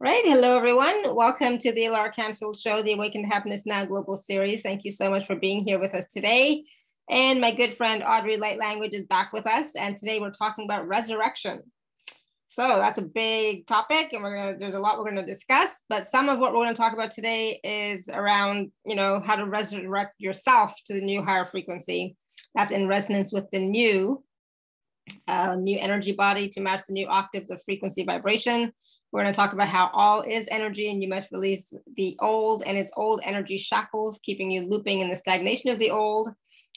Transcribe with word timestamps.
Right. 0.00 0.22
Hello, 0.24 0.56
everyone. 0.56 1.12
Welcome 1.16 1.58
to 1.58 1.72
the 1.72 1.86
Alara 1.86 2.14
Canfield 2.14 2.56
Show, 2.56 2.82
the 2.82 2.92
Awaken 2.92 3.22
to 3.22 3.28
Happiness 3.28 3.66
Now 3.66 3.84
Global 3.84 4.16
Series. 4.16 4.62
Thank 4.62 4.84
you 4.84 4.92
so 4.92 5.10
much 5.10 5.26
for 5.26 5.34
being 5.34 5.64
here 5.64 5.80
with 5.80 5.92
us 5.92 6.06
today. 6.06 6.62
And 7.10 7.40
my 7.40 7.50
good 7.50 7.74
friend 7.74 8.04
Audrey 8.06 8.36
Lightlanguage 8.36 8.92
is 8.92 9.02
back 9.06 9.32
with 9.32 9.44
us. 9.44 9.74
And 9.74 9.96
today 9.96 10.20
we're 10.20 10.30
talking 10.30 10.66
about 10.66 10.86
resurrection. 10.86 11.62
So 12.44 12.62
that's 12.78 12.98
a 12.98 13.02
big 13.02 13.66
topic, 13.66 14.12
and 14.12 14.22
we're 14.22 14.36
gonna 14.36 14.56
there's 14.56 14.74
a 14.74 14.78
lot 14.78 15.00
we're 15.00 15.08
gonna 15.08 15.26
discuss. 15.26 15.82
But 15.88 16.06
some 16.06 16.28
of 16.28 16.38
what 16.38 16.52
we're 16.52 16.62
gonna 16.64 16.74
talk 16.74 16.92
about 16.92 17.10
today 17.10 17.58
is 17.64 18.08
around, 18.08 18.70
you 18.86 18.94
know, 18.94 19.18
how 19.18 19.34
to 19.34 19.46
resurrect 19.46 20.14
yourself 20.18 20.76
to 20.86 20.94
the 20.94 21.00
new 21.00 21.24
higher 21.24 21.44
frequency. 21.44 22.16
That's 22.54 22.70
in 22.70 22.86
resonance 22.86 23.32
with 23.32 23.50
the 23.50 23.58
new, 23.58 24.22
uh, 25.26 25.56
new 25.56 25.76
energy 25.76 26.12
body 26.12 26.48
to 26.50 26.60
match 26.60 26.82
the 26.86 26.94
new 26.94 27.08
octave 27.08 27.46
of 27.50 27.60
frequency 27.64 28.04
vibration 28.04 28.72
we're 29.10 29.22
going 29.22 29.32
to 29.32 29.36
talk 29.36 29.52
about 29.52 29.68
how 29.68 29.90
all 29.92 30.22
is 30.22 30.48
energy 30.50 30.90
and 30.90 31.02
you 31.02 31.08
must 31.08 31.32
release 31.32 31.72
the 31.96 32.16
old 32.20 32.62
and 32.66 32.76
its 32.76 32.90
old 32.96 33.20
energy 33.24 33.56
shackles, 33.56 34.20
keeping 34.22 34.50
you 34.50 34.68
looping 34.68 35.00
in 35.00 35.08
the 35.08 35.16
stagnation 35.16 35.70
of 35.70 35.78
the 35.78 35.90
old 35.90 36.30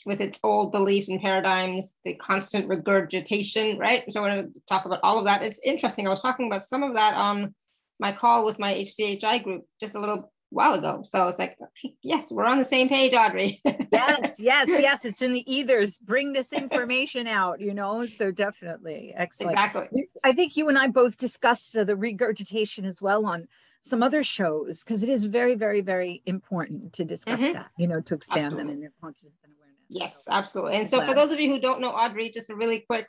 with 0.05 0.21
its 0.21 0.39
old 0.43 0.71
beliefs 0.71 1.09
and 1.09 1.21
paradigms, 1.21 1.97
the 2.05 2.15
constant 2.15 2.67
regurgitation, 2.67 3.77
right? 3.77 4.03
So 4.09 4.21
we're 4.21 4.29
going 4.29 4.53
to 4.53 4.59
talk 4.67 4.85
about 4.85 5.01
all 5.03 5.19
of 5.19 5.25
that. 5.25 5.43
It's 5.43 5.59
interesting. 5.65 6.07
I 6.07 6.09
was 6.09 6.21
talking 6.21 6.47
about 6.47 6.63
some 6.63 6.83
of 6.83 6.95
that 6.95 7.15
on 7.15 7.53
my 7.99 8.11
call 8.11 8.45
with 8.45 8.59
my 8.59 8.73
HDHI 8.73 9.43
group 9.43 9.63
just 9.79 9.95
a 9.95 9.99
little 9.99 10.30
while 10.51 10.73
ago. 10.73 11.03
So 11.09 11.27
it's 11.27 11.39
like, 11.39 11.57
yes, 12.03 12.31
we're 12.31 12.45
on 12.45 12.57
the 12.57 12.63
same 12.63 12.87
page, 12.87 13.13
Audrey. 13.13 13.59
yes, 13.91 14.31
yes, 14.37 14.67
yes. 14.67 15.05
It's 15.05 15.21
in 15.21 15.31
the 15.31 15.51
ethers. 15.51 15.97
Bring 15.97 16.33
this 16.33 16.53
information 16.53 17.25
out, 17.25 17.59
you 17.59 17.73
know. 17.73 18.05
So 18.05 18.31
definitely. 18.31 19.13
Excellent. 19.15 19.53
Exactly. 19.53 20.09
I 20.23 20.33
think 20.33 20.55
you 20.55 20.69
and 20.69 20.77
I 20.77 20.87
both 20.87 21.17
discussed 21.17 21.75
uh, 21.75 21.85
the 21.85 21.95
regurgitation 21.95 22.85
as 22.85 23.01
well 23.01 23.25
on 23.25 23.47
some 23.79 24.03
other 24.03 24.23
shows 24.23 24.83
because 24.83 25.01
it 25.01 25.09
is 25.09 25.25
very, 25.25 25.55
very, 25.55 25.81
very 25.81 26.21
important 26.25 26.93
to 26.93 27.05
discuss 27.05 27.41
mm-hmm. 27.41 27.53
that, 27.53 27.71
you 27.77 27.87
know, 27.87 28.01
to 28.01 28.13
expand 28.13 28.43
absolutely. 28.43 28.63
them 28.63 28.73
in 28.75 28.81
their 28.81 28.93
consciousness 29.01 29.33
and 29.43 29.53
awareness. 29.57 29.85
Yes, 29.89 30.25
so, 30.25 30.31
absolutely. 30.33 30.75
And 30.75 30.87
so 30.87 30.97
glad. 30.97 31.07
for 31.07 31.15
those 31.15 31.31
of 31.31 31.39
you 31.39 31.49
who 31.49 31.59
don't 31.59 31.81
know 31.81 31.91
Audrey, 31.91 32.29
just 32.29 32.49
a 32.49 32.55
really 32.55 32.79
quick 32.79 33.07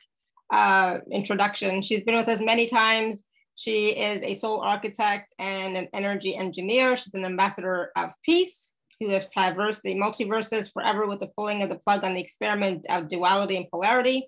uh, 0.50 0.98
introduction. 1.10 1.82
She's 1.82 2.04
been 2.04 2.16
with 2.16 2.28
us 2.28 2.40
many 2.40 2.68
times 2.68 3.24
she 3.62 3.90
is 3.90 4.24
a 4.24 4.34
soul 4.34 4.60
architect 4.62 5.32
and 5.38 5.76
an 5.76 5.86
energy 5.92 6.34
engineer. 6.34 6.96
She's 6.96 7.14
an 7.14 7.24
ambassador 7.24 7.92
of 7.94 8.10
peace 8.24 8.72
who 8.98 9.10
has 9.10 9.28
traversed 9.28 9.82
the 9.82 9.94
multiverses 9.94 10.72
forever 10.72 11.06
with 11.06 11.20
the 11.20 11.30
pulling 11.36 11.62
of 11.62 11.68
the 11.68 11.78
plug 11.78 12.02
on 12.02 12.12
the 12.12 12.20
experiment 12.20 12.84
of 12.90 13.06
duality 13.06 13.56
and 13.56 13.68
polarity. 13.68 14.26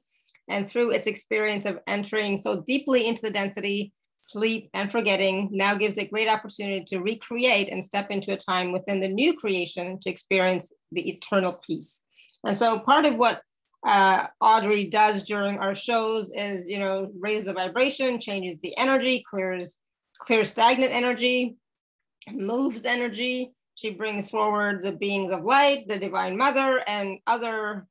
And 0.49 0.69
through 0.71 0.93
its 0.93 1.09
experience 1.09 1.65
of 1.65 1.81
entering 1.89 2.37
so 2.37 2.63
deeply 2.65 3.09
into 3.09 3.23
the 3.23 3.33
density, 3.33 3.93
sleep, 4.21 4.71
and 4.73 4.89
forgetting, 4.89 5.49
now 5.51 5.75
gives 5.75 5.99
a 5.99 6.07
great 6.07 6.29
opportunity 6.29 6.85
to 6.85 7.01
recreate 7.01 7.71
and 7.71 7.83
step 7.83 8.13
into 8.13 8.33
a 8.33 8.37
time 8.37 8.71
within 8.71 9.01
the 9.01 9.09
new 9.09 9.35
creation 9.35 9.99
to 10.03 10.11
experience 10.11 10.73
the 10.93 11.11
eternal 11.11 11.61
peace. 11.67 12.05
And 12.45 12.57
so 12.57 12.79
part 12.79 13.05
of 13.05 13.17
what 13.17 13.43
uh, 13.85 14.27
Audrey 14.41 14.87
does 14.87 15.23
during 15.25 15.59
our 15.59 15.75
shows 15.75 16.31
is, 16.35 16.67
you 16.67 16.79
know, 16.79 17.11
raise 17.19 17.45
the 17.45 17.53
vibration, 17.53 18.19
changes 18.19 18.61
the 18.61 18.77
energy, 18.79 19.25
clears 19.29 19.79
clears 20.19 20.49
stagnant 20.49 20.93
energy, 20.93 21.57
moves 22.33 22.85
energy. 22.85 23.53
She 23.75 23.91
brings 23.91 24.31
forward 24.31 24.83
the 24.83 24.93
beings 24.93 25.33
of 25.33 25.43
light, 25.43 25.89
the 25.89 25.99
divine 25.99 26.37
mother, 26.37 26.83
and 26.87 27.19
other 27.27 27.87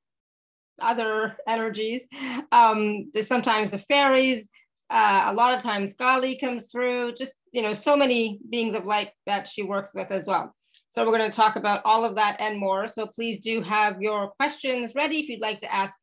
other 0.82 1.38
energies. 1.48 2.08
Um, 2.52 3.12
sometimes 3.22 3.72
the 3.72 3.78
fairies. 3.78 4.50
Uh, 4.90 5.24
a 5.28 5.34
lot 5.34 5.56
of 5.56 5.64
times 5.64 5.94
Kali 5.94 6.36
comes 6.38 6.72
through. 6.72 7.14
Just 7.14 7.36
you 7.52 7.62
know, 7.62 7.74
so 7.74 7.96
many 7.96 8.40
beings 8.50 8.74
of 8.74 8.86
light 8.86 9.12
that 9.26 9.48
she 9.48 9.64
works 9.64 9.94
with 9.94 10.12
as 10.12 10.26
well. 10.26 10.54
So 10.94 11.04
we're 11.04 11.18
going 11.18 11.32
to 11.32 11.36
talk 11.36 11.56
about 11.56 11.82
all 11.86 12.06
of 12.06 12.14
that 12.18 12.36
and 12.40 12.56
more. 12.56 12.86
So 12.88 13.08
please 13.08 13.40
do 13.40 13.64
have 13.64 14.00
your 14.00 14.28
questions 14.38 14.94
ready. 14.94 15.18
If 15.18 15.28
you'd 15.28 15.42
like 15.42 15.58
to 15.62 15.74
ask 15.74 15.98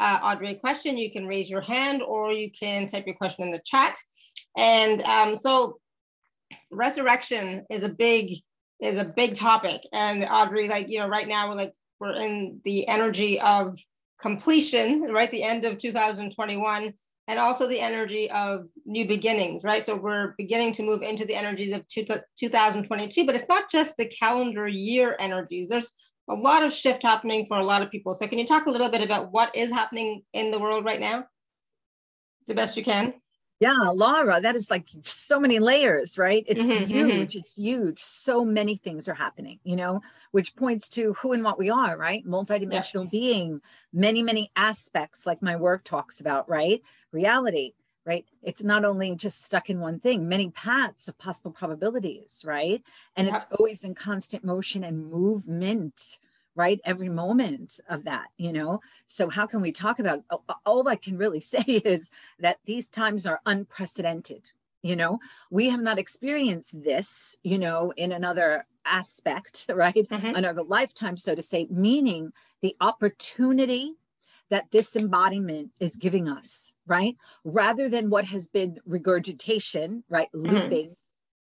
uh, 0.00 0.18
Audrey 0.22 0.48
a 0.48 0.54
question, 0.54 0.96
you 0.96 1.12
can 1.12 1.26
raise 1.26 1.50
your 1.50 1.60
hand 1.60 2.00
or 2.00 2.32
you 2.32 2.50
can 2.50 2.86
type 2.86 3.04
your 3.04 3.16
question 3.16 3.44
in 3.44 3.50
the 3.50 3.60
chat. 3.66 3.98
And 4.56 5.02
um, 5.02 5.36
so 5.36 5.78
resurrection 6.72 7.66
is 7.68 7.82
a 7.82 7.90
big 7.90 8.30
is 8.80 8.96
a 8.96 9.04
big 9.04 9.34
topic. 9.34 9.82
And 9.92 10.24
Audrey, 10.24 10.68
like, 10.68 10.88
you 10.88 11.00
know, 11.00 11.08
right 11.08 11.28
now 11.28 11.50
we're 11.50 11.56
like, 11.56 11.74
we're 11.98 12.12
in 12.12 12.62
the 12.64 12.88
energy 12.88 13.38
of 13.40 13.76
completion, 14.18 15.02
right? 15.12 15.30
The 15.30 15.42
end 15.42 15.66
of 15.66 15.76
2021 15.76 16.94
and 17.30 17.38
also 17.38 17.68
the 17.68 17.78
energy 17.78 18.28
of 18.32 18.68
new 18.84 19.06
beginnings, 19.06 19.62
right? 19.62 19.86
So 19.86 19.94
we're 19.94 20.34
beginning 20.36 20.72
to 20.72 20.82
move 20.82 21.02
into 21.02 21.24
the 21.24 21.36
energies 21.36 21.72
of 21.72 21.86
two, 21.86 22.04
2022, 22.36 23.24
but 23.24 23.36
it's 23.36 23.48
not 23.48 23.70
just 23.70 23.96
the 23.96 24.06
calendar 24.06 24.66
year 24.66 25.14
energies. 25.20 25.68
There's 25.68 25.92
a 26.28 26.34
lot 26.34 26.64
of 26.64 26.72
shift 26.72 27.04
happening 27.04 27.46
for 27.46 27.58
a 27.58 27.64
lot 27.64 27.82
of 27.82 27.90
people. 27.90 28.14
So 28.14 28.26
can 28.26 28.40
you 28.40 28.44
talk 28.44 28.66
a 28.66 28.70
little 28.70 28.88
bit 28.88 29.04
about 29.04 29.30
what 29.30 29.54
is 29.54 29.70
happening 29.70 30.22
in 30.32 30.50
the 30.50 30.58
world 30.58 30.84
right 30.84 30.98
now? 30.98 31.24
The 32.48 32.54
best 32.54 32.76
you 32.76 32.82
can. 32.82 33.14
Yeah, 33.60 33.76
Alara, 33.82 34.40
that 34.40 34.56
is 34.56 34.70
like 34.70 34.88
so 35.04 35.38
many 35.38 35.58
layers, 35.58 36.16
right? 36.16 36.44
It's 36.46 36.58
mm-hmm, 36.58 36.70
mm-hmm. 36.70 36.86
huge. 36.86 37.12
Mm-hmm. 37.12 37.38
It's 37.40 37.54
huge. 37.54 38.00
So 38.00 38.42
many 38.42 38.76
things 38.76 39.06
are 39.06 39.14
happening, 39.14 39.60
you 39.64 39.76
know, 39.76 40.00
which 40.30 40.56
points 40.56 40.88
to 40.90 41.12
who 41.14 41.32
and 41.32 41.44
what 41.44 41.58
we 41.58 41.68
are, 41.68 41.94
right? 41.94 42.26
Multidimensional 42.26 43.04
yeah. 43.04 43.10
being, 43.10 43.60
many, 43.92 44.22
many 44.22 44.50
aspects, 44.56 45.26
like 45.26 45.42
my 45.42 45.56
work 45.56 45.84
talks 45.84 46.20
about, 46.20 46.48
right? 46.48 46.80
Reality, 47.12 47.74
right? 48.06 48.24
It's 48.42 48.64
not 48.64 48.86
only 48.86 49.14
just 49.14 49.44
stuck 49.44 49.68
in 49.68 49.78
one 49.78 50.00
thing, 50.00 50.26
many 50.26 50.48
paths 50.50 51.06
of 51.06 51.18
possible 51.18 51.50
probabilities, 51.50 52.42
right? 52.46 52.82
And 53.14 53.26
yeah. 53.26 53.36
it's 53.36 53.46
always 53.58 53.84
in 53.84 53.94
constant 53.94 54.42
motion 54.42 54.84
and 54.84 55.10
movement, 55.10 56.18
right? 56.56 56.80
Every 56.84 57.08
moment 57.08 57.80
of 57.88 58.04
that 58.04 58.28
you 58.36 58.52
know? 58.52 58.80
So 59.06 59.28
how 59.28 59.46
can 59.46 59.60
we 59.60 59.72
talk 59.72 59.98
about 59.98 60.22
all 60.66 60.88
i 60.88 60.96
can 60.96 61.16
really 61.16 61.40
say 61.54 61.62
is 61.66 62.10
that 62.38 62.58
these 62.64 62.88
times 62.88 63.26
are 63.26 63.40
unprecedented 63.46 64.50
you 64.82 64.96
know? 64.96 65.18
We 65.50 65.68
have 65.68 65.80
not 65.80 65.98
experienced 65.98 66.82
this 66.82 67.36
you 67.42 67.58
know 67.58 67.92
in 67.96 68.12
another 68.12 68.66
aspect 68.84 69.66
right? 69.74 70.08
Mm-hmm. 70.08 70.34
another 70.34 70.62
lifetime 70.62 71.16
so 71.16 71.34
to 71.34 71.42
say 71.42 71.66
meaning 71.70 72.32
the 72.62 72.76
opportunity 72.80 73.94
that 74.50 74.70
this 74.72 74.96
embodiment 74.96 75.70
is 75.78 75.96
giving 75.96 76.28
us 76.28 76.72
right? 76.86 77.16
Rather 77.44 77.88
than 77.88 78.10
what 78.10 78.24
has 78.24 78.46
been 78.46 78.78
regurgitation 78.84 80.04
right? 80.08 80.28
Mm-hmm. 80.34 80.54
looping 80.54 80.96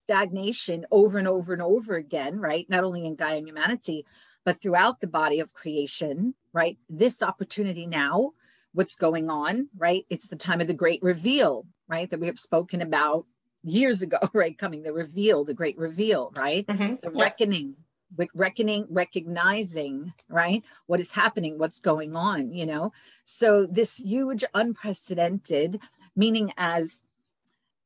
stagnation 0.06 0.88
over 0.90 1.20
and 1.20 1.28
over 1.28 1.54
and 1.54 1.62
over 1.62 1.96
again 1.96 2.40
right? 2.40 2.68
Not 2.70 2.84
only 2.84 3.06
in 3.06 3.16
gaia 3.16 3.38
and 3.38 3.48
humanity 3.48 4.06
but 4.46 4.62
throughout 4.62 5.00
the 5.00 5.08
body 5.08 5.40
of 5.40 5.54
creation, 5.54 6.34
right? 6.54 6.78
This 6.90 7.22
opportunity 7.22 7.86
now, 7.86 8.32
what's 8.74 8.96
going 8.96 9.30
on, 9.30 9.70
right? 9.78 10.06
It's 10.10 10.28
the 10.28 10.36
time 10.36 10.62
of 10.62 10.68
the 10.68 10.74
great 10.74 11.02
reveal, 11.02 11.66
right? 11.88 12.10
That 12.10 12.20
we 12.20 12.28
have 12.28 12.40
spoken 12.40 12.82
about 12.82 13.26
years 13.64 14.02
ago, 14.02 14.18
right? 14.34 14.58
Coming, 14.58 14.84
the 14.84 14.94
reveal, 14.94 15.44
the 15.44 15.54
great 15.54 15.78
reveal, 15.78 16.32
right? 16.36 16.66
Mm-hmm. 16.68 16.96
The 17.08 17.18
yeah. 17.18 17.24
reckoning, 17.24 17.76
with 18.16 18.30
reckoning, 18.34 18.86
recognizing, 18.90 20.14
right? 20.30 20.64
What 20.88 21.00
is 21.00 21.12
happening, 21.12 21.58
what's 21.58 21.80
going 21.80 22.16
on, 22.16 22.52
you 22.52 22.66
know? 22.66 22.92
So 23.24 23.68
this 23.70 23.98
huge, 23.98 24.44
unprecedented, 24.54 25.80
meaning 26.16 26.52
as 26.58 27.04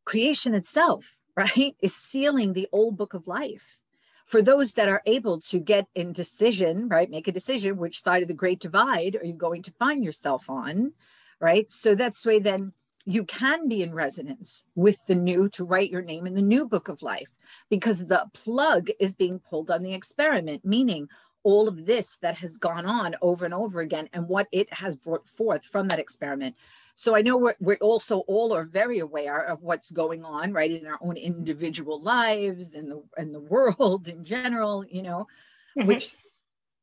creation 0.06 0.54
itself, 0.54 1.18
right, 1.36 1.76
is 1.82 1.96
sealing 1.96 2.54
the 2.54 2.68
old 2.72 2.96
book 2.96 3.14
of 3.14 3.28
life 3.28 3.80
for 4.26 4.42
those 4.42 4.74
that 4.74 4.90
are 4.90 5.02
able 5.06 5.40
to 5.42 5.60
get 5.60 5.88
in 5.96 6.14
decision, 6.14 6.88
right, 6.88 7.10
make 7.10 7.28
a 7.28 7.32
decision, 7.32 7.78
which 7.78 8.02
side 8.02 8.22
of 8.22 8.28
the 8.28 8.34
great 8.34 8.60
divide 8.60 9.16
are 9.16 9.26
you 9.26 9.34
going 9.34 9.64
to 9.64 9.72
find 9.72 10.04
yourself 10.04 10.50
on, 10.50 10.94
right? 11.40 11.72
So 11.72 11.96
that's 11.96 12.26
way 12.26 12.40
then 12.40 12.74
you 13.06 13.26
can 13.26 13.68
be 13.68 13.84
in 13.84 13.94
resonance 13.94 14.64
with 14.76 15.06
the 15.08 15.16
new 15.16 15.50
to 15.50 15.66
write 15.66 15.92
your 15.92 16.02
name 16.02 16.26
in 16.26 16.36
the 16.36 16.42
new 16.42 16.66
book 16.68 16.88
of 16.88 17.02
life 17.02 17.32
because 17.70 18.06
the 18.06 18.26
plug 18.34 18.90
is 19.00 19.14
being 19.14 19.40
pulled 19.40 19.70
on 19.70 19.84
the 19.84 19.94
experiment, 19.94 20.64
meaning 20.64 21.10
all 21.44 21.68
of 21.68 21.86
this 21.86 22.18
that 22.22 22.38
has 22.38 22.58
gone 22.58 22.86
on 22.86 23.16
over 23.22 23.44
and 23.44 23.54
over 23.54 23.82
again 23.82 24.08
and 24.14 24.30
what 24.30 24.48
it 24.54 24.72
has 24.74 24.96
brought 24.96 25.28
forth 25.28 25.66
from 25.66 25.90
that 25.90 26.00
experiment 26.00 26.56
so 26.96 27.16
I 27.16 27.22
know 27.22 27.38
we're, 27.38 27.56
we're 27.60 27.78
also 27.78 28.20
all 28.20 28.54
are 28.54 28.66
very 28.66 29.00
aware 29.00 29.40
of 29.40 29.62
what's 29.62 29.92
going 29.92 30.24
on, 30.24 30.54
right, 30.54 30.72
in 30.72 30.86
our 30.86 31.00
own 31.02 31.18
individual 31.18 32.02
lives 32.02 32.76
and 32.76 32.92
the 32.92 33.04
and 33.18 33.34
the 33.34 33.40
world 33.54 34.08
in 34.08 34.24
general, 34.24 34.86
you 34.86 35.02
know, 35.02 35.28
mm-hmm. 35.78 35.88
which 35.88 36.16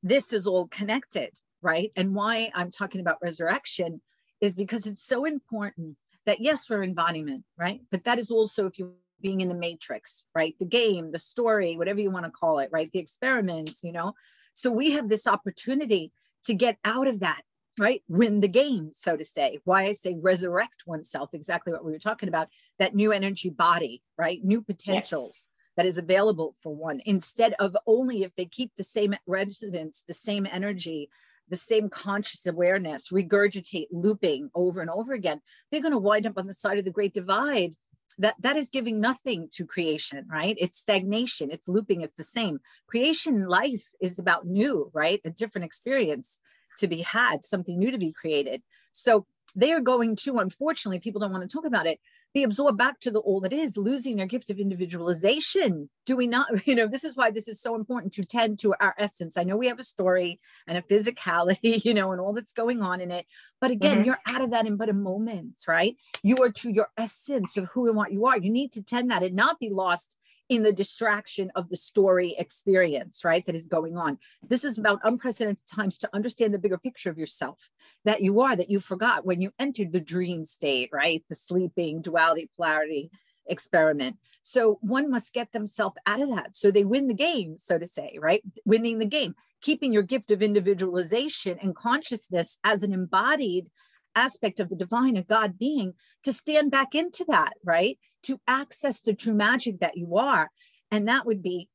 this 0.03 0.33
is 0.33 0.47
all 0.47 0.67
connected, 0.69 1.31
right? 1.63 1.93
And 1.97 2.15
why 2.15 2.51
I'm 2.55 2.71
talking 2.71 3.01
about 3.01 3.19
resurrection 3.23 4.01
is 4.41 4.55
because 4.55 4.87
it's 4.87 5.05
so 5.05 5.25
important 5.25 5.97
that 6.27 6.41
yes, 6.41 6.69
we're 6.69 6.83
embodiment, 6.83 7.45
right? 7.57 7.81
But 7.91 8.05
that 8.05 8.19
is 8.19 8.31
also 8.31 8.67
if 8.67 8.79
you're 8.79 8.93
being 9.21 9.43
in 9.43 9.49
the 9.49 9.55
matrix, 9.55 10.25
right? 10.35 10.55
The 10.59 10.65
game, 10.65 11.13
the 11.13 11.19
story, 11.19 11.77
whatever 11.77 12.01
you 12.01 12.11
want 12.11 12.25
to 12.25 12.33
call 12.33 12.59
it, 12.59 12.71
right? 12.73 12.91
The 12.93 12.99
experiments, 12.99 13.85
you 13.85 13.93
know. 13.93 14.15
So 14.55 14.71
we 14.71 14.93
have 14.93 15.09
this 15.09 15.27
opportunity 15.27 16.13
to 16.45 16.55
get 16.55 16.79
out 16.85 17.07
of 17.07 17.21
that 17.21 17.43
right? 17.81 18.03
Win 18.09 18.41
the 18.41 18.49
game, 18.49 18.91
so 18.95 19.17
to 19.17 19.25
say. 19.25 19.59
Why 19.65 19.87
I 19.87 19.93
say 19.93 20.17
resurrect 20.21 20.87
oneself, 20.87 21.31
exactly 21.33 21.73
what 21.73 21.85
we 21.85 21.93
were 21.93 21.99
talking 21.99 22.29
about, 22.29 22.49
that 22.79 22.95
new 22.95 23.13
energy 23.13 23.51
body, 23.51 24.03
right? 24.17 24.43
New 24.45 24.63
potentials. 24.63 25.49
Yeah. 25.49 25.57
That 25.77 25.87
is 25.87 25.99
available 25.99 26.57
for 26.63 26.75
one 26.75 27.01
instead 27.07 27.55
of 27.59 27.75
only 27.87 28.23
if 28.23 28.35
they 28.35 28.45
keep 28.45 28.73
the 28.77 28.85
same 28.85 29.15
residence, 29.27 30.03
the 30.07 30.13
same 30.13 30.47
energy, 30.51 31.09
the 31.49 31.57
same 31.57 31.89
conscious 31.89 32.47
awareness, 32.47 33.09
regurgitate, 33.11 33.87
looping 33.91 34.51
over 34.55 34.83
and 34.83 34.91
over 34.91 35.15
again, 35.15 35.41
they're 35.71 35.81
going 35.81 35.93
to 35.93 35.99
wind 35.99 36.27
up 36.27 36.37
on 36.37 36.47
the 36.47 36.53
side 36.53 36.79
of 36.79 36.85
the 36.85 36.91
great 36.91 37.15
divide 37.15 37.77
that 38.19 38.35
that 38.41 38.57
is 38.57 38.69
giving 38.71 39.01
nothing 39.01 39.49
to 39.53 39.65
creation 39.65 40.27
right 40.31 40.57
it's 40.59 40.79
stagnation 40.79 41.51
it's 41.51 41.69
looping 41.69 42.01
it's 42.03 42.17
the 42.17 42.25
same 42.25 42.59
creation 42.87 43.49
life 43.49 43.85
is 44.01 44.19
about 44.19 44.47
new 44.47 44.91
right 44.93 45.21
a 45.25 45.31
different 45.31 45.65
experience 45.65 46.39
to 46.79 46.89
be 46.89 47.03
had 47.03 47.45
something 47.45 47.79
new 47.79 47.91
to 47.91 47.99
be 47.99 48.13
created. 48.13 48.63
So 48.93 49.27
they 49.57 49.73
are 49.73 49.81
going 49.81 50.17
to 50.17 50.39
unfortunately 50.39 51.01
people 51.01 51.21
don't 51.21 51.33
want 51.33 51.49
to 51.49 51.53
talk 51.53 51.67
about 51.67 51.87
it 51.87 52.01
be 52.33 52.45
absorbed 52.45 52.79
back 52.79 53.01
to 53.01 53.11
the 53.11 53.19
all 53.19 53.41
that 53.41 53.53
is 53.53 53.77
losing 53.77 54.17
their 54.17 54.27
gift 54.27 54.51
of 54.51 54.61
individualization. 54.61 55.91
Do 56.07 56.17
we 56.17 56.27
not 56.27 56.47
you 56.67 56.75
know 56.75 56.87
this 56.87 57.05
is 57.05 57.17
why 57.17 57.31
this 57.31 57.49
is 57.49 57.61
so 57.61 57.75
important 57.75 58.13
to 58.15 58.25
tend 58.25 58.59
to 58.61 58.75
our 58.81 58.95
essence. 58.99 59.37
I 59.37 59.45
know 59.45 59.57
we 59.57 59.69
have 59.69 59.81
a 59.81 59.85
story 59.85 60.41
and 60.67 60.79
a 60.79 60.83
physicality 60.83 61.85
you 61.85 61.95
know 61.95 62.13
and 62.13 62.21
all 62.21 62.33
that's 62.33 62.53
going 62.53 62.83
on 62.83 63.01
in 63.01 63.11
it 63.11 63.27
but 63.61 63.71
again 63.71 63.99
mm-hmm. 63.99 64.05
you're 64.05 64.21
out 64.27 64.43
of 64.43 64.51
that 64.51 64.67
in 64.67 64.77
but 64.77 64.89
a 64.89 64.95
moment 64.95 65.57
right? 65.67 65.97
You 66.23 66.37
are 66.43 66.51
to 66.51 66.71
your 66.71 66.89
essence 66.97 67.57
of 67.57 67.67
who 67.67 67.89
and 67.89 67.97
what 67.97 68.13
you 68.13 68.27
are. 68.27 68.39
You 68.39 68.51
need 68.51 68.73
to 68.73 68.83
tend 68.83 69.11
that 69.11 69.23
and 69.23 69.35
not 69.35 69.59
be 69.59 69.71
lost 69.71 70.17
in 70.51 70.65
the 70.65 70.73
distraction 70.73 71.51
of 71.55 71.71
the 71.71 71.77
story 71.77 72.35
experience, 72.37 73.25
right? 73.25 73.47
That 73.47 73.55
is 73.55 73.67
going 73.67 73.97
on. 73.97 74.19
This 74.47 74.65
is 74.65 74.77
about 74.77 75.01
unprecedented 75.05 75.67
times 75.67 75.97
to 75.99 76.11
understand 76.13 76.53
the 76.53 76.59
bigger 76.59 76.77
picture 76.77 77.09
of 77.09 77.19
yourself 77.19 77.71
that 78.05 78.21
you 78.21 78.41
are, 78.41 78.57
that 78.57 78.69
you 78.69 78.81
forgot 78.81 79.25
when 79.25 79.41
you 79.41 79.53
entered 79.61 79.93
the 79.93 80.01
dream 80.01 80.45
state, 80.45 80.91
right? 80.93 81.23
The 81.29 81.37
sleeping, 81.37 82.03
duality, 82.03 82.51
polarity 82.57 83.11
experiment. 83.47 84.17
So 84.43 84.79
one 84.81 85.09
must 85.09 85.33
get 85.33 85.53
themselves 85.53 85.97
out 86.05 86.21
of 86.21 86.31
that. 86.31 86.57
So 86.57 86.71
they 86.71 86.85
win 86.85 87.07
the 87.07 87.15
game, 87.15 87.57
so 87.57 87.79
to 87.79 87.87
say, 87.87 88.19
right? 88.21 88.43
Winning 88.65 88.99
the 88.99 89.07
game, 89.07 89.37
keeping 89.61 89.93
your 89.93 90.03
gift 90.03 90.33
of 90.33 90.43
individualization 90.43 91.59
and 91.63 91.77
consciousness 91.77 92.59
as 92.65 92.83
an 92.83 92.93
embodied 92.93 93.71
aspect 94.15 94.61
of 94.61 94.69
the 94.69 94.77
divine, 94.77 95.17
a 95.17 95.23
God 95.23 95.59
being, 95.59 95.95
to 96.25 96.33
stand 96.33 96.71
back 96.71 96.95
into 96.95 97.25
that, 97.29 97.53
right? 97.65 97.99
To 98.25 98.41
access 98.47 99.01
the 99.01 99.15
true 99.15 99.35
magic 99.35 99.81
that 99.81 99.97
you 99.97 100.17
are. 100.17 100.51
And 100.91 101.09
that 101.09 101.27
would 101.27 101.43
be 101.43 101.69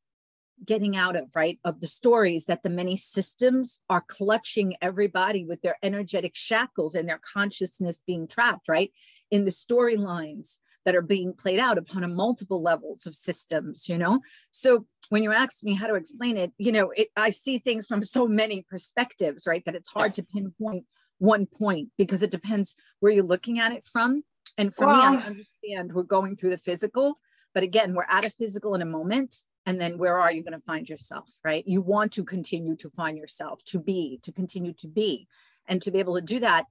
getting 0.64 0.96
out 0.96 1.16
of, 1.16 1.30
right? 1.36 1.60
Of 1.64 1.82
the 1.82 1.88
stories 1.88 2.46
that 2.46 2.64
the 2.64 2.70
many 2.70 2.96
systems 2.96 3.80
are 3.90 4.04
clutching 4.08 4.76
everybody 4.82 5.46
with 5.46 5.62
their 5.62 5.78
energetic 5.84 6.36
shackles 6.36 6.96
and 6.96 7.08
their 7.08 7.20
consciousness 7.34 8.02
being 8.06 8.28
trapped, 8.28 8.68
right? 8.70 8.92
In 9.32 9.46
the 9.46 9.52
storylines 9.52 10.58
that 10.86 10.96
are 10.96 11.02
being 11.02 11.34
played 11.34 11.60
out 11.60 11.78
upon 11.78 12.04
a 12.04 12.08
multiple 12.08 12.62
levels 12.62 13.06
of 13.06 13.16
systems, 13.16 13.90
you 13.90 13.98
know? 13.98 14.22
So 14.52 14.86
when 15.10 15.24
you 15.24 15.32
ask 15.32 15.64
me 15.64 15.74
how 15.74 15.88
to 15.88 15.96
explain 15.96 16.38
it, 16.38 16.52
you 16.58 16.72
know, 16.72 16.92
it, 16.92 17.10
I 17.16 17.32
see 17.32 17.58
things 17.58 17.88
from 17.88 18.04
so 18.04 18.28
many 18.28 18.66
perspectives, 18.70 19.48
right? 19.48 19.64
That 19.66 19.76
it's 19.76 19.90
hard 19.90 20.14
to 20.16 20.24
pinpoint 20.24 20.86
one 21.20 21.46
point 21.46 21.90
because 21.98 22.22
it 22.22 22.32
depends 22.32 22.76
where 23.00 23.12
you're 23.12 23.24
looking 23.24 23.60
at 23.60 23.72
it 23.72 23.84
from. 23.84 24.24
And 24.58 24.74
for 24.74 24.86
well, 24.86 25.12
me, 25.12 25.18
I 25.18 25.22
understand 25.22 25.94
we're 25.94 26.04
going 26.04 26.36
through 26.36 26.52
the 26.52 26.58
physical, 26.58 27.20
but 27.54 27.64
again, 27.64 27.94
we're 27.94 28.06
at 28.10 28.26
a 28.26 28.30
physical 28.30 28.76
in 28.76 28.82
a 28.82 28.86
moment. 28.86 29.36
And 29.68 29.82
then 29.82 29.98
where 29.98 30.20
are 30.20 30.32
you 30.32 30.44
going 30.44 30.54
to 30.54 30.66
find 30.66 30.88
yourself, 30.88 31.28
right? 31.44 31.64
You 31.66 31.82
want 31.82 32.12
to 32.14 32.24
continue 32.24 32.76
to 32.76 32.90
find 32.92 33.18
yourself, 33.18 33.64
to 33.66 33.80
be, 33.80 34.20
to 34.22 34.32
continue 34.32 34.74
to 34.74 34.88
be. 34.88 35.28
And 35.68 35.82
to 35.82 35.90
be 35.90 35.98
able 35.98 36.14
to 36.16 36.22
do 36.22 36.40
that, 36.42 36.66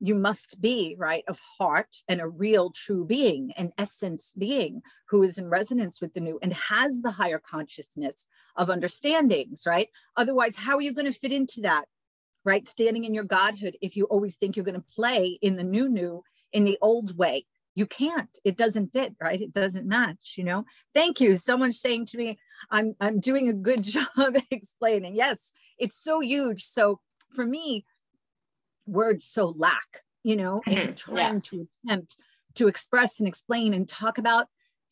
you 0.00 0.14
must 0.14 0.60
be, 0.60 0.96
right, 0.98 1.24
of 1.28 1.40
heart 1.58 1.96
and 2.08 2.20
a 2.20 2.28
real 2.28 2.70
true 2.70 3.04
being, 3.04 3.52
an 3.56 3.72
essence 3.76 4.32
being 4.38 4.80
who 5.08 5.22
is 5.22 5.38
in 5.38 5.50
resonance 5.50 6.00
with 6.00 6.14
the 6.14 6.20
new 6.20 6.38
and 6.40 6.54
has 6.54 7.00
the 7.00 7.10
higher 7.10 7.40
consciousness 7.40 8.26
of 8.56 8.70
understandings, 8.70 9.64
right? 9.66 9.88
Otherwise, 10.16 10.56
how 10.56 10.76
are 10.76 10.82
you 10.82 10.94
going 10.94 11.12
to 11.12 11.18
fit 11.18 11.32
into 11.32 11.60
that 11.62 11.86
right? 12.48 12.66
Standing 12.66 13.04
in 13.04 13.12
your 13.12 13.24
godhood 13.24 13.76
if 13.82 13.94
you 13.94 14.06
always 14.06 14.34
think 14.36 14.56
you're 14.56 14.64
going 14.64 14.74
to 14.74 14.94
play 14.96 15.38
in 15.42 15.56
the 15.56 15.62
new, 15.62 15.86
new, 15.86 16.24
in 16.52 16.64
the 16.64 16.78
old 16.80 17.16
way. 17.18 17.44
You 17.74 17.86
can't. 17.86 18.36
It 18.42 18.56
doesn't 18.56 18.94
fit, 18.94 19.14
right? 19.20 19.40
It 19.40 19.52
doesn't 19.52 19.86
match, 19.86 20.34
you 20.38 20.44
know. 20.44 20.64
Thank 20.94 21.20
you. 21.20 21.36
Someone's 21.36 21.78
saying 21.78 22.06
to 22.06 22.16
me, 22.16 22.38
I'm 22.70 22.96
I'm 23.00 23.20
doing 23.20 23.48
a 23.48 23.52
good 23.52 23.82
job 23.96 24.36
explaining. 24.50 25.14
Yes, 25.14 25.52
it's 25.78 26.02
so 26.02 26.20
huge. 26.20 26.64
So 26.64 27.00
for 27.34 27.44
me, 27.44 27.84
words 28.86 29.26
so 29.26 29.54
lack, 29.56 30.02
you 30.24 30.34
know, 30.34 30.62
in 30.66 30.72
mm-hmm. 30.72 30.94
trying 30.94 31.34
yeah. 31.34 31.40
to 31.40 31.68
attempt 31.84 32.16
to 32.54 32.66
express 32.66 33.20
and 33.20 33.28
explain 33.28 33.74
and 33.74 33.86
talk 33.86 34.16
about 34.16 34.46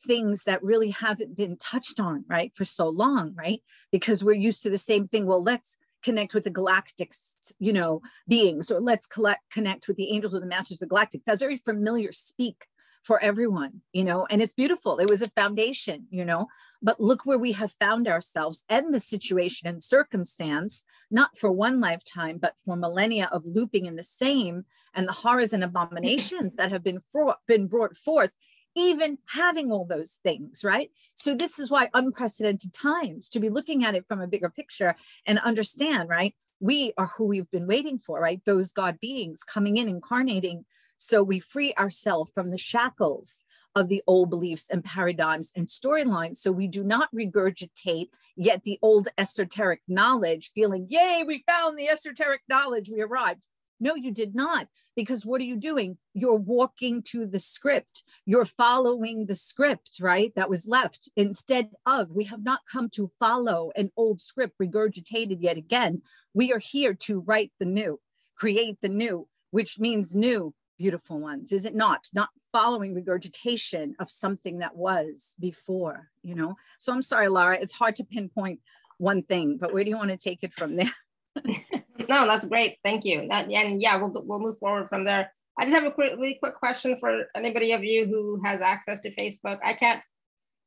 things 0.06 0.44
that 0.44 0.62
really 0.62 0.90
haven't 0.90 1.34
been 1.36 1.56
touched 1.56 1.98
on, 1.98 2.24
right, 2.28 2.52
for 2.54 2.66
so 2.66 2.86
long, 2.86 3.34
right? 3.34 3.62
Because 3.90 4.22
we're 4.22 4.34
used 4.34 4.62
to 4.62 4.70
the 4.70 4.78
same 4.78 5.08
thing. 5.08 5.26
Well, 5.26 5.42
let's 5.42 5.78
connect 6.06 6.34
with 6.34 6.44
the 6.44 6.50
galactic, 6.50 7.12
you 7.58 7.72
know, 7.72 8.00
beings, 8.28 8.70
or 8.70 8.80
let's 8.80 9.06
collect, 9.06 9.42
connect 9.50 9.88
with 9.88 9.96
the 9.96 10.12
angels 10.12 10.32
or 10.32 10.38
the 10.38 10.46
masters 10.46 10.76
of 10.76 10.80
the 10.80 10.86
galactic. 10.86 11.22
That's 11.24 11.40
very 11.40 11.56
familiar 11.56 12.12
speak 12.12 12.68
for 13.02 13.20
everyone, 13.20 13.82
you 13.92 14.04
know, 14.04 14.24
and 14.30 14.40
it's 14.40 14.52
beautiful. 14.52 14.98
It 14.98 15.10
was 15.10 15.20
a 15.20 15.30
foundation, 15.30 16.06
you 16.10 16.24
know, 16.24 16.46
but 16.80 17.00
look 17.00 17.22
where 17.24 17.38
we 17.38 17.52
have 17.52 17.72
found 17.72 18.06
ourselves 18.06 18.64
and 18.68 18.94
the 18.94 19.00
situation 19.00 19.68
and 19.68 19.82
circumstance, 19.82 20.84
not 21.10 21.36
for 21.36 21.50
one 21.50 21.80
lifetime, 21.80 22.38
but 22.38 22.54
for 22.64 22.76
millennia 22.76 23.28
of 23.32 23.42
looping 23.44 23.86
in 23.86 23.96
the 23.96 24.04
same 24.04 24.64
and 24.94 25.08
the 25.08 25.12
horrors 25.12 25.52
and 25.52 25.64
abominations 25.64 26.54
that 26.54 26.70
have 26.70 26.84
been, 26.84 27.00
been 27.48 27.66
brought 27.66 27.96
forth 27.96 28.30
even 28.76 29.18
having 29.26 29.72
all 29.72 29.86
those 29.86 30.18
things, 30.22 30.62
right? 30.62 30.90
So 31.14 31.34
this 31.34 31.58
is 31.58 31.70
why 31.70 31.88
unprecedented 31.94 32.72
times 32.72 33.28
to 33.30 33.40
be 33.40 33.48
looking 33.48 33.84
at 33.84 33.94
it 33.94 34.04
from 34.06 34.20
a 34.20 34.28
bigger 34.28 34.50
picture 34.50 34.94
and 35.26 35.38
understand, 35.38 36.08
right? 36.08 36.34
We 36.60 36.92
are 36.96 37.10
who 37.16 37.24
we've 37.24 37.50
been 37.50 37.66
waiting 37.66 37.98
for, 37.98 38.20
right? 38.20 38.40
Those 38.44 38.72
God 38.72 38.98
beings 39.00 39.42
coming 39.42 39.78
in, 39.78 39.88
incarnating. 39.88 40.64
So 40.98 41.22
we 41.22 41.40
free 41.40 41.74
ourselves 41.74 42.30
from 42.34 42.50
the 42.50 42.58
shackles 42.58 43.40
of 43.74 43.88
the 43.88 44.02
old 44.06 44.30
beliefs 44.30 44.66
and 44.70 44.84
paradigms 44.84 45.52
and 45.54 45.68
storylines. 45.68 46.38
So 46.38 46.52
we 46.52 46.66
do 46.66 46.82
not 46.82 47.08
regurgitate 47.14 48.08
yet 48.36 48.62
the 48.64 48.78
old 48.82 49.08
esoteric 49.18 49.80
knowledge, 49.88 50.52
feeling, 50.54 50.86
yay, 50.88 51.24
we 51.26 51.44
found 51.46 51.78
the 51.78 51.88
esoteric 51.88 52.40
knowledge, 52.48 52.90
we 52.90 53.02
arrived. 53.02 53.46
No, 53.78 53.94
you 53.94 54.10
did 54.10 54.34
not. 54.34 54.68
Because 54.94 55.26
what 55.26 55.40
are 55.40 55.44
you 55.44 55.56
doing? 55.56 55.98
You're 56.14 56.34
walking 56.34 57.02
to 57.10 57.26
the 57.26 57.38
script. 57.38 58.04
You're 58.24 58.46
following 58.46 59.26
the 59.26 59.36
script, 59.36 59.98
right? 60.00 60.34
That 60.34 60.48
was 60.48 60.66
left 60.66 61.10
instead 61.16 61.70
of, 61.84 62.10
we 62.10 62.24
have 62.24 62.42
not 62.42 62.60
come 62.70 62.88
to 62.90 63.10
follow 63.20 63.72
an 63.76 63.90
old 63.96 64.20
script 64.20 64.58
regurgitated 64.58 65.38
yet 65.40 65.58
again. 65.58 66.02
We 66.32 66.52
are 66.52 66.58
here 66.58 66.94
to 66.94 67.20
write 67.20 67.52
the 67.58 67.66
new, 67.66 68.00
create 68.36 68.78
the 68.80 68.88
new, 68.88 69.28
which 69.50 69.78
means 69.78 70.14
new, 70.14 70.54
beautiful 70.78 71.18
ones, 71.18 71.52
is 71.52 71.64
it 71.64 71.74
not? 71.74 72.08
Not 72.14 72.30
following 72.52 72.94
regurgitation 72.94 73.94
of 73.98 74.10
something 74.10 74.58
that 74.58 74.76
was 74.76 75.34
before, 75.38 76.10
you 76.22 76.34
know? 76.34 76.56
So 76.78 76.92
I'm 76.92 77.02
sorry, 77.02 77.28
Lara, 77.28 77.58
it's 77.58 77.72
hard 77.72 77.96
to 77.96 78.04
pinpoint 78.04 78.60
one 78.98 79.22
thing, 79.22 79.58
but 79.58 79.72
where 79.72 79.84
do 79.84 79.90
you 79.90 79.96
want 79.96 80.10
to 80.10 80.16
take 80.16 80.42
it 80.42 80.54
from 80.54 80.76
there? 80.76 80.92
no, 82.08 82.26
that's 82.26 82.44
great. 82.44 82.78
Thank 82.84 83.04
you. 83.04 83.26
That, 83.28 83.50
and 83.50 83.80
yeah, 83.80 83.96
we'll, 83.96 84.12
we'll 84.26 84.40
move 84.40 84.58
forward 84.58 84.88
from 84.88 85.04
there. 85.04 85.30
I 85.58 85.64
just 85.64 85.74
have 85.74 85.84
a 85.84 85.90
quick, 85.90 86.12
really 86.18 86.38
quick 86.40 86.54
question 86.54 86.96
for 86.96 87.24
anybody 87.34 87.72
of 87.72 87.82
you 87.82 88.06
who 88.06 88.40
has 88.44 88.60
access 88.60 89.00
to 89.00 89.14
Facebook. 89.14 89.58
I 89.64 89.72
can't, 89.72 90.04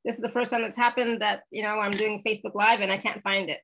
this 0.04 0.16
is 0.16 0.22
the 0.22 0.30
first 0.30 0.50
time 0.50 0.62
that's 0.62 0.76
happened 0.76 1.22
that, 1.22 1.44
you 1.52 1.62
know, 1.62 1.80
I'm 1.80 1.92
doing 1.92 2.24
Facebook 2.26 2.56
Live 2.56 2.82
and 2.82 2.92
I 2.92 2.98
can't 2.98 3.22
find 3.22 3.50
it. 3.50 3.60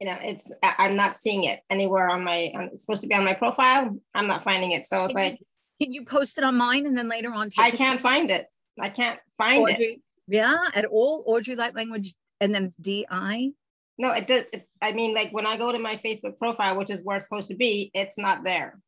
You 0.00 0.08
know, 0.08 0.16
it's, 0.20 0.52
I'm 0.62 0.96
not 0.96 1.14
seeing 1.14 1.44
it 1.44 1.60
anywhere 1.70 2.08
on 2.08 2.24
my, 2.24 2.50
it's 2.72 2.84
supposed 2.84 3.02
to 3.02 3.06
be 3.06 3.14
on 3.14 3.24
my 3.24 3.34
profile. 3.34 3.96
I'm 4.14 4.26
not 4.26 4.42
finding 4.42 4.72
it. 4.72 4.84
So 4.86 5.04
it's 5.04 5.14
can 5.14 5.22
like. 5.22 5.40
You, 5.78 5.86
can 5.86 5.92
you 5.92 6.04
post 6.04 6.38
it 6.38 6.44
on 6.44 6.56
mine 6.56 6.86
and 6.86 6.98
then 6.98 7.08
later 7.08 7.32
on? 7.32 7.50
I 7.56 7.70
can't 7.70 8.00
find 8.00 8.30
it. 8.30 8.46
I 8.80 8.88
can't 8.88 9.20
find 9.36 9.62
Audrey, 9.62 9.84
it. 9.84 10.00
Yeah, 10.26 10.58
at 10.74 10.86
all. 10.86 11.22
Audrey 11.26 11.54
Lightlanguage 11.54 12.14
and 12.40 12.54
then 12.54 12.64
it's 12.64 12.76
DI. 12.76 13.52
No, 14.00 14.12
it 14.12 14.26
does. 14.26 14.44
It, 14.54 14.66
I 14.80 14.92
mean, 14.92 15.12
like 15.12 15.30
when 15.30 15.46
I 15.46 15.58
go 15.58 15.70
to 15.70 15.78
my 15.78 15.94
Facebook 15.94 16.38
profile, 16.38 16.74
which 16.78 16.88
is 16.88 17.02
where 17.04 17.16
it's 17.16 17.26
supposed 17.26 17.48
to 17.48 17.54
be, 17.54 17.90
it's 17.92 18.16
not 18.16 18.42
there. 18.44 18.80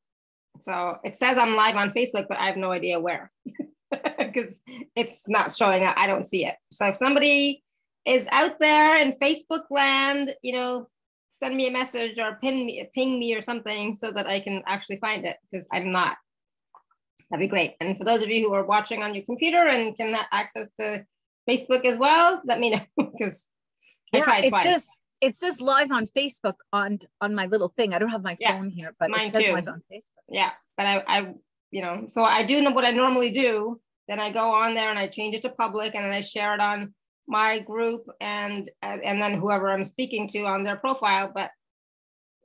So 0.58 0.96
it 1.04 1.14
says 1.16 1.36
I'm 1.36 1.54
live 1.54 1.76
on 1.76 1.90
Facebook, 1.90 2.28
but 2.30 2.38
I 2.38 2.46
have 2.46 2.56
no 2.56 2.72
idea 2.72 2.98
where 2.98 3.30
because 4.18 4.62
it's 4.96 5.28
not 5.28 5.54
showing 5.54 5.84
up. 5.84 5.94
I 5.98 6.06
don't 6.06 6.24
see 6.24 6.46
it. 6.46 6.54
So 6.70 6.86
if 6.86 6.96
somebody 6.96 7.62
is 8.06 8.26
out 8.32 8.58
there 8.58 8.96
in 8.96 9.12
Facebook 9.12 9.64
land, 9.68 10.34
you 10.42 10.54
know, 10.54 10.88
send 11.28 11.58
me 11.58 11.66
a 11.66 11.70
message 11.70 12.18
or 12.18 12.38
ping 12.40 12.64
me, 12.64 12.82
ping 12.94 13.18
me 13.18 13.34
or 13.34 13.42
something 13.42 13.92
so 13.92 14.12
that 14.12 14.26
I 14.26 14.40
can 14.40 14.62
actually 14.64 14.96
find 14.96 15.26
it 15.26 15.36
because 15.50 15.68
I'm 15.72 15.92
not. 15.92 16.16
That'd 17.30 17.44
be 17.44 17.48
great. 17.48 17.74
And 17.80 17.98
for 17.98 18.04
those 18.04 18.22
of 18.22 18.30
you 18.30 18.48
who 18.48 18.54
are 18.54 18.64
watching 18.64 19.02
on 19.02 19.14
your 19.14 19.24
computer 19.24 19.68
and 19.68 19.94
can 19.94 20.16
access 20.32 20.70
to 20.80 21.04
Facebook 21.46 21.84
as 21.84 21.98
well, 21.98 22.40
let 22.46 22.60
me 22.60 22.70
know 22.70 22.80
because 23.12 23.46
yeah, 24.10 24.20
I 24.20 24.22
tried 24.22 24.48
twice. 24.48 24.64
Says, 24.64 24.86
it 25.22 25.36
says 25.36 25.60
live 25.60 25.90
on 25.92 26.04
Facebook 26.06 26.56
on 26.72 26.98
on 27.20 27.34
my 27.34 27.46
little 27.46 27.72
thing. 27.76 27.94
I 27.94 27.98
don't 27.98 28.10
have 28.10 28.24
my 28.24 28.36
Yeah, 28.40 28.52
phone 28.52 28.70
here, 28.70 28.94
but 28.98 29.08
mine 29.08 29.28
it 29.28 29.34
says 29.34 29.44
too. 29.44 29.52
live 29.52 29.68
on 29.68 29.82
Facebook. 29.90 30.24
Yeah, 30.28 30.50
but 30.76 30.86
I, 30.86 31.02
I, 31.06 31.34
you 31.70 31.80
know, 31.80 32.04
so 32.08 32.24
I 32.24 32.42
do 32.42 32.60
know 32.60 32.72
what 32.72 32.84
I 32.84 32.90
normally 32.90 33.30
do. 33.30 33.80
Then 34.08 34.18
I 34.18 34.30
go 34.30 34.52
on 34.52 34.74
there 34.74 34.90
and 34.90 34.98
I 34.98 35.06
change 35.06 35.36
it 35.36 35.42
to 35.42 35.48
public, 35.50 35.94
and 35.94 36.04
then 36.04 36.12
I 36.12 36.20
share 36.20 36.54
it 36.54 36.60
on 36.60 36.92
my 37.28 37.60
group 37.60 38.04
and 38.20 38.68
and 38.82 39.22
then 39.22 39.38
whoever 39.38 39.70
I'm 39.70 39.84
speaking 39.84 40.26
to 40.30 40.40
on 40.44 40.64
their 40.64 40.76
profile. 40.76 41.30
But 41.32 41.52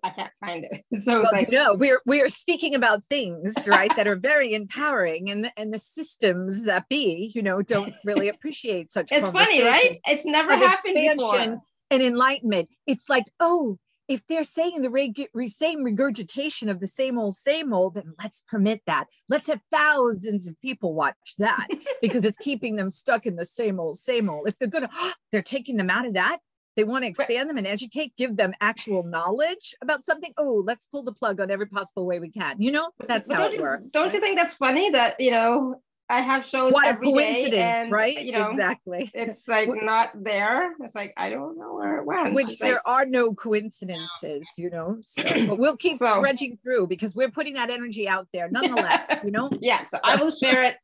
I 0.03 0.11
can't 0.11 0.31
find 0.39 0.63
it, 0.63 0.83
so 0.99 1.21
Well, 1.23 1.31
like 1.33 1.49
you 1.49 1.57
know, 1.57 1.73
we're 1.73 2.01
we're 2.05 2.29
speaking 2.29 2.75
about 2.75 3.03
things, 3.03 3.67
right, 3.67 3.93
that 3.95 4.07
are 4.07 4.15
very 4.15 4.53
empowering, 4.53 5.31
and 5.31 5.51
and 5.57 5.73
the 5.73 5.79
systems 5.79 6.65
that 6.65 6.87
be, 6.89 7.31
you 7.33 7.41
know, 7.41 7.63
don't 7.63 7.95
really 8.05 8.27
appreciate 8.35 8.91
such. 8.91 9.11
it's 9.11 9.27
funny, 9.29 9.63
right? 9.63 9.97
It's 10.07 10.27
never 10.27 10.55
happened 10.55 10.93
before. 10.93 11.59
And 11.89 12.01
enlightenment. 12.01 12.69
It's 12.85 13.09
like, 13.09 13.25
oh, 13.39 13.77
if 14.07 14.25
they're 14.27 14.43
saying 14.43 14.81
the 14.81 14.89
reg- 14.89 15.29
re- 15.33 15.49
same 15.49 15.83
regurgitation 15.83 16.69
of 16.69 16.79
the 16.79 16.87
same 16.87 17.17
old, 17.19 17.35
same 17.35 17.73
old, 17.73 17.95
then 17.95 18.13
let's 18.21 18.41
permit 18.47 18.81
that. 18.87 19.07
Let's 19.27 19.47
have 19.47 19.59
thousands 19.71 20.47
of 20.47 20.59
people 20.61 20.93
watch 20.93 21.35
that 21.39 21.67
because 22.01 22.23
it's 22.23 22.37
keeping 22.37 22.75
them 22.75 22.89
stuck 22.89 23.25
in 23.25 23.35
the 23.35 23.45
same 23.45 23.79
old, 23.79 23.97
same 23.97 24.29
old. 24.29 24.47
If 24.47 24.57
they're 24.59 24.69
gonna, 24.69 24.89
they're 25.31 25.41
taking 25.41 25.77
them 25.77 25.89
out 25.89 26.05
of 26.05 26.13
that. 26.13 26.39
They 26.77 26.83
want 26.83 27.05
to 27.05 27.07
expand 27.07 27.49
them 27.49 27.57
and 27.57 27.65
educate, 27.65 28.15
give 28.17 28.37
them 28.37 28.53
actual 28.61 29.01
knowledge 29.01 29.73
about 29.81 30.05
something. 30.05 30.31
Oh, 30.37 30.61
let's 30.63 30.85
pull 30.85 31.01
the 31.01 31.11
plug 31.11 31.39
on 31.41 31.49
every 31.49 31.65
possible 31.65 32.05
way 32.05 32.19
we 32.19 32.29
can. 32.29 32.61
You 32.61 32.71
know, 32.71 32.91
that's 33.07 33.27
But 33.27 33.37
how 33.37 33.45
it 33.47 33.55
you, 33.55 33.63
works. 33.63 33.89
Don't 33.89 34.13
you 34.13 34.19
think 34.19 34.37
that's 34.37 34.53
funny 34.53 34.91
that 34.91 35.19
you 35.19 35.31
know 35.31 35.81
I 36.09 36.21
have 36.21 36.45
shows 36.45 36.71
What 36.71 36.85
a 36.85 36.89
every 36.89 37.11
day 37.11 37.33
coincidence, 37.33 37.77
and, 37.83 37.91
right? 37.91 38.21
You 38.21 38.31
know, 38.31 38.51
exactly. 38.51 39.11
it's 39.13 39.47
like 39.47 39.69
not 39.69 40.11
there. 40.15 40.73
It's 40.79 40.95
like 40.95 41.13
I 41.17 41.29
don't 41.29 41.57
know 41.57 41.73
where 41.73 41.97
it 41.97 42.05
went. 42.05 42.33
which 42.33 42.45
It's 42.45 42.59
there 42.59 42.73
like, 42.73 42.81
are 42.85 43.05
no 43.05 43.33
coincidences, 43.33 44.47
you 44.57 44.69
know. 44.69 44.99
So, 45.01 45.23
but 45.47 45.57
we'll 45.57 45.75
keep 45.75 45.95
So- 45.95 46.21
dredging 46.21 46.57
through 46.63 46.87
because 46.87 47.13
we're 47.13 47.31
putting 47.31 47.55
that 47.55 47.69
energy 47.69 48.07
out 48.07 48.27
there, 48.33 48.49
nonetheless. 48.51 49.05
you 49.23 49.31
know, 49.31 49.49
yeah, 49.59 49.83
so 49.83 49.97
I 50.03 50.15
will 50.15 50.31
share 50.31 50.63
it 50.63 50.75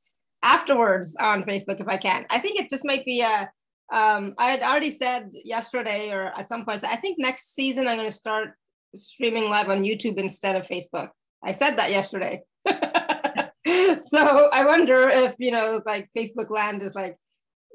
afterwards 0.44 1.15
on 1.20 1.44
Facebook 1.44 1.80
if 1.80 1.88
I 1.88 1.96
can. 1.98 2.25
I 2.30 2.39
think 2.39 2.60
it 2.60 2.70
just 2.70 2.86
might 2.86 3.06
be 3.06 3.22
a. 3.22 3.50
Um, 3.94 4.34
I 4.38 4.50
had 4.51 4.62
already 4.62 4.92
said 4.92 5.32
yesterday 5.34 6.12
or 6.12 6.34
at 6.38 6.48
some 6.48 6.65
point. 6.65 6.84
I 6.84 6.96
think 6.96 7.18
next 7.20 7.53
season 7.53 7.88
I'm 7.88 7.98
going 7.98 8.10
to 8.10 8.15
start 8.15 8.56
streaming 8.96 9.50
live 9.50 9.70
on 9.70 9.84
YouTube 9.84 10.18
instead 10.18 10.56
of 10.56 10.68
Facebook. 10.68 11.10
I 11.44 11.51
said 11.51 11.77
that 11.77 11.92
yesterday. 11.92 12.42
so 14.01 14.50
I 14.51 14.65
wonder 14.65 15.08
if 15.10 15.36
you 15.39 15.51
know, 15.51 15.82
like 15.86 16.10
Facebook 16.15 16.50
land 16.50 16.82
is 16.82 16.96
like, 16.96 17.15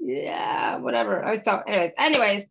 yeah, 0.01 0.77
whatever. 0.77 1.25
Uh, 1.25 1.39
So, 1.39 1.63
anyways, 1.67 1.93
anyways, 1.99 2.47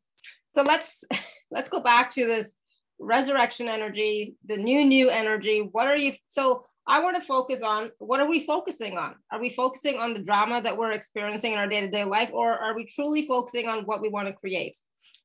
so 0.50 0.64
let's 0.64 1.04
let's 1.52 1.70
go 1.70 1.80
back 1.80 2.12
to 2.12 2.26
this 2.26 2.56
resurrection 3.00 3.68
energy, 3.68 4.36
the 4.46 4.58
new 4.58 4.86
new 4.86 5.10
energy. 5.10 5.70
What 5.72 5.88
are 5.88 5.98
you? 5.98 6.14
So 6.28 6.64
I 6.88 7.00
want 7.02 7.16
to 7.16 7.22
focus 7.22 7.62
on 7.62 7.92
what 8.00 8.20
are 8.20 8.30
we 8.30 8.40
focusing 8.40 8.98
on? 8.98 9.16
Are 9.32 9.40
we 9.40 9.50
focusing 9.50 9.98
on 9.98 10.14
the 10.14 10.24
drama 10.24 10.62
that 10.62 10.76
we're 10.76 10.94
experiencing 10.94 11.52
in 11.52 11.60
our 11.60 11.68
day 11.68 11.82
to 11.82 11.90
day 11.90 12.06
life, 12.06 12.32
or 12.34 12.58
are 12.58 12.76
we 12.76 12.86
truly 12.86 13.26
focusing 13.26 13.68
on 13.68 13.84
what 13.84 14.02
we 14.02 14.10
want 14.10 14.28
to 14.28 14.34
create? 14.34 14.78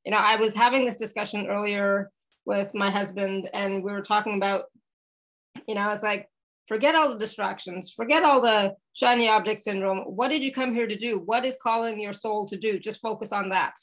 You 0.05 0.11
know, 0.11 0.19
I 0.19 0.35
was 0.35 0.53
having 0.53 0.85
this 0.85 0.97
discussion 0.97 1.47
earlier 1.47 2.11
with 2.45 2.75
my 2.75 2.89
husband, 2.89 3.49
and 3.53 3.83
we 3.83 3.93
were 3.93 4.01
talking 4.01 4.35
about, 4.35 4.65
you 5.67 5.75
know, 5.75 5.89
it's 5.91 6.03
like, 6.03 6.27
forget 6.65 6.95
all 6.95 7.09
the 7.09 7.17
distractions, 7.19 7.91
forget 7.91 8.23
all 8.23 8.39
the 8.41 8.75
shiny 8.93 9.27
object 9.27 9.61
syndrome. 9.61 9.99
What 9.99 10.29
did 10.29 10.43
you 10.43 10.51
come 10.51 10.73
here 10.73 10.87
to 10.87 10.95
do? 10.95 11.19
What 11.19 11.45
is 11.45 11.57
calling 11.61 11.99
your 11.99 12.13
soul 12.13 12.45
to 12.47 12.57
do? 12.57 12.79
Just 12.79 13.01
focus 13.01 13.31
on 13.31 13.49
that. 13.49 13.75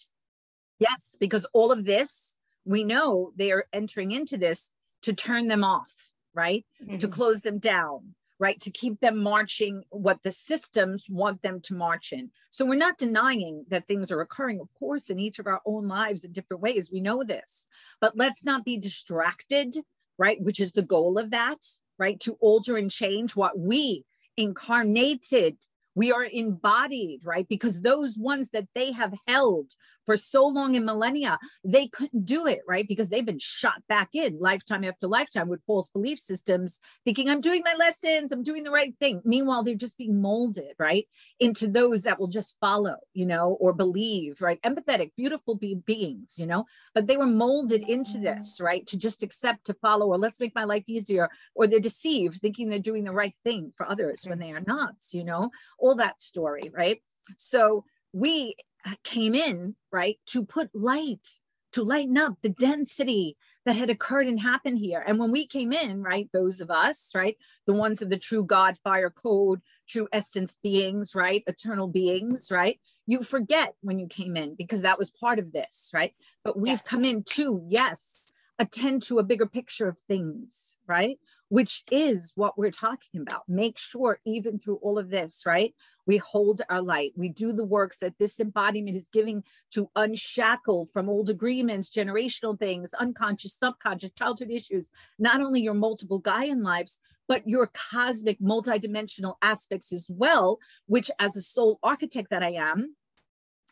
yes, 0.78 1.14
because 1.18 1.44
all 1.52 1.70
of 1.72 1.84
this, 1.84 2.36
we 2.64 2.84
know 2.84 3.32
they 3.36 3.52
are 3.52 3.66
entering 3.74 4.12
into 4.12 4.38
this 4.38 4.70
to 5.02 5.12
turn 5.12 5.46
them 5.46 5.62
off, 5.62 6.10
right? 6.32 6.64
To 6.98 7.06
Mhm. 7.06 7.12
close 7.12 7.42
them 7.42 7.58
down, 7.58 8.14
right? 8.38 8.58
To 8.62 8.70
keep 8.70 8.98
them 9.00 9.18
marching 9.18 9.84
what 9.90 10.22
the 10.22 10.32
systems 10.32 11.06
want 11.06 11.42
them 11.42 11.60
to 11.62 11.74
march 11.74 12.14
in. 12.14 12.32
So 12.48 12.64
we're 12.64 12.76
not 12.76 12.96
denying 12.96 13.66
that 13.68 13.86
things 13.88 14.10
are 14.10 14.22
occurring, 14.22 14.58
of 14.58 14.72
course, 14.72 15.10
in 15.10 15.18
each 15.20 15.38
of 15.38 15.46
our 15.46 15.60
own 15.66 15.86
lives 15.86 16.24
in 16.24 16.32
different 16.32 16.62
ways. 16.62 16.90
We 16.90 17.00
know 17.00 17.24
this, 17.24 17.66
but 18.00 18.16
let's 18.16 18.42
not 18.42 18.64
be 18.64 18.78
distracted, 18.78 19.76
right? 20.16 20.40
Which 20.40 20.60
is 20.60 20.72
the 20.72 20.80
goal 20.94 21.18
of 21.18 21.30
that, 21.32 21.62
right? 22.00 22.18
To 22.20 22.36
alter 22.40 22.76
and 22.76 22.90
change 22.90 23.36
what 23.36 23.56
we 23.58 24.04
incarnated. 24.36 25.58
We 25.94 26.10
are 26.10 26.24
embodied, 26.24 27.20
right? 27.24 27.46
Because 27.48 27.82
those 27.82 28.16
ones 28.16 28.50
that 28.50 28.68
they 28.74 28.90
have 28.92 29.14
held 29.26 29.72
for 30.10 30.16
so 30.16 30.44
long 30.44 30.74
in 30.74 30.84
millennia, 30.84 31.38
they 31.62 31.86
couldn't 31.86 32.24
do 32.24 32.44
it, 32.48 32.62
right? 32.66 32.88
Because 32.88 33.08
they've 33.08 33.24
been 33.24 33.38
shot 33.38 33.80
back 33.88 34.08
in 34.12 34.40
lifetime 34.40 34.82
after 34.82 35.06
lifetime 35.06 35.46
with 35.46 35.62
false 35.68 35.88
belief 35.88 36.18
systems, 36.18 36.80
thinking, 37.04 37.30
I'm 37.30 37.40
doing 37.40 37.62
my 37.64 37.74
lessons, 37.78 38.32
I'm 38.32 38.42
doing 38.42 38.64
the 38.64 38.72
right 38.72 38.92
thing. 38.98 39.22
Meanwhile, 39.24 39.62
they're 39.62 39.76
just 39.76 39.96
being 39.96 40.20
molded, 40.20 40.74
right? 40.80 41.06
Into 41.38 41.68
those 41.68 42.02
that 42.02 42.18
will 42.18 42.26
just 42.26 42.56
follow, 42.60 42.96
you 43.14 43.24
know, 43.24 43.56
or 43.60 43.72
believe, 43.72 44.42
right? 44.42 44.60
Empathetic, 44.62 45.12
beautiful 45.16 45.54
be- 45.54 45.76
beings, 45.76 46.34
you 46.36 46.46
know, 46.46 46.64
but 46.92 47.06
they 47.06 47.16
were 47.16 47.24
molded 47.24 47.88
into 47.88 48.18
this, 48.18 48.58
right? 48.60 48.84
To 48.88 48.96
just 48.96 49.22
accept, 49.22 49.66
to 49.66 49.74
follow, 49.74 50.08
or 50.08 50.18
let's 50.18 50.40
make 50.40 50.56
my 50.56 50.64
life 50.64 50.82
easier, 50.88 51.30
or 51.54 51.68
they're 51.68 51.78
deceived, 51.78 52.40
thinking 52.40 52.68
they're 52.68 52.80
doing 52.80 53.04
the 53.04 53.12
right 53.12 53.36
thing 53.44 53.72
for 53.76 53.88
others 53.88 54.24
when 54.26 54.40
they 54.40 54.50
are 54.50 54.64
not, 54.66 54.96
you 55.12 55.22
know, 55.22 55.52
all 55.78 55.94
that 55.94 56.20
story, 56.20 56.68
right? 56.74 57.00
So 57.36 57.84
we 58.12 58.56
Uh, 58.86 58.94
came 59.04 59.34
in, 59.34 59.76
right, 59.92 60.18
to 60.26 60.44
put 60.44 60.74
light, 60.74 61.40
to 61.72 61.82
lighten 61.82 62.16
up 62.16 62.34
the 62.42 62.48
density 62.48 63.36
that 63.66 63.76
had 63.76 63.90
occurred 63.90 64.26
and 64.26 64.40
happened 64.40 64.78
here. 64.78 65.04
And 65.06 65.18
when 65.18 65.30
we 65.30 65.46
came 65.46 65.72
in, 65.72 66.02
right, 66.02 66.28
those 66.32 66.60
of 66.60 66.70
us, 66.70 67.12
right, 67.14 67.36
the 67.66 67.74
ones 67.74 68.00
of 68.02 68.08
the 68.10 68.18
true 68.18 68.44
God 68.44 68.78
fire 68.78 69.10
code, 69.10 69.60
true 69.88 70.08
essence 70.12 70.58
beings, 70.62 71.14
right, 71.14 71.44
eternal 71.46 71.88
beings, 71.88 72.50
right, 72.50 72.80
you 73.06 73.22
forget 73.22 73.74
when 73.82 73.98
you 73.98 74.06
came 74.06 74.36
in 74.36 74.54
because 74.54 74.82
that 74.82 74.98
was 74.98 75.10
part 75.10 75.38
of 75.38 75.52
this, 75.52 75.90
right? 75.92 76.14
But 76.42 76.58
we've 76.58 76.72
Yeah. 76.72 76.90
come 76.90 77.04
in 77.04 77.22
to, 77.24 77.62
yes, 77.68 78.32
attend 78.58 79.02
to 79.04 79.18
a 79.18 79.22
bigger 79.24 79.46
picture 79.46 79.88
of 79.88 79.98
things, 80.08 80.76
right? 80.86 81.18
Which 81.50 81.82
is 81.90 82.32
what 82.36 82.56
we're 82.56 82.70
talking 82.70 83.20
about. 83.20 83.42
Make 83.48 83.76
sure, 83.76 84.20
even 84.24 84.58
through 84.58 84.76
all 84.76 84.98
of 84.98 85.10
this, 85.10 85.42
right? 85.44 85.74
We 86.06 86.16
hold 86.16 86.62
our 86.70 86.80
light. 86.80 87.12
We 87.16 87.28
do 87.28 87.52
the 87.52 87.64
works 87.64 87.98
that 87.98 88.14
this 88.18 88.40
embodiment 88.40 88.96
is 88.96 89.08
giving 89.12 89.42
to 89.72 89.90
unshackle 89.96 90.86
from 90.92 91.08
old 91.08 91.28
agreements, 91.28 91.90
generational 91.90 92.58
things, 92.58 92.94
unconscious, 92.94 93.58
subconscious, 93.62 94.12
childhood 94.16 94.50
issues, 94.50 94.90
not 95.18 95.40
only 95.40 95.60
your 95.60 95.74
multiple 95.74 96.22
Gaian 96.22 96.62
lives, 96.62 97.00
but 97.26 97.46
your 97.46 97.70
cosmic 97.74 98.40
multidimensional 98.40 99.34
aspects 99.42 99.92
as 99.92 100.06
well, 100.08 100.58
which 100.86 101.10
as 101.18 101.36
a 101.36 101.42
soul 101.42 101.78
architect 101.82 102.30
that 102.30 102.42
I 102.42 102.52
am, 102.52 102.96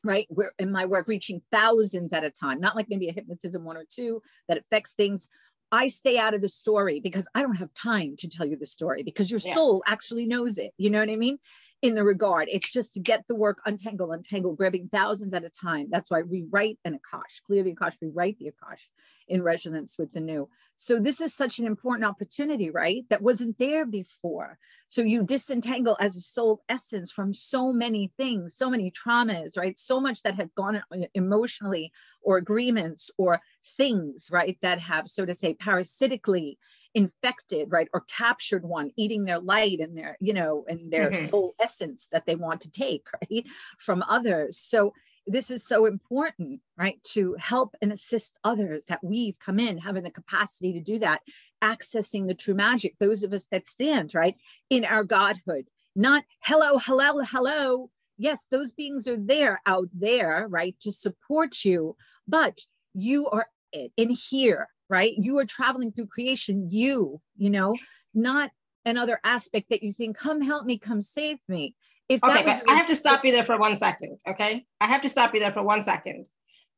right? 0.04 0.26
We're 0.30 0.52
in 0.58 0.70
my 0.70 0.86
work 0.86 1.08
reaching 1.08 1.42
thousands 1.50 2.12
at 2.12 2.22
a 2.24 2.30
time, 2.30 2.60
not 2.60 2.76
like 2.76 2.86
maybe 2.88 3.08
a 3.08 3.12
hypnotism 3.12 3.64
one 3.64 3.76
or 3.76 3.84
two 3.88 4.22
that 4.48 4.58
affects 4.58 4.92
things. 4.92 5.28
I 5.70 5.88
stay 5.88 6.18
out 6.18 6.34
of 6.34 6.40
the 6.40 6.48
story 6.48 7.00
because 7.00 7.26
I 7.34 7.42
don't 7.42 7.56
have 7.56 7.72
time 7.74 8.16
to 8.18 8.28
tell 8.28 8.46
you 8.46 8.56
the 8.56 8.66
story 8.66 9.02
because 9.02 9.30
your 9.30 9.40
Yeah. 9.44 9.54
soul 9.54 9.82
actually 9.86 10.26
knows 10.26 10.58
it. 10.58 10.72
You 10.78 10.90
know 10.90 11.00
what 11.00 11.10
I 11.10 11.16
mean? 11.16 11.38
In 11.80 11.94
the 11.94 12.02
regard, 12.02 12.48
it's 12.50 12.72
just 12.72 12.94
to 12.94 13.00
get 13.00 13.24
the 13.28 13.36
work 13.36 13.58
untangle, 13.64 14.10
untangle, 14.10 14.54
grabbing 14.54 14.88
thousands 14.88 15.32
at 15.32 15.44
a 15.44 15.50
time. 15.50 15.86
That's 15.90 16.10
why 16.10 16.22
we 16.22 16.44
write 16.50 16.76
an 16.84 16.98
Akash, 16.98 17.40
clear 17.46 17.62
the 17.62 17.72
Akash, 17.72 17.94
rewrite 18.02 18.36
the 18.40 18.46
Akash 18.46 18.80
in 19.28 19.42
resonance 19.42 19.96
with 19.96 20.12
the 20.12 20.18
new. 20.18 20.48
So 20.74 20.98
this 20.98 21.20
is 21.20 21.34
such 21.34 21.60
an 21.60 21.66
important 21.66 22.04
opportunity, 22.04 22.70
right? 22.70 23.04
That 23.10 23.22
wasn't 23.22 23.58
there 23.58 23.86
before. 23.86 24.58
So 24.88 25.02
you 25.02 25.22
disentangle 25.22 25.96
as 26.00 26.16
a 26.16 26.20
soul 26.20 26.62
essence 26.68 27.12
from 27.12 27.32
so 27.32 27.72
many 27.72 28.10
things, 28.16 28.56
so 28.56 28.70
many 28.70 28.90
traumas, 28.90 29.56
right? 29.56 29.78
So 29.78 30.00
much 30.00 30.22
that 30.22 30.34
had 30.34 30.52
gone 30.56 30.76
uh, 30.76 30.96
emotionally 31.14 31.92
or 32.22 32.38
agreements 32.38 33.10
or 33.18 33.40
things, 33.76 34.30
right? 34.32 34.58
That 34.62 34.80
have, 34.80 35.08
so 35.08 35.24
to 35.24 35.34
say, 35.34 35.54
parasitically 35.54 36.58
infected, 36.98 37.70
right? 37.70 37.88
Or 37.94 38.00
captured 38.08 38.64
one, 38.64 38.90
eating 38.96 39.24
their 39.24 39.38
light 39.38 39.78
and 39.78 39.96
their, 39.96 40.16
you 40.20 40.32
know, 40.32 40.64
and 40.68 40.92
their 40.92 41.10
Mhm. 41.12 41.30
soul 41.30 41.54
essence 41.60 42.08
that 42.10 42.26
they 42.26 42.34
want 42.34 42.60
to 42.62 42.70
take, 42.70 43.06
right? 43.22 43.44
From 43.78 44.02
others. 44.02 44.58
So 44.58 44.92
this 45.24 45.48
is 45.48 45.64
so 45.64 45.86
important, 45.86 46.60
right? 46.76 47.00
To 47.14 47.34
help 47.38 47.76
and 47.80 47.92
assist 47.92 48.36
others 48.42 48.86
that 48.88 49.04
we've 49.04 49.38
come 49.38 49.60
in 49.60 49.78
having 49.78 50.02
the 50.02 50.10
capacity 50.10 50.72
to 50.72 50.80
do 50.80 50.98
that, 50.98 51.20
accessing 51.62 52.26
the 52.26 52.34
true 52.34 52.54
magic, 52.54 52.94
those 52.98 53.22
of 53.22 53.32
us 53.32 53.46
that 53.52 53.68
stand, 53.68 54.14
right? 54.14 54.34
In 54.70 54.84
our 54.84 55.04
godhood, 55.04 55.68
not 55.94 56.24
hello, 56.40 56.78
hello, 56.78 57.22
hello. 57.22 57.90
Yes, 58.16 58.40
those 58.50 58.72
beings 58.72 59.06
are 59.06 59.16
there 59.16 59.60
out 59.66 59.88
there, 59.92 60.46
right? 60.48 60.74
To 60.80 60.90
support 60.90 61.64
you, 61.64 61.94
but 62.26 62.58
you 62.94 63.28
are 63.28 63.46
it 63.72 63.92
in 63.96 64.10
here, 64.10 64.68
right? 64.88 65.14
You 65.16 65.38
are 65.38 65.44
traveling 65.44 65.92
through 65.92 66.06
creation, 66.06 66.68
you, 66.70 67.20
you 67.36 67.50
know, 67.50 67.74
not 68.14 68.50
another 68.84 69.20
aspect 69.24 69.70
that 69.70 69.82
you 69.82 69.92
think, 69.92 70.16
come 70.16 70.40
help 70.40 70.66
me, 70.66 70.78
come 70.78 71.02
save 71.02 71.38
me. 71.48 71.74
If 72.08 72.24
Okay, 72.24 72.34
that 72.34 72.44
was 72.44 72.60
I 72.68 72.74
have 72.74 72.86
to 72.86 72.96
stop 72.96 73.24
you 73.24 73.32
there 73.32 73.44
for 73.44 73.58
one 73.58 73.76
second. 73.76 74.18
Okay, 74.26 74.64
I 74.80 74.86
have 74.86 75.02
to 75.02 75.08
stop 75.08 75.34
you 75.34 75.40
there 75.40 75.52
for 75.52 75.62
one 75.62 75.82
second 75.82 76.28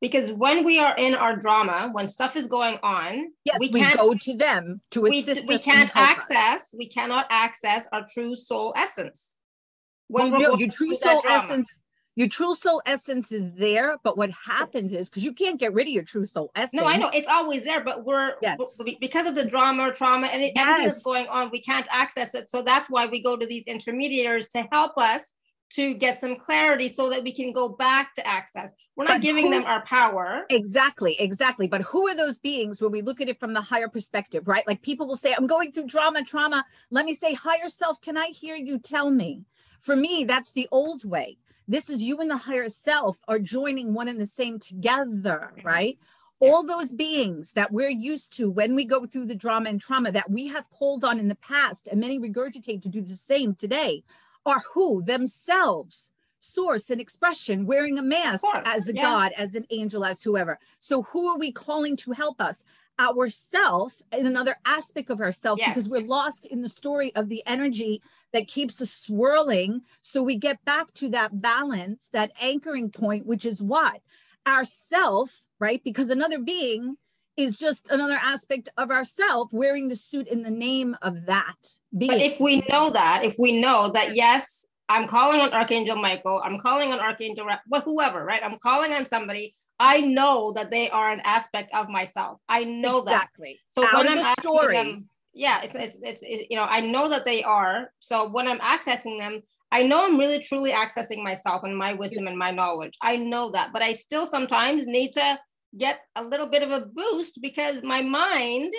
because 0.00 0.32
when 0.32 0.64
we 0.64 0.78
are 0.78 0.96
in 0.96 1.14
our 1.14 1.36
drama, 1.36 1.90
when 1.92 2.08
stuff 2.08 2.34
is 2.34 2.48
going 2.48 2.78
on, 2.82 3.32
yes, 3.44 3.58
we, 3.60 3.68
we 3.68 3.94
go 3.94 4.14
to 4.14 4.36
them 4.36 4.80
to 4.90 5.06
assist 5.06 5.46
we, 5.46 5.54
we 5.54 5.58
can't 5.60 5.94
access, 5.94 6.62
us. 6.62 6.74
we 6.76 6.88
cannot 6.88 7.26
access 7.30 7.86
our 7.92 8.04
true 8.12 8.34
soul 8.34 8.72
essence. 8.76 9.36
When 10.08 10.32
well, 10.32 10.40
no, 10.40 10.56
your 10.56 10.68
true 10.68 10.94
soul 10.96 11.22
essence 11.28 11.80
your 12.20 12.28
true 12.28 12.54
soul 12.54 12.82
essence 12.84 13.32
is 13.32 13.50
there 13.54 13.96
but 14.04 14.18
what 14.18 14.30
happens 14.30 14.92
yes. 14.92 15.02
is 15.02 15.08
because 15.08 15.24
you 15.24 15.32
can't 15.32 15.58
get 15.58 15.72
rid 15.72 15.86
of 15.86 15.92
your 15.92 16.02
true 16.02 16.26
soul 16.26 16.50
essence 16.54 16.74
no 16.74 16.86
i 16.86 16.94
know 16.94 17.10
it's 17.14 17.26
always 17.26 17.64
there 17.64 17.82
but 17.82 18.04
we're 18.04 18.34
yes. 18.42 18.58
because 19.00 19.26
of 19.26 19.34
the 19.34 19.44
drama 19.44 19.84
or 19.84 19.90
trauma 19.90 20.26
and 20.26 20.42
it, 20.42 20.52
yes. 20.54 20.62
everything 20.62 20.86
that's 20.86 21.02
going 21.02 21.26
on 21.28 21.48
we 21.50 21.60
can't 21.60 21.86
access 21.90 22.34
it 22.34 22.50
so 22.50 22.60
that's 22.60 22.90
why 22.90 23.06
we 23.06 23.22
go 23.22 23.36
to 23.36 23.46
these 23.46 23.64
intermediaries 23.66 24.46
to 24.46 24.68
help 24.70 24.98
us 24.98 25.32
to 25.70 25.94
get 25.94 26.18
some 26.18 26.36
clarity 26.36 26.88
so 26.88 27.08
that 27.08 27.22
we 27.22 27.30
can 27.30 27.52
go 27.52 27.68
back 27.68 28.12
to 28.16 28.26
access. 28.26 28.74
We're 28.96 29.04
not 29.04 29.14
but 29.14 29.22
giving 29.22 29.44
who, 29.44 29.50
them 29.52 29.64
our 29.66 29.82
power. 29.86 30.44
Exactly, 30.50 31.14
exactly. 31.20 31.68
But 31.68 31.82
who 31.82 32.08
are 32.08 32.14
those 32.14 32.40
beings 32.40 32.80
when 32.80 32.90
we 32.90 33.02
look 33.02 33.20
at 33.20 33.28
it 33.28 33.38
from 33.38 33.54
the 33.54 33.60
higher 33.60 33.86
perspective, 33.86 34.48
right? 34.48 34.66
Like 34.66 34.82
people 34.82 35.06
will 35.06 35.14
say, 35.14 35.32
I'm 35.32 35.46
going 35.46 35.70
through 35.70 35.86
drama, 35.86 36.24
trauma. 36.24 36.64
Let 36.90 37.04
me 37.04 37.14
say, 37.14 37.34
higher 37.34 37.68
self, 37.68 38.00
can 38.00 38.16
I 38.16 38.26
hear 38.34 38.56
you 38.56 38.80
tell 38.80 39.12
me? 39.12 39.44
For 39.80 39.94
me, 39.94 40.24
that's 40.24 40.50
the 40.50 40.66
old 40.72 41.04
way. 41.04 41.38
This 41.70 41.88
is 41.88 42.02
you 42.02 42.18
and 42.18 42.28
the 42.28 42.36
higher 42.36 42.68
self 42.68 43.18
are 43.28 43.38
joining 43.38 43.94
one 43.94 44.08
and 44.08 44.20
the 44.20 44.26
same 44.26 44.58
together, 44.58 45.52
mm-hmm. 45.56 45.66
right? 45.66 45.98
Yeah. 46.40 46.48
All 46.48 46.66
those 46.66 46.90
beings 46.90 47.52
that 47.52 47.70
we're 47.70 47.90
used 47.90 48.36
to 48.38 48.50
when 48.50 48.74
we 48.74 48.84
go 48.84 49.06
through 49.06 49.26
the 49.26 49.36
drama 49.36 49.70
and 49.70 49.80
trauma 49.80 50.10
that 50.10 50.28
we 50.28 50.48
have 50.48 50.68
called 50.70 51.04
on 51.04 51.20
in 51.20 51.28
the 51.28 51.36
past, 51.36 51.86
and 51.86 52.00
many 52.00 52.18
regurgitate 52.18 52.82
to 52.82 52.88
do 52.88 53.02
the 53.02 53.14
same 53.14 53.54
today, 53.54 54.02
are 54.44 54.62
who 54.74 55.04
themselves 55.04 56.10
source 56.40 56.90
and 56.90 57.00
expression 57.00 57.66
wearing 57.66 57.98
a 57.98 58.02
mask 58.02 58.44
as 58.64 58.88
a 58.88 58.94
yeah. 58.94 59.02
god 59.02 59.32
as 59.36 59.54
an 59.54 59.66
angel 59.68 60.06
as 60.06 60.22
whoever 60.22 60.58
so 60.78 61.02
who 61.02 61.28
are 61.28 61.38
we 61.38 61.52
calling 61.52 61.94
to 61.94 62.12
help 62.12 62.40
us 62.40 62.64
ourself 63.00 64.00
in 64.12 64.26
another 64.26 64.56
aspect 64.64 65.10
of 65.10 65.20
ourselves 65.20 65.60
yes. 65.60 65.74
because 65.74 65.90
we're 65.90 66.06
lost 66.06 66.46
in 66.46 66.62
the 66.62 66.68
story 66.68 67.14
of 67.16 67.28
the 67.28 67.42
energy 67.46 68.02
that 68.32 68.46
keeps 68.46 68.80
us 68.80 68.90
swirling 68.90 69.82
so 70.02 70.22
we 70.22 70.36
get 70.36 70.64
back 70.64 70.92
to 70.94 71.08
that 71.08 71.40
balance 71.40 72.08
that 72.12 72.30
anchoring 72.40 72.90
point 72.90 73.26
which 73.26 73.44
is 73.44 73.60
what 73.60 74.00
ourself 74.46 75.40
right 75.58 75.82
because 75.84 76.10
another 76.10 76.38
being 76.38 76.96
is 77.36 77.58
just 77.58 77.90
another 77.90 78.18
aspect 78.20 78.68
of 78.76 78.90
ourself 78.90 79.52
wearing 79.52 79.88
the 79.88 79.96
suit 79.96 80.28
in 80.28 80.42
the 80.42 80.50
name 80.50 80.96
of 81.02 81.26
that 81.26 81.78
being. 81.96 82.10
But 82.10 82.20
if 82.20 82.40
we 82.40 82.62
know 82.68 82.90
that, 82.90 83.22
if 83.24 83.36
we 83.38 83.60
know 83.60 83.90
that, 83.92 84.14
yes, 84.14 84.66
I'm 84.90 85.06
calling 85.06 85.40
on 85.40 85.52
Archangel 85.52 85.94
Michael, 85.94 86.42
I'm 86.44 86.58
calling 86.58 86.92
on 86.92 86.98
Archangel, 86.98 87.46
but 87.68 87.84
whoever, 87.84 88.24
right? 88.24 88.42
I'm 88.42 88.58
calling 88.58 88.92
on 88.92 89.04
somebody. 89.04 89.54
I 89.78 89.98
know 89.98 90.52
that 90.56 90.72
they 90.72 90.90
are 90.90 91.12
an 91.12 91.20
aspect 91.24 91.72
of 91.72 91.88
myself. 91.88 92.40
I 92.48 92.64
know 92.64 92.98
exactly. 92.98 93.52
that. 93.52 93.82
So 93.82 93.86
Out 93.86 93.94
when 93.94 94.08
I'm 94.08 94.18
asking 94.18 94.42
story. 94.42 94.74
them, 94.74 95.08
yeah, 95.32 95.60
it's, 95.62 95.76
it's, 95.76 95.96
it's, 96.02 96.22
it's, 96.26 96.42
you 96.50 96.56
know, 96.56 96.66
I 96.68 96.80
know 96.80 97.08
that 97.08 97.24
they 97.24 97.44
are. 97.44 97.92
So 98.00 98.28
when 98.30 98.48
I'm 98.48 98.58
accessing 98.58 99.20
them, 99.20 99.40
I 99.70 99.84
know 99.84 100.04
I'm 100.04 100.18
really 100.18 100.40
truly 100.40 100.72
accessing 100.72 101.22
myself 101.22 101.62
and 101.62 101.78
my 101.78 101.92
wisdom 101.92 102.26
and 102.26 102.36
my 102.36 102.50
knowledge. 102.50 102.94
I 103.00 103.16
know 103.16 103.52
that, 103.52 103.72
but 103.72 103.82
I 103.82 103.92
still 103.92 104.26
sometimes 104.26 104.88
need 104.88 105.12
to 105.12 105.38
get 105.78 106.00
a 106.16 106.24
little 106.24 106.48
bit 106.48 106.64
of 106.64 106.72
a 106.72 106.80
boost 106.84 107.40
because 107.40 107.80
my 107.84 108.02
mind 108.02 108.72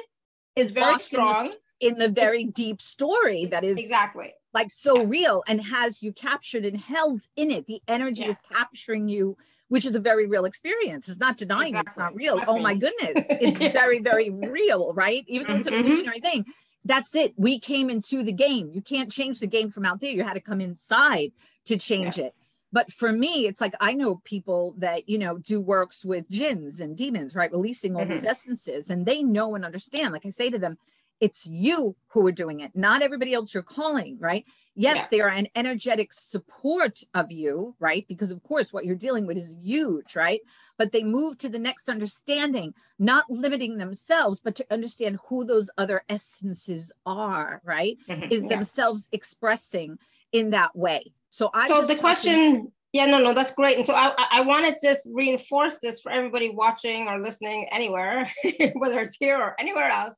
is 0.57 0.71
very 0.71 0.91
Lost 0.91 1.05
strong 1.05 1.53
in 1.79 1.95
the, 1.97 2.03
in 2.03 2.13
the 2.13 2.21
very 2.21 2.43
it's, 2.43 2.53
deep 2.53 2.81
story 2.81 3.45
that 3.45 3.63
is 3.63 3.77
exactly 3.77 4.33
like 4.53 4.71
so 4.71 5.03
real 5.05 5.43
and 5.47 5.61
has 5.61 6.01
you 6.01 6.11
captured 6.11 6.65
and 6.65 6.79
held 6.79 7.21
in 7.35 7.51
it. 7.51 7.67
The 7.67 7.81
energy 7.87 8.23
yeah. 8.23 8.31
is 8.31 8.37
capturing 8.51 9.07
you, 9.07 9.37
which 9.69 9.85
is 9.85 9.95
a 9.95 9.99
very 9.99 10.27
real 10.27 10.45
experience. 10.45 11.07
It's 11.07 11.19
not 11.19 11.37
denying 11.37 11.69
exactly. 11.69 11.89
it's 11.89 11.97
not 11.97 12.15
real. 12.15 12.37
That's 12.37 12.49
oh 12.49 12.57
me. 12.57 12.63
my 12.63 12.75
goodness. 12.75 13.25
It's 13.29 13.59
yeah. 13.59 13.71
very, 13.71 13.99
very 13.99 14.29
real, 14.29 14.93
right? 14.93 15.23
Even 15.27 15.47
though 15.47 15.55
it's 15.55 15.67
an 15.67 15.73
mm-hmm. 15.73 16.21
thing. 16.21 16.45
That's 16.83 17.13
it. 17.15 17.33
We 17.37 17.59
came 17.59 17.89
into 17.89 18.23
the 18.23 18.31
game. 18.31 18.71
You 18.73 18.81
can't 18.81 19.11
change 19.11 19.39
the 19.39 19.47
game 19.47 19.69
from 19.69 19.85
out 19.85 20.01
there. 20.01 20.11
You 20.11 20.23
had 20.23 20.33
to 20.33 20.39
come 20.39 20.59
inside 20.61 21.31
to 21.65 21.77
change 21.77 22.17
it. 22.17 22.33
But 22.73 22.91
for 22.91 23.11
me, 23.11 23.45
it's 23.47 23.59
like 23.59 23.73
I 23.79 23.93
know 23.93 24.21
people 24.23 24.75
that, 24.77 25.07
you 25.07 25.17
know, 25.17 25.37
do 25.37 25.59
works 25.59 26.05
with 26.05 26.29
jinns 26.29 26.79
and 26.79 26.95
demons, 26.95 27.35
right? 27.35 27.51
Releasing 27.51 27.95
all 27.95 28.03
mm-hmm. 28.03 28.11
these 28.11 28.25
essences, 28.25 28.89
and 28.89 29.05
they 29.05 29.21
know 29.21 29.55
and 29.55 29.65
understand. 29.65 30.13
Like 30.13 30.25
I 30.25 30.29
say 30.29 30.49
to 30.49 30.57
them, 30.57 30.77
it's 31.21 31.45
you 31.45 31.95
who 32.09 32.25
are 32.25 32.31
doing 32.31 32.59
it, 32.59 32.71
not 32.75 33.01
everybody 33.01 33.33
else 33.33 33.53
you're 33.53 33.63
calling, 33.63 34.17
right? 34.19 34.43
Yes, 34.75 34.97
yeah. 34.97 35.07
they 35.11 35.21
are 35.21 35.29
an 35.29 35.47
energetic 35.55 36.11
support 36.11 37.03
of 37.13 37.31
you, 37.31 37.75
right? 37.79 38.05
Because 38.07 38.31
of 38.31 38.41
course, 38.43 38.73
what 38.73 38.85
you're 38.85 38.95
dealing 38.95 39.27
with 39.27 39.37
is 39.37 39.55
huge, 39.61 40.15
right? 40.15 40.41
But 40.77 40.91
they 40.91 41.03
move 41.03 41.37
to 41.39 41.49
the 41.49 41.59
next 41.59 41.89
understanding, 41.89 42.73
not 42.97 43.29
limiting 43.29 43.77
themselves, 43.77 44.39
but 44.39 44.55
to 44.55 44.65
understand 44.71 45.19
who 45.27 45.45
those 45.45 45.69
other 45.77 46.03
essences 46.09 46.91
are, 47.05 47.61
right? 47.63 47.97
Mm-hmm. 48.09 48.31
Is 48.31 48.43
yeah. 48.43 48.49
themselves 48.49 49.07
expressing 49.11 49.99
in 50.31 50.49
that 50.51 50.75
way. 50.75 51.13
So 51.29 51.49
I 51.53 51.67
so 51.67 51.83
the 51.83 51.95
question 51.95 52.71
yeah, 52.93 53.05
no, 53.05 53.19
no, 53.19 53.33
that's 53.33 53.51
great. 53.51 53.77
And 53.77 53.85
so 53.85 53.93
I, 53.95 54.13
I 54.31 54.41
want 54.41 54.65
to 54.65 54.75
just 54.85 55.07
reinforce 55.13 55.77
this 55.77 56.01
for 56.01 56.11
everybody 56.11 56.49
watching 56.49 57.07
or 57.07 57.19
listening 57.19 57.67
anywhere, 57.71 58.29
whether 58.73 58.99
it's 58.99 59.15
here 59.15 59.37
or 59.37 59.55
anywhere 59.59 59.89
else. 59.89 60.13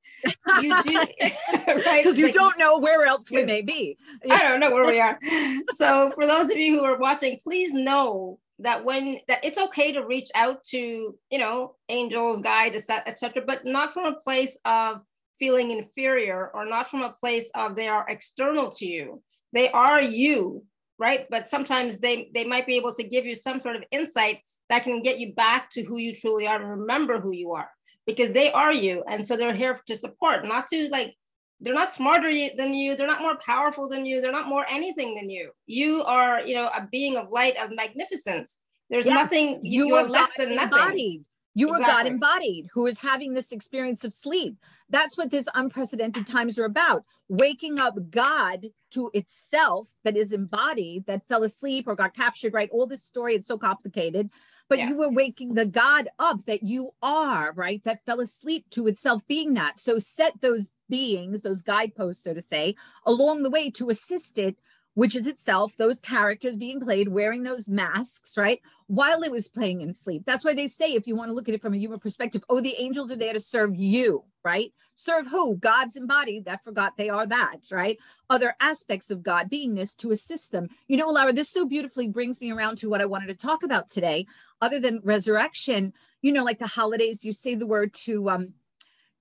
You 0.59 0.81
do, 0.81 0.95
right? 1.67 2.03
Because 2.03 2.17
you 2.17 2.25
like, 2.25 2.33
don't 2.33 2.57
know 2.57 2.79
where 2.79 3.05
else 3.05 3.29
we 3.29 3.45
may 3.45 3.61
be. 3.61 3.95
I 4.29 4.41
don't 4.41 4.59
know 4.59 4.71
where 4.71 4.87
we 4.87 4.99
are. 4.99 5.19
So 5.71 6.09
for 6.11 6.25
those 6.25 6.49
of 6.49 6.57
you 6.57 6.79
who 6.79 6.83
are 6.83 6.97
watching, 6.97 7.37
please 7.43 7.73
know 7.73 8.39
that 8.57 8.83
when 8.83 9.19
that 9.27 9.43
it's 9.43 9.57
okay 9.57 9.91
to 9.91 10.05
reach 10.05 10.29
out 10.33 10.63
to 10.63 11.15
you 11.29 11.37
know 11.37 11.75
angels, 11.89 12.39
guides, 12.39 12.89
etc., 12.89 13.43
but 13.45 13.65
not 13.65 13.93
from 13.93 14.05
a 14.05 14.15
place 14.15 14.57
of 14.65 15.01
feeling 15.37 15.71
inferior 15.71 16.49
or 16.55 16.65
not 16.65 16.89
from 16.89 17.03
a 17.03 17.11
place 17.11 17.51
of 17.53 17.75
they 17.75 17.87
are 17.87 18.05
external 18.09 18.71
to 18.71 18.85
you. 18.85 19.21
They 19.51 19.69
are 19.69 20.01
you 20.01 20.63
right? 20.99 21.25
But 21.29 21.47
sometimes 21.47 21.97
they 21.97 22.29
they 22.33 22.43
might 22.43 22.67
be 22.67 22.77
able 22.77 22.93
to 22.93 23.03
give 23.03 23.25
you 23.25 23.35
some 23.35 23.59
sort 23.59 23.75
of 23.75 23.83
insight 23.91 24.41
that 24.69 24.83
can 24.83 25.01
get 25.01 25.19
you 25.19 25.33
back 25.33 25.69
to 25.71 25.83
who 25.83 25.97
you 25.97 26.13
truly 26.13 26.47
are 26.47 26.61
and 26.61 26.69
remember 26.69 27.19
who 27.19 27.31
you 27.31 27.51
are 27.51 27.69
because 28.05 28.31
they 28.33 28.51
are 28.51 28.73
you 28.73 29.03
and 29.09 29.25
so 29.25 29.35
they're 29.35 29.53
here 29.53 29.75
to 29.85 29.95
support 29.95 30.45
not 30.45 30.67
to 30.67 30.89
like 30.89 31.15
they're 31.61 31.73
not 31.73 31.89
smarter 31.89 32.31
than 32.57 32.73
you 32.73 32.95
they're 32.95 33.07
not 33.07 33.21
more 33.21 33.37
powerful 33.37 33.87
than 33.87 34.05
you 34.05 34.21
they're 34.21 34.31
not 34.31 34.47
more 34.47 34.65
anything 34.69 35.15
than 35.15 35.29
you. 35.29 35.51
You 35.65 36.03
are 36.03 36.41
you 36.45 36.55
know 36.55 36.67
a 36.67 36.87
being 36.91 37.17
of 37.17 37.29
light 37.29 37.57
of 37.57 37.75
magnificence. 37.75 38.59
There's 38.89 39.05
yes, 39.05 39.15
nothing 39.15 39.61
you, 39.63 39.87
you 39.87 39.95
are 39.95 40.03
less 40.03 40.31
than 40.37 40.55
nothing 40.55 41.25
You 41.55 41.75
exactly. 41.75 41.93
God 41.93 42.07
embodied 42.07 42.69
who 42.73 42.87
is 42.87 42.97
having 42.99 43.33
this 43.33 43.51
experience 43.51 44.03
of 44.03 44.13
sleep. 44.13 44.57
That's 44.89 45.17
what 45.17 45.31
this 45.31 45.47
unprecedented 45.53 46.25
times 46.25 46.57
are 46.57 46.65
about. 46.65 47.03
Waking 47.29 47.79
up 47.79 47.95
God 48.09 48.67
to 48.91 49.11
itself 49.13 49.87
that 50.03 50.17
is 50.17 50.31
embodied, 50.31 51.05
that 51.05 51.27
fell 51.27 51.43
asleep 51.43 51.87
or 51.87 51.95
got 51.95 52.15
captured, 52.15 52.53
right? 52.53 52.69
All 52.71 52.87
this 52.87 53.03
story, 53.03 53.35
it's 53.35 53.47
so 53.47 53.57
complicated. 53.57 54.29
But 54.69 54.79
yeah. 54.79 54.89
you 54.89 54.97
were 54.97 55.09
waking 55.09 55.53
the 55.53 55.65
God 55.65 56.09
up 56.19 56.45
that 56.45 56.63
you 56.63 56.91
are, 57.01 57.53
right? 57.53 57.83
That 57.83 58.05
fell 58.05 58.19
asleep 58.19 58.65
to 58.71 58.87
itself 58.87 59.25
being 59.27 59.53
that. 59.53 59.77
So 59.77 59.99
set 59.99 60.41
those 60.41 60.69
beings, 60.89 61.41
those 61.41 61.61
guideposts, 61.61 62.23
so 62.23 62.33
to 62.33 62.41
say, 62.41 62.75
along 63.05 63.43
the 63.43 63.49
way 63.49 63.69
to 63.71 63.89
assist 63.89 64.37
it 64.37 64.57
which 64.95 65.15
is 65.15 65.25
itself 65.25 65.75
those 65.77 65.99
characters 65.99 66.55
being 66.55 66.79
played 66.79 67.07
wearing 67.07 67.43
those 67.43 67.67
masks, 67.67 68.37
right? 68.37 68.61
While 68.87 69.23
it 69.23 69.31
was 69.31 69.47
playing 69.47 69.81
in 69.81 69.93
sleep. 69.93 70.23
That's 70.25 70.45
why 70.45 70.53
they 70.53 70.67
say, 70.67 70.93
if 70.93 71.07
you 71.07 71.15
want 71.15 71.29
to 71.29 71.33
look 71.33 71.49
at 71.49 71.55
it 71.55 71.61
from 71.61 71.73
a 71.73 71.77
human 71.77 71.99
perspective, 71.99 72.43
oh, 72.49 72.61
the 72.61 72.75
angels 72.77 73.11
are 73.11 73.15
there 73.15 73.33
to 73.33 73.39
serve 73.39 73.75
you, 73.75 74.23
right? 74.43 74.71
Serve 74.95 75.27
who? 75.27 75.55
God's 75.55 75.95
embodied. 75.95 76.45
That 76.45 76.63
forgot 76.63 76.97
they 76.97 77.09
are 77.09 77.25
that, 77.25 77.69
right? 77.71 77.97
Other 78.29 78.55
aspects 78.59 79.09
of 79.09 79.23
God 79.23 79.49
beingness 79.49 79.95
to 79.97 80.11
assist 80.11 80.51
them. 80.51 80.67
You 80.87 80.97
know, 80.97 81.07
Alara, 81.07 81.35
this 81.35 81.49
so 81.49 81.65
beautifully 81.65 82.07
brings 82.07 82.39
me 82.39 82.51
around 82.51 82.77
to 82.79 82.89
what 82.89 83.01
I 83.01 83.05
wanted 83.05 83.27
to 83.27 83.35
talk 83.35 83.63
about 83.63 83.89
today. 83.89 84.27
Other 84.61 84.79
than 84.79 85.01
resurrection, 85.03 85.93
you 86.21 86.31
know, 86.31 86.43
like 86.43 86.59
the 86.59 86.67
holidays, 86.67 87.25
you 87.25 87.33
say 87.33 87.55
the 87.55 87.67
word 87.67 87.93
to 87.93 88.29
um 88.29 88.53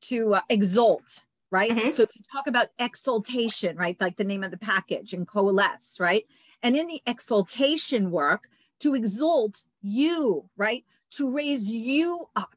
to 0.02 0.34
uh, 0.34 0.40
exalt, 0.48 1.24
right? 1.52 1.70
Mm-hmm. 1.70 1.90
So 1.90 2.06
to 2.06 2.22
talk 2.32 2.48
about 2.48 2.68
exaltation, 2.80 3.76
right? 3.76 3.96
Like 4.00 4.16
the 4.16 4.24
name 4.24 4.42
of 4.42 4.50
the 4.50 4.56
package 4.56 5.12
and 5.12 5.28
coalesce, 5.28 6.00
right? 6.00 6.24
And 6.62 6.74
in 6.74 6.88
the 6.88 7.02
exaltation 7.06 8.10
work, 8.10 8.48
to 8.80 8.94
exalt 8.96 9.62
you, 9.82 10.48
right? 10.56 10.84
To 11.12 11.32
raise 11.32 11.70
you 11.70 12.28
up 12.34 12.56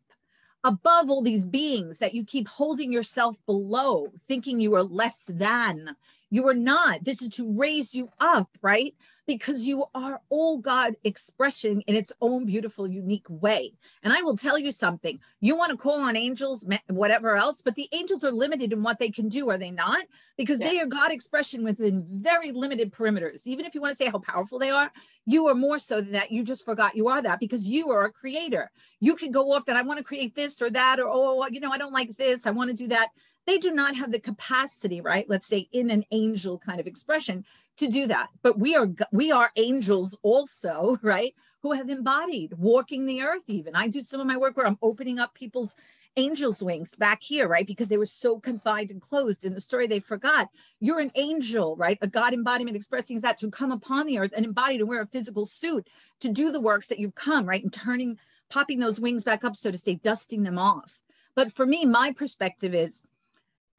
above 0.64 1.12
all 1.12 1.22
these 1.22 1.46
beings 1.46 2.00
that 2.00 2.16
you 2.16 2.24
keep 2.24 2.48
holding 2.48 2.92
yourself 2.92 3.38
below, 3.46 4.08
thinking 4.28 4.60
you 4.60 4.74
are 4.76 4.84
less 4.84 5.24
than. 5.28 5.96
You 6.30 6.48
are 6.48 6.56
not. 6.56 7.04
This 7.04 7.22
is 7.22 7.30
to 7.36 7.52
raise 7.52 7.94
you 7.96 8.10
up, 8.20 8.50
right? 8.62 8.94
because 9.28 9.68
you 9.68 9.86
are 9.96 10.22
all 10.30 10.58
God 10.58 10.96
expression 11.04 11.82
in 11.82 11.96
its 11.96 12.12
own 12.22 12.46
beautiful, 12.46 12.88
unique 12.88 13.26
way. 13.30 13.74
And 14.04 14.14
I 14.14 14.22
will 14.22 14.38
tell 14.38 14.58
you 14.58 14.72
something 14.72 15.20
you 15.42 15.56
want 15.56 15.72
to 15.72 15.78
call 15.78 16.02
on 16.02 16.16
angels, 16.16 16.66
whatever 16.88 17.36
else, 17.36 17.62
but 17.62 17.76
the 17.76 17.90
angels 17.92 18.24
are 18.24 18.32
limited 18.32 18.74
in 18.74 18.84
what 18.84 19.00
they 19.00 19.10
can 19.10 19.30
do, 19.30 19.50
are 19.50 19.58
they 19.58 19.72
not? 19.72 20.06
Because 20.38 20.60
yeah. 20.60 20.70
they 20.70 20.80
are 20.80 20.86
God 20.86 21.12
expression 21.12 21.64
within 21.64 22.06
very 22.10 22.52
limited 22.52 22.92
perimeters. 22.92 23.48
Even 23.48 23.66
if 23.66 23.74
you 23.74 23.82
want 23.82 23.92
to 23.92 24.04
say 24.04 24.10
how 24.10 24.20
powerful 24.20 24.60
they 24.60 24.70
are, 24.70 24.92
you 25.26 25.48
are 25.48 25.56
more 25.56 25.80
so 25.80 26.02
than 26.02 26.12
that. 26.12 26.32
You 26.32 26.44
just 26.44 26.66
forgot 26.66 26.96
you 26.96 27.08
are 27.08 27.22
that 27.22 27.40
because 27.40 27.68
you 27.68 27.92
are 27.92 28.06
a 28.06 28.12
creator. 28.12 28.72
You 29.00 29.16
can 29.16 29.32
go 29.32 29.52
off 29.54 29.66
that 29.66 29.76
I 29.76 29.82
want 29.82 29.98
to 29.98 30.04
create 30.04 30.36
this 30.36 30.62
or 30.62 30.70
that, 30.70 31.00
or, 31.00 31.08
oh, 31.08 31.14
oh, 31.14 31.44
oh 31.44 31.48
you 31.48 31.60
know, 31.60 31.72
I 31.72 31.78
don't 31.78 31.94
like 31.94 32.16
this. 32.16 32.46
I 32.46 32.52
want 32.52 32.70
to 32.70 32.76
do 32.76 32.88
that 32.90 33.10
they 33.46 33.58
do 33.58 33.72
not 33.72 33.96
have 33.96 34.12
the 34.12 34.20
capacity 34.20 35.02
right? 35.02 35.30
Let's 35.30 35.48
say 35.48 35.68
in 35.72 35.90
an 35.92 36.06
angel 36.12 36.58
kind 36.58 36.80
of 36.80 36.88
expression 36.88 37.46
to 37.78 37.88
do 37.88 38.08
that. 38.08 38.30
But 38.42 38.58
we 38.58 38.76
are 38.76 38.88
we 39.12 39.32
are 39.32 39.52
angels 39.56 40.18
also 40.24 40.98
right? 41.04 41.34
Who 41.62 41.72
have 41.74 41.90
embodied 41.90 42.54
walking 42.58 43.06
the 43.06 43.22
earth 43.24 43.44
even. 43.48 43.76
I 43.76 43.88
do 43.88 44.02
some 44.02 44.22
of 44.22 44.28
my 44.28 44.38
work 44.38 44.56
where 44.56 44.68
i'm 44.68 44.78
opening 44.82 45.20
up 45.20 45.34
people's 45.34 45.76
angels 46.18 46.64
wings 46.64 46.96
back 46.96 47.22
here 47.22 47.48
right? 47.48 47.68
Because 47.68 47.88
they 47.88 47.98
were 47.98 48.06
so 48.06 48.40
confined 48.40 48.92
and 48.92 49.02
closed 49.02 49.44
in 49.44 49.54
the 49.54 49.62
story 49.62 49.88
they 49.88 50.00
forgot. 50.00 50.50
You're 50.80 51.00
an 51.00 51.12
angel 51.16 51.76
right? 51.76 51.98
A 52.02 52.08
god 52.08 52.34
embodiment 52.34 52.78
expressing 52.78 53.20
that 53.22 53.38
to 53.40 53.50
come 53.50 53.72
upon 53.72 54.06
the 54.06 54.20
earth 54.20 54.32
and 54.36 54.46
embody 54.46 54.78
to 54.78 54.86
wear 54.86 55.02
a 55.02 55.08
physical 55.08 55.46
suit 55.46 55.88
to 56.22 56.30
do 56.30 56.52
the 56.52 56.62
works 56.62 56.88
that 56.88 57.00
you've 57.00 57.16
come 57.16 57.46
right? 57.46 57.64
And 57.64 57.74
turning 57.74 58.18
popping 58.50 58.80
those 58.80 59.00
wings 59.00 59.24
back 59.24 59.44
up 59.44 59.56
so 59.56 59.72
to 59.72 59.78
say 59.78 59.96
dusting 59.96 60.44
them 60.44 60.58
off. 60.58 61.02
But 61.36 61.52
for 61.52 61.66
me 61.66 61.84
my 61.84 62.14
perspective 62.14 62.74
is 62.74 63.02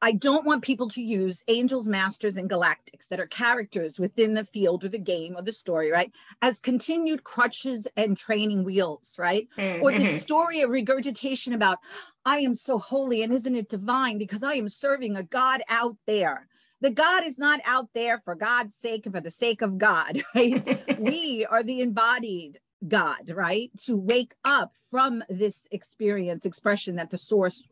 I 0.01 0.11
don't 0.11 0.45
want 0.45 0.61
people 0.61 0.89
to 0.89 1.01
use 1.01 1.43
angels, 1.47 1.87
masters, 1.87 2.37
and 2.37 2.49
galactics 2.49 3.07
that 3.09 3.19
are 3.19 3.25
characters 3.25 3.99
within 3.99 4.35
the 4.35 4.45
field 4.45 4.83
or 4.83 4.89
the 4.89 4.99
game 4.99 5.35
or 5.35 5.41
the 5.41 5.51
story, 5.51 5.91
right? 5.91 6.11
As 6.41 6.59
continued 6.59 7.23
crutches 7.23 7.87
and 7.97 8.15
training 8.15 8.63
wheels, 8.63 9.15
right? 9.17 9.47
Mm-hmm. 9.57 9.83
Or 9.83 9.91
the 9.91 9.99
mm-hmm. 9.99 10.17
story 10.19 10.61
of 10.61 10.69
regurgitation 10.69 11.53
about, 11.53 11.79
I 12.25 12.39
am 12.39 12.53
so 12.53 12.77
holy 12.77 13.23
and 13.23 13.33
isn't 13.33 13.55
it 13.55 13.69
divine 13.69 14.19
because 14.19 14.43
I 14.43 14.53
am 14.53 14.69
serving 14.69 15.15
a 15.15 15.23
God 15.23 15.63
out 15.67 15.97
there. 16.05 16.47
The 16.79 16.91
God 16.91 17.25
is 17.25 17.39
not 17.39 17.59
out 17.65 17.89
there 17.95 18.21
for 18.23 18.35
God's 18.35 18.75
sake 18.75 19.07
and 19.07 19.15
for 19.15 19.21
the 19.21 19.31
sake 19.31 19.63
of 19.63 19.79
God, 19.79 20.21
right? 20.35 20.95
we 20.99 21.43
are 21.49 21.63
the 21.63 21.81
embodied 21.81 22.59
God, 22.87 23.31
right? 23.33 23.71
To 23.85 23.97
wake 23.97 24.35
up 24.45 24.73
from 24.91 25.23
this 25.27 25.63
experience, 25.71 26.45
expression 26.45 26.97
that 26.97 27.09
the 27.09 27.17
source 27.17 27.67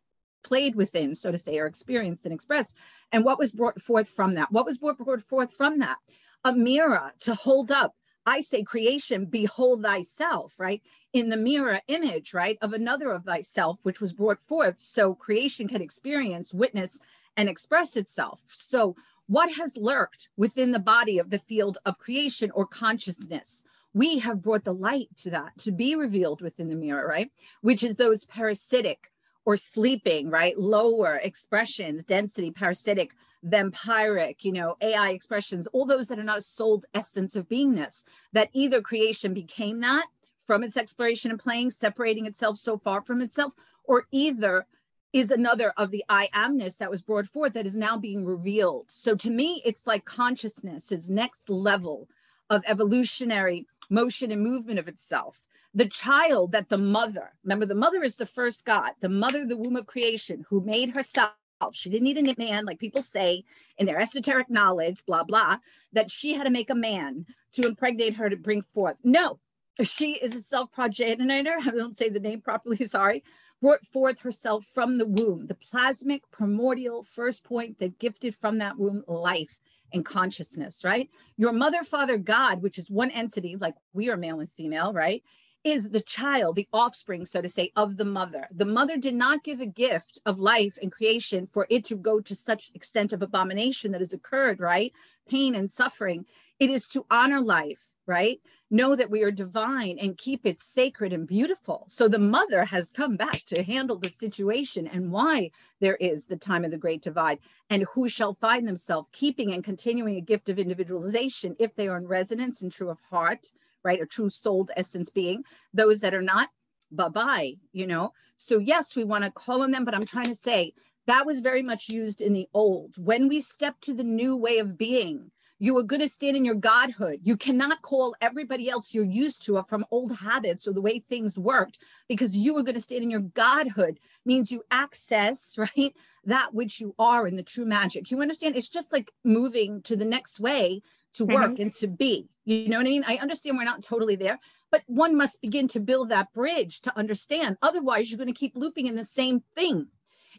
played 0.45 0.75
within, 0.75 1.15
so 1.15 1.31
to 1.31 1.37
say, 1.37 1.57
or 1.57 1.65
experienced 1.65 2.25
and 2.25 2.33
expressed. 2.33 2.75
And 3.11 3.25
what 3.25 3.39
was 3.39 3.51
brought 3.51 3.81
forth 3.81 4.07
from 4.07 4.35
that? 4.35 4.51
What 4.51 4.65
was 4.65 4.77
brought 4.77 5.23
forth 5.23 5.53
from 5.53 5.79
that? 5.79 5.97
A 6.43 6.53
mirror 6.53 7.11
to 7.21 7.35
hold 7.35 7.71
up. 7.71 7.95
I 8.27 8.39
say 8.41 8.63
creation, 8.63 9.25
behold 9.25 9.83
thyself, 9.83 10.59
right? 10.59 10.81
In 11.13 11.29
the 11.29 11.37
mirror 11.37 11.81
image, 11.87 12.33
right, 12.33 12.57
of 12.61 12.73
another 12.73 13.11
of 13.11 13.23
thyself, 13.25 13.79
which 13.83 14.01
was 14.01 14.13
brought 14.13 14.39
forth. 14.47 14.77
So 14.79 15.13
creation 15.13 15.67
can 15.67 15.81
experience, 15.81 16.53
witness, 16.53 16.99
and 17.37 17.49
express 17.49 17.95
itself. 17.95 18.41
So, 18.47 18.95
what 19.27 19.51
has 19.53 19.75
lurked 19.75 20.29
within 20.37 20.71
the 20.71 20.79
body 20.79 21.17
of 21.17 21.31
the 21.31 21.39
field 21.39 21.79
of 21.85 21.97
creation 21.97 22.51
or 22.51 22.67
consciousness? 22.67 23.63
We 23.93 24.19
have 24.19 24.41
brought 24.41 24.65
the 24.65 24.73
light 24.73 25.09
to 25.17 25.31
that 25.31 25.57
to 25.59 25.71
be 25.71 25.95
revealed 25.95 26.41
within 26.41 26.69
the 26.69 26.75
mirror, 26.75 27.07
right? 27.07 27.31
Which 27.61 27.83
is 27.83 27.95
those 27.95 28.25
parasitic, 28.25 29.11
or 29.45 29.55
sleeping, 29.55 30.29
right? 30.29 30.57
Lower 30.57 31.15
expressions, 31.23 32.03
density, 32.03 32.51
parasitic, 32.51 33.11
vampiric, 33.47 34.43
you 34.43 34.51
know, 34.51 34.75
AI 34.81 35.09
expressions, 35.11 35.67
all 35.67 35.85
those 35.85 36.07
that 36.07 36.19
are 36.19 36.23
not 36.23 36.39
a 36.39 36.41
souled 36.41 36.85
essence 36.93 37.35
of 37.35 37.47
beingness, 37.47 38.03
that 38.33 38.49
either 38.53 38.81
creation 38.81 39.33
became 39.33 39.81
that 39.81 40.05
from 40.45 40.63
its 40.63 40.77
exploration 40.77 41.31
and 41.31 41.39
playing, 41.39 41.71
separating 41.71 42.25
itself 42.25 42.57
so 42.57 42.77
far 42.77 43.01
from 43.01 43.21
itself, 43.21 43.53
or 43.83 44.05
either 44.11 44.65
is 45.13 45.31
another 45.31 45.73
of 45.77 45.91
the 45.91 46.03
I 46.09 46.27
amness 46.33 46.77
that 46.77 46.91
was 46.91 47.01
brought 47.01 47.27
forth 47.27 47.53
that 47.53 47.65
is 47.65 47.75
now 47.75 47.97
being 47.97 48.25
revealed. 48.25 48.87
So 48.89 49.15
to 49.15 49.29
me, 49.29 49.61
it's 49.63 49.87
like 49.87 50.05
consciousness 50.05 50.91
is 50.91 51.09
next 51.09 51.49
level 51.49 52.09
of 52.49 52.63
evolutionary 52.67 53.65
motion 53.89 54.31
and 54.31 54.41
movement 54.41 54.79
of 54.79 54.87
itself 54.87 55.45
the 55.75 55.85
child 55.87 56.53
that 56.53 56.69
the 56.69 56.77
mother, 56.77 57.33
remember, 57.43 57.65
the 57.65 57.75
mother 57.75 58.01
is 58.01 58.15
the 58.15 58.25
first 58.25 58.65
God, 58.65 58.91
the 59.01 59.09
mother, 59.09 59.45
the 59.45 59.57
womb 59.57 59.75
of 59.75 59.85
creation, 59.85 60.45
who 60.49 60.61
made 60.61 60.91
herself. 60.91 61.33
She 61.73 61.89
didn't 61.89 62.05
need 62.05 62.17
a 62.17 62.35
man, 62.37 62.65
like 62.65 62.79
people 62.79 63.01
say 63.01 63.43
in 63.77 63.85
their 63.85 63.99
esoteric 63.99 64.49
knowledge, 64.49 65.03
blah, 65.05 65.23
blah, 65.23 65.57
that 65.91 66.09
she 66.09 66.33
had 66.33 66.45
to 66.45 66.49
make 66.49 66.69
a 66.69 66.75
man 66.75 67.25
to 67.53 67.67
impregnate 67.67 68.15
her 68.15 68.29
to 68.29 68.37
bring 68.37 68.61
forth. 68.61 68.95
No, 69.03 69.39
she 69.83 70.13
is 70.13 70.33
a 70.33 70.41
self 70.41 70.71
progenitor. 70.71 71.57
I 71.59 71.71
don't 71.71 71.97
say 71.97 72.09
the 72.09 72.19
name 72.19 72.41
properly, 72.41 72.77
sorry. 72.85 73.23
Brought 73.61 73.85
forth 73.85 74.19
herself 74.19 74.65
from 74.65 74.97
the 74.97 75.05
womb, 75.07 75.47
the 75.47 75.55
plasmic 75.55 76.21
primordial 76.31 77.03
first 77.03 77.43
point 77.43 77.79
that 77.79 77.99
gifted 77.99 78.35
from 78.35 78.59
that 78.59 78.77
womb 78.77 79.03
life 79.07 79.59
and 79.93 80.05
consciousness, 80.05 80.83
right? 80.83 81.09
Your 81.37 81.51
mother, 81.51 81.83
father, 81.83 82.17
God, 82.17 82.61
which 82.61 82.77
is 82.77 82.89
one 82.89 83.11
entity, 83.11 83.55
like 83.55 83.75
we 83.93 84.09
are 84.09 84.17
male 84.17 84.39
and 84.39 84.51
female, 84.51 84.93
right? 84.93 85.23
Is 85.65 85.89
the 85.89 85.99
child, 85.99 86.55
the 86.55 86.67
offspring, 86.71 87.25
so 87.25 87.41
to 87.41 87.49
say, 87.49 87.71
of 87.75 87.97
the 87.97 88.05
mother. 88.05 88.47
The 88.51 88.65
mother 88.65 88.97
did 88.97 89.15
not 89.15 89.43
give 89.43 89.59
a 89.59 89.65
gift 89.65 90.19
of 90.23 90.39
life 90.39 90.77
and 90.79 90.91
creation 90.91 91.47
for 91.47 91.65
it 91.71 91.83
to 91.85 91.95
go 91.95 92.21
to 92.21 92.35
such 92.35 92.71
extent 92.75 93.11
of 93.11 93.23
abomination 93.23 93.91
that 93.91 94.01
has 94.01 94.13
occurred, 94.13 94.59
right? 94.59 94.93
Pain 95.27 95.55
and 95.55 95.71
suffering. 95.71 96.27
It 96.59 96.69
is 96.69 96.85
to 96.89 97.07
honor 97.09 97.41
life, 97.41 97.83
right? 98.05 98.39
Know 98.69 98.95
that 98.95 99.09
we 99.09 99.23
are 99.23 99.31
divine 99.31 99.97
and 99.99 100.19
keep 100.19 100.45
it 100.45 100.61
sacred 100.61 101.11
and 101.11 101.27
beautiful. 101.27 101.85
So 101.87 102.07
the 102.07 102.19
mother 102.19 102.65
has 102.65 102.91
come 102.91 103.15
back 103.15 103.41
to 103.47 103.63
handle 103.63 103.97
the 103.97 104.09
situation 104.09 104.87
and 104.87 105.11
why 105.11 105.49
there 105.79 105.95
is 105.95 106.25
the 106.25 106.37
time 106.37 106.63
of 106.63 106.69
the 106.69 106.77
great 106.77 107.01
divide 107.01 107.39
and 107.71 107.87
who 107.93 108.07
shall 108.07 108.35
find 108.35 108.67
themselves 108.67 109.09
keeping 109.13 109.51
and 109.51 109.63
continuing 109.63 110.17
a 110.17 110.21
gift 110.21 110.47
of 110.47 110.59
individualization 110.59 111.55
if 111.57 111.73
they 111.73 111.87
are 111.87 111.97
in 111.97 112.07
resonance 112.07 112.61
and 112.61 112.71
true 112.71 112.91
of 112.91 112.99
heart 113.09 113.47
right? 113.85 114.01
A 114.01 114.05
true 114.05 114.29
souled 114.29 114.71
essence 114.75 115.09
being. 115.09 115.43
Those 115.73 116.01
that 116.01 116.13
are 116.13 116.21
not, 116.21 116.49
bye 116.91 117.07
bye, 117.07 117.53
you 117.71 117.87
know? 117.87 118.11
So, 118.35 118.57
yes, 118.57 118.95
we 118.95 119.05
want 119.05 119.23
to 119.23 119.31
call 119.31 119.61
on 119.61 119.71
them, 119.71 119.85
but 119.85 119.95
I'm 119.95 120.05
trying 120.05 120.27
to 120.27 120.35
say 120.35 120.73
that 121.07 121.25
was 121.25 121.39
very 121.39 121.61
much 121.61 121.87
used 121.87 122.19
in 122.19 122.33
the 122.33 122.49
old. 122.53 122.95
When 122.97 123.29
we 123.29 123.39
step 123.39 123.79
to 123.81 123.93
the 123.93 124.03
new 124.03 124.35
way 124.35 124.57
of 124.57 124.77
being, 124.77 125.31
you 125.57 125.77
are 125.77 125.83
going 125.83 126.01
to 126.01 126.09
stand 126.09 126.35
in 126.35 126.43
your 126.43 126.55
godhood. 126.55 127.21
You 127.23 127.37
cannot 127.37 127.81
call 127.81 128.15
everybody 128.19 128.69
else 128.69 128.93
you're 128.93 129.05
used 129.05 129.45
to 129.45 129.63
from 129.69 129.85
old 129.89 130.17
habits 130.17 130.67
or 130.67 130.73
the 130.73 130.81
way 130.81 130.99
things 130.99 131.37
worked 131.37 131.79
because 132.09 132.35
you 132.35 132.57
are 132.57 132.63
going 132.63 132.75
to 132.75 132.81
stand 132.81 133.03
in 133.03 133.09
your 133.09 133.21
godhood 133.21 133.99
means 134.25 134.51
you 134.51 134.63
access, 134.69 135.57
right, 135.77 135.93
that 136.25 136.53
which 136.53 136.81
you 136.81 136.93
are 136.99 137.27
in 137.27 137.37
the 137.37 137.43
true 137.43 137.65
magic. 137.65 138.11
You 138.11 138.21
understand? 138.21 138.57
It's 138.57 138.67
just 138.67 138.91
like 138.91 139.11
moving 139.23 139.81
to 139.83 139.95
the 139.95 140.05
next 140.05 140.39
way 140.39 140.81
to 141.17 141.25
work 141.25 141.53
mm-hmm. 141.53 141.61
and 141.63 141.75
to 141.75 141.87
be. 141.87 142.27
You 142.45 142.69
know 142.69 142.77
what 142.77 142.87
I 142.87 142.89
mean? 142.89 143.03
I 143.07 143.17
understand 143.17 143.57
we're 143.57 143.63
not 143.63 143.83
totally 143.83 144.15
there, 144.15 144.39
but 144.71 144.83
one 144.87 145.15
must 145.15 145.41
begin 145.41 145.67
to 145.69 145.79
build 145.79 146.09
that 146.09 146.33
bridge 146.33 146.81
to 146.81 146.97
understand. 146.97 147.57
Otherwise, 147.61 148.09
you're 148.09 148.17
going 148.17 148.33
to 148.33 148.39
keep 148.39 148.55
looping 148.55 148.87
in 148.87 148.95
the 148.95 149.03
same 149.03 149.43
thing. 149.55 149.87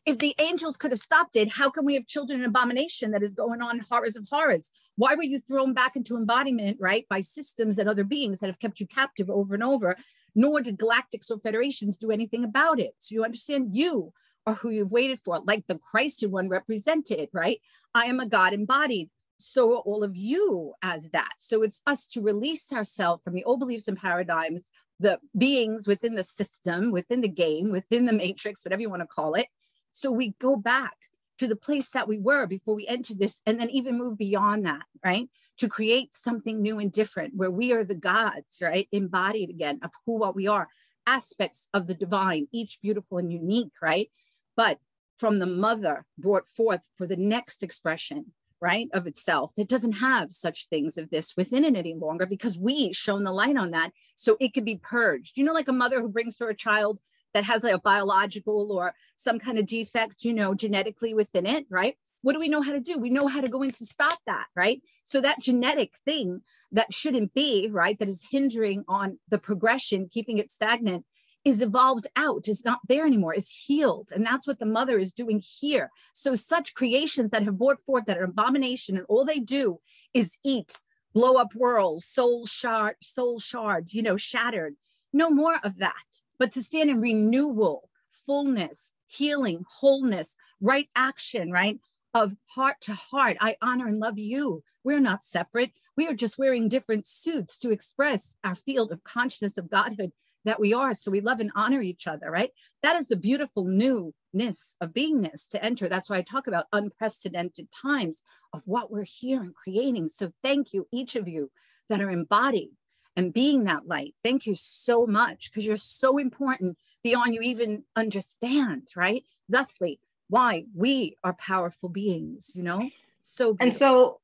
If 0.04 0.18
the 0.18 0.34
angels 0.38 0.76
could 0.76 0.92
have 0.92 1.00
stopped 1.00 1.34
it, 1.34 1.48
how 1.48 1.68
can 1.68 1.84
we 1.84 1.94
have 1.94 2.06
children 2.06 2.40
in 2.40 2.46
abomination 2.46 3.10
that 3.10 3.24
is 3.24 3.32
going 3.32 3.60
on 3.60 3.80
horrors 3.80 4.14
of 4.14 4.28
horrors? 4.30 4.70
Why 4.94 5.16
were 5.16 5.24
you 5.24 5.40
thrown 5.40 5.74
back 5.74 5.96
into 5.96 6.16
embodiment, 6.16 6.76
right, 6.80 7.04
by 7.08 7.22
systems 7.22 7.78
and 7.78 7.88
other 7.88 8.04
beings 8.04 8.38
that 8.38 8.46
have 8.46 8.60
kept 8.60 8.78
you 8.78 8.86
captive 8.86 9.28
over 9.28 9.54
and 9.54 9.64
over? 9.64 9.96
Nor 10.34 10.60
did 10.60 10.78
galactics 10.78 11.30
or 11.30 11.38
federations 11.38 11.96
do 11.96 12.10
anything 12.10 12.44
about 12.44 12.78
it. 12.78 12.94
So 12.98 13.14
you 13.14 13.24
understand 13.24 13.74
you 13.74 14.12
are 14.46 14.54
who 14.54 14.70
you've 14.70 14.92
waited 14.92 15.18
for, 15.24 15.40
like 15.44 15.66
the 15.66 15.78
Christed 15.78 16.30
one 16.30 16.48
represented, 16.48 17.30
right? 17.32 17.60
I 17.94 18.04
am 18.04 18.20
a 18.20 18.28
God 18.28 18.52
embodied 18.52 19.10
so 19.38 19.74
are 19.74 19.80
all 19.80 20.02
of 20.02 20.16
you 20.16 20.72
as 20.82 21.08
that. 21.12 21.32
So 21.38 21.62
it's 21.62 21.82
us 21.86 22.06
to 22.06 22.22
release 22.22 22.72
ourselves 22.72 23.22
from 23.22 23.34
the 23.34 23.44
old 23.44 23.60
beliefs 23.60 23.88
and 23.88 23.96
paradigms, 23.96 24.62
the 24.98 25.18
beings 25.36 25.86
within 25.86 26.14
the 26.14 26.22
system, 26.22 26.90
within 26.90 27.20
the 27.20 27.28
game, 27.28 27.70
within 27.70 28.06
the 28.06 28.12
matrix, 28.12 28.64
whatever 28.64 28.82
you 28.82 28.90
want 28.90 29.02
to 29.02 29.06
call 29.06 29.34
it. 29.34 29.46
So 29.92 30.10
we 30.10 30.34
go 30.40 30.56
back 30.56 30.94
to 31.38 31.46
the 31.46 31.56
place 31.56 31.90
that 31.90 32.08
we 32.08 32.18
were 32.18 32.46
before 32.46 32.74
we 32.74 32.86
entered 32.86 33.18
this, 33.18 33.42
and 33.44 33.60
then 33.60 33.68
even 33.70 33.98
move 33.98 34.16
beyond 34.16 34.64
that, 34.64 34.84
right? 35.04 35.28
To 35.58 35.68
create 35.68 36.14
something 36.14 36.62
new 36.62 36.78
and 36.78 36.90
different 36.90 37.34
where 37.34 37.50
we 37.50 37.72
are 37.72 37.84
the 37.84 37.94
gods, 37.94 38.62
right? 38.62 38.88
Embodied 38.90 39.50
again 39.50 39.80
of 39.82 39.90
who 40.06 40.18
what 40.18 40.34
we 40.34 40.48
are, 40.48 40.68
aspects 41.06 41.68
of 41.74 41.86
the 41.86 41.94
divine, 41.94 42.48
each 42.52 42.78
beautiful 42.82 43.18
and 43.18 43.30
unique, 43.30 43.72
right? 43.82 44.10
But 44.56 44.78
from 45.18 45.38
the 45.38 45.46
mother 45.46 46.06
brought 46.18 46.48
forth 46.48 46.88
for 46.96 47.06
the 47.06 47.16
next 47.16 47.62
expression, 47.62 48.32
right, 48.60 48.88
of 48.92 49.06
itself 49.06 49.52
it 49.56 49.68
doesn't 49.68 49.92
have 49.92 50.32
such 50.32 50.68
things 50.68 50.96
of 50.98 51.10
this 51.10 51.34
within 51.36 51.64
it 51.64 51.76
any 51.76 51.94
longer 51.94 52.26
because 52.26 52.58
we 52.58 52.92
shone 52.92 53.24
the 53.24 53.32
light 53.32 53.56
on 53.56 53.70
that 53.70 53.90
so 54.14 54.36
it 54.40 54.54
could 54.54 54.64
be 54.64 54.80
purged. 54.82 55.36
You 55.36 55.44
know, 55.44 55.52
like 55.52 55.68
a 55.68 55.72
mother 55.72 56.00
who 56.00 56.08
brings 56.08 56.36
her 56.40 56.48
a 56.48 56.54
child 56.54 57.00
that 57.34 57.44
has 57.44 57.62
like 57.62 57.74
a 57.74 57.78
biological 57.78 58.72
or 58.72 58.94
some 59.16 59.38
kind 59.38 59.58
of 59.58 59.66
defect, 59.66 60.24
you 60.24 60.32
know, 60.32 60.54
genetically 60.54 61.12
within 61.12 61.44
it, 61.44 61.66
right? 61.68 61.96
what 62.26 62.32
do 62.32 62.40
we 62.40 62.48
know 62.48 62.60
how 62.60 62.72
to 62.72 62.80
do? 62.80 62.98
We 62.98 63.10
know 63.10 63.28
how 63.28 63.40
to 63.40 63.48
go 63.48 63.62
in 63.62 63.70
to 63.70 63.86
stop 63.86 64.18
that, 64.26 64.46
right? 64.56 64.82
So 65.04 65.20
that 65.20 65.40
genetic 65.40 65.92
thing 66.04 66.42
that 66.72 66.92
shouldn't 66.92 67.34
be, 67.34 67.68
right, 67.70 67.96
that 68.00 68.08
is 68.08 68.26
hindering 68.28 68.84
on 68.88 69.20
the 69.28 69.38
progression, 69.38 70.08
keeping 70.10 70.38
it 70.38 70.50
stagnant, 70.50 71.04
is 71.46 71.62
evolved 71.62 72.08
out, 72.16 72.48
is 72.48 72.64
not 72.64 72.80
there 72.88 73.06
anymore, 73.06 73.32
is 73.32 73.48
healed. 73.48 74.10
And 74.12 74.26
that's 74.26 74.48
what 74.48 74.58
the 74.58 74.66
mother 74.66 74.98
is 74.98 75.12
doing 75.12 75.40
here. 75.40 75.92
So 76.12 76.34
such 76.34 76.74
creations 76.74 77.30
that 77.30 77.44
have 77.44 77.56
brought 77.56 77.80
forth 77.86 78.06
that 78.06 78.18
are 78.18 78.24
abomination 78.24 78.96
and 78.96 79.06
all 79.08 79.24
they 79.24 79.38
do 79.38 79.78
is 80.12 80.38
eat, 80.44 80.72
blow 81.14 81.34
up 81.34 81.54
worlds, 81.54 82.04
soul 82.04 82.46
shard, 82.46 82.96
soul 83.00 83.38
shards, 83.38 83.94
you 83.94 84.02
know, 84.02 84.16
shattered. 84.16 84.74
No 85.12 85.30
more 85.30 85.60
of 85.62 85.78
that, 85.78 85.92
but 86.36 86.50
to 86.50 86.62
stand 86.62 86.90
in 86.90 87.00
renewal, 87.00 87.90
fullness, 88.26 88.90
healing, 89.06 89.64
wholeness, 89.70 90.34
right 90.60 90.88
action, 90.96 91.52
right? 91.52 91.78
Of 92.12 92.34
heart 92.46 92.80
to 92.82 92.94
heart. 92.94 93.36
I 93.40 93.56
honor 93.62 93.86
and 93.86 94.00
love 94.00 94.18
you. 94.18 94.64
We're 94.82 94.98
not 94.98 95.22
separate. 95.22 95.70
We 95.96 96.08
are 96.08 96.14
just 96.14 96.38
wearing 96.38 96.68
different 96.68 97.06
suits 97.06 97.56
to 97.58 97.70
express 97.70 98.36
our 98.42 98.56
field 98.56 98.90
of 98.90 99.04
consciousness 99.04 99.58
of 99.58 99.70
Godhood 99.70 100.10
that 100.46 100.60
we 100.60 100.72
are. 100.72 100.94
So 100.94 101.10
we 101.10 101.20
love 101.20 101.40
and 101.40 101.50
honor 101.54 101.82
each 101.82 102.06
other, 102.06 102.30
right? 102.30 102.50
That 102.82 102.96
is 102.96 103.08
the 103.08 103.16
beautiful 103.16 103.64
newness 103.64 104.76
of 104.80 104.94
beingness 104.94 105.48
to 105.50 105.62
enter. 105.62 105.88
That's 105.88 106.08
why 106.08 106.18
I 106.18 106.22
talk 106.22 106.46
about 106.46 106.66
unprecedented 106.72 107.68
times 107.70 108.22
of 108.52 108.62
what 108.64 108.90
we're 108.90 109.04
here 109.04 109.42
and 109.42 109.54
creating. 109.54 110.08
So 110.08 110.32
thank 110.42 110.72
you, 110.72 110.86
each 110.92 111.16
of 111.16 111.28
you 111.28 111.50
that 111.90 112.00
are 112.00 112.10
embodied 112.10 112.70
and 113.16 113.32
being 113.32 113.64
that 113.64 113.86
light. 113.86 114.14
Thank 114.22 114.46
you 114.46 114.54
so 114.54 115.06
much 115.06 115.50
because 115.50 115.66
you're 115.66 115.76
so 115.76 116.16
important 116.16 116.78
beyond 117.02 117.34
you 117.34 117.40
even 117.40 117.82
understand, 117.96 118.88
right? 118.94 119.24
Thusly, 119.48 120.00
why 120.28 120.64
we 120.74 121.16
are 121.24 121.34
powerful 121.34 121.88
beings, 121.88 122.52
you 122.54 122.62
know? 122.62 122.90
So 123.20 123.54
beautiful. 123.54 123.64
and 123.64 123.74
so 123.74 124.20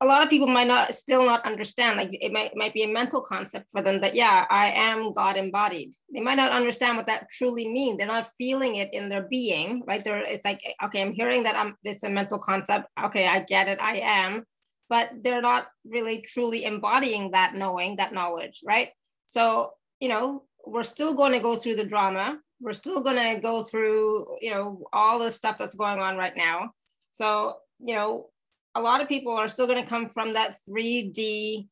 a 0.00 0.06
lot 0.06 0.22
of 0.22 0.30
people 0.30 0.46
might 0.46 0.68
not 0.68 0.94
still 0.94 1.24
not 1.24 1.44
understand 1.44 1.96
like 1.96 2.10
it 2.12 2.32
might, 2.32 2.46
it 2.46 2.56
might 2.56 2.74
be 2.74 2.84
a 2.84 2.88
mental 2.88 3.20
concept 3.20 3.70
for 3.70 3.82
them 3.82 4.00
that 4.00 4.14
yeah 4.14 4.46
i 4.50 4.70
am 4.70 5.12
god 5.12 5.36
embodied 5.36 5.92
they 6.14 6.20
might 6.20 6.36
not 6.36 6.52
understand 6.52 6.96
what 6.96 7.06
that 7.06 7.28
truly 7.30 7.66
means. 7.66 7.98
They're 7.98 8.06
not 8.06 8.30
feeling 8.38 8.76
it 8.76 8.92
in 8.92 9.08
their 9.08 9.22
being 9.22 9.82
right? 9.86 10.02
There 10.04 10.18
it's 10.18 10.44
like 10.44 10.60
okay 10.84 11.02
i'm 11.02 11.12
hearing 11.12 11.42
that 11.44 11.56
i'm 11.56 11.74
it's 11.84 12.04
a 12.04 12.10
mental 12.10 12.38
concept. 12.38 12.86
Okay 13.04 13.26
i 13.26 13.40
get 13.40 13.68
it. 13.68 13.78
I 13.80 13.98
am. 13.98 14.44
But 14.88 15.10
they're 15.22 15.42
not 15.42 15.66
really 15.84 16.22
truly 16.22 16.64
embodying 16.64 17.32
that 17.32 17.54
knowing 17.54 17.96
that 17.96 18.14
knowledge 18.14 18.62
right? 18.64 18.90
So 19.26 19.72
you 20.00 20.08
know 20.08 20.44
we're 20.66 20.82
still 20.82 21.14
going 21.14 21.32
to 21.32 21.40
go 21.40 21.56
through 21.56 21.76
the 21.76 21.84
drama. 21.84 22.38
We're 22.60 22.72
still 22.72 23.00
going 23.00 23.16
to 23.16 23.40
go 23.40 23.62
through 23.62 24.26
you 24.40 24.52
know 24.52 24.84
all 24.92 25.18
the 25.18 25.30
stuff 25.30 25.58
that's 25.58 25.74
going 25.74 25.98
on 25.98 26.16
right 26.16 26.36
now. 26.36 26.70
So 27.10 27.56
you 27.80 27.94
know 27.94 28.30
a 28.78 28.80
lot 28.80 29.00
of 29.00 29.08
people 29.08 29.32
are 29.32 29.48
still 29.48 29.66
going 29.66 29.82
to 29.82 29.88
come 29.88 30.08
from 30.08 30.32
that 30.34 30.56
3D 30.68 31.66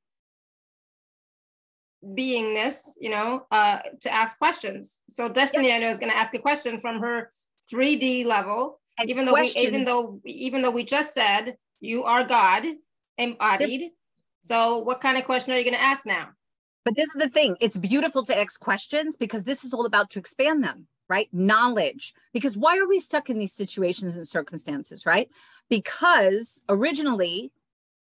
beingness, 2.04 2.96
you 3.00 3.10
know, 3.10 3.46
uh, 3.50 3.78
to 4.00 4.12
ask 4.12 4.36
questions. 4.38 4.98
So 5.08 5.28
Destiny, 5.28 5.68
yes. 5.68 5.76
I 5.76 5.78
know, 5.78 5.90
is 5.90 5.98
going 5.98 6.10
to 6.10 6.18
ask 6.18 6.34
a 6.34 6.38
question 6.38 6.78
from 6.78 7.00
her 7.00 7.30
3D 7.72 8.26
level, 8.26 8.80
and 8.98 9.08
even 9.08 9.24
though 9.24 9.32
questions. 9.32 9.64
we, 9.64 9.68
even 9.68 9.84
though, 9.84 10.20
even 10.24 10.62
though 10.62 10.70
we 10.70 10.84
just 10.84 11.14
said 11.14 11.56
you 11.80 12.04
are 12.04 12.24
God 12.24 12.64
embodied. 13.18 13.80
This, 13.80 13.90
so 14.40 14.78
what 14.78 15.00
kind 15.00 15.16
of 15.16 15.24
question 15.24 15.52
are 15.52 15.56
you 15.56 15.64
going 15.64 15.74
to 15.74 15.82
ask 15.82 16.06
now? 16.06 16.28
But 16.84 16.94
this 16.94 17.08
is 17.08 17.20
the 17.20 17.28
thing. 17.28 17.56
It's 17.60 17.76
beautiful 17.76 18.24
to 18.26 18.38
ask 18.38 18.60
questions 18.60 19.16
because 19.16 19.42
this 19.42 19.64
is 19.64 19.72
all 19.72 19.86
about 19.86 20.10
to 20.10 20.18
expand 20.18 20.62
them 20.62 20.86
right? 21.08 21.28
Knowledge. 21.32 22.14
Because 22.32 22.56
why 22.56 22.78
are 22.78 22.88
we 22.88 22.98
stuck 22.98 23.30
in 23.30 23.38
these 23.38 23.52
situations 23.52 24.16
and 24.16 24.26
circumstances, 24.26 25.06
right? 25.06 25.28
Because 25.68 26.62
originally, 26.68 27.52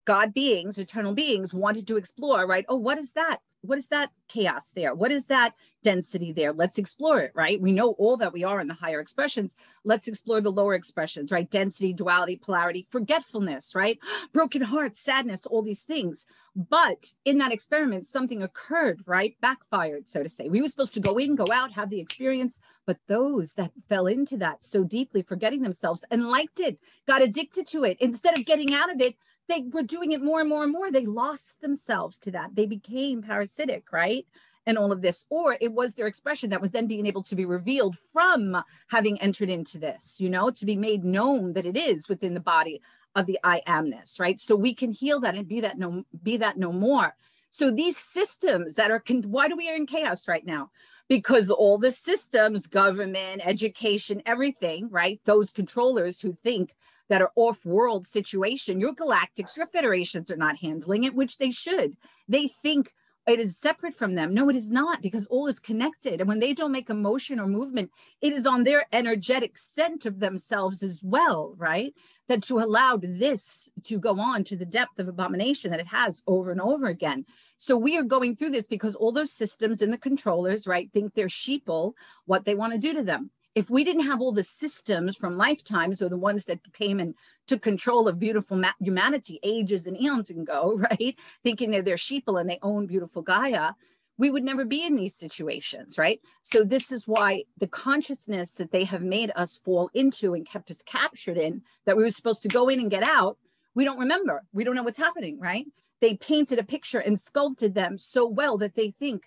God 0.05 0.35
beings, 0.35 0.79
eternal 0.79 1.15
beings, 1.15 1.55
wanted 1.55 1.87
to 1.87 1.97
explore, 1.97 2.47
right? 2.47 2.67
Oh, 2.69 2.77
what 2.77 2.99
is 2.99 3.13
that? 3.13 3.41
what 3.65 3.79
is 3.79 3.89
that 3.89 4.11
chaos 4.29 4.71
there? 4.71 4.95
What 4.95 5.11
is 5.11 5.27
that 5.27 5.55
density 5.85 6.33
there? 6.33 6.53
Let's 6.53 6.79
explore 6.79 7.21
it, 7.21 7.31
right? 7.35 7.61
We 7.61 7.71
know 7.71 7.91
all 7.93 8.17
that 8.17 8.33
we 8.33 8.43
are 8.43 8.61
in 8.61 8.67
the 8.67 8.75
higher 8.75 8.99
expressions. 8.99 9.55
Let's 9.85 10.09
explore 10.09 10.41
the 10.41 10.51
lower 10.51 10.75
expressions, 10.75 11.31
right? 11.31 11.49
Density, 11.49 11.93
duality, 11.93 12.37
polarity, 12.37 12.89
forgetfulness, 12.91 13.77
right? 13.77 13.99
Broken 14.33 14.63
heart, 14.63 14.97
sadness, 14.97 15.47
all 15.47 15.63
these 15.63 15.83
things. 15.83 16.27
But 16.57 17.13
in 17.25 17.39
that 17.39 17.53
experiment, 17.53 18.07
something 18.07 18.43
occurred, 18.43 19.03
right? 19.07 19.37
Backfired, 19.41 20.09
so 20.09 20.25
to 20.25 20.29
say. 20.29 20.49
We 20.49 20.61
were 20.61 20.69
supposed 20.69 20.95
to 20.95 21.01
go 21.01 21.17
in, 21.19 21.37
go 21.37 21.47
out, 21.53 21.73
have 21.73 21.91
the 21.91 22.01
experience, 22.01 22.59
but 22.87 22.99
those 23.07 23.53
that 23.53 23.71
fell 23.89 24.07
into 24.07 24.37
that 24.39 24.65
so 24.65 24.83
deeply, 24.83 25.23
forgetting 25.23 25.63
themselves 25.63 26.05
and 26.11 26.29
liked 26.29 26.59
it, 26.59 26.79
got 27.07 27.23
addicted 27.23 27.69
to 27.69 27.85
it, 27.85 27.99
instead 28.01 28.37
of 28.37 28.47
getting 28.47 28.75
out 28.75 28.93
of 28.93 29.01
it, 29.01 29.17
they 29.49 29.63
were 29.71 29.83
doing 29.83 30.13
it 30.13 30.23
more 30.23 30.41
and 30.41 30.49
more 30.49 30.63
and 30.63 30.73
more. 30.73 30.91
They 30.91 31.07
lost 31.07 31.61
themselves 31.61 32.17
to 32.19 32.31
that. 32.33 32.55
They 32.55 32.67
became 32.67 33.23
parasitic, 33.23 33.93
right? 33.93 34.27
And 34.67 34.79
all 34.79 34.93
of 34.93 35.03
this, 35.03 35.25
or 35.29 35.59
it 35.61 35.73
was 35.73 35.95
their 35.95 36.07
expression 36.07 36.51
that 36.51 36.61
was 36.61 36.71
then 36.71 36.87
being 36.87 37.07
able 37.07 37.23
to 37.25 37.37
be 37.37 37.45
revealed 37.45 37.99
from 38.13 38.63
having 38.89 39.21
entered 39.21 39.51
into 39.51 39.79
this, 39.79 40.17
you 40.19 40.31
know, 40.31 40.51
to 40.51 40.65
be 40.65 40.77
made 40.77 41.05
known 41.05 41.53
that 41.53 41.67
it 41.67 41.77
is 41.77 42.09
within 42.09 42.35
the 42.35 42.41
body 42.41 42.81
of 43.15 43.27
the 43.27 43.39
I 43.45 43.63
amness, 43.67 44.19
right? 44.19 44.41
So 44.41 44.57
we 44.57 44.75
can 44.75 44.91
heal 44.91 45.21
that 45.21 45.35
and 45.35 45.47
be 45.47 45.61
that 45.61 45.79
no 45.79 46.05
be 46.23 46.37
that 46.39 46.57
no 46.57 46.73
more. 46.73 47.15
So 47.51 47.71
these 47.71 47.97
systems 47.97 48.75
that 48.75 48.91
are 48.91 48.99
con- 49.01 49.31
why 49.31 49.49
do 49.49 49.57
we 49.57 49.71
are 49.71 49.77
in 49.77 49.87
chaos 49.87 50.27
right 50.27 50.45
now? 50.45 50.71
Because 51.09 51.51
all 51.51 51.79
the 51.79 51.91
systems, 51.91 52.67
government, 52.67 53.43
education, 53.45 54.23
everything, 54.27 54.89
right? 54.91 55.21
Those 55.25 55.51
controllers 55.51 56.21
who 56.21 56.33
think 56.33 56.75
that 57.09 57.23
are 57.23 57.31
off 57.37 57.65
world 57.65 58.07
situation. 58.07 58.81
Your 58.81 58.95
galactics, 58.95 59.57
your 59.57 59.67
federations 59.67 60.31
are 60.31 60.37
not 60.37 60.57
handling 60.57 61.05
it, 61.05 61.15
which 61.15 61.39
they 61.39 61.51
should. 61.51 61.97
They 62.29 62.49
think 62.63 62.93
it 63.27 63.41
is 63.41 63.57
separate 63.57 63.95
from 63.95 64.15
them. 64.15 64.35
No, 64.35 64.51
it 64.51 64.57
is 64.57 64.69
not 64.69 65.01
because 65.01 65.27
all 65.27 65.47
is 65.47 65.59
connected. 65.59 66.21
And 66.21 66.29
when 66.29 66.41
they 66.41 66.53
don't 66.53 66.73
make 66.73 66.91
a 66.91 66.95
motion 66.95 67.41
or 67.41 67.47
movement, 67.47 67.91
it 68.21 68.33
is 68.33 68.47
on 68.47 68.65
their 68.65 68.85
energetic 68.93 69.57
scent 69.57 70.05
of 70.05 70.21
themselves 70.21 70.83
as 70.83 71.01
well, 71.03 71.55
right? 71.57 71.95
That 72.29 72.43
to 72.45 72.59
allow 72.59 72.99
this 73.01 73.71
to 73.85 73.99
go 73.99 74.19
on 74.21 74.45
to 74.45 74.57
the 74.57 74.67
depth 74.67 74.99
of 74.99 75.09
abomination 75.09 75.71
that 75.71 75.81
it 75.81 75.87
has 75.87 76.23
over 76.27 76.51
and 76.51 76.61
over 76.61 76.87
again. 76.87 77.25
So 77.57 77.77
we 77.77 77.97
are 77.97 78.03
going 78.03 78.37
through 78.37 78.51
this 78.51 78.65
because 78.65 78.95
all 78.95 79.13
those 79.13 79.33
systems 79.33 79.81
and 79.81 79.93
the 79.93 79.99
controllers, 79.99 80.67
right, 80.67 80.91
think 80.93 81.15
they're 81.15 81.27
sheeple 81.27 81.93
what 82.27 82.45
they 82.45 82.55
want 82.55 82.75
to 82.75 82.79
do 82.79 82.93
to 82.95 83.03
them 83.03 83.31
if 83.55 83.71
we 83.71 83.85
didn't 83.85 84.07
have 84.07 84.21
all 84.21 84.33
the 84.33 84.43
systems 84.43 85.17
from 85.17 85.37
lifetimes 85.37 86.03
or 86.03 86.09
the 86.09 86.17
ones 86.17 86.45
that 86.47 86.61
came 86.73 86.99
and 86.99 87.15
took 87.47 87.63
control 87.63 88.09
of 88.09 88.19
beautiful 88.19 88.57
ma- 88.57 88.73
humanity 88.81 89.39
ages 89.43 89.87
and 89.87 90.01
eons 90.01 90.31
ago, 90.31 90.81
right? 90.91 91.17
Thinking 91.43 91.71
they're 91.71 91.83
their 91.83 91.97
sheeple 91.97 92.41
and 92.41 92.49
they 92.49 92.59
own 92.63 92.87
beautiful 92.87 93.23
Gaia, 93.23 93.73
we 94.17 94.31
would 94.31 94.45
never 94.45 94.65
be 94.65 94.85
in 94.85 94.95
these 94.95 95.15
situations, 95.15 95.99
right? 95.99 96.21
So 96.43 96.63
this 96.65 96.93
is 96.93 97.09
why 97.09 97.45
the 97.59 97.67
consciousness 97.67 98.53
that 98.55 98.71
they 98.71 98.85
have 98.85 99.03
made 99.03 99.33
us 99.35 99.59
fall 99.65 99.91
into 99.93 100.35
and 100.35 100.47
kept 100.47 100.71
us 100.71 100.83
captured 100.83 101.37
in, 101.37 101.63
that 101.85 101.97
we 101.97 102.03
were 102.03 102.11
supposed 102.11 102.43
to 102.43 102.49
go 102.49 102.69
in 102.69 102.79
and 102.79 102.91
get 102.91 103.03
out, 103.03 103.39
we 103.75 103.85
don't 103.85 103.99
remember. 103.99 104.45
We 104.53 104.63
don't 104.63 104.77
know 104.77 104.85
what's 104.85 104.99
happening, 104.99 105.41
right? 105.41 105.67
They 106.01 106.15
painted 106.17 106.59
a 106.59 106.65
picture 106.65 107.01
and 107.01 107.19
sculpted 107.19 107.75
them 107.75 107.99
so 107.99 108.27
well 108.27 108.57
that 108.59 108.77
they 108.77 108.93
think 108.99 109.25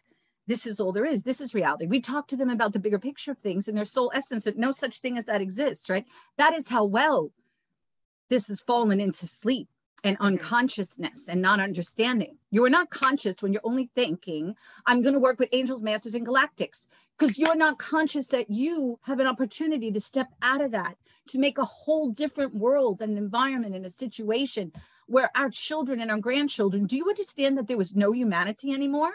this 0.48 0.66
is 0.66 0.80
all 0.80 0.92
there 0.92 1.06
is. 1.06 1.24
This 1.24 1.42
is 1.42 1.54
reality. 1.54 1.86
We 1.86 2.02
talk 2.02 2.28
to 2.30 2.38
them 2.38 2.50
about 2.50 2.74
the 2.74 2.80
bigger 2.80 3.00
picture 3.00 3.32
of 3.32 3.38
things 3.38 3.68
and 3.68 3.78
their 3.78 3.86
soul 3.86 4.12
essence 4.14 4.46
that 4.46 4.58
no 4.58 4.72
such 4.72 5.00
thing 5.00 5.18
as 5.18 5.26
that 5.26 5.42
exists, 5.42 5.90
right? 5.90 6.06
That 6.38 6.54
is 6.54 6.68
how 6.70 6.86
well 6.86 7.32
this 8.30 8.48
has 8.48 8.62
fallen 8.62 9.00
into 9.00 9.28
sleep 9.28 9.68
and 10.04 10.16
mm-hmm. 10.16 10.26
unconsciousness 10.26 11.28
and 11.28 11.42
not 11.42 11.60
understanding. 11.60 12.38
You 12.52 12.64
are 12.66 12.70
not 12.70 12.90
conscious 12.90 13.36
when 13.42 13.52
you're 13.54 13.62
only 13.64 13.90
thinking, 13.96 14.56
I'm 14.86 15.02
going 15.02 15.14
to 15.14 15.20
work 15.20 15.40
with 15.40 15.50
angels, 15.52 15.82
masters, 15.82 16.16
and 16.16 16.26
galactics, 16.26 16.88
because 17.18 17.38
you're 17.38 17.56
not 17.56 17.80
conscious 17.80 18.28
that 18.30 18.50
you 18.50 19.00
have 19.04 19.20
an 19.20 19.28
opportunity 19.28 19.92
to 19.92 20.00
step 20.00 20.28
out 20.42 20.62
of 20.62 20.72
that, 20.72 20.98
to 21.30 21.40
make 21.40 21.58
a 21.58 21.66
whole 21.66 22.10
different 22.12 22.56
world 22.56 23.02
and 23.02 23.18
environment 23.18 23.76
and 23.76 23.86
a 23.86 23.90
situation 23.90 24.72
where 25.08 25.32
our 25.36 25.50
children 25.50 26.02
and 26.02 26.12
our 26.12 26.20
grandchildren, 26.20 26.86
do 26.86 26.98
you 26.98 27.10
understand 27.10 27.58
that 27.58 27.68
there 27.68 27.78
was 27.78 27.96
no 27.96 28.12
humanity 28.12 28.72
anymore? 28.72 29.14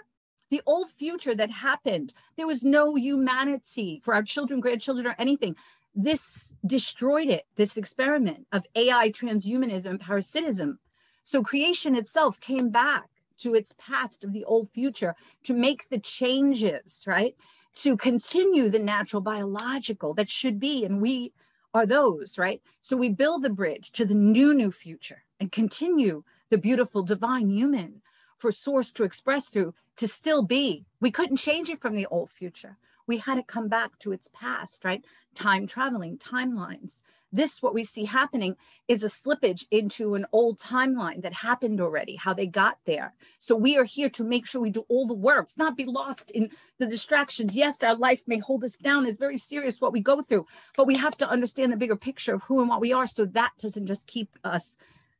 The 0.52 0.62
old 0.66 0.90
future 0.90 1.34
that 1.34 1.50
happened. 1.50 2.12
There 2.36 2.46
was 2.46 2.62
no 2.62 2.94
humanity 2.94 4.02
for 4.04 4.14
our 4.14 4.22
children, 4.22 4.60
grandchildren, 4.60 5.06
or 5.06 5.16
anything. 5.18 5.56
This 5.94 6.54
destroyed 6.66 7.28
it, 7.28 7.46
this 7.56 7.78
experiment 7.78 8.46
of 8.52 8.66
AI 8.76 9.10
transhumanism, 9.10 9.86
and 9.86 10.00
parasitism. 10.00 10.78
So 11.22 11.42
creation 11.42 11.96
itself 11.96 12.38
came 12.38 12.68
back 12.68 13.08
to 13.38 13.54
its 13.54 13.74
past 13.78 14.24
of 14.24 14.34
the 14.34 14.44
old 14.44 14.68
future 14.70 15.14
to 15.44 15.54
make 15.54 15.88
the 15.88 15.98
changes, 15.98 17.04
right? 17.06 17.34
To 17.76 17.96
continue 17.96 18.68
the 18.68 18.78
natural 18.78 19.22
biological 19.22 20.12
that 20.14 20.28
should 20.28 20.60
be. 20.60 20.84
And 20.84 21.00
we 21.00 21.32
are 21.72 21.86
those, 21.86 22.36
right? 22.36 22.60
So 22.82 22.94
we 22.94 23.08
build 23.08 23.42
the 23.42 23.48
bridge 23.50 23.90
to 23.92 24.04
the 24.04 24.14
new, 24.14 24.52
new 24.52 24.70
future 24.70 25.24
and 25.40 25.50
continue 25.50 26.24
the 26.50 26.58
beautiful 26.58 27.02
divine 27.02 27.48
human 27.48 28.02
for 28.42 28.50
source 28.50 28.90
to 28.90 29.04
express 29.04 29.46
through 29.46 29.72
to 29.96 30.08
still 30.08 30.42
be. 30.42 30.84
We 31.00 31.12
couldn't 31.12 31.36
change 31.36 31.70
it 31.70 31.80
from 31.80 31.94
the 31.94 32.06
old 32.06 32.28
future. 32.28 32.76
we 33.06 33.18
had 33.18 33.34
to 33.34 33.42
come 33.42 33.68
back 33.68 33.98
to 33.98 34.12
its 34.12 34.28
past, 34.32 34.84
right? 34.84 35.04
Time 35.34 35.66
traveling, 35.66 36.18
timelines. 36.18 37.00
This, 37.32 37.62
what 37.62 37.74
we 37.74 37.82
see 37.84 38.04
happening, 38.04 38.56
is 38.86 39.02
a 39.02 39.08
slippage 39.08 39.64
into 39.70 40.14
an 40.14 40.26
old 40.32 40.58
timeline 40.58 41.22
that 41.22 41.32
happened 41.32 41.80
already, 41.80 42.14
how 42.16 42.32
they 42.34 42.46
got 42.46 42.78
there. 42.84 43.14
So 43.38 43.56
we 43.56 43.76
are 43.76 43.84
here 43.84 44.10
to 44.10 44.24
make 44.24 44.46
sure 44.46 44.60
we 44.60 44.70
do 44.70 44.84
all 44.88 45.06
the 45.06 45.14
works, 45.14 45.56
not 45.56 45.76
be 45.76 45.84
lost 45.84 46.30
in 46.30 46.50
the 46.78 46.86
distractions. 46.86 47.54
Yes, 47.54 47.82
our 47.82 47.96
life 47.96 48.22
may 48.26 48.38
hold 48.38 48.62
us 48.64 48.76
down. 48.76 49.06
It's 49.06 49.18
very 49.18 49.38
serious 49.38 49.80
what 49.80 49.92
we 49.92 50.00
go 50.00 50.22
through, 50.22 50.46
but 50.76 50.86
we 50.86 50.96
have 50.96 51.16
to 51.18 51.28
understand 51.28 51.72
the 51.72 51.76
bigger 51.76 51.96
picture 51.96 52.34
of 52.34 52.42
who 52.42 52.60
and 52.60 52.68
what 52.68 52.80
we 52.80 52.92
are 52.92 53.06
so 53.06 53.24
that 53.24 53.52
doesn't 53.58 53.86
just 53.86 54.06
keep 54.06 54.36
us 54.44 54.76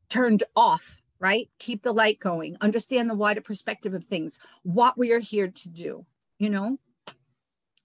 turned 0.08 0.44
off 0.54 1.01
right? 1.22 1.48
Keep 1.60 1.84
the 1.84 1.92
light 1.92 2.18
going, 2.18 2.56
understand 2.60 3.08
the 3.08 3.14
wider 3.14 3.40
perspective 3.40 3.94
of 3.94 4.04
things, 4.04 4.40
what 4.64 4.98
we 4.98 5.12
are 5.12 5.20
here 5.20 5.46
to 5.46 5.68
do, 5.68 6.04
you 6.38 6.50
know? 6.50 6.78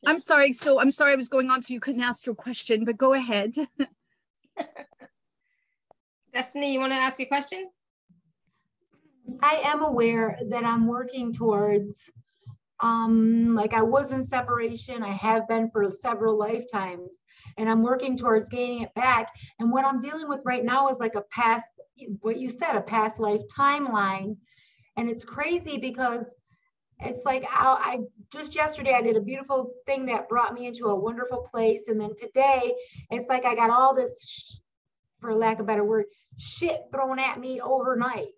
I'm 0.06 0.17
sorry. 0.17 0.54
So 0.54 0.82
I'm 0.82 0.89
sorry 0.89 1.13
I 1.13 1.15
was 1.15 1.30
going 1.30 1.52
on 1.52 1.62
so 1.62 1.73
you 1.73 1.80
couldn't 1.80 2.02
ask 2.02 2.26
your 2.26 2.36
question, 2.36 2.84
but 2.84 2.97
go 2.97 3.13
ahead. 3.13 3.56
Destiny, 6.34 6.73
you 6.73 6.80
want 6.80 6.93
to 6.93 6.97
ask 6.97 7.19
a 7.19 7.26
question? 7.26 7.69
I 9.43 9.62
am 9.63 9.84
aware 9.84 10.39
that 10.50 10.63
I'm 10.63 10.88
working 10.88 11.32
towards, 11.32 12.10
um, 12.80 13.54
like 13.54 13.73
I 13.73 13.84
was 13.84 14.12
in 14.12 14.28
separation. 14.28 15.04
I 15.04 15.12
have 15.12 15.47
been 15.47 15.69
for 15.69 15.91
several 15.91 16.38
lifetimes, 16.38 17.10
and 17.58 17.69
I'm 17.69 17.84
working 17.84 18.17
towards 18.17 18.50
gaining 18.50 18.82
it 18.82 18.93
back. 18.95 19.32
And 19.60 19.71
what 19.71 19.86
I'm 19.86 20.00
dealing 20.00 20.28
with 20.28 20.41
right 20.45 20.63
now 20.63 20.89
is 20.89 20.97
like 20.97 21.15
a 21.15 21.23
past 21.30 21.67
what 22.21 22.39
you 22.39 22.49
said, 22.49 22.75
a 22.75 22.81
past 22.81 23.19
life 23.19 23.41
timeline. 23.55 24.38
And 24.95 25.10
it's 25.10 25.25
crazy 25.25 25.77
because 25.77 26.33
it's 26.99 27.23
like 27.25 27.43
I, 27.49 27.77
I, 27.79 27.99
just 28.31 28.55
yesterday 28.55 28.93
I 28.93 29.01
did 29.01 29.17
a 29.17 29.21
beautiful 29.21 29.71
thing 29.86 30.05
that 30.07 30.29
brought 30.29 30.53
me 30.53 30.65
into 30.65 30.86
a 30.86 30.95
wonderful 30.95 31.47
place, 31.51 31.83
and 31.88 31.99
then 31.99 32.15
today 32.17 32.73
it's 33.12 33.29
like 33.29 33.45
I 33.45 33.55
got 33.55 33.69
all 33.69 33.93
this, 33.93 34.23
sh- 34.25 34.57
for 35.19 35.33
lack 35.36 35.60
of 35.60 35.65
a 35.65 35.67
better 35.67 35.83
word, 35.83 36.05
shit 36.38 36.81
thrown 36.91 37.19
at 37.19 37.39
me 37.39 37.62
overnight. 37.62 38.29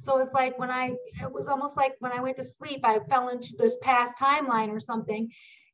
So 0.00 0.18
it's 0.18 0.32
like 0.32 0.58
when 0.58 0.70
I, 0.70 0.94
it 1.20 1.32
was 1.32 1.48
almost 1.48 1.76
like 1.76 1.94
when 2.00 2.12
I 2.12 2.20
went 2.20 2.36
to 2.38 2.44
sleep, 2.44 2.80
I 2.84 2.98
fell 3.08 3.28
into 3.28 3.54
this 3.56 3.76
past 3.82 4.18
timeline 4.18 4.70
or 4.70 4.80
something, 4.80 5.28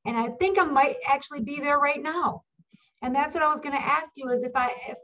and 0.04 0.16
I 0.16 0.28
think 0.38 0.59
I 0.59 0.64
might 0.64 0.96
actually 1.09 1.40
be 1.40 1.61
there 1.61 1.78
right 1.78 2.02
now. 2.02 2.42
And 3.02 3.14
that's 3.14 3.35
what 3.35 3.42
I 3.42 3.48
was 3.48 3.61
going 3.61 3.76
to 3.76 3.83
ask 3.83 4.11
you 4.16 4.30
is 4.30 4.44
if 4.44 4.52
I, 4.54 4.72
if 4.88 4.98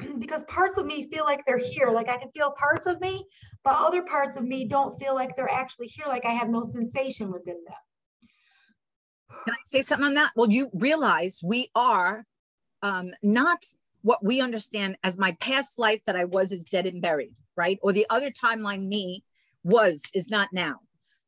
because 0.18 0.44
parts 0.44 0.78
of 0.78 0.86
me 0.86 1.08
feel 1.10 1.24
like 1.24 1.44
they're 1.46 1.58
here. 1.58 1.90
Like 1.90 2.08
I 2.08 2.16
can 2.16 2.30
feel 2.30 2.52
parts 2.52 2.86
of 2.86 3.00
me, 3.00 3.26
but 3.64 3.74
other 3.74 4.02
parts 4.02 4.36
of 4.36 4.44
me 4.44 4.66
don't 4.66 4.98
feel 4.98 5.14
like 5.14 5.36
they're 5.36 5.50
actually 5.50 5.88
here. 5.88 6.06
Like 6.08 6.24
I 6.24 6.32
have 6.32 6.48
no 6.48 6.64
sensation 6.64 7.30
within 7.32 7.58
them. 7.66 7.74
Can 9.44 9.54
I 9.54 9.58
say 9.64 9.82
something 9.82 10.06
on 10.06 10.14
that? 10.14 10.32
Well, 10.34 10.50
you 10.50 10.70
realize 10.74 11.40
we 11.42 11.70
are 11.74 12.24
um, 12.82 13.12
not 13.22 13.64
what 14.02 14.24
we 14.24 14.40
understand 14.40 14.96
as 15.04 15.18
my 15.18 15.32
past 15.40 15.78
life 15.78 16.00
that 16.06 16.16
I 16.16 16.24
was 16.24 16.52
is 16.52 16.64
dead 16.64 16.86
and 16.86 17.02
buried, 17.02 17.34
right? 17.56 17.78
Or 17.82 17.92
the 17.92 18.06
other 18.10 18.30
timeline 18.30 18.88
me 18.88 19.24
was 19.62 20.02
is 20.14 20.30
not 20.30 20.48
now. 20.52 20.80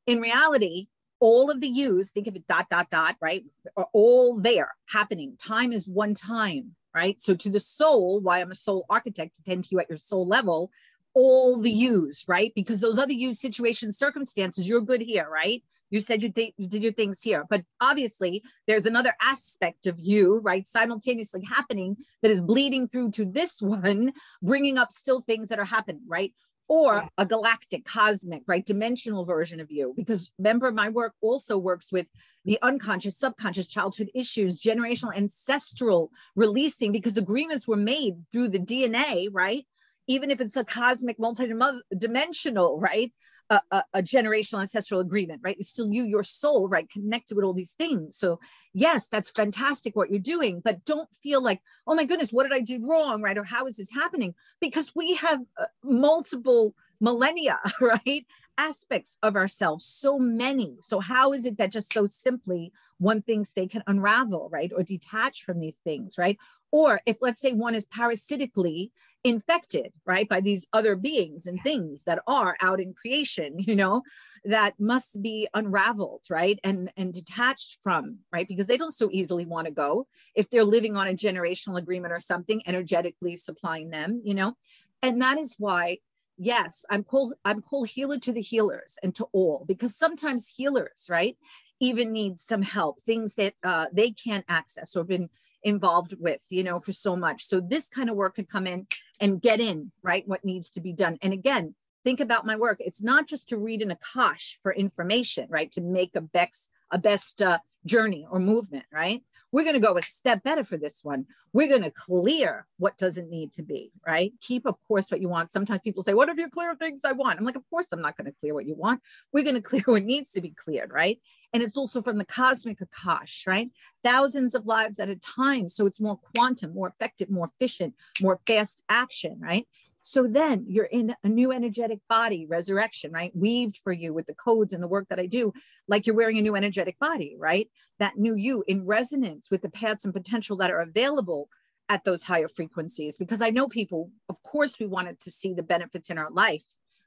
In 0.06 0.20
reality, 0.20 0.88
all 1.20 1.50
of 1.50 1.60
the 1.60 1.68
yous, 1.68 2.10
think 2.10 2.26
of 2.26 2.34
it 2.34 2.46
dot, 2.48 2.66
dot, 2.70 2.90
dot, 2.90 3.16
right? 3.20 3.44
Are 3.76 3.86
all 3.92 4.40
there 4.40 4.74
happening. 4.88 5.36
Time 5.40 5.72
is 5.72 5.86
one 5.86 6.14
time 6.14 6.74
right? 6.94 7.20
So 7.20 7.34
to 7.34 7.50
the 7.50 7.60
soul, 7.60 8.20
why 8.20 8.40
I'm 8.40 8.50
a 8.50 8.54
soul 8.54 8.86
architect 8.88 9.36
to 9.36 9.42
tend 9.42 9.64
to 9.64 9.70
you 9.72 9.80
at 9.80 9.88
your 9.88 9.98
soul 9.98 10.26
level, 10.26 10.70
all 11.14 11.60
the 11.60 11.70
yous, 11.70 12.24
right? 12.26 12.52
Because 12.54 12.80
those 12.80 12.98
other 12.98 13.12
use 13.12 13.40
situations, 13.40 13.98
circumstances, 13.98 14.68
you're 14.68 14.80
good 14.80 15.02
here, 15.02 15.28
right? 15.30 15.62
You 15.90 16.00
said 16.00 16.22
you, 16.22 16.30
th- 16.30 16.54
you 16.56 16.66
did 16.66 16.82
your 16.82 16.92
things 16.92 17.20
here, 17.20 17.44
but 17.50 17.64
obviously 17.80 18.42
there's 18.66 18.86
another 18.86 19.14
aspect 19.20 19.86
of 19.86 20.00
you, 20.00 20.38
right, 20.38 20.66
simultaneously 20.66 21.44
happening 21.44 21.98
that 22.22 22.30
is 22.30 22.42
bleeding 22.42 22.88
through 22.88 23.10
to 23.12 23.26
this 23.26 23.60
one, 23.60 24.12
bringing 24.42 24.78
up 24.78 24.92
still 24.92 25.20
things 25.20 25.48
that 25.50 25.58
are 25.58 25.66
happening, 25.66 26.02
right? 26.06 26.32
Or 26.72 27.06
a 27.18 27.26
galactic, 27.26 27.84
cosmic, 27.84 28.42
right, 28.46 28.64
dimensional 28.64 29.26
version 29.26 29.60
of 29.60 29.70
you. 29.70 29.92
Because 29.94 30.32
remember, 30.38 30.72
my 30.72 30.88
work 30.88 31.12
also 31.20 31.58
works 31.58 31.92
with 31.92 32.06
the 32.46 32.58
unconscious, 32.62 33.18
subconscious 33.18 33.66
childhood 33.66 34.10
issues, 34.14 34.58
generational, 34.58 35.14
ancestral 35.14 36.10
releasing, 36.34 36.90
because 36.90 37.18
agreements 37.18 37.68
were 37.68 37.76
made 37.76 38.14
through 38.32 38.48
the 38.48 38.58
DNA, 38.58 39.28
right? 39.30 39.66
Even 40.06 40.30
if 40.30 40.40
it's 40.40 40.56
a 40.56 40.64
cosmic, 40.64 41.18
multi-dimensional, 41.18 42.80
right? 42.80 43.12
A, 43.52 43.60
a, 43.70 43.84
a, 43.94 44.02
generational 44.02 44.60
ancestral 44.60 45.00
agreement, 45.00 45.40
right? 45.44 45.56
It's 45.58 45.68
still 45.68 45.92
you, 45.92 46.04
your 46.04 46.24
soul, 46.24 46.68
right? 46.68 46.88
Connected 46.88 47.36
with 47.36 47.44
all 47.44 47.52
these 47.52 47.72
things. 47.72 48.16
So, 48.16 48.40
yes, 48.72 49.08
that's 49.08 49.30
fantastic 49.30 49.94
what 49.94 50.10
you're 50.10 50.20
doing, 50.20 50.62
but 50.64 50.84
don't 50.84 51.08
feel 51.22 51.42
like, 51.42 51.60
oh 51.86 51.94
my 51.94 52.04
goodness, 52.04 52.32
what 52.32 52.44
did 52.44 52.54
I 52.54 52.60
do 52.60 52.84
wrong, 52.84 53.20
right? 53.20 53.36
Or 53.36 53.44
how 53.44 53.66
is 53.66 53.76
this 53.76 53.90
happening? 53.90 54.34
Because 54.60 54.92
we 54.94 55.14
have 55.16 55.40
uh, 55.60 55.66
multiple 55.84 56.74
millennia, 57.02 57.58
right? 57.80 58.24
Aspects 58.56 59.18
of 59.22 59.36
ourselves, 59.36 59.84
so 59.84 60.18
many. 60.18 60.76
So, 60.80 61.00
how 61.00 61.32
is 61.32 61.44
it 61.44 61.58
that 61.58 61.72
just 61.72 61.92
so 61.92 62.06
simply 62.06 62.72
one 62.98 63.20
thinks 63.20 63.50
they 63.50 63.66
can 63.66 63.82
unravel, 63.86 64.48
right? 64.50 64.72
Or 64.74 64.82
detach 64.82 65.44
from 65.44 65.58
these 65.58 65.76
things, 65.84 66.16
right? 66.16 66.38
Or 66.70 67.00
if, 67.04 67.16
let's 67.20 67.40
say, 67.40 67.52
one 67.52 67.74
is 67.74 67.84
parasitically 67.86 68.92
infected, 69.24 69.92
right, 70.06 70.28
by 70.28 70.40
these 70.40 70.66
other 70.72 70.96
beings 70.96 71.46
and 71.46 71.60
things 71.62 72.02
that 72.04 72.20
are 72.26 72.56
out 72.60 72.80
in 72.80 72.94
creation, 72.94 73.58
you 73.58 73.74
know, 73.74 74.02
that 74.44 74.78
must 74.78 75.20
be 75.22 75.48
unraveled, 75.54 76.22
right, 76.30 76.58
and 76.62 76.92
and 76.96 77.12
detached 77.12 77.78
from, 77.82 78.18
right, 78.32 78.48
because 78.48 78.66
they 78.66 78.76
don't 78.76 78.94
so 78.94 79.08
easily 79.12 79.46
want 79.46 79.66
to 79.66 79.72
go 79.72 80.06
if 80.34 80.48
they're 80.50 80.64
living 80.64 80.96
on 80.96 81.08
a 81.08 81.14
generational 81.14 81.78
agreement 81.78 82.12
or 82.12 82.20
something, 82.20 82.62
energetically 82.66 83.34
supplying 83.36 83.90
them, 83.90 84.20
you 84.24 84.34
know, 84.34 84.54
and 85.02 85.20
that 85.20 85.38
is 85.38 85.56
why 85.58 85.98
yes 86.38 86.84
i'm 86.90 87.04
called 87.04 87.34
i'm 87.44 87.60
called 87.60 87.88
healer 87.88 88.18
to 88.18 88.32
the 88.32 88.40
healers 88.40 88.96
and 89.02 89.14
to 89.14 89.26
all 89.32 89.64
because 89.66 89.96
sometimes 89.96 90.48
healers 90.48 91.06
right 91.10 91.36
even 91.80 92.12
need 92.12 92.38
some 92.38 92.62
help 92.62 93.02
things 93.02 93.34
that 93.34 93.54
uh, 93.64 93.86
they 93.92 94.10
can't 94.10 94.44
access 94.48 94.94
or 94.94 95.02
been 95.02 95.28
involved 95.62 96.14
with, 96.18 96.42
you 96.50 96.62
know, 96.62 96.80
for 96.80 96.92
so 96.92 97.16
much. 97.16 97.44
So 97.44 97.60
this 97.60 97.88
kind 97.88 98.10
of 98.10 98.16
work 98.16 98.36
could 98.36 98.48
come 98.48 98.66
in 98.66 98.86
and 99.20 99.40
get 99.40 99.60
in, 99.60 99.92
right? 100.02 100.26
What 100.26 100.44
needs 100.44 100.70
to 100.70 100.80
be 100.80 100.92
done. 100.92 101.18
And 101.22 101.32
again, 101.32 101.74
think 102.04 102.20
about 102.20 102.46
my 102.46 102.56
work. 102.56 102.78
It's 102.80 103.02
not 103.02 103.26
just 103.26 103.48
to 103.48 103.58
read 103.58 103.82
an 103.82 103.94
Akash 103.96 104.56
for 104.62 104.72
information, 104.72 105.46
right? 105.48 105.70
To 105.72 105.80
make 105.80 106.14
a 106.14 106.20
best, 106.20 106.68
a 106.90 106.98
best 106.98 107.40
uh, 107.40 107.58
journey 107.86 108.26
or 108.30 108.38
movement, 108.38 108.84
right? 108.92 109.22
We're 109.52 109.64
going 109.64 109.74
to 109.74 109.80
go 109.80 109.96
a 109.96 110.02
step 110.02 110.42
better 110.42 110.64
for 110.64 110.78
this 110.78 111.00
one. 111.02 111.26
We're 111.52 111.68
going 111.68 111.82
to 111.82 111.90
clear 111.90 112.66
what 112.78 112.96
doesn't 112.96 113.30
need 113.30 113.52
to 113.54 113.62
be, 113.62 113.92
right? 114.06 114.32
Keep, 114.40 114.66
of 114.66 114.76
course, 114.88 115.10
what 115.10 115.20
you 115.20 115.28
want. 115.28 115.50
Sometimes 115.50 115.82
people 115.84 116.02
say, 116.02 116.14
What 116.14 116.30
if 116.30 116.38
you 116.38 116.48
clear 116.48 116.74
things 116.74 117.02
I 117.04 117.12
want? 117.12 117.38
I'm 117.38 117.44
like, 117.44 117.56
Of 117.56 117.68
course, 117.68 117.86
I'm 117.92 118.00
not 118.00 118.16
going 118.16 118.24
to 118.26 118.34
clear 118.40 118.54
what 118.54 118.66
you 118.66 118.74
want. 118.74 119.02
We're 119.32 119.44
going 119.44 119.54
to 119.62 119.62
clear 119.62 119.84
what 119.84 120.04
needs 120.04 120.30
to 120.30 120.40
be 120.40 120.50
cleared, 120.50 120.90
right? 120.90 121.20
And 121.52 121.62
it's 121.62 121.76
also 121.76 122.00
from 122.00 122.16
the 122.16 122.24
cosmic 122.24 122.78
Akash, 122.78 123.46
right? 123.46 123.70
Thousands 124.02 124.54
of 124.54 124.66
lives 124.66 124.98
at 124.98 125.10
a 125.10 125.16
time. 125.16 125.68
So 125.68 125.86
it's 125.86 126.00
more 126.00 126.18
quantum, 126.34 126.72
more 126.72 126.88
effective, 126.88 127.28
more 127.28 127.50
efficient, 127.54 127.94
more 128.20 128.40
fast 128.46 128.82
action, 128.88 129.38
right? 129.38 129.66
So 130.02 130.26
then 130.26 130.64
you're 130.68 130.84
in 130.86 131.14
a 131.22 131.28
new 131.28 131.52
energetic 131.52 132.00
body, 132.08 132.44
resurrection, 132.44 133.12
right? 133.12 133.30
Weaved 133.34 133.80
for 133.84 133.92
you 133.92 134.12
with 134.12 134.26
the 134.26 134.34
codes 134.34 134.72
and 134.72 134.82
the 134.82 134.88
work 134.88 135.08
that 135.08 135.20
I 135.20 135.26
do, 135.26 135.52
like 135.86 136.06
you're 136.06 136.16
wearing 136.16 136.38
a 136.38 136.42
new 136.42 136.56
energetic 136.56 136.98
body, 136.98 137.36
right? 137.38 137.70
That 138.00 138.18
new 138.18 138.34
you 138.34 138.64
in 138.66 138.84
resonance 138.84 139.48
with 139.48 139.62
the 139.62 139.70
paths 139.70 140.04
and 140.04 140.12
potential 140.12 140.56
that 140.56 140.72
are 140.72 140.80
available 140.80 141.48
at 141.88 142.02
those 142.02 142.24
higher 142.24 142.48
frequencies. 142.48 143.16
Because 143.16 143.40
I 143.40 143.50
know 143.50 143.68
people, 143.68 144.10
of 144.28 144.42
course, 144.42 144.80
we 144.80 144.86
wanted 144.86 145.20
to 145.20 145.30
see 145.30 145.54
the 145.54 145.62
benefits 145.62 146.10
in 146.10 146.18
our 146.18 146.30
life. 146.32 146.64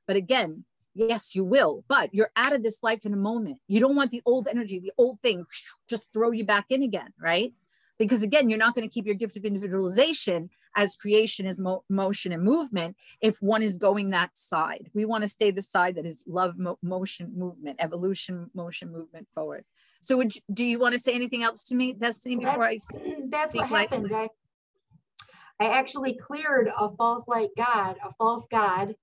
But 0.08 0.16
again, 0.16 0.64
yes, 0.94 1.36
you 1.36 1.44
will, 1.44 1.84
but 1.90 2.14
you're 2.14 2.32
out 2.38 2.54
of 2.54 2.64
this 2.64 2.82
life 2.82 3.06
in 3.06 3.14
a 3.14 3.18
moment. 3.18 3.58
You 3.68 3.82
don't 3.82 3.98
want 3.98 4.12
the 4.12 4.22
old 4.26 4.48
energy, 4.48 4.80
the 4.80 4.94
old 4.98 5.20
thing, 5.22 5.46
just 5.90 6.14
throw 6.14 6.32
you 6.32 6.46
back 6.46 6.68
in 6.70 6.82
again, 6.82 7.12
right? 7.20 7.54
Because 7.98 8.22
again, 8.22 8.50
you're 8.50 8.60
not 8.60 8.74
going 8.74 8.88
to 8.88 8.94
keep 8.94 9.06
your 9.06 9.16
gift 9.16 9.36
of 9.36 9.44
individualization 9.44 10.50
as 10.76 10.96
creation 10.96 11.46
is 11.46 11.60
mo- 11.60 11.84
motion 11.90 12.32
and 12.32 12.44
movement 12.44 12.96
if 13.22 13.42
one 13.42 13.64
is 13.64 13.78
going 13.78 14.10
that 14.10 14.38
side. 14.38 14.90
We 14.94 15.06
want 15.06 15.24
to 15.24 15.28
stay 15.28 15.52
the 15.52 15.62
side 15.62 15.96
that 15.96 16.06
is 16.06 16.24
love, 16.28 16.58
mo- 16.58 16.80
motion, 16.82 17.34
movement, 17.36 17.78
evolution, 17.80 18.50
motion, 18.54 18.92
movement 18.92 19.28
forward. 19.34 19.64
So, 20.02 20.18
would 20.18 20.36
you, 20.36 20.42
do 20.54 20.66
you 20.66 20.80
want 20.80 20.94
to 20.94 21.00
say 21.00 21.14
anything 21.14 21.44
else 21.44 21.64
to 21.64 21.76
me, 21.76 21.94
Destiny, 21.94 22.36
before 22.36 22.64
that's, 22.70 22.88
I? 22.94 23.28
That's 23.30 23.56
what 23.56 23.68
happened. 23.68 24.12
I, 24.14 24.30
I 25.60 25.70
actually 25.70 26.18
cleared 26.18 26.70
a 26.78 26.90
false 26.96 27.28
light 27.28 27.50
god, 27.58 27.96
a 28.04 28.14
false 28.18 28.46
god, 28.52 28.96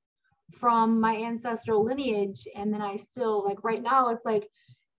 from 0.52 1.00
my 1.00 1.16
ancestral 1.16 1.82
lineage, 1.82 2.46
and 2.54 2.72
then 2.72 2.82
I 2.82 2.96
still 2.96 3.44
like 3.44 3.64
right 3.64 3.82
now. 3.82 4.11
It's 4.11 4.24
like 4.24 4.48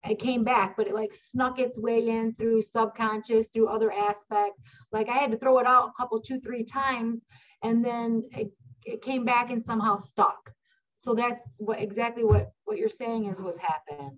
it 0.09 0.19
came 0.19 0.43
back, 0.43 0.75
but 0.75 0.87
it 0.87 0.93
like 0.93 1.13
snuck 1.13 1.59
its 1.59 1.77
way 1.77 2.09
in 2.09 2.33
through 2.35 2.61
subconscious, 2.61 3.47
through 3.47 3.67
other 3.67 3.91
aspects. 3.91 4.61
Like 4.91 5.09
I 5.09 5.13
had 5.13 5.31
to 5.31 5.37
throw 5.37 5.59
it 5.59 5.67
out 5.67 5.89
a 5.89 5.93
couple, 5.97 6.19
two, 6.19 6.39
three 6.39 6.63
times, 6.63 7.21
and 7.63 7.83
then 7.83 8.23
it, 8.31 8.51
it 8.85 9.01
came 9.01 9.23
back 9.25 9.49
and 9.49 9.65
somehow 9.65 9.97
stuck. 9.99 10.51
So 11.03 11.13
that's 11.13 11.55
what 11.57 11.81
exactly 11.81 12.23
what 12.23 12.51
what 12.65 12.77
you're 12.77 12.89
saying 12.89 13.25
is 13.25 13.39
what's 13.39 13.59
happened. 13.59 14.17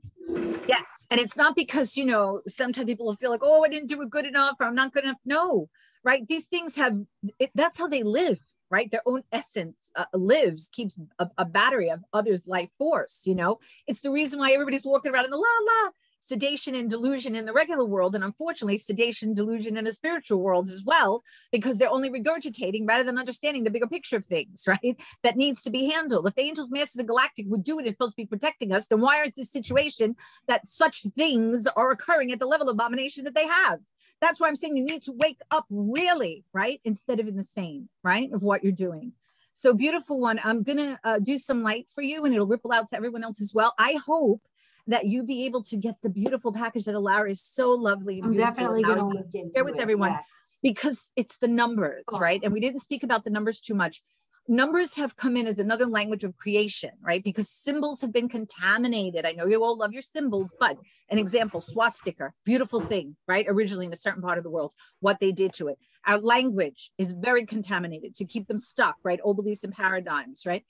Yes. 0.68 1.06
And 1.12 1.20
it's 1.20 1.36
not 1.36 1.56
because, 1.56 1.96
you 1.96 2.06
know, 2.06 2.42
sometimes 2.48 2.86
people 2.86 3.06
will 3.06 3.16
feel 3.16 3.32
like, 3.32 3.42
oh, 3.44 3.64
I 3.64 3.70
didn't 3.70 3.90
do 3.90 4.02
it 4.02 4.10
good 4.10 4.26
enough 4.26 4.56
or 4.60 4.66
I'm 4.66 4.76
not 4.76 4.94
good 4.94 5.04
enough. 5.04 5.18
No, 5.26 5.70
right? 6.04 6.28
These 6.28 6.46
things 6.46 6.76
have, 6.76 6.98
it, 7.40 7.52
that's 7.56 7.78
how 7.78 7.88
they 7.88 8.04
live, 8.04 8.40
right? 8.70 8.90
Their 8.92 9.02
own 9.06 9.24
essence 9.32 9.78
uh, 9.96 10.06
lives, 10.14 10.70
keeps 10.72 10.98
a, 11.20 11.30
a, 11.38 11.46
battery 11.46 11.90
of 11.90 12.04
others' 12.14 12.48
life 12.48 12.70
force, 12.78 13.22
you 13.26 13.36
know? 13.36 13.60
It's 13.88 14.02
the 14.02 14.12
reason 14.12 14.40
why 14.40 14.52
everybody's 14.52 14.84
walking 14.84 15.14
around 15.14 15.26
in 15.26 15.32
the 15.32 15.38
la 15.38 15.44
la 15.44 15.92
sedation 16.26 16.74
and 16.74 16.90
delusion 16.90 17.36
in 17.36 17.46
the 17.46 17.54
regular 17.54 17.86
world, 17.86 18.16
and 18.16 18.24
unfortunately, 18.24 18.78
sedation, 18.78 19.34
delusion 19.34 19.78
in 19.78 19.86
a 19.86 19.94
spiritual 19.94 20.42
world 20.42 20.70
as 20.70 20.84
well, 20.84 21.24
because 21.52 21.78
they're 21.78 21.90
only 21.90 22.10
regurgitating 22.10 22.88
rather 22.88 23.04
than 23.04 23.20
understanding 23.20 23.64
the 23.64 23.70
bigger 23.70 23.88
picture 23.88 24.18
of 24.18 24.26
things, 24.26 24.64
right? 24.68 24.98
That 25.24 25.38
needs 25.38 25.62
to 25.64 25.70
be 25.70 25.86
handled. 25.90 26.28
If 26.28 26.38
angels, 26.38 26.70
masters, 26.72 27.00
and 27.00 27.08
galactic 27.08 27.46
would 27.48 27.64
do 27.64 27.80
it, 27.80 27.86
it's 27.86 27.94
supposed 27.94 28.14
to 28.14 28.24
be 28.24 28.26
protecting 28.26 28.72
us, 28.72 28.88
then 28.88 29.02
why 29.02 29.20
aren't 29.20 29.36
this 29.36 29.52
situation 29.52 30.16
that 30.48 30.68
such 30.68 31.04
things 31.16 31.68
are 31.76 31.92
occurring 31.92 32.32
at 32.32 32.40
the 32.40 32.48
level 32.48 32.70
of 32.70 32.74
abomination 32.74 33.24
that 33.26 33.36
they 33.36 33.48
have? 33.48 33.80
That's 34.22 34.40
why 34.40 34.48
I'm 34.48 34.56
saying 34.56 34.78
you 34.78 34.86
need 34.86 35.04
to 35.04 35.14
wake 35.14 35.40
up 35.52 35.66
really, 35.70 36.46
right? 36.54 36.80
Instead 36.84 37.20
of 37.20 37.28
in 37.28 37.36
the 37.36 37.44
same, 37.44 37.90
right? 38.04 38.32
Of 38.32 38.44
what 38.44 38.64
you're 38.64 38.72
doing. 38.72 39.14
So 39.54 39.74
beautiful 39.74 40.20
one. 40.20 40.40
I'm 40.44 40.64
going 40.64 40.78
to 40.78 41.00
uh, 41.04 41.20
do 41.20 41.38
some 41.38 41.64
light 41.64 41.88
for 41.94 42.02
you 42.02 42.26
and 42.26 42.34
it'll 42.34 42.48
ripple 42.48 42.74
out 42.74 42.90
to 42.90 42.96
everyone 42.96 43.24
else 43.24 43.42
as 43.42 43.54
well. 43.54 43.74
I 43.80 43.94
hope 44.06 44.42
that 44.88 45.06
you 45.06 45.24
be 45.24 45.46
able 45.46 45.64
to 45.64 45.78
get 45.78 45.96
the 46.02 46.10
beautiful 46.10 46.52
package 46.52 46.86
that 46.86 46.96
Alara 46.96 47.32
is 47.32 47.42
so 47.42 47.72
lovely. 47.72 48.22
I'm 48.24 48.34
definitely 48.34 48.84
going 48.84 48.98
to 48.98 49.06
look 49.06 49.28
into 49.34 49.54
share 49.54 49.64
with 49.64 49.76
it, 49.76 49.82
everyone 49.82 50.12
yes. 50.12 50.24
because 50.62 51.12
it's 51.16 51.38
the 51.38 51.48
numbers, 51.48 52.04
oh. 52.12 52.20
right? 52.20 52.40
And 52.44 52.54
we 52.54 52.60
didn't 52.60 52.82
speak 52.82 53.04
about 53.04 53.24
the 53.24 53.30
numbers 53.30 53.62
too 53.62 53.74
much. 53.74 54.04
Numbers 54.48 54.94
have 54.96 55.16
come 55.16 55.38
in 55.38 55.48
as 55.48 55.58
another 55.58 55.88
language 55.88 56.24
of 56.24 56.38
creation, 56.38 56.92
right? 57.02 57.24
Because 57.24 57.50
symbols 57.50 58.02
have 58.02 58.14
been 58.14 58.30
contaminated. 58.30 59.26
I 59.26 59.32
know 59.32 59.48
you 59.48 59.64
all 59.64 59.78
love 59.78 59.92
your 59.92 60.04
symbols, 60.04 60.54
but 60.60 60.78
an 61.10 61.18
example, 61.18 61.62
swastika, 61.62 62.32
beautiful 62.44 62.80
thing, 62.80 63.16
right? 63.28 63.46
Originally 63.50 63.88
in 63.88 63.94
a 63.94 63.98
certain 63.98 64.22
part 64.22 64.38
of 64.38 64.44
the 64.44 64.52
world, 64.52 64.74
what 65.00 65.20
they 65.20 65.32
did 65.32 65.54
to 65.54 65.70
it. 65.70 65.80
Our 66.06 66.20
language 66.20 66.92
is 67.00 67.14
very 67.14 67.48
contaminated 67.48 68.16
to 68.16 68.26
keep 68.26 68.48
them 68.48 68.60
stuck, 68.60 68.98
right? 69.04 69.20
Old 69.24 69.38
beliefs 69.38 69.64
and 69.64 69.74
paradigms, 69.74 70.46
right? 70.46 70.64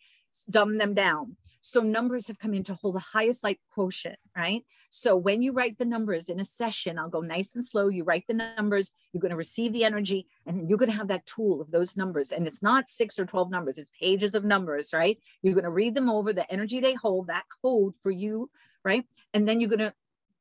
Dumb 0.49 0.77
them 0.77 0.93
down. 0.93 1.35
So 1.67 1.81
numbers 1.81 2.27
have 2.27 2.37
come 2.37 2.53
in 2.53 2.61
to 2.65 2.75
hold 2.75 2.93
the 2.93 2.99
highest 2.99 3.43
light 3.43 3.59
quotient, 3.73 4.19
right? 4.37 4.63
So 4.91 5.15
when 5.15 5.41
you 5.41 5.51
write 5.51 5.79
the 5.79 5.85
numbers 5.85 6.29
in 6.29 6.39
a 6.39 6.45
session, 6.45 6.99
I'll 6.99 7.09
go 7.09 7.21
nice 7.21 7.55
and 7.55 7.65
slow. 7.65 7.87
You 7.89 8.03
write 8.03 8.25
the 8.27 8.35
numbers, 8.35 8.91
you're 9.11 9.19
going 9.19 9.31
to 9.31 9.35
receive 9.35 9.73
the 9.73 9.83
energy, 9.83 10.27
and 10.45 10.69
you're 10.69 10.77
going 10.77 10.91
to 10.91 10.95
have 10.95 11.07
that 11.07 11.25
tool 11.25 11.61
of 11.61 11.71
those 11.71 11.97
numbers. 11.97 12.31
And 12.31 12.45
it's 12.45 12.61
not 12.61 12.87
six 12.87 13.17
or 13.17 13.25
12 13.25 13.49
numbers, 13.49 13.79
it's 13.79 13.89
pages 13.99 14.35
of 14.35 14.45
numbers, 14.45 14.91
right? 14.93 15.17
You're 15.41 15.55
going 15.55 15.63
to 15.63 15.71
read 15.71 15.95
them 15.95 16.07
over, 16.07 16.33
the 16.33 16.49
energy 16.53 16.81
they 16.81 16.93
hold, 16.93 17.27
that 17.27 17.45
code 17.63 17.95
for 18.03 18.11
you, 18.11 18.51
right? 18.83 19.03
And 19.33 19.47
then 19.47 19.59
you're 19.59 19.69
going 19.69 19.79
to 19.79 19.93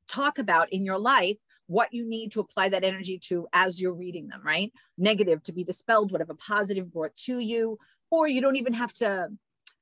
talk 0.07 0.39
about 0.39 0.75
in 0.75 0.85
your 0.85 0.99
life 0.99 1.39
what 1.69 1.95
you 1.95 2.05
need 2.05 2.33
to 2.33 2.41
apply 2.41 2.69
that 2.69 2.85
energy 2.85 3.19
to 3.29 3.49
as 3.55 3.81
you're 3.81 3.95
reading 3.95 4.29
them, 4.29 4.43
right? 4.45 4.75
Negative 4.99 5.43
to 5.45 5.53
be 5.53 5.65
dispelled, 5.65 6.13
whatever 6.13 6.35
positive 6.35 6.93
brought 6.93 7.17
to 7.17 7.39
you, 7.39 7.79
or 8.11 8.29
you 8.29 8.43
don't 8.43 8.57
even 8.57 8.75
have 8.75 8.93
to 8.93 9.29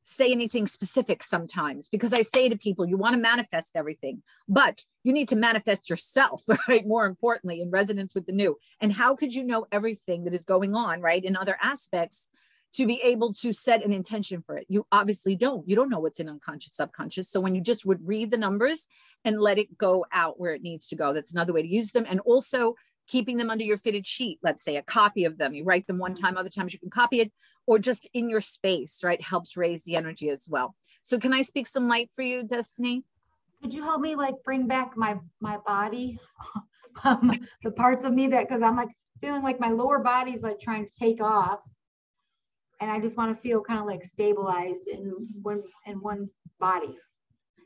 say 0.05 0.33
anything 0.33 0.67
specific 0.67 1.23
sometimes 1.23 1.89
because 1.89 2.13
I 2.13 2.23
say 2.23 2.49
to 2.49 2.57
people, 2.57 2.87
you 2.87 2.97
want 2.97 3.15
to 3.15 3.21
manifest 3.21 3.73
everything, 3.77 4.23
but 4.49 4.85
you 5.05 5.13
need 5.13 5.29
to 5.29 5.37
manifest 5.37 5.89
yourself, 5.89 6.43
right? 6.69 6.87
More 6.87 7.07
importantly, 7.07 7.61
in 7.61 7.71
resonance 7.71 8.15
with 8.15 8.27
the 8.27 8.33
new. 8.33 8.57
And 8.81 8.93
how 8.93 9.15
could 9.15 9.35
you 9.35 9.45
know 9.45 9.67
everything 9.71 10.25
that 10.25 10.35
is 10.35 10.45
going 10.45 10.75
on, 10.75 11.01
right? 11.01 11.25
In 11.25 11.37
other 11.37 11.57
aspects 11.63 12.29
to 12.75 12.87
be 12.87 13.01
able 13.03 13.35
to 13.35 13.53
set 13.53 13.85
an 13.85 13.93
intention 13.93 14.43
for 14.43 14.57
it. 14.57 14.67
You 14.69 14.87
obviously 14.91 15.37
don't. 15.37 15.69
You 15.69 15.77
don't 15.77 15.91
know 15.91 16.01
what's 16.01 16.21
in 16.21 16.29
unconscious, 16.29 16.75
subconscious. 16.75 17.29
So 17.29 17.39
when 17.39 17.55
you 17.55 17.61
just 17.61 17.85
would 17.85 18.07
read 18.07 18.31
the 18.31 18.39
numbers 18.39 18.87
and 19.25 19.39
let 19.39 19.59
it 19.59 19.77
go 19.77 20.07
out 20.11 20.41
where 20.41 20.55
it 20.55 20.63
needs 20.63 20.89
to 20.89 20.97
go, 20.97 21.13
that's 21.13 21.33
another 21.33 21.53
way 21.53 21.63
to 21.63 21.69
use 21.69 21.93
them. 21.93 22.07
And 22.09 22.21
also 22.21 22.75
keeping 23.07 23.37
them 23.37 23.51
under 23.51 23.65
your 23.65 23.77
fitted 23.77 24.07
sheet, 24.07 24.39
let's 24.43 24.63
say 24.63 24.77
a 24.77 24.83
copy 24.83 25.25
of 25.25 25.39
them. 25.39 25.55
You 25.55 25.65
write 25.65 25.87
them 25.87 25.99
one 25.99 26.15
time, 26.15 26.37
other 26.37 26.49
times 26.49 26.73
you 26.73 26.79
can 26.79 26.91
copy 26.91 27.21
it, 27.21 27.33
or 27.67 27.79
just 27.79 28.09
in 28.15 28.29
your 28.29 28.41
space, 28.41 29.03
right? 29.03 29.21
Helps 29.21 29.57
raise 29.57 29.83
the 29.83 29.97
energy 29.97 30.29
as 30.29 30.49
well. 30.49 30.75
So 31.03 31.19
can 31.19 31.33
I 31.33 31.43
speak 31.43 31.67
some 31.67 31.89
light 31.89 32.11
for 32.15 32.23
you, 32.23 32.45
Destiny? 32.45 33.05
Could 33.61 33.75
you 33.75 33.83
help 33.83 34.01
me 34.01 34.17
like 34.17 34.35
bring 34.45 34.67
back 34.67 34.97
my 34.97 35.19
my 35.41 35.59
body, 35.67 36.19
um, 37.05 37.33
the 37.63 37.71
parts 37.71 38.05
of 38.05 38.13
me 38.13 38.29
that 38.29 38.49
because 38.49 38.63
I'm 38.63 38.77
like 38.77 38.91
feeling 39.21 39.43
like 39.43 39.61
my 39.61 39.71
lower 39.71 40.01
body's 40.01 40.43
like 40.43 40.61
trying 40.61 40.87
to 40.87 40.93
take 40.93 41.23
off, 41.23 41.61
and 42.81 42.91
I 42.91 43.01
just 43.01 43.17
want 43.17 43.35
to 43.35 43.41
feel 43.41 43.61
kind 43.61 43.79
of 43.79 43.87
like 43.87 44.05
stabilized 44.05 44.89
in 44.89 45.15
one 45.43 45.63
in 45.87 46.01
one 46.01 46.29
body. 46.59 46.99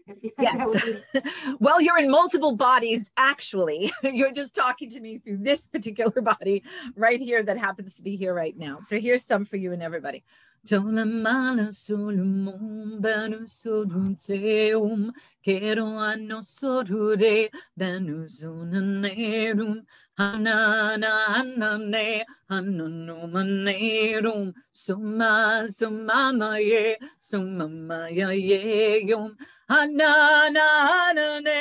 Yes. 0.39 1.03
well, 1.61 1.81
you're 1.81 1.99
in 1.99 2.11
multiple 2.11 2.53
bodies, 2.53 3.11
actually. 3.17 3.93
you're 4.03 4.33
just 4.33 4.55
talking 4.55 4.91
to 4.91 5.01
me 5.01 5.19
through 5.19 5.39
this 5.39 5.67
particular 5.67 6.21
body 6.23 6.63
right 6.95 7.21
here 7.21 7.43
that 7.43 7.59
happens 7.59 7.95
to 7.97 8.03
be 8.03 8.17
here 8.17 8.35
right 8.35 8.57
now. 8.57 8.79
So 8.81 9.01
here's 9.01 9.25
some 9.25 9.45
for 9.45 9.57
you 9.57 9.73
and 9.73 9.83
everybody. 9.83 10.25
Mala 10.73 11.73
solumum 11.73 13.01
benu 13.01 13.47
sodunteum 13.47 15.13
kero 15.45 15.87
anno 16.01 16.41
sodure 16.41 17.49
benu 17.79 18.27
zunanerum 18.27 19.87
hanana 20.19 21.29
hanane 21.35 22.25
hanunu 22.51 23.29
manerum. 23.31 24.53
Summa 24.73 25.67
summa 25.69 26.33
maye 26.33 26.97
summa 27.19 27.69
maya 27.69 28.33
yum. 28.33 29.37
Hanana 29.71 30.67
hanane 30.91 31.61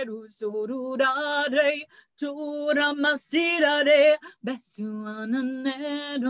eru 0.00 0.28
sururare 0.28 1.82
tura 2.16 2.94
masirare 2.94 4.16
besu 4.44 5.04
ananerum 5.06 6.28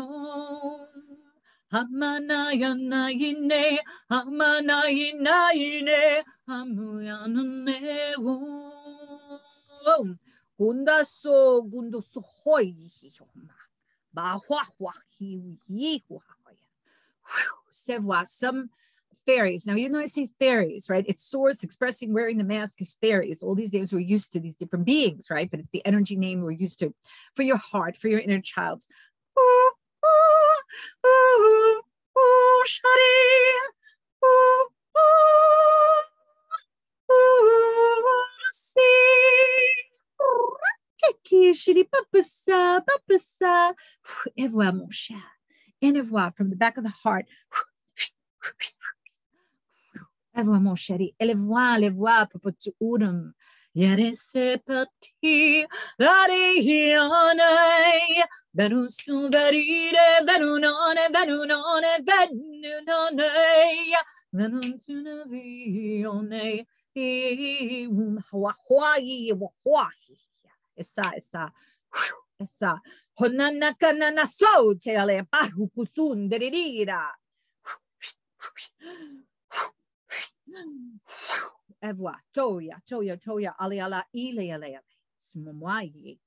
Hamanayanaine, 1.73 3.79
Hamanayinaine, 4.11 6.23
Hamuyanane. 6.49 8.15
Gundaso, 10.61 11.63
Gundoso, 11.71 12.23
Hoi, 12.45 12.75
Bahua, 14.15 14.63
Sevois, 17.73 18.27
some 18.27 18.69
fairies. 19.25 19.67
Now, 19.67 19.75
you 19.75 19.89
know, 19.89 20.01
I 20.01 20.07
say 20.07 20.29
fairies, 20.39 20.91
right? 20.91 21.05
It's 21.09 21.25
source 21.25 21.63
expressing 21.63 22.13
wearing 22.13 22.37
the 22.37 22.45
mask 22.45 22.83
is 22.83 22.95
fairies. 23.01 23.43
All 23.43 23.55
these 23.55 23.73
names 23.73 23.93
we're 23.93 24.01
used 24.01 24.33
to, 24.33 24.41
these 24.41 24.57
different 24.57 24.85
beings, 24.85 25.29
right? 25.31 25.51
But 25.51 25.61
it's 25.61 25.71
the 25.71 25.87
energy 25.87 26.17
name 26.17 26.43
we're 26.43 26.51
used 26.51 26.81
to 26.81 26.93
for 27.35 27.43
your 27.43 27.57
heart, 27.57 27.97
for 27.97 28.09
your 28.09 28.21
inner 28.21 28.41
child. 28.41 28.85
Ooh, 29.39 29.71
ooh, 30.05 30.40
ooh, 31.07 31.83
ooh, 32.19 32.63
shari, 32.67 33.17
ooh, 34.25 34.69
ooh, 34.99 36.03
ooh, 37.13 38.21
Kiki, 41.01 41.53
shitty, 41.53 41.85
papasa, 41.89 42.83
papasa. 42.87 43.75
Evoa, 44.39 44.73
mon 44.77 44.91
cher. 44.91 45.23
Evoa 45.83 46.35
from 46.37 46.51
the 46.51 46.57
back 46.57 46.77
of 46.77 46.85
the 46.85 46.91
heart. 46.91 47.27
Evoa, 50.37 50.61
mon 50.61 50.77
chéri. 50.77 51.15
Evoa, 51.21 51.79
evoa, 51.81 52.29
papotu 52.31 52.73
udum. 52.83 53.33
Yere 53.73 54.13
se 54.15 54.59
pati, 54.59 55.65
rarione, 55.97 57.45
venusu 58.53 59.29
verire, 59.31 60.25
venunone, 60.27 61.09
venunone, 61.09 62.03
venunone, 62.03 63.31
venuntuna 64.33 65.25
vione, 65.25 66.67
um, 66.97 68.19
hawaii, 68.33 69.33
wahahi. 69.33 70.19
Essa, 70.77 71.13
essa, 71.15 71.53
essa, 72.41 72.81
honanaka 73.21 73.93
nana 73.93 74.27
so, 74.27 74.75
tele, 74.75 75.23
paru 75.31 75.69
kusun, 75.69 76.29
derira. 76.29 77.15
Evoa, 81.83 82.15
toya, 82.37 82.81
toya, 82.89 83.17
toya, 83.17 83.55
aliala, 83.61 84.03
ile, 84.15 84.53
ale, 84.53 84.81
sumwayi, 85.19 86.19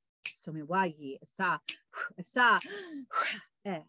sumwayi, 0.45 1.18
sa, 1.38 1.60
sa, 2.22 2.60
eh. 3.66 3.82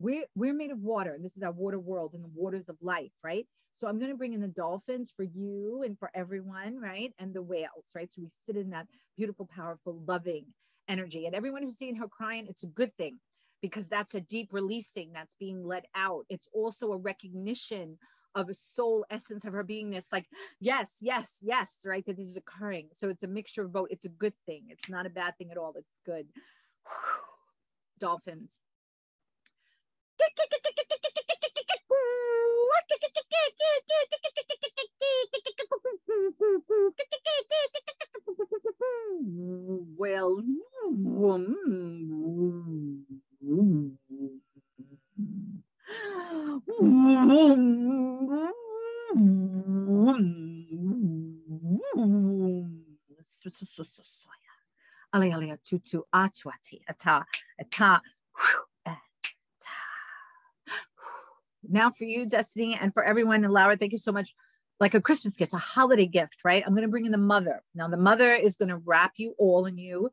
We're, 0.00 0.24
we're 0.34 0.52
made 0.52 0.70
of 0.70 0.80
water, 0.80 1.14
and 1.14 1.24
this 1.24 1.36
is 1.36 1.42
our 1.42 1.52
water 1.52 1.78
world 1.78 2.12
and 2.14 2.22
the 2.22 2.30
waters 2.34 2.68
of 2.68 2.76
life, 2.82 3.12
right? 3.22 3.46
So 3.76 3.88
I'm 3.88 3.98
going 3.98 4.10
to 4.10 4.16
bring 4.16 4.32
in 4.32 4.40
the 4.40 4.48
dolphins 4.48 5.12
for 5.16 5.22
you 5.22 5.82
and 5.84 5.98
for 5.98 6.10
everyone, 6.14 6.80
right? 6.80 7.12
And 7.18 7.34
the 7.34 7.42
whales, 7.42 7.84
right? 7.94 8.08
So 8.12 8.22
we 8.22 8.28
sit 8.46 8.56
in 8.56 8.70
that 8.70 8.86
beautiful, 9.16 9.46
powerful, 9.46 10.02
loving 10.06 10.46
energy. 10.88 11.26
And 11.26 11.34
everyone 11.34 11.62
who's 11.62 11.78
seeing 11.78 11.96
her 11.96 12.08
crying, 12.08 12.46
it's 12.48 12.62
a 12.62 12.68
good 12.68 12.94
thing 12.96 13.18
because 13.62 13.86
that's 13.86 14.14
a 14.14 14.20
deep 14.20 14.50
releasing 14.52 15.12
that's 15.12 15.34
being 15.40 15.64
let 15.64 15.86
out. 15.94 16.26
It's 16.28 16.48
also 16.52 16.92
a 16.92 16.98
recognition 16.98 17.98
of 18.34 18.48
a 18.48 18.54
soul 18.54 19.04
essence 19.10 19.44
of 19.44 19.52
her 19.52 19.64
beingness 19.64 20.06
like 20.12 20.26
yes 20.60 20.94
yes 21.00 21.38
yes 21.42 21.78
right 21.84 22.04
that 22.06 22.16
this 22.16 22.26
is 22.26 22.36
occurring. 22.36 22.88
So 22.92 23.08
it's 23.08 23.22
a 23.22 23.28
mixture 23.28 23.62
of 23.62 23.72
both. 23.72 23.88
It's 23.90 24.04
a 24.04 24.08
good 24.10 24.34
thing. 24.46 24.64
It's 24.68 24.90
not 24.90 25.06
a 25.06 25.10
bad 25.10 25.36
thing 25.38 25.50
at 25.50 25.56
all. 25.56 25.74
It's 25.76 25.94
good. 26.04 26.26
Dolphins. 27.98 28.60
Well 40.06 40.42
mm, 41.68 43.04
mm, 43.44 43.96
mm. 44.10 44.38
Ata 56.92 57.24
ata 57.60 58.00
now 61.68 61.90
for 61.90 62.04
you, 62.04 62.26
Destiny, 62.26 62.78
and 62.80 62.92
for 62.92 63.04
everyone. 63.04 63.44
And 63.44 63.52
Alara, 63.52 63.78
thank 63.78 63.92
you 63.92 63.98
so 63.98 64.12
much. 64.12 64.34
Like 64.80 64.94
a 64.94 65.00
Christmas 65.00 65.36
gift, 65.36 65.52
a 65.52 65.58
holiday 65.58 66.06
gift, 66.06 66.38
right? 66.44 66.62
I'm 66.66 66.74
going 66.74 66.82
to 66.82 66.90
bring 66.90 67.06
in 67.06 67.12
the 67.12 67.18
mother. 67.18 67.62
Now, 67.74 67.88
the 67.88 67.96
mother 67.96 68.32
is 68.32 68.56
going 68.56 68.70
to 68.70 68.78
wrap 68.78 69.12
you 69.16 69.34
all 69.38 69.66
in 69.66 69.78
you 69.78 70.10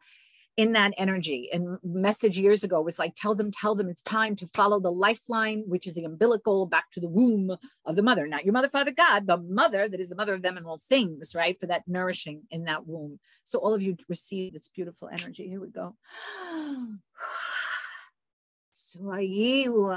in 0.62 0.74
that 0.74 0.93
energy. 0.95 1.49
And 1.51 1.80
message 1.84 2.38
years 2.38 2.64
ago 2.64 2.80
was 2.84 2.99
like, 2.99 3.16
tell 3.16 3.34
them, 3.34 3.51
tell 3.51 3.74
them 3.74 3.89
it's 3.89 4.03
time 4.03 4.36
to 4.36 4.45
follow 4.45 4.80
the 4.80 4.91
lifeline, 4.91 5.64
which 5.66 5.88
is 5.88 5.95
the 5.95 6.03
umbilical 6.03 6.68
back 6.68 6.91
to 6.91 6.99
the 6.99 7.07
womb 7.07 7.57
of 7.84 7.95
the 7.95 8.03
mother. 8.03 8.28
Not 8.28 8.45
your 8.45 8.53
mother, 8.53 8.70
father, 8.70 8.91
God, 8.91 9.26
the 9.26 9.38
mother 9.38 9.89
that 9.89 9.99
is 9.99 10.09
the 10.09 10.16
mother 10.16 10.36
of 10.36 10.43
them 10.43 10.57
and 10.57 10.66
all 10.68 10.78
things, 10.78 11.34
right? 11.34 11.59
For 11.59 11.66
that 11.66 11.88
nourishing 11.88 12.43
in 12.51 12.66
that 12.66 12.86
womb. 12.86 13.20
So 13.43 13.57
all 13.57 13.74
of 13.74 13.82
you 13.82 13.97
receive 14.07 14.53
this 14.53 14.70
beautiful 14.70 15.09
energy. 15.12 15.47
Here 15.47 15.59
we 15.59 15.70
go. 15.70 15.95
So 18.74 19.14
you 19.20 19.91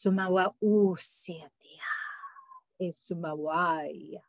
Sumawa 0.00 0.54
uh, 0.62 0.92
usiatia. 0.92 1.84
Esumawaya. 2.80 4.22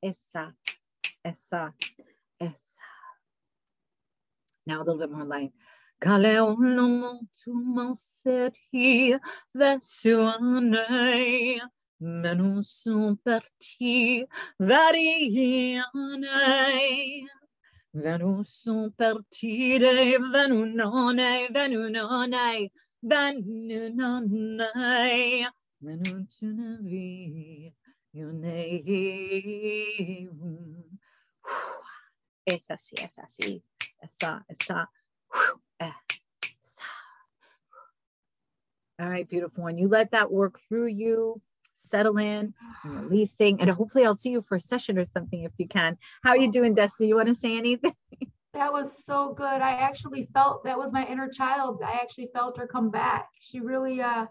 Esa, 0.00 0.54
esa, 1.22 1.74
esa. 2.40 2.88
Now 4.66 4.80
a 4.80 4.84
little 4.84 4.96
bit 4.96 5.10
more 5.10 5.24
light. 5.24 5.52
Kaleonomo 6.00 7.20
tumo 7.44 7.94
set 7.94 8.54
here, 8.70 9.20
vesuane, 9.54 11.60
menusum 12.00 13.18
perti, 13.22 14.24
variane. 14.58 15.84
Venusum 17.98 18.92
partire, 18.96 20.18
venunone, 20.18 21.48
venunone, 21.50 22.70
venunone, 23.02 24.30
venutunavi, 25.82 27.74
yone. 28.12 28.82
Es 32.46 32.70
así, 32.70 32.94
es 33.02 33.18
así. 33.18 33.62
Esa. 34.00 34.44
Esa. 34.48 34.88
All 39.00 39.08
right, 39.08 39.28
beautiful 39.28 39.64
one. 39.64 39.78
You 39.78 39.88
let 39.88 40.10
that 40.12 40.30
work 40.30 40.60
through 40.68 40.86
you 40.86 41.40
settle 41.78 42.18
in 42.18 42.54
releasing. 42.84 43.60
And 43.60 43.70
hopefully 43.70 44.04
I'll 44.04 44.14
see 44.14 44.30
you 44.30 44.42
for 44.42 44.56
a 44.56 44.60
session 44.60 44.98
or 44.98 45.04
something 45.04 45.42
if 45.42 45.52
you 45.58 45.66
can. 45.66 45.96
How 46.22 46.30
are 46.30 46.36
you 46.36 46.50
doing, 46.50 46.74
Destiny? 46.74 47.08
You 47.08 47.16
want 47.16 47.28
to 47.28 47.34
say 47.34 47.56
anything? 47.56 47.94
That 48.54 48.72
was 48.72 49.04
so 49.04 49.34
good. 49.34 49.44
I 49.44 49.72
actually 49.74 50.26
felt 50.32 50.64
that 50.64 50.76
was 50.76 50.90
my 50.90 51.06
inner 51.06 51.28
child. 51.28 51.80
I 51.84 51.92
actually 51.92 52.30
felt 52.34 52.58
her 52.58 52.66
come 52.66 52.90
back. 52.90 53.28
She 53.38 53.60
really 53.60 54.00
uh 54.00 54.26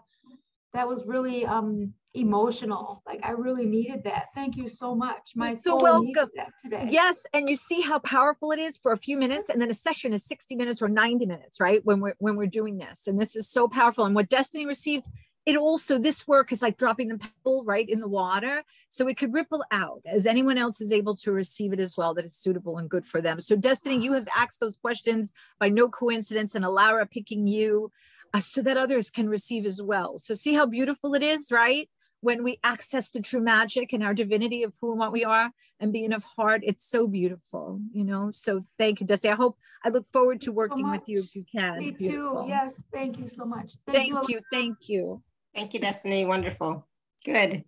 that 0.74 0.86
was 0.86 1.06
really 1.06 1.46
um 1.46 1.94
emotional. 2.14 3.02
Like 3.06 3.20
I 3.22 3.30
really 3.30 3.64
needed 3.64 4.02
that. 4.04 4.26
Thank 4.34 4.56
you 4.56 4.68
so 4.68 4.94
much. 4.94 5.32
My 5.34 5.54
so 5.54 5.76
welcome 5.76 6.30
today. 6.62 6.88
Yes, 6.90 7.16
and 7.32 7.48
you 7.48 7.56
see 7.56 7.80
how 7.80 8.00
powerful 8.00 8.50
it 8.50 8.58
is 8.58 8.76
for 8.76 8.92
a 8.92 8.96
few 8.96 9.16
minutes, 9.16 9.48
and 9.48 9.62
then 9.62 9.70
a 9.70 9.74
session 9.74 10.12
is 10.12 10.24
60 10.24 10.56
minutes 10.56 10.82
or 10.82 10.88
90 10.88 11.24
minutes, 11.24 11.60
right? 11.60 11.80
When 11.84 12.00
we're 12.00 12.14
when 12.18 12.36
we're 12.36 12.46
doing 12.46 12.76
this. 12.76 13.06
And 13.06 13.18
this 13.18 13.36
is 13.36 13.48
so 13.48 13.68
powerful. 13.68 14.04
And 14.04 14.14
what 14.14 14.28
Destiny 14.28 14.66
received 14.66 15.06
it 15.48 15.56
also 15.56 15.98
this 15.98 16.28
work 16.28 16.52
is 16.52 16.60
like 16.60 16.76
dropping 16.76 17.08
the 17.08 17.16
pebble 17.16 17.64
right 17.64 17.88
in 17.88 18.00
the 18.00 18.06
water 18.06 18.62
so 18.90 19.08
it 19.08 19.16
could 19.16 19.32
ripple 19.32 19.64
out 19.70 20.02
as 20.04 20.26
anyone 20.26 20.58
else 20.58 20.82
is 20.82 20.92
able 20.92 21.16
to 21.16 21.32
receive 21.32 21.72
it 21.72 21.80
as 21.80 21.96
well 21.96 22.12
that 22.12 22.26
it's 22.26 22.36
suitable 22.36 22.76
and 22.76 22.90
good 22.90 23.06
for 23.06 23.22
them. 23.22 23.40
So 23.40 23.56
destiny 23.56 23.96
you 24.04 24.12
have 24.12 24.28
asked 24.36 24.60
those 24.60 24.76
questions 24.76 25.32
by 25.58 25.70
no 25.70 25.88
coincidence 25.88 26.54
and 26.54 26.66
alara 26.66 27.10
picking 27.10 27.46
you 27.46 27.90
uh, 28.34 28.40
so 28.40 28.60
that 28.60 28.76
others 28.76 29.10
can 29.10 29.26
receive 29.26 29.64
as 29.64 29.80
well. 29.80 30.18
So 30.18 30.34
see 30.34 30.52
how 30.52 30.66
beautiful 30.66 31.14
it 31.14 31.22
is 31.22 31.50
right? 31.50 31.88
When 32.20 32.44
we 32.44 32.58
access 32.62 33.08
the 33.08 33.22
true 33.22 33.40
magic 33.40 33.94
and 33.94 34.04
our 34.04 34.12
divinity 34.12 34.64
of 34.64 34.74
who 34.82 34.90
and 34.90 34.98
what 34.98 35.12
we 35.12 35.24
are 35.24 35.50
and 35.80 35.94
being 35.94 36.12
of 36.12 36.24
heart 36.24 36.60
it's 36.62 36.86
so 36.86 37.06
beautiful 37.06 37.80
you 37.90 38.04
know? 38.04 38.30
So 38.32 38.66
thank 38.76 39.00
you 39.00 39.06
destiny. 39.06 39.32
I 39.32 39.36
hope 39.36 39.56
i 39.82 39.88
look 39.88 40.06
forward 40.12 40.42
to 40.42 40.52
working 40.52 40.84
so 40.84 40.90
with 40.90 41.08
you 41.08 41.20
if 41.20 41.34
you 41.34 41.44
can. 41.50 41.78
Me 41.78 41.92
beautiful. 41.92 42.42
too 42.42 42.48
yes 42.50 42.82
thank 42.92 43.18
you 43.18 43.28
so 43.28 43.46
much. 43.46 43.76
Thank, 43.86 44.12
thank 44.12 44.28
you, 44.28 44.34
you 44.36 44.40
thank 44.52 44.76
you 44.90 45.22
Thank 45.54 45.74
you, 45.74 45.80
Destiny. 45.80 46.24
Wonderful. 46.24 46.86
Good. 47.24 47.64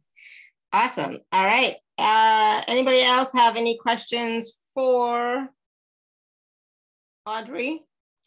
Awesome. 0.73 1.19
All 1.33 1.45
right. 1.45 1.77
Uh, 1.99 2.63
anybody 2.69 3.03
else 3.03 3.33
have 3.33 3.57
any 3.57 3.77
questions 3.77 4.55
for 4.75 5.49
Audrey? 7.27 7.83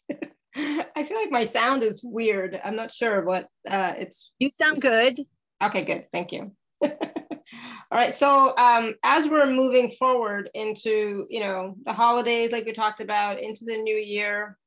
I 0.56 1.02
feel 1.02 1.16
like 1.16 1.30
my 1.30 1.44
sound 1.44 1.82
is 1.82 2.02
weird. 2.04 2.60
I'm 2.64 2.76
not 2.76 2.92
sure 2.92 3.24
what 3.24 3.48
uh, 3.68 3.94
it's. 3.96 4.32
You 4.38 4.50
sound 4.60 4.80
good. 4.80 5.18
Okay, 5.62 5.82
good. 5.82 6.06
Thank 6.12 6.32
you. 6.32 6.52
All 6.84 7.98
right. 7.98 8.12
So 8.12 8.56
um, 8.56 8.94
as 9.02 9.28
we're 9.28 9.46
moving 9.46 9.90
forward 9.90 10.50
into, 10.54 11.26
you 11.28 11.40
know, 11.40 11.74
the 11.84 11.92
holidays, 11.92 12.52
like 12.52 12.66
we 12.66 12.72
talked 12.72 13.00
about, 13.00 13.40
into 13.40 13.64
the 13.64 13.76
new 13.76 13.96
year, 13.96 14.58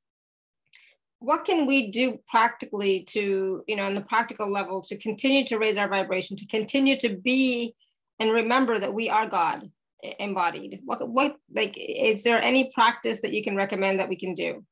what 1.19 1.45
can 1.45 1.65
we 1.65 1.89
do 1.91 2.19
practically 2.27 3.03
to 3.03 3.63
you 3.67 3.75
know 3.75 3.85
on 3.85 3.95
the 3.95 4.01
practical 4.01 4.51
level 4.51 4.81
to 4.81 4.97
continue 4.97 5.45
to 5.45 5.57
raise 5.57 5.77
our 5.77 5.87
vibration 5.87 6.37
to 6.37 6.45
continue 6.47 6.97
to 6.97 7.09
be 7.09 7.73
and 8.19 8.31
remember 8.31 8.77
that 8.79 8.93
we 8.93 9.09
are 9.09 9.27
god 9.27 9.69
embodied? 10.19 10.79
What 10.85 11.09
what 11.09 11.37
like 11.53 11.75
is 11.77 12.23
there 12.23 12.41
any 12.41 12.69
practice 12.73 13.21
that 13.21 13.33
you 13.33 13.43
can 13.43 13.55
recommend 13.55 13.99
that 13.99 14.09
we 14.09 14.15
can 14.15 14.35
do? 14.35 14.63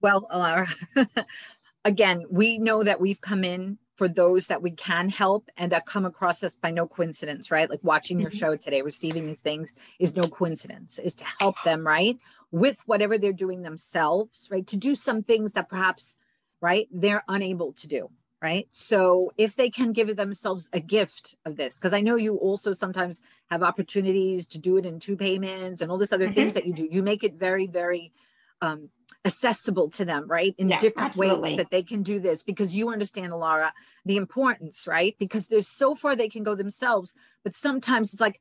Well 0.00 0.26
Alara, 0.32 0.68
again 1.84 2.24
we 2.30 2.58
know 2.58 2.82
that 2.82 3.00
we've 3.00 3.20
come 3.20 3.44
in 3.44 3.78
for 4.00 4.08
those 4.08 4.46
that 4.46 4.62
we 4.62 4.70
can 4.70 5.10
help 5.10 5.50
and 5.58 5.72
that 5.72 5.84
come 5.84 6.06
across 6.06 6.42
us 6.42 6.56
by 6.56 6.70
no 6.70 6.86
coincidence, 6.86 7.50
right? 7.50 7.68
Like 7.68 7.80
watching 7.82 8.18
your 8.18 8.30
mm-hmm. 8.30 8.38
show 8.38 8.56
today, 8.56 8.80
receiving 8.80 9.26
these 9.26 9.40
things 9.40 9.74
is 9.98 10.16
no 10.16 10.26
coincidence, 10.26 10.98
is 10.98 11.14
to 11.16 11.26
help 11.38 11.56
them, 11.66 11.86
right? 11.86 12.16
With 12.50 12.80
whatever 12.86 13.18
they're 13.18 13.34
doing 13.34 13.60
themselves, 13.60 14.48
right? 14.50 14.66
To 14.68 14.78
do 14.78 14.94
some 14.94 15.22
things 15.22 15.52
that 15.52 15.68
perhaps, 15.68 16.16
right, 16.62 16.88
they're 16.90 17.22
unable 17.28 17.74
to 17.74 17.86
do, 17.86 18.08
right? 18.40 18.66
So 18.72 19.34
if 19.36 19.54
they 19.54 19.68
can 19.68 19.92
give 19.92 20.16
themselves 20.16 20.70
a 20.72 20.80
gift 20.80 21.36
of 21.44 21.56
this, 21.56 21.74
because 21.74 21.92
I 21.92 22.00
know 22.00 22.16
you 22.16 22.36
also 22.36 22.72
sometimes 22.72 23.20
have 23.50 23.62
opportunities 23.62 24.46
to 24.46 24.58
do 24.58 24.78
it 24.78 24.86
in 24.86 24.98
two 24.98 25.14
payments 25.14 25.82
and 25.82 25.90
all 25.90 25.98
this 25.98 26.14
other 26.14 26.24
mm-hmm. 26.24 26.36
things 26.36 26.54
that 26.54 26.64
you 26.64 26.72
do, 26.72 26.88
you 26.90 27.02
make 27.02 27.22
it 27.22 27.34
very, 27.34 27.66
very 27.66 28.14
um, 28.62 28.90
accessible 29.24 29.90
to 29.90 30.04
them, 30.04 30.26
right? 30.26 30.54
In 30.58 30.68
yeah, 30.68 30.80
different 30.80 31.08
absolutely. 31.08 31.50
ways 31.50 31.56
that 31.58 31.70
they 31.70 31.82
can 31.82 32.02
do 32.02 32.20
this 32.20 32.42
because 32.42 32.74
you 32.74 32.90
understand, 32.90 33.32
Alara, 33.32 33.70
the 34.04 34.16
importance, 34.16 34.86
right? 34.86 35.14
Because 35.18 35.46
there's 35.46 35.68
so 35.68 35.94
far 35.94 36.16
they 36.16 36.28
can 36.28 36.42
go 36.42 36.54
themselves, 36.54 37.14
but 37.44 37.54
sometimes 37.54 38.12
it's 38.12 38.20
like, 38.20 38.40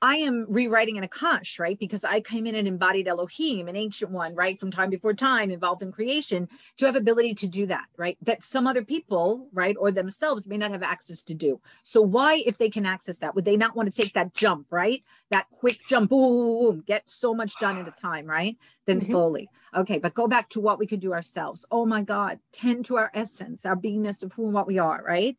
I 0.00 0.16
am 0.16 0.46
rewriting 0.48 0.96
an 0.96 1.06
Akash, 1.06 1.58
right? 1.58 1.78
Because 1.78 2.04
I 2.04 2.20
came 2.20 2.46
in 2.46 2.54
and 2.54 2.68
embodied 2.68 3.08
Elohim, 3.08 3.66
an 3.66 3.74
ancient 3.74 4.12
one, 4.12 4.34
right? 4.34 4.58
From 4.58 4.70
time 4.70 4.90
before 4.90 5.12
time, 5.12 5.50
involved 5.50 5.82
in 5.82 5.90
creation, 5.90 6.48
to 6.76 6.86
have 6.86 6.94
ability 6.94 7.34
to 7.34 7.48
do 7.48 7.66
that, 7.66 7.86
right? 7.96 8.16
That 8.22 8.44
some 8.44 8.68
other 8.68 8.84
people, 8.84 9.48
right, 9.52 9.76
or 9.78 9.90
themselves 9.90 10.46
may 10.46 10.56
not 10.56 10.70
have 10.70 10.84
access 10.84 11.22
to 11.24 11.34
do. 11.34 11.60
So 11.82 12.00
why, 12.00 12.42
if 12.46 12.58
they 12.58 12.70
can 12.70 12.86
access 12.86 13.18
that, 13.18 13.34
would 13.34 13.44
they 13.44 13.56
not 13.56 13.74
want 13.74 13.92
to 13.92 14.02
take 14.02 14.12
that 14.14 14.34
jump, 14.34 14.68
right? 14.70 15.02
That 15.30 15.46
quick 15.50 15.80
jump, 15.88 16.10
boom, 16.10 16.20
boom, 16.20 16.60
boom 16.60 16.84
get 16.86 17.02
so 17.10 17.34
much 17.34 17.58
done 17.58 17.78
at 17.78 17.88
a 17.88 17.90
time, 17.90 18.26
right? 18.26 18.56
Then 18.86 19.00
mm-hmm. 19.00 19.10
slowly. 19.10 19.48
Okay, 19.76 19.98
but 19.98 20.14
go 20.14 20.28
back 20.28 20.48
to 20.50 20.60
what 20.60 20.78
we 20.78 20.86
could 20.86 21.00
do 21.00 21.12
ourselves. 21.12 21.66
Oh 21.70 21.84
my 21.84 22.02
God, 22.02 22.38
tend 22.52 22.84
to 22.86 22.96
our 22.96 23.10
essence, 23.14 23.66
our 23.66 23.76
beingness 23.76 24.22
of 24.22 24.32
who 24.32 24.44
and 24.44 24.54
what 24.54 24.66
we 24.66 24.78
are, 24.78 25.02
right? 25.04 25.36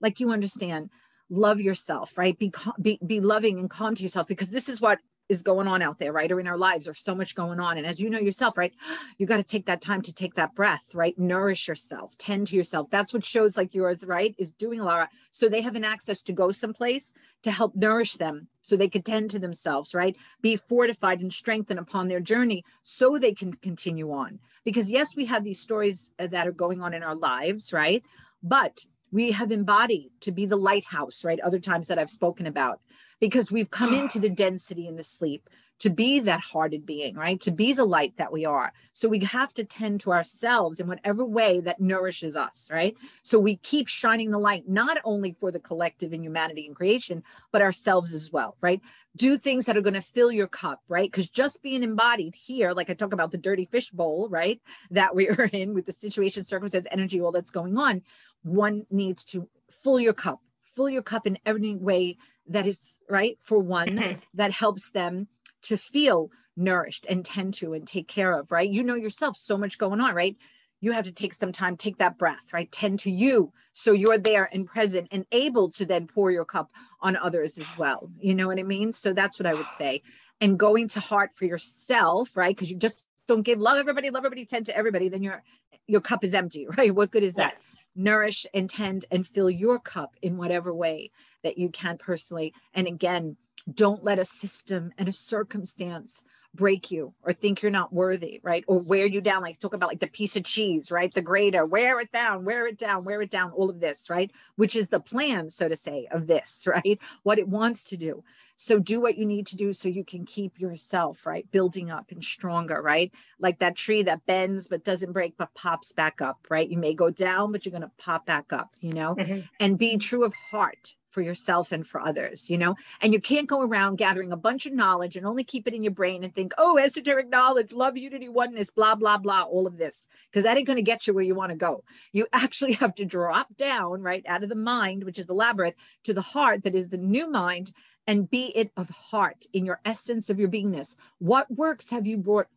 Like 0.00 0.18
you 0.18 0.32
understand 0.32 0.90
love 1.30 1.60
yourself, 1.60 2.16
right? 2.16 2.38
Be, 2.38 2.52
be, 2.80 2.98
be 3.04 3.20
loving 3.20 3.58
and 3.58 3.70
calm 3.70 3.94
to 3.94 4.02
yourself 4.02 4.26
because 4.26 4.50
this 4.50 4.68
is 4.68 4.80
what 4.80 4.98
is 5.28 5.42
going 5.42 5.68
on 5.68 5.82
out 5.82 5.98
there, 5.98 6.12
right? 6.12 6.32
Or 6.32 6.40
in 6.40 6.46
our 6.46 6.56
lives, 6.56 6.86
there's 6.86 7.00
so 7.00 7.14
much 7.14 7.34
going 7.34 7.60
on. 7.60 7.76
And 7.76 7.86
as 7.86 8.00
you 8.00 8.08
know 8.08 8.18
yourself, 8.18 8.56
right, 8.56 8.72
you 9.18 9.26
got 9.26 9.36
to 9.36 9.42
take 9.42 9.66
that 9.66 9.82
time 9.82 10.00
to 10.02 10.12
take 10.12 10.34
that 10.34 10.54
breath, 10.54 10.94
right? 10.94 11.18
Nourish 11.18 11.68
yourself, 11.68 12.16
tend 12.16 12.46
to 12.48 12.56
yourself. 12.56 12.88
That's 12.90 13.12
what 13.12 13.24
shows 13.24 13.56
like 13.56 13.74
yours, 13.74 14.04
right, 14.04 14.34
is 14.38 14.50
doing 14.52 14.80
a 14.80 14.84
lot. 14.84 15.10
So 15.30 15.48
they 15.48 15.60
have 15.60 15.76
an 15.76 15.84
access 15.84 16.22
to 16.22 16.32
go 16.32 16.50
someplace 16.50 17.12
to 17.42 17.50
help 17.50 17.76
nourish 17.76 18.14
them 18.14 18.48
so 18.62 18.76
they 18.76 18.88
could 18.88 19.04
tend 19.04 19.30
to 19.32 19.38
themselves, 19.38 19.94
right? 19.94 20.16
Be 20.40 20.56
fortified 20.56 21.20
and 21.20 21.32
strengthened 21.32 21.78
upon 21.78 22.08
their 22.08 22.20
journey 22.20 22.64
so 22.82 23.18
they 23.18 23.34
can 23.34 23.52
continue 23.52 24.10
on. 24.10 24.38
Because 24.64 24.88
yes, 24.88 25.14
we 25.14 25.26
have 25.26 25.44
these 25.44 25.60
stories 25.60 26.10
that 26.18 26.48
are 26.48 26.52
going 26.52 26.80
on 26.80 26.94
in 26.94 27.02
our 27.02 27.14
lives, 27.14 27.72
right? 27.72 28.02
But 28.42 28.86
we 29.10 29.32
have 29.32 29.52
embodied 29.52 30.10
to 30.20 30.32
be 30.32 30.46
the 30.46 30.56
lighthouse, 30.56 31.24
right? 31.24 31.40
Other 31.40 31.58
times 31.58 31.86
that 31.86 31.98
I've 31.98 32.10
spoken 32.10 32.46
about, 32.46 32.80
because 33.20 33.50
we've 33.50 33.70
come 33.70 33.94
into 34.00 34.18
the 34.18 34.30
density 34.30 34.86
and 34.86 34.98
the 34.98 35.04
sleep 35.04 35.48
to 35.80 35.90
be 35.90 36.20
that 36.20 36.40
hearted 36.40 36.84
being, 36.84 37.14
right? 37.14 37.40
To 37.40 37.50
be 37.50 37.72
the 37.72 37.84
light 37.84 38.16
that 38.16 38.32
we 38.32 38.44
are. 38.44 38.72
So 38.92 39.08
we 39.08 39.20
have 39.20 39.54
to 39.54 39.64
tend 39.64 40.00
to 40.00 40.12
ourselves 40.12 40.80
in 40.80 40.88
whatever 40.88 41.24
way 41.24 41.60
that 41.60 41.80
nourishes 41.80 42.34
us, 42.34 42.68
right? 42.72 42.96
So 43.22 43.38
we 43.38 43.56
keep 43.56 43.86
shining 43.86 44.30
the 44.30 44.38
light, 44.38 44.68
not 44.68 44.98
only 45.04 45.36
for 45.38 45.52
the 45.52 45.60
collective 45.60 46.12
and 46.12 46.24
humanity 46.24 46.66
and 46.66 46.74
creation, 46.74 47.22
but 47.52 47.62
ourselves 47.62 48.12
as 48.12 48.32
well, 48.32 48.56
right? 48.60 48.80
Do 49.16 49.38
things 49.38 49.66
that 49.66 49.76
are 49.76 49.82
going 49.82 49.94
to 49.94 50.00
fill 50.00 50.32
your 50.32 50.48
cup, 50.48 50.80
right? 50.88 51.10
Because 51.10 51.28
just 51.28 51.62
being 51.62 51.82
embodied 51.82 52.34
here, 52.34 52.72
like 52.72 52.90
I 52.90 52.94
talk 52.94 53.12
about 53.12 53.30
the 53.30 53.38
dirty 53.38 53.68
fish 53.70 53.90
bowl, 53.90 54.28
right? 54.28 54.60
That 54.90 55.14
we 55.14 55.28
are 55.28 55.48
in 55.52 55.74
with 55.74 55.86
the 55.86 55.92
situation, 55.92 56.42
circumstance, 56.42 56.86
energy, 56.90 57.20
all 57.20 57.32
that's 57.32 57.50
going 57.50 57.76
on, 57.78 58.02
one 58.42 58.84
needs 58.90 59.24
to 59.26 59.48
fill 59.70 60.00
your 60.00 60.12
cup, 60.12 60.40
fill 60.74 60.88
your 60.88 61.02
cup 61.02 61.26
in 61.26 61.38
every 61.46 61.76
way 61.76 62.16
that 62.48 62.66
is 62.66 62.96
right 63.08 63.38
for 63.42 63.58
one 63.58 63.88
mm-hmm. 63.88 64.18
that 64.34 64.52
helps 64.52 64.90
them 64.90 65.28
to 65.62 65.76
feel 65.76 66.30
nourished 66.56 67.06
and 67.08 67.24
tend 67.24 67.54
to 67.54 67.72
and 67.72 67.86
take 67.86 68.08
care 68.08 68.32
of, 68.32 68.50
right? 68.50 68.68
You 68.68 68.82
know 68.82 68.94
yourself, 68.94 69.36
so 69.36 69.56
much 69.56 69.78
going 69.78 70.00
on, 70.00 70.14
right? 70.14 70.36
You 70.80 70.92
have 70.92 71.04
to 71.04 71.12
take 71.12 71.34
some 71.34 71.52
time, 71.52 71.76
take 71.76 71.98
that 71.98 72.18
breath, 72.18 72.52
right? 72.52 72.70
Tend 72.70 73.00
to 73.00 73.10
you. 73.10 73.52
So 73.72 73.92
you're 73.92 74.18
there 74.18 74.48
and 74.52 74.66
present 74.66 75.08
and 75.10 75.26
able 75.32 75.70
to 75.70 75.84
then 75.84 76.06
pour 76.06 76.30
your 76.30 76.44
cup 76.44 76.70
on 77.00 77.16
others 77.16 77.58
as 77.58 77.66
well. 77.76 78.10
You 78.18 78.34
know 78.34 78.46
what 78.46 78.58
I 78.58 78.62
mean? 78.62 78.92
So 78.92 79.12
that's 79.12 79.38
what 79.38 79.46
I 79.46 79.54
would 79.54 79.68
say. 79.70 80.02
And 80.40 80.58
going 80.58 80.88
to 80.88 81.00
heart 81.00 81.30
for 81.34 81.46
yourself, 81.46 82.36
right? 82.36 82.54
Because 82.54 82.70
you 82.70 82.76
just 82.76 83.04
don't 83.26 83.42
give 83.42 83.58
love 83.58 83.78
everybody, 83.78 84.10
love 84.10 84.24
everybody, 84.24 84.44
tend 84.44 84.66
to 84.66 84.76
everybody, 84.76 85.08
then 85.08 85.22
your 85.22 85.42
your 85.86 86.00
cup 86.00 86.22
is 86.22 86.34
empty, 86.34 86.66
right? 86.78 86.94
What 86.94 87.10
good 87.10 87.22
is 87.22 87.34
that? 87.34 87.54
Yeah 87.54 87.62
nourish 87.98 88.46
and 88.54 88.70
tend 88.70 89.04
and 89.10 89.26
fill 89.26 89.50
your 89.50 89.78
cup 89.78 90.14
in 90.22 90.36
whatever 90.36 90.72
way 90.72 91.10
that 91.42 91.58
you 91.58 91.68
can 91.68 91.98
personally. 91.98 92.54
And 92.72 92.86
again, 92.86 93.36
don't 93.74 94.04
let 94.04 94.18
a 94.18 94.24
system 94.24 94.92
and 94.98 95.08
a 95.08 95.12
circumstance 95.12 96.22
break 96.54 96.90
you 96.90 97.12
or 97.22 97.32
think 97.32 97.62
you're 97.62 97.70
not 97.70 97.92
worthy, 97.92 98.40
right? 98.42 98.64
Or 98.66 98.78
wear 98.78 99.06
you 99.06 99.20
down, 99.20 99.42
like 99.42 99.60
talk 99.60 99.74
about 99.74 99.88
like 99.88 100.00
the 100.00 100.06
piece 100.06 100.36
of 100.36 100.44
cheese, 100.44 100.90
right? 100.90 101.12
The 101.12 101.20
grater, 101.20 101.64
wear 101.64 102.00
it 102.00 102.10
down, 102.10 102.44
wear 102.44 102.66
it 102.66 102.78
down, 102.78 103.04
wear 103.04 103.22
it 103.22 103.30
down, 103.30 103.52
all 103.52 103.70
of 103.70 103.80
this, 103.80 104.08
right? 104.10 104.30
Which 104.56 104.74
is 104.74 104.88
the 104.88 105.00
plan, 105.00 105.50
so 105.50 105.68
to 105.68 105.76
say, 105.76 106.08
of 106.10 106.26
this, 106.26 106.66
right? 106.66 106.98
What 107.22 107.38
it 107.38 107.48
wants 107.48 107.84
to 107.84 107.96
do. 107.96 108.24
So 108.60 108.80
do 108.80 109.00
what 109.00 109.16
you 109.16 109.24
need 109.24 109.46
to 109.46 109.56
do 109.56 109.72
so 109.72 109.88
you 109.88 110.04
can 110.04 110.26
keep 110.26 110.58
yourself, 110.58 111.24
right? 111.24 111.48
Building 111.52 111.92
up 111.92 112.10
and 112.10 112.24
stronger, 112.24 112.82
right? 112.82 113.12
Like 113.38 113.60
that 113.60 113.76
tree 113.76 114.02
that 114.02 114.26
bends 114.26 114.66
but 114.66 114.84
doesn't 114.84 115.12
break 115.12 115.36
but 115.38 115.54
pops 115.54 115.92
back 115.92 116.20
up, 116.20 116.44
right? 116.50 116.68
You 116.68 116.76
may 116.76 116.92
go 116.92 117.08
down, 117.08 117.52
but 117.52 117.64
you're 117.64 117.70
going 117.70 117.82
to 117.82 117.90
pop 117.98 118.26
back 118.26 118.52
up, 118.52 118.74
you 118.80 118.92
know? 118.92 119.14
Mm-hmm. 119.14 119.40
And 119.60 119.78
be 119.78 119.96
true 119.96 120.24
of 120.24 120.34
heart 120.34 120.96
for 121.08 121.22
yourself 121.22 121.70
and 121.70 121.86
for 121.86 122.00
others, 122.00 122.50
you 122.50 122.58
know? 122.58 122.74
And 123.00 123.12
you 123.12 123.20
can't 123.20 123.48
go 123.48 123.62
around 123.62 123.94
gathering 123.94 124.32
a 124.32 124.36
bunch 124.36 124.66
of 124.66 124.72
knowledge 124.72 125.16
and 125.16 125.24
only 125.24 125.44
keep 125.44 125.68
it 125.68 125.72
in 125.72 125.84
your 125.84 125.92
brain 125.92 126.24
and 126.24 126.34
think, 126.34 126.52
oh, 126.58 126.78
esoteric 126.78 127.28
knowledge, 127.28 127.72
love, 127.72 127.96
unity, 127.96 128.28
oneness, 128.28 128.72
blah, 128.72 128.96
blah, 128.96 129.18
blah, 129.18 129.42
all 129.42 129.68
of 129.68 129.78
this, 129.78 130.08
because 130.30 130.42
that 130.42 130.56
ain't 130.56 130.66
going 130.66 130.76
to 130.76 130.82
get 130.82 131.06
you 131.06 131.14
where 131.14 131.24
you 131.24 131.36
want 131.36 131.50
to 131.50 131.56
go. 131.56 131.84
You 132.10 132.26
actually 132.32 132.72
have 132.72 132.96
to 132.96 133.04
drop 133.04 133.56
down, 133.56 134.02
right, 134.02 134.24
out 134.26 134.42
of 134.42 134.48
the 134.48 134.56
mind, 134.56 135.04
which 135.04 135.20
is 135.20 135.26
the 135.26 135.32
labyrinth, 135.32 135.76
to 136.02 136.12
the 136.12 136.22
heart 136.22 136.64
that 136.64 136.74
is 136.74 136.88
the 136.88 136.98
new 136.98 137.30
mind 137.30 137.72
and 138.08 138.28
be 138.28 138.46
it 138.56 138.72
of 138.76 138.88
heart 138.88 139.46
in 139.52 139.64
your 139.64 139.80
essence 139.84 140.30
of 140.30 140.40
your 140.40 140.48
beingness. 140.48 140.96
What 141.18 141.48
works 141.50 141.90
have 141.90 142.06
you 142.06 142.16
brought 142.16 142.48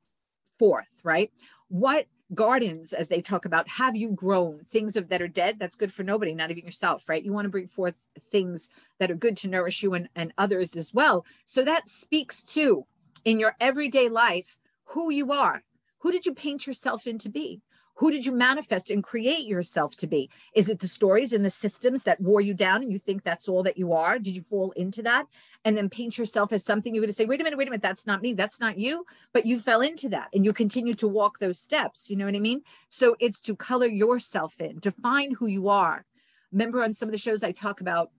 forth, 0.58 0.88
right? 1.04 1.30
What 1.68 2.08
gardens, 2.34 2.94
as 2.94 3.10
they 3.10 3.22
talk 3.22 3.44
about, 3.44 3.68
have 3.68 3.96
you 3.98 4.12
grown 4.12 4.62
things 4.70 4.96
of, 4.96 5.10
that 5.10 5.22
are 5.22 5.28
dead? 5.28 5.60
That's 5.60 5.76
good 5.76 5.92
for 5.92 6.04
nobody, 6.04 6.34
not 6.34 6.52
even 6.52 6.64
yourself, 6.64 7.10
right? 7.10 7.24
You 7.24 7.34
want 7.34 7.46
to 7.46 7.50
bring 7.50 7.68
forth 7.68 8.02
things 8.30 8.70
that 9.00 9.12
are 9.12 9.16
good 9.16 9.36
to 9.38 9.50
nourish 9.50 9.84
you 9.84 9.94
and, 9.94 10.08
and 10.16 10.34
others 10.38 10.78
as 10.78 10.94
well. 10.94 11.26
So 11.44 11.66
that 11.66 11.90
speaks 11.90 12.44
to 12.46 12.86
in 13.26 13.38
your 13.38 13.56
everyday 13.60 14.08
life 14.08 14.58
who 14.86 15.12
you 15.12 15.34
are. 15.34 15.64
Who 16.00 16.14
did 16.14 16.26
you 16.26 16.34
paint 16.34 16.66
yourself 16.66 17.08
into 17.08 17.30
be? 17.30 17.62
Who 18.02 18.10
did 18.10 18.26
you 18.26 18.32
manifest 18.32 18.90
and 18.90 19.04
create 19.04 19.46
yourself 19.46 19.96
to 19.98 20.08
be? 20.08 20.28
Is 20.56 20.70
it 20.70 20.80
the 20.80 20.88
stories 20.88 21.34
and 21.34 21.46
the 21.46 21.52
systems 21.52 22.02
that 22.02 22.20
wore 22.20 22.42
you 22.42 22.56
down 22.56 22.82
and 22.82 22.92
you 22.92 22.98
think 22.98 23.24
that's 23.24 23.48
all 23.48 23.62
that 23.62 23.78
you 23.78 23.94
are? 23.94 24.18
Did 24.18 24.36
you 24.36 24.42
fall 24.50 24.72
into 24.72 25.04
that 25.04 25.28
and 25.66 25.78
then 25.78 25.88
paint 25.88 26.18
yourself 26.18 26.52
as 26.52 26.66
something 26.66 26.96
you're 26.96 27.04
going 27.04 27.12
to 27.12 27.16
say, 27.16 27.26
wait 27.26 27.40
a 27.42 27.44
minute, 27.44 27.60
wait 27.60 27.68
a 27.68 27.70
minute, 27.70 27.84
that's 27.84 28.08
not 28.08 28.24
me, 28.24 28.34
that's 28.34 28.60
not 28.60 28.80
you, 28.80 29.06
but 29.34 29.46
you 29.46 29.60
fell 29.60 29.82
into 29.82 30.10
that 30.10 30.30
and 30.34 30.44
you 30.44 30.52
continue 30.52 30.96
to 30.96 31.08
walk 31.08 31.38
those 31.38 31.60
steps. 31.60 32.10
You 32.10 32.16
know 32.16 32.26
what 32.26 32.34
I 32.34 32.40
mean? 32.40 32.64
So 32.88 33.16
it's 33.20 33.40
to 33.42 33.56
color 33.56 33.88
yourself 33.88 34.60
in, 34.60 34.80
define 34.80 35.36
who 35.36 35.46
you 35.46 35.70
are. 35.70 36.04
Remember 36.52 36.84
on 36.84 36.96
some 36.96 37.08
of 37.08 37.12
the 37.12 37.20
shows 37.20 37.44
I 37.44 37.52
talk 37.52 37.82
about 37.82 38.10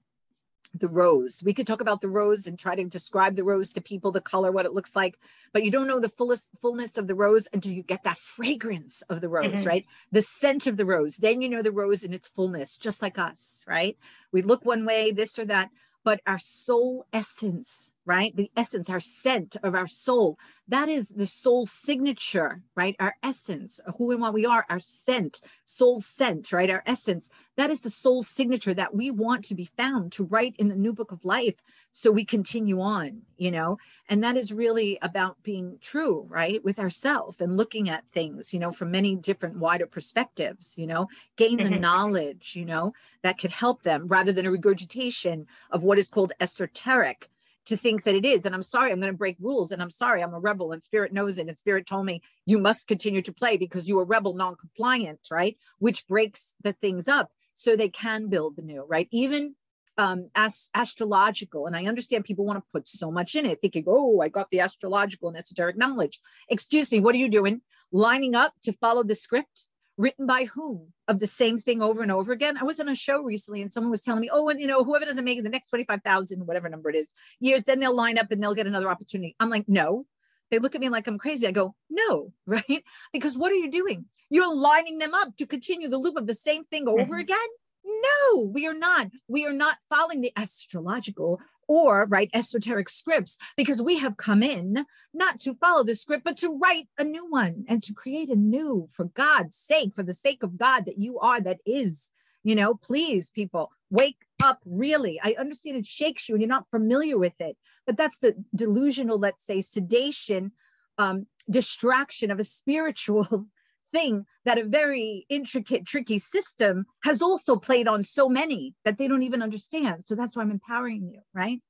the 0.74 0.88
rose. 0.88 1.42
We 1.44 1.54
could 1.54 1.66
talk 1.66 1.80
about 1.80 2.00
the 2.00 2.08
rose 2.08 2.46
and 2.46 2.58
try 2.58 2.74
to 2.74 2.84
describe 2.84 3.36
the 3.36 3.44
rose 3.44 3.70
to 3.72 3.80
people, 3.80 4.10
the 4.10 4.20
color, 4.20 4.50
what 4.50 4.66
it 4.66 4.72
looks 4.72 4.96
like, 4.96 5.18
but 5.52 5.64
you 5.64 5.70
don't 5.70 5.86
know 5.86 6.00
the 6.00 6.08
fullest 6.08 6.48
fullness 6.60 6.96
of 6.96 7.06
the 7.06 7.14
rose 7.14 7.46
until 7.52 7.72
you 7.72 7.82
get 7.82 8.04
that 8.04 8.18
fragrance 8.18 9.02
of 9.08 9.20
the 9.20 9.28
rose, 9.28 9.46
mm-hmm. 9.46 9.68
right? 9.68 9.86
The 10.10 10.22
scent 10.22 10.66
of 10.66 10.76
the 10.76 10.86
rose. 10.86 11.16
Then 11.16 11.42
you 11.42 11.48
know 11.48 11.62
the 11.62 11.72
rose 11.72 12.02
in 12.04 12.14
its 12.14 12.28
fullness, 12.28 12.76
just 12.76 13.02
like 13.02 13.18
us, 13.18 13.64
right? 13.66 13.96
We 14.32 14.42
look 14.42 14.64
one 14.64 14.84
way, 14.84 15.12
this 15.12 15.38
or 15.38 15.44
that, 15.46 15.70
but 16.04 16.20
our 16.26 16.38
soul 16.38 17.06
essence, 17.12 17.92
right? 18.04 18.34
The 18.34 18.50
essence, 18.56 18.90
our 18.90 19.00
scent 19.00 19.56
of 19.62 19.74
our 19.74 19.86
soul, 19.86 20.38
that 20.68 20.88
is 20.88 21.08
the 21.08 21.26
soul 21.26 21.66
signature, 21.66 22.62
right? 22.74 22.96
Our 22.98 23.14
essence, 23.22 23.80
who 23.96 24.10
and 24.10 24.20
what 24.20 24.34
we 24.34 24.46
are, 24.46 24.64
our 24.68 24.78
scent, 24.78 25.40
soul 25.64 26.00
scent, 26.00 26.52
right? 26.52 26.70
Our 26.70 26.82
essence, 26.86 27.28
that 27.56 27.70
is 27.70 27.80
the 27.80 27.90
soul 27.90 28.22
signature 28.22 28.74
that 28.74 28.94
we 28.94 29.10
want 29.10 29.44
to 29.46 29.54
be 29.54 29.68
found 29.76 30.12
to 30.12 30.24
write 30.24 30.56
in 30.58 30.68
the 30.68 30.74
new 30.74 30.92
book 30.92 31.12
of 31.12 31.24
life 31.24 31.56
so 31.92 32.10
we 32.10 32.24
continue 32.24 32.80
on, 32.80 33.22
you 33.36 33.50
know? 33.50 33.78
And 34.08 34.24
that 34.24 34.36
is 34.36 34.52
really 34.52 34.98
about 35.02 35.42
being 35.42 35.78
true, 35.80 36.26
right? 36.28 36.64
With 36.64 36.78
ourselves 36.78 37.40
and 37.40 37.56
looking 37.56 37.88
at 37.88 38.04
things, 38.12 38.52
you 38.52 38.58
know, 38.58 38.72
from 38.72 38.90
many 38.90 39.14
different 39.14 39.58
wider 39.58 39.86
perspectives, 39.86 40.74
you 40.76 40.86
know, 40.86 41.08
gain 41.36 41.58
the 41.58 41.70
knowledge, 41.78 42.54
you 42.56 42.64
know, 42.64 42.94
that 43.22 43.38
could 43.38 43.50
help 43.50 43.82
them 43.82 44.08
rather 44.08 44.32
than 44.32 44.46
a 44.46 44.50
regurgitation 44.50 45.46
of 45.70 45.82
what 45.82 45.98
is 45.98 46.08
called 46.08 46.32
esoteric 46.40 47.28
to 47.66 47.76
think 47.76 48.04
that 48.04 48.14
it 48.14 48.24
is. 48.24 48.44
And 48.44 48.54
I'm 48.54 48.62
sorry, 48.62 48.92
I'm 48.92 49.00
going 49.00 49.12
to 49.12 49.16
break 49.16 49.36
rules. 49.40 49.70
And 49.70 49.82
I'm 49.82 49.90
sorry, 49.90 50.22
I'm 50.22 50.34
a 50.34 50.40
rebel. 50.40 50.72
And 50.72 50.82
spirit 50.82 51.12
knows 51.12 51.38
it. 51.38 51.48
And 51.48 51.56
spirit 51.56 51.86
told 51.86 52.06
me 52.06 52.22
you 52.46 52.58
must 52.58 52.88
continue 52.88 53.22
to 53.22 53.32
play 53.32 53.56
because 53.56 53.88
you 53.88 53.98
are 53.98 54.04
rebel 54.04 54.34
non-compliant, 54.34 55.20
right? 55.30 55.56
Which 55.78 56.06
breaks 56.06 56.54
the 56.62 56.72
things 56.72 57.08
up 57.08 57.30
so 57.54 57.76
they 57.76 57.88
can 57.88 58.28
build 58.28 58.56
the 58.56 58.62
new, 58.62 58.84
right? 58.88 59.08
Even 59.10 59.54
um 59.98 60.30
as 60.34 60.70
astrological 60.74 61.66
and 61.66 61.76
i 61.76 61.84
understand 61.84 62.24
people 62.24 62.46
want 62.46 62.58
to 62.58 62.64
put 62.72 62.88
so 62.88 63.10
much 63.10 63.34
in 63.34 63.44
it 63.44 63.60
thinking 63.60 63.84
oh 63.86 64.20
i 64.20 64.28
got 64.28 64.48
the 64.50 64.60
astrological 64.60 65.28
and 65.28 65.36
esoteric 65.36 65.76
knowledge 65.76 66.18
excuse 66.48 66.90
me 66.90 66.98
what 66.98 67.14
are 67.14 67.18
you 67.18 67.28
doing 67.28 67.60
lining 67.92 68.34
up 68.34 68.54
to 68.62 68.72
follow 68.72 69.02
the 69.02 69.14
script 69.14 69.68
written 69.98 70.26
by 70.26 70.44
whom 70.44 70.92
of 71.08 71.18
the 71.18 71.26
same 71.26 71.58
thing 71.58 71.82
over 71.82 72.02
and 72.02 72.10
over 72.10 72.32
again. 72.32 72.56
I 72.58 72.64
was 72.64 72.80
on 72.80 72.88
a 72.88 72.94
show 72.94 73.22
recently 73.22 73.62
and 73.62 73.70
someone 73.70 73.90
was 73.90 74.02
telling 74.02 74.20
me, 74.20 74.30
oh, 74.32 74.48
and 74.48 74.60
you 74.60 74.66
know, 74.66 74.84
whoever 74.84 75.04
doesn't 75.04 75.24
make 75.24 75.38
it 75.38 75.42
the 75.42 75.50
next 75.50 75.68
25,000, 75.68 76.46
whatever 76.46 76.68
number 76.68 76.90
it 76.90 76.96
is, 76.96 77.08
years, 77.40 77.64
then 77.64 77.80
they'll 77.80 77.94
line 77.94 78.18
up 78.18 78.30
and 78.30 78.42
they'll 78.42 78.54
get 78.54 78.66
another 78.66 78.90
opportunity. 78.90 79.36
I'm 79.40 79.50
like, 79.50 79.68
no. 79.68 80.06
They 80.50 80.58
look 80.58 80.74
at 80.74 80.82
me 80.82 80.90
like 80.90 81.06
I'm 81.06 81.18
crazy. 81.18 81.46
I 81.46 81.50
go, 81.50 81.74
no, 81.88 82.32
right? 82.46 82.84
Because 83.12 83.38
what 83.38 83.52
are 83.52 83.56
you 83.56 83.70
doing? 83.70 84.06
You're 84.28 84.54
lining 84.54 84.98
them 84.98 85.14
up 85.14 85.36
to 85.38 85.46
continue 85.46 85.88
the 85.88 85.98
loop 85.98 86.16
of 86.16 86.26
the 86.26 86.34
same 86.34 86.64
thing 86.64 86.88
over 86.88 87.02
mm-hmm. 87.02 87.14
again. 87.14 87.38
No, 87.84 88.42
we 88.42 88.66
are 88.66 88.74
not. 88.74 89.08
We 89.28 89.44
are 89.46 89.52
not 89.52 89.76
following 89.90 90.20
the 90.20 90.32
astrological 90.36 91.40
or 91.68 92.06
write 92.06 92.30
esoteric 92.34 92.88
scripts 92.88 93.36
because 93.56 93.80
we 93.80 93.98
have 93.98 94.16
come 94.16 94.42
in 94.42 94.84
not 95.14 95.38
to 95.40 95.54
follow 95.54 95.82
the 95.82 95.94
script 95.94 96.24
but 96.24 96.36
to 96.36 96.58
write 96.58 96.88
a 96.98 97.04
new 97.04 97.28
one 97.30 97.64
and 97.68 97.82
to 97.82 97.92
create 97.92 98.28
a 98.28 98.36
new 98.36 98.88
for 98.92 99.04
god's 99.04 99.56
sake 99.56 99.94
for 99.94 100.02
the 100.02 100.14
sake 100.14 100.42
of 100.42 100.58
god 100.58 100.84
that 100.84 100.98
you 100.98 101.18
are 101.18 101.40
that 101.40 101.58
is 101.64 102.08
you 102.44 102.54
know 102.54 102.74
please 102.74 103.30
people 103.30 103.70
wake 103.90 104.24
up 104.42 104.60
really. 104.64 105.20
I 105.22 105.36
understand 105.38 105.76
it 105.76 105.86
shakes 105.86 106.28
you 106.28 106.34
and 106.34 106.42
you're 106.42 106.48
not 106.48 106.70
familiar 106.70 107.18
with 107.18 107.38
it 107.40 107.56
but 107.86 107.96
that's 107.96 108.18
the 108.18 108.34
delusional 108.54 109.18
let's 109.18 109.44
say 109.44 109.62
sedation 109.62 110.52
um, 110.98 111.26
distraction 111.48 112.30
of 112.30 112.38
a 112.38 112.44
spiritual 112.44 113.46
thing 113.92 114.26
that 114.44 114.58
a 114.58 114.64
very 114.64 115.26
intricate, 115.28 115.86
tricky 115.86 116.18
system 116.18 116.86
has 117.04 117.22
also 117.22 117.56
played 117.56 117.86
on 117.86 118.04
so 118.04 118.28
many 118.28 118.74
that 118.84 118.98
they 118.98 119.08
don't 119.08 119.22
even 119.22 119.42
understand. 119.42 120.04
So 120.04 120.14
that's 120.14 120.34
why 120.34 120.42
I'm 120.42 120.50
empowering 120.50 121.10
you, 121.12 121.20
right? 121.34 121.60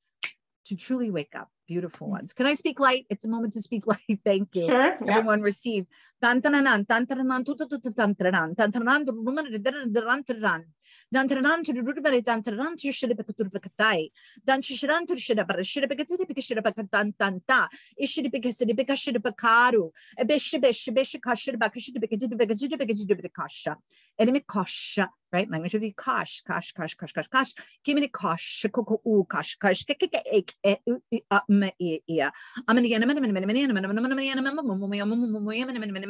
To 0.66 0.76
truly 0.76 1.10
wake 1.10 1.34
up 1.36 1.48
beautiful 1.72 2.06
mm. 2.06 2.10
ones. 2.10 2.32
Can 2.32 2.46
I 2.46 2.54
speak 2.54 2.78
light? 2.80 3.06
It's 3.08 3.24
a 3.24 3.28
moment 3.28 3.54
to 3.54 3.62
speak 3.62 3.86
light. 3.92 4.20
Thank 4.24 4.54
you. 4.54 4.66
Sure. 4.66 4.96
Everyone 5.08 5.40
yeah. 5.40 5.44
receive. 5.44 5.86
A 6.22 6.26
Bishibish, 20.24 20.88
Bishikashidapakashidipikashidipikashidipikasha, 20.92 23.76
enemy 24.18 24.40
kosha, 24.40 25.08
right? 25.32 25.50
Language 25.50 25.74
of 25.74 25.80
the 25.80 25.94
Kimini 27.84 28.10
koko 28.70 29.00
u 29.04 29.26
ek, 30.32 30.54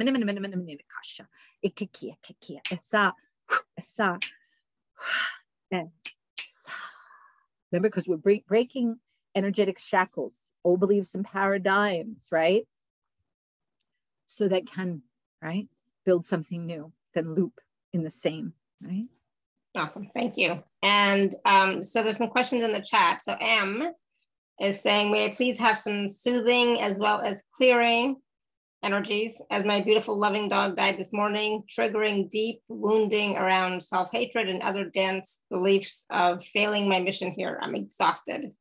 minute, 0.05 0.27
minute, 0.27 0.41
minute, 0.41 0.59
minute, 0.59 0.67
minute, 0.67 0.85
Kasha. 0.89 1.29
Ikikia, 1.65 2.17
kikia, 2.25 2.61
esa, 2.71 3.15
esa, 3.79 4.19
and. 5.71 5.91
Remember, 7.71 7.89
because 7.89 8.07
we're 8.07 8.19
break, 8.19 8.47
breaking 8.47 8.99
energetic 9.35 9.79
shackles, 9.79 10.37
old 10.63 10.81
beliefs 10.81 11.15
and 11.15 11.25
paradigms, 11.25 12.29
right? 12.31 12.67
So 14.27 14.47
that 14.49 14.67
can, 14.67 15.03
right, 15.43 15.69
build 16.05 16.27
something 16.27 16.67
new, 16.67 16.93
then 17.15 17.35
loop 17.35 17.61
in 17.95 18.03
the 18.03 18.11
same, 18.11 18.53
right? 18.83 19.07
Awesome, 19.75 20.11
thank 20.13 20.37
you. 20.37 20.63
And 20.83 21.35
um, 21.47 21.83
so 21.83 22.03
there's 22.03 22.19
some 22.19 22.29
questions 22.29 22.63
in 22.63 22.73
the 22.73 22.83
chat. 22.83 23.23
So 23.23 23.37
M 23.41 23.91
is 24.61 24.81
saying, 24.81 25.11
may 25.11 25.25
I 25.25 25.31
please 25.31 25.59
have 25.59 25.79
some 25.79 26.11
soothing 26.11 26.81
as 26.83 26.99
well 26.99 27.23
as 27.23 27.43
clearing 27.57 28.17
energies 28.83 29.41
as 29.51 29.65
my 29.65 29.81
beautiful 29.81 30.19
loving 30.19 30.49
dog 30.49 30.77
died 30.77 30.99
this 30.99 31.13
morning, 31.13 31.63
triggering 31.69 32.29
deep 32.29 32.61
wounding 32.69 33.37
around 33.37 33.83
self 33.83 34.11
hatred 34.13 34.49
and 34.49 34.63
other 34.63 34.85
dense 34.85 35.45
beliefs 35.51 36.05
of 36.11 36.43
failing 36.43 36.89
my 36.89 36.99
mission 36.99 37.33
here. 37.33 37.59
I'm 37.63 37.75
exhausted. 37.75 38.53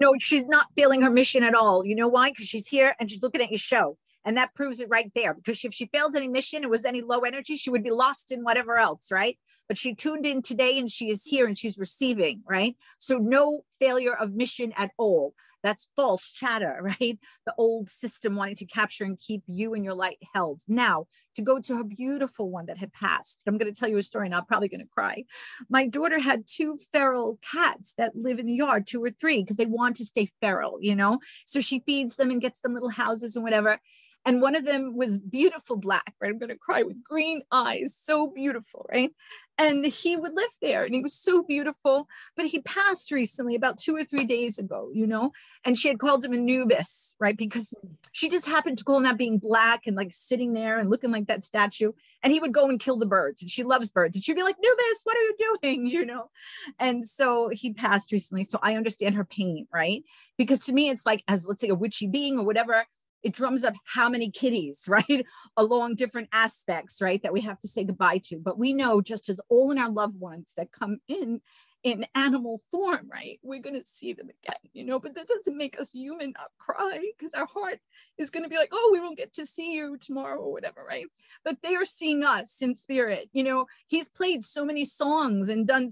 No, 0.00 0.14
she's 0.18 0.46
not 0.46 0.66
failing 0.76 1.02
her 1.02 1.10
mission 1.10 1.42
at 1.42 1.54
all. 1.54 1.84
You 1.84 1.94
know 1.94 2.08
why? 2.08 2.30
Because 2.30 2.46
she's 2.46 2.66
here 2.66 2.94
and 2.98 3.10
she's 3.10 3.22
looking 3.22 3.42
at 3.42 3.50
your 3.50 3.58
show. 3.58 3.98
And 4.24 4.36
that 4.36 4.54
proves 4.54 4.80
it 4.80 4.88
right 4.88 5.10
there. 5.14 5.34
Because 5.34 5.64
if 5.64 5.72
she 5.72 5.86
failed 5.86 6.14
any 6.16 6.28
mission, 6.28 6.62
it 6.62 6.70
was 6.70 6.84
any 6.84 7.00
low 7.00 7.20
energy, 7.20 7.56
she 7.56 7.70
would 7.70 7.82
be 7.82 7.90
lost 7.90 8.32
in 8.32 8.42
whatever 8.42 8.78
else, 8.78 9.10
right? 9.10 9.38
But 9.68 9.78
she 9.78 9.94
tuned 9.94 10.26
in 10.26 10.42
today 10.42 10.78
and 10.78 10.90
she 10.90 11.10
is 11.10 11.24
here 11.24 11.46
and 11.46 11.56
she's 11.56 11.78
receiving, 11.78 12.42
right? 12.48 12.76
So 12.98 13.18
no 13.18 13.64
failure 13.78 14.14
of 14.14 14.32
mission 14.32 14.72
at 14.76 14.90
all. 14.98 15.34
That's 15.62 15.88
false 15.96 16.30
chatter, 16.30 16.78
right? 16.82 17.18
The 17.46 17.54
old 17.58 17.88
system 17.88 18.36
wanting 18.36 18.56
to 18.56 18.66
capture 18.66 19.04
and 19.04 19.18
keep 19.18 19.42
you 19.46 19.74
and 19.74 19.84
your 19.84 19.94
light 19.94 20.18
held. 20.34 20.62
Now, 20.68 21.06
to 21.36 21.42
go 21.42 21.60
to 21.60 21.78
a 21.78 21.84
beautiful 21.84 22.50
one 22.50 22.66
that 22.66 22.78
had 22.78 22.92
passed, 22.92 23.38
I'm 23.46 23.58
going 23.58 23.72
to 23.72 23.78
tell 23.78 23.88
you 23.88 23.98
a 23.98 24.02
story 24.02 24.26
and 24.26 24.34
I'm 24.34 24.46
probably 24.46 24.68
going 24.68 24.80
to 24.80 24.86
cry. 24.86 25.24
My 25.68 25.86
daughter 25.86 26.18
had 26.18 26.46
two 26.46 26.78
feral 26.92 27.38
cats 27.42 27.94
that 27.98 28.16
live 28.16 28.38
in 28.38 28.46
the 28.46 28.54
yard, 28.54 28.86
two 28.86 29.02
or 29.02 29.10
three, 29.10 29.42
because 29.42 29.56
they 29.56 29.66
want 29.66 29.96
to 29.96 30.04
stay 30.04 30.28
feral, 30.40 30.78
you 30.80 30.94
know? 30.94 31.18
So 31.46 31.60
she 31.60 31.80
feeds 31.80 32.16
them 32.16 32.30
and 32.30 32.40
gets 32.40 32.60
them 32.60 32.74
little 32.74 32.90
houses 32.90 33.36
and 33.36 33.44
whatever 33.44 33.78
and 34.24 34.42
one 34.42 34.54
of 34.54 34.64
them 34.64 34.96
was 34.96 35.18
beautiful 35.18 35.76
black 35.76 36.14
right? 36.20 36.30
I'm 36.30 36.38
going 36.38 36.50
to 36.50 36.58
cry 36.58 36.82
with 36.82 37.02
green 37.02 37.42
eyes 37.50 37.96
so 37.98 38.28
beautiful 38.28 38.86
right? 38.90 39.10
And 39.58 39.84
he 39.84 40.16
would 40.16 40.32
live 40.32 40.50
there 40.62 40.84
and 40.84 40.94
he 40.94 41.02
was 41.02 41.14
so 41.14 41.42
beautiful 41.42 42.06
but 42.36 42.46
he 42.46 42.60
passed 42.60 43.10
recently 43.10 43.54
about 43.54 43.78
two 43.78 43.94
or 43.96 44.04
three 44.04 44.24
days 44.24 44.58
ago 44.58 44.90
you 44.92 45.06
know? 45.06 45.32
And 45.64 45.78
she 45.78 45.88
had 45.88 45.98
called 45.98 46.24
him 46.24 46.32
anubis 46.32 47.16
right? 47.18 47.36
Because 47.36 47.74
she 48.12 48.28
just 48.28 48.46
happened 48.46 48.78
to 48.78 48.84
call 48.84 48.98
him 48.98 49.04
that 49.04 49.18
being 49.18 49.38
black 49.38 49.86
and 49.86 49.96
like 49.96 50.12
sitting 50.12 50.52
there 50.52 50.78
and 50.78 50.90
looking 50.90 51.10
like 51.10 51.26
that 51.26 51.44
statue 51.44 51.92
and 52.22 52.32
he 52.32 52.40
would 52.40 52.52
go 52.52 52.68
and 52.68 52.80
kill 52.80 52.96
the 52.96 53.06
birds 53.06 53.40
and 53.42 53.50
she 53.50 53.62
loves 53.62 53.90
birds 53.90 54.16
and 54.16 54.24
she'd 54.24 54.36
be 54.36 54.42
like 54.42 54.56
nubis 54.60 55.00
what 55.04 55.16
are 55.16 55.22
you 55.22 55.36
doing? 55.38 55.86
You 55.90 56.06
know? 56.06 56.30
And 56.78 57.06
so 57.06 57.48
he 57.48 57.72
passed 57.72 58.12
recently 58.12 58.44
so 58.44 58.58
i 58.62 58.76
understand 58.76 59.14
her 59.14 59.24
pain 59.24 59.66
right? 59.72 60.04
Because 60.38 60.60
to 60.60 60.72
me 60.72 60.88
it's 60.88 61.04
like 61.04 61.24
as 61.26 61.46
let's 61.46 61.60
say 61.60 61.68
a 61.68 61.74
witchy 61.74 62.06
being 62.06 62.38
or 62.38 62.44
whatever 62.44 62.84
it 63.22 63.32
drums 63.34 63.64
up 63.64 63.74
how 63.84 64.08
many 64.08 64.30
kitties, 64.30 64.84
right? 64.88 65.26
Along 65.56 65.94
different 65.94 66.28
aspects, 66.32 67.00
right? 67.00 67.22
That 67.22 67.32
we 67.32 67.40
have 67.42 67.60
to 67.60 67.68
say 67.68 67.84
goodbye 67.84 68.18
to. 68.24 68.38
But 68.38 68.58
we 68.58 68.72
know 68.72 69.00
just 69.00 69.28
as 69.28 69.40
all 69.48 69.70
in 69.70 69.78
our 69.78 69.90
loved 69.90 70.18
ones 70.18 70.52
that 70.56 70.72
come 70.72 70.98
in 71.08 71.40
in 71.82 72.06
animal 72.14 72.60
form, 72.70 73.08
right? 73.10 73.38
We're 73.42 73.62
going 73.62 73.76
to 73.76 73.82
see 73.82 74.12
them 74.12 74.28
again, 74.28 74.58
you 74.72 74.84
know, 74.84 74.98
but 74.98 75.14
that 75.14 75.28
doesn't 75.28 75.56
make 75.56 75.80
us 75.80 75.90
human 75.90 76.32
not 76.36 76.50
cry 76.58 77.00
because 77.18 77.32
our 77.32 77.46
heart 77.46 77.78
is 78.18 78.30
going 78.30 78.42
to 78.42 78.50
be 78.50 78.56
like, 78.56 78.70
oh, 78.72 78.90
we 78.92 79.00
won't 79.00 79.16
get 79.16 79.32
to 79.34 79.46
see 79.46 79.74
you 79.74 79.96
tomorrow 79.96 80.38
or 80.38 80.52
whatever, 80.52 80.84
right? 80.86 81.06
But 81.44 81.62
they 81.62 81.74
are 81.76 81.86
seeing 81.86 82.22
us 82.22 82.60
in 82.60 82.74
spirit. 82.74 83.30
You 83.32 83.44
know, 83.44 83.66
he's 83.86 84.08
played 84.08 84.44
so 84.44 84.64
many 84.64 84.84
songs 84.84 85.48
and 85.48 85.66
done, 85.66 85.88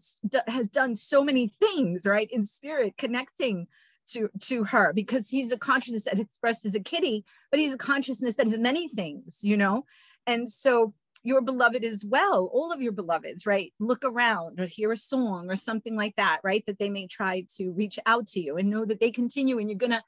has 0.46 0.68
done 0.68 0.94
so 0.94 1.24
many 1.24 1.54
things, 1.60 2.04
right? 2.04 2.28
In 2.30 2.44
spirit, 2.44 2.98
connecting 2.98 3.66
to 4.12 4.28
to 4.40 4.64
her 4.64 4.92
because 4.92 5.28
he's 5.28 5.52
a 5.52 5.58
consciousness 5.58 6.04
that 6.04 6.20
expressed 6.20 6.64
as 6.64 6.74
a 6.74 6.80
kitty 6.80 7.24
but 7.50 7.60
he's 7.60 7.72
a 7.72 7.78
consciousness 7.78 8.34
that 8.36 8.46
is 8.46 8.58
many 8.58 8.88
things 8.88 9.38
you 9.42 9.56
know? 9.56 9.84
And 10.26 10.50
so 10.50 10.94
your 11.24 11.40
beloved 11.40 11.84
as 11.84 12.04
well 12.04 12.50
all 12.52 12.72
of 12.72 12.80
your 12.80 12.92
beloveds 12.92 13.46
right? 13.46 13.72
Look 13.78 14.04
around 14.04 14.60
or 14.60 14.66
hear 14.66 14.92
a 14.92 14.96
song 14.96 15.50
or 15.50 15.56
something 15.56 15.96
like 15.96 16.16
that 16.16 16.40
right? 16.42 16.64
That 16.66 16.78
they 16.78 16.90
may 16.90 17.06
try 17.06 17.44
to 17.56 17.70
reach 17.70 17.98
out 18.06 18.26
to 18.28 18.40
you 18.40 18.56
and 18.56 18.70
know 18.70 18.84
that 18.84 19.00
they 19.00 19.10
continue 19.10 19.58
and 19.58 19.68
you're 19.68 19.78
going 19.78 19.90
to 19.90 20.02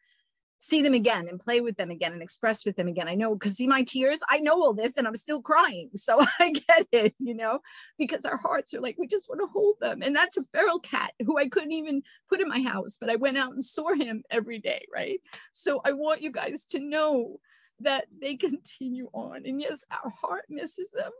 see 0.60 0.82
them 0.82 0.92
again 0.92 1.26
and 1.26 1.40
play 1.40 1.62
with 1.62 1.76
them 1.78 1.90
again 1.90 2.12
and 2.12 2.22
express 2.22 2.66
with 2.66 2.76
them 2.76 2.86
again. 2.86 3.08
I 3.08 3.14
know 3.14 3.34
because 3.34 3.56
see 3.56 3.66
my 3.66 3.82
tears, 3.82 4.20
I 4.28 4.40
know 4.40 4.62
all 4.62 4.74
this 4.74 4.98
and 4.98 5.06
I'm 5.06 5.16
still 5.16 5.40
crying. 5.40 5.88
So 5.96 6.24
I 6.38 6.50
get 6.50 6.86
it, 6.92 7.14
you 7.18 7.34
know, 7.34 7.60
because 7.98 8.26
our 8.26 8.36
hearts 8.36 8.74
are 8.74 8.80
like, 8.80 8.96
we 8.98 9.06
just 9.06 9.28
want 9.28 9.40
to 9.40 9.46
hold 9.46 9.76
them. 9.80 10.02
And 10.02 10.14
that's 10.14 10.36
a 10.36 10.44
feral 10.52 10.78
cat 10.78 11.14
who 11.24 11.38
I 11.38 11.48
couldn't 11.48 11.72
even 11.72 12.02
put 12.28 12.42
in 12.42 12.48
my 12.48 12.60
house, 12.60 12.98
but 13.00 13.08
I 13.08 13.16
went 13.16 13.38
out 13.38 13.54
and 13.54 13.64
saw 13.64 13.94
him 13.94 14.22
every 14.30 14.58
day, 14.58 14.86
right? 14.92 15.20
So 15.52 15.80
I 15.82 15.92
want 15.92 16.20
you 16.20 16.30
guys 16.30 16.66
to 16.66 16.78
know 16.78 17.40
that 17.80 18.04
they 18.20 18.36
continue 18.36 19.08
on. 19.14 19.46
And 19.46 19.62
yes, 19.62 19.82
our 19.90 20.10
heart 20.10 20.44
misses 20.50 20.90
them. 20.90 21.10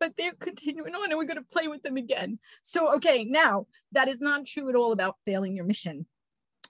But 0.00 0.14
they're 0.16 0.32
continuing 0.32 0.94
on 0.94 1.10
and 1.10 1.18
we're 1.18 1.26
going 1.26 1.36
to 1.36 1.44
play 1.52 1.68
with 1.68 1.82
them 1.82 1.98
again. 1.98 2.38
So, 2.62 2.94
okay, 2.96 3.22
now 3.24 3.66
that 3.92 4.08
is 4.08 4.18
not 4.18 4.46
true 4.46 4.70
at 4.70 4.74
all 4.74 4.92
about 4.92 5.16
failing 5.26 5.54
your 5.54 5.66
mission 5.66 6.06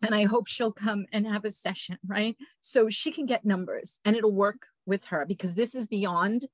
and 0.03 0.14
I 0.14 0.24
hope 0.24 0.46
she'll 0.46 0.72
come 0.72 1.07
and 1.12 1.26
have 1.26 1.44
a 1.44 1.53
session, 1.53 1.98
right? 2.07 2.36
So 2.61 2.90
she 2.90 3.11
can 3.11 3.26
get 3.26 3.44
numbers 3.44 3.98
and 4.05 4.16
it'll 4.16 4.32
work 4.32 4.66
with 4.86 5.05
her 5.07 5.26
because 5.26 5.55
this 5.55 5.74
is 5.74 5.86
beyond 5.86 6.46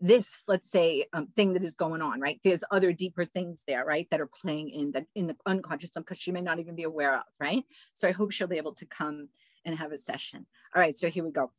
this, 0.00 0.42
let's 0.46 0.70
say, 0.70 1.06
um, 1.12 1.28
thing 1.36 1.54
that 1.54 1.64
is 1.64 1.74
going 1.74 2.02
on, 2.02 2.20
right? 2.20 2.40
There's 2.44 2.64
other 2.70 2.92
deeper 2.92 3.24
things 3.24 3.62
there, 3.66 3.84
right, 3.84 4.06
that 4.10 4.20
are 4.20 4.26
playing 4.42 4.70
in 4.70 4.92
the 4.92 5.06
in 5.14 5.26
the 5.26 5.36
unconscious 5.46 5.90
because 5.94 6.18
she 6.18 6.32
may 6.32 6.42
not 6.42 6.58
even 6.58 6.74
be 6.74 6.82
aware 6.82 7.16
of, 7.16 7.24
right? 7.40 7.64
So 7.94 8.08
I 8.08 8.12
hope 8.12 8.32
she'll 8.32 8.46
be 8.46 8.58
able 8.58 8.74
to 8.74 8.86
come 8.86 9.28
and 9.64 9.76
have 9.78 9.92
a 9.92 9.98
session. 9.98 10.46
All 10.74 10.80
right, 10.80 10.96
so 10.96 11.08
here 11.08 11.24
we 11.24 11.30
go. 11.30 11.50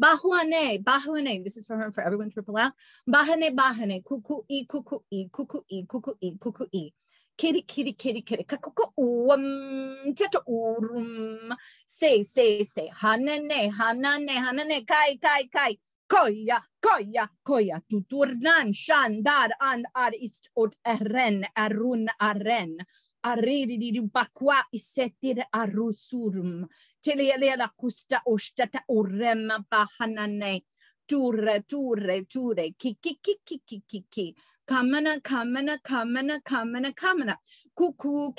Bahuane, 0.00 0.82
Bahuane. 0.82 1.42
This 1.42 1.56
is 1.56 1.66
for 1.66 1.76
her, 1.76 1.90
for 1.90 2.02
everyone, 2.02 2.30
triple 2.30 2.56
out. 2.56 2.72
Bahane, 3.08 3.54
Bahane, 3.54 4.02
kuku 4.02 4.44
e, 4.48 4.64
kuku 4.64 5.00
e, 5.10 5.28
kuku 5.28 5.62
e, 5.70 5.82
kuku 5.82 6.14
e, 6.20 6.32
kuku 6.38 6.66
e. 6.72 6.92
Kitty, 7.36 7.62
kitty, 7.62 7.92
kitty, 7.92 8.22
kitty, 8.22 8.44
kakuku 8.44 8.92
um, 9.32 10.14
teta 10.14 10.40
urum. 10.48 11.52
Say, 11.86 12.22
say, 12.22 12.62
say, 12.62 12.90
hanane, 13.00 13.72
hanane, 13.72 14.30
hanane, 14.30 14.86
kai, 14.86 15.18
kai, 15.20 15.48
kai. 15.52 15.78
Koya, 16.08 16.62
koya, 16.80 17.28
koya, 17.46 17.82
tuturnan, 17.90 18.72
shandar, 18.72 19.50
and 19.60 19.86
ar 19.94 20.12
ist 20.20 20.48
ot 20.56 20.74
eren, 20.86 21.44
arun 21.56 22.08
aren. 22.20 22.78
Aridi 23.24 24.00
bakwa 24.10 24.62
isetir 24.72 25.42
arusurum. 25.52 26.66
Telelea 27.02 27.68
kusta 27.76 28.22
ostata 28.26 28.82
urema 28.88 29.64
pahanane. 29.70 30.64
Ture, 31.06 31.60
ture, 31.60 32.24
ture, 32.24 32.74
kiki, 32.78 33.18
kiki, 33.22 33.40
kiki, 33.44 33.84
kiki. 33.88 34.36
Kamana, 34.68 35.20
kamana, 35.22 35.78
kamana, 35.82 36.40
kamana, 36.42 36.92
kamana. 36.92 37.36
Kuku. 37.74 38.34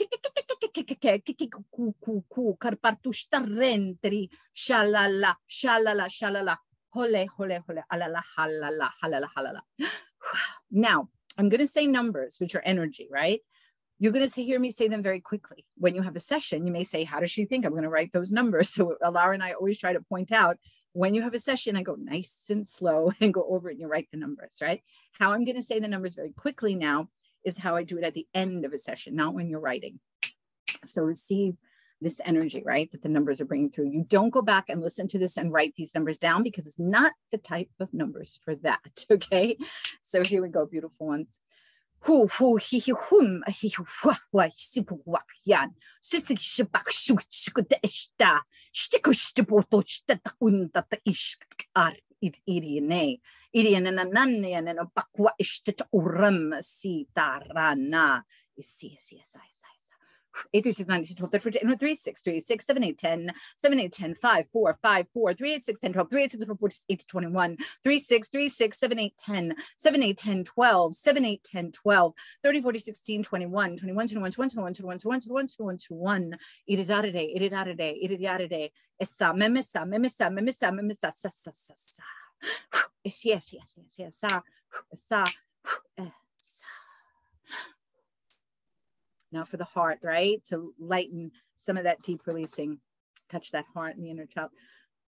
Shalala, 4.56 5.36
shalala, 5.50 6.10
shalala. 6.10 6.58
Hole, 6.92 7.26
hole, 7.38 7.60
hole, 7.66 7.84
alala, 7.92 8.22
halala, 8.38 8.90
halala, 9.04 9.28
halala. 9.36 9.62
Now, 10.72 11.10
I'm 11.38 11.50
going 11.50 11.60
to 11.62 11.68
say 11.68 11.88
numbers, 11.88 12.36
which 12.40 12.56
are 12.56 12.62
energy, 12.66 13.08
right? 13.12 13.42
You're 14.02 14.14
going 14.14 14.28
to 14.28 14.44
hear 14.44 14.60
me 14.60 14.72
say 14.72 14.88
them 14.88 15.04
very 15.04 15.20
quickly. 15.20 15.66
When 15.76 15.94
you 15.94 16.02
have 16.02 16.16
a 16.16 16.22
session, 16.22 16.66
you 16.66 16.72
may 16.72 16.86
say, 16.86 17.04
How 17.04 17.20
does 17.20 17.32
she 17.32 17.46
think? 17.46 17.66
I'm 17.66 17.72
going 17.72 17.84
to 17.84 17.90
write 17.90 18.12
those 18.14 18.32
numbers. 18.32 18.74
So, 18.80 18.96
Alara 19.04 19.34
and 19.34 19.44
I 19.44 19.52
always 19.52 19.78
try 19.78 19.92
to 19.94 20.02
point 20.02 20.32
out 20.32 20.58
when 20.94 21.14
you 21.14 21.22
have 21.22 21.34
a 21.34 21.40
session, 21.40 21.76
I 21.76 21.84
go 21.84 21.96
nice 21.96 22.46
and 22.50 22.66
slow 22.66 23.12
and 23.20 23.34
go 23.34 23.46
over 23.50 23.70
it 23.70 23.74
and 23.74 23.82
you 23.82 23.88
write 23.88 24.08
the 24.12 24.18
numbers, 24.18 24.54
right? 24.62 24.82
How 25.12 25.34
I'm 25.34 25.44
going 25.44 25.58
to 25.58 25.62
say 25.62 25.80
the 25.80 25.88
numbers 25.88 26.16
very 26.16 26.32
quickly 26.32 26.76
now 26.76 27.10
is 27.46 27.58
how 27.58 27.76
I 27.76 27.84
do 27.84 27.98
it 27.98 28.06
at 28.06 28.14
the 28.14 28.28
end 28.34 28.64
of 28.64 28.74
a 28.74 28.78
session, 28.78 29.16
not 29.16 29.34
when 29.34 29.50
you're 29.50 29.60
writing. 29.60 30.00
So, 30.86 31.02
receive 31.02 31.56
this 32.02 32.22
energy, 32.24 32.64
right? 32.66 32.90
That 32.94 33.04
the 33.04 33.10
numbers 33.10 33.42
are 33.42 33.46
bringing 33.46 33.70
through. 33.70 33.90
You 33.90 34.06
don't 34.08 34.30
go 34.30 34.42
back 34.42 34.70
and 34.70 34.82
listen 34.82 35.10
to 35.10 35.20
this 35.20 35.36
and 35.36 35.52
write 35.52 35.74
these 35.76 35.94
numbers 35.94 36.18
down 36.18 36.44
because 36.44 36.66
it's 36.66 36.80
not 36.80 37.12
the 37.34 37.38
type 37.38 37.70
of 37.82 37.94
numbers 37.94 38.40
for 38.46 38.56
that. 38.56 38.80
Okay. 39.12 39.58
So 40.00 40.24
here 40.24 40.42
we 40.42 40.48
go, 40.48 40.66
beautiful 40.66 41.06
ones 41.06 41.40
ху 42.04 42.28
ху 42.28 42.58
хи 42.58 42.80
хи 42.80 42.94
хум 42.94 43.44
хи 43.48 43.70
хи 43.70 43.84
хуа 43.84 44.16
хуа 44.32 44.46
си 44.56 44.82
хуа 44.88 45.22
ян 45.46 45.70
сисиг 46.02 46.40
шибак 46.40 46.88
шуг 46.92 47.20
чигд 47.28 47.72
эшта 47.88 48.32
штик 48.72 49.06
штипоточ 49.14 49.90
тат 50.08 50.26
ун 50.40 50.70
тат 50.74 50.92
ишк 51.06 51.44
ар 51.76 51.96
id 52.22 52.36
irine 52.48 53.20
irine 53.54 53.92
na 53.92 54.04
nanne 54.04 54.62
na 54.62 54.86
pakwa 54.96 55.32
ishtet 55.44 55.82
uram 55.92 56.40
si 56.62 57.08
tarana 57.16 58.24
isi 58.62 58.88
isi 58.98 59.16
isi 59.24 59.40
isi 59.52 59.69
8 60.54 60.64
through 60.64 60.74
6, 60.74 60.88
9, 60.88 61.04
10, 61.04 61.16
12, 61.16 61.32
13, 61.32 61.62
14, 61.62 61.78
3, 61.78 61.96
6, 61.96 62.22
3, 62.22 62.40
6, 62.40 62.66
7, 62.66 62.84
8, 62.84 62.98
10, 62.98 63.34
7, 63.58 63.80
8, 63.80 63.92
10, 63.94 64.16
5, 64.16 64.48
4, 64.52 64.80
5, 64.82 65.08
4, 65.14 65.34
3, 65.34 65.54
8, 65.54 65.62
6, 65.62 65.80
10, 65.80 65.94
12, 65.94 66.10
3, 66.10 66.24
8, 66.24 66.32
6, 66.32 66.44
4, 66.46 66.70
8 66.90 67.00
to 67.00 67.06
21, 67.08 67.58
3, 67.84 68.00
6, 68.00 68.28
3, 68.30 68.50
6, 68.50 68.80
7, 68.80 69.00
8, 69.00 69.14
10, 69.18 69.56
7, 69.78 70.04
8, 70.04 70.18
10, 70.18 70.44
12, 70.44 70.96
7, 70.96 71.26
8, 71.26 71.44
10, 71.44 71.72
12, 71.72 72.14
30, 72.44 72.62
40, 72.62 72.80
16, 72.80 73.24
21, 73.24 73.76
21, 73.78 74.08
21, 74.08 74.32
21, 74.32 74.74
21, 74.74 75.00
21, 75.00 75.00
21, 75.00 75.48
21, 75.48 75.78
21, 75.78 76.38
iridare, 76.70 77.24
iridare, 77.36 77.96
iridare, 78.02 78.72
essa, 79.00 79.34
memissa, 79.34 79.86
memissa, 79.86 80.30
memissa, 80.30 80.72
memissa, 80.72 81.12
sa, 81.12 81.30
sa, 81.30 81.52
sa, 81.52 81.74
sa. 81.76 82.04
Yes, 83.04 83.26
yes, 83.26 83.54
yes, 83.54 83.76
yes, 83.78 84.00
yes, 84.00 84.16
sa, 84.18 84.42
sa, 84.94 85.24
Now 89.32 89.46
for 89.46 89.58
the 89.58 89.64
heart, 89.66 90.00
right? 90.04 90.44
To 90.46 90.74
lighten 90.80 91.32
some 91.58 91.78
of 91.78 91.84
that 91.84 92.02
deep 92.02 92.22
releasing. 92.26 92.80
Touch 93.30 93.52
that 93.52 93.66
heart 93.74 93.96
and 93.96 94.04
the 94.04 94.10
inner 94.10 94.26
child. 94.26 94.50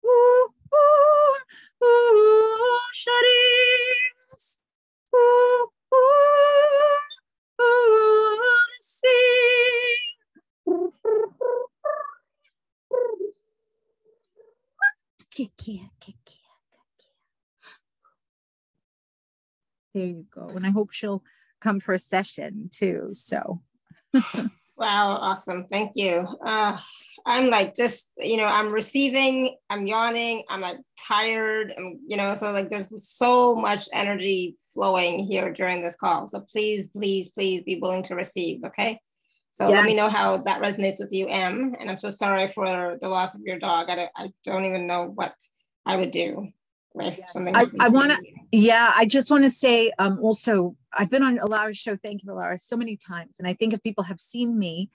Ooh, 0.05 0.47
ooh, 0.73 1.35
ooh, 1.83 2.79
shadows. 2.93 4.59
Ooh, 5.15 5.67
ooh, 5.93 6.97
ooh, 7.61 8.39
see. 8.79 9.21
There 19.93 20.05
you 20.05 20.25
go. 20.33 20.47
And 20.55 20.65
I 20.65 20.69
hope 20.69 20.91
she'll 20.91 21.23
come 21.59 21.79
for 21.79 21.93
a 21.93 21.99
session 21.99 22.69
too. 22.71 23.09
So 23.13 23.61
wow, 24.13 25.17
awesome. 25.21 25.67
Thank 25.71 25.91
you. 25.95 26.25
Uh, 26.45 26.77
I'm 27.25 27.49
like 27.49 27.75
just, 27.75 28.11
you 28.17 28.37
know, 28.37 28.45
I'm 28.45 28.71
receiving, 28.71 29.55
I'm 29.69 29.85
yawning, 29.85 30.43
I'm 30.49 30.61
like 30.61 30.77
tired, 30.97 31.71
I'm, 31.77 31.99
you 32.07 32.17
know, 32.17 32.33
so 32.33 32.51
like 32.51 32.69
there's 32.69 32.89
so 33.07 33.55
much 33.55 33.87
energy 33.93 34.55
flowing 34.73 35.19
here 35.19 35.53
during 35.53 35.81
this 35.81 35.95
call. 35.95 36.27
So 36.27 36.43
please, 36.51 36.87
please, 36.87 37.29
please 37.29 37.61
be 37.61 37.79
willing 37.79 38.03
to 38.03 38.15
receive. 38.15 38.63
Okay. 38.65 38.99
So 39.51 39.67
yes. 39.67 39.75
let 39.75 39.85
me 39.85 39.95
know 39.95 40.09
how 40.09 40.37
that 40.37 40.61
resonates 40.61 40.99
with 40.99 41.11
you, 41.11 41.27
Em. 41.27 41.75
And 41.79 41.91
I'm 41.91 41.99
so 41.99 42.09
sorry 42.09 42.47
for 42.47 42.97
the 42.99 43.09
loss 43.09 43.35
of 43.35 43.41
your 43.41 43.59
dog. 43.59 43.89
I 43.89 43.95
don't, 43.95 44.11
I 44.15 44.31
don't 44.43 44.65
even 44.65 44.87
know 44.87 45.11
what 45.13 45.35
I 45.85 45.97
would 45.97 46.11
do 46.11 46.47
if 46.95 47.19
yeah. 47.19 47.25
something. 47.27 47.55
I, 47.55 47.65
I 47.79 47.89
want 47.89 48.11
to, 48.11 48.17
yeah, 48.51 48.91
I 48.95 49.05
just 49.05 49.29
want 49.29 49.43
to 49.43 49.49
say 49.49 49.91
um, 49.97 50.19
also 50.21 50.75
I've 50.93 51.09
been 51.09 51.23
on 51.23 51.37
Alara's 51.37 51.77
show, 51.77 51.95
thank 51.95 52.23
you, 52.23 52.29
Alara, 52.29 52.61
so 52.61 52.75
many 52.75 52.97
times. 52.97 53.37
And 53.39 53.47
I 53.47 53.53
think 53.53 53.73
if 53.73 53.81
people 53.81 54.03
have 54.03 54.19
seen 54.19 54.57
me, 54.57 54.89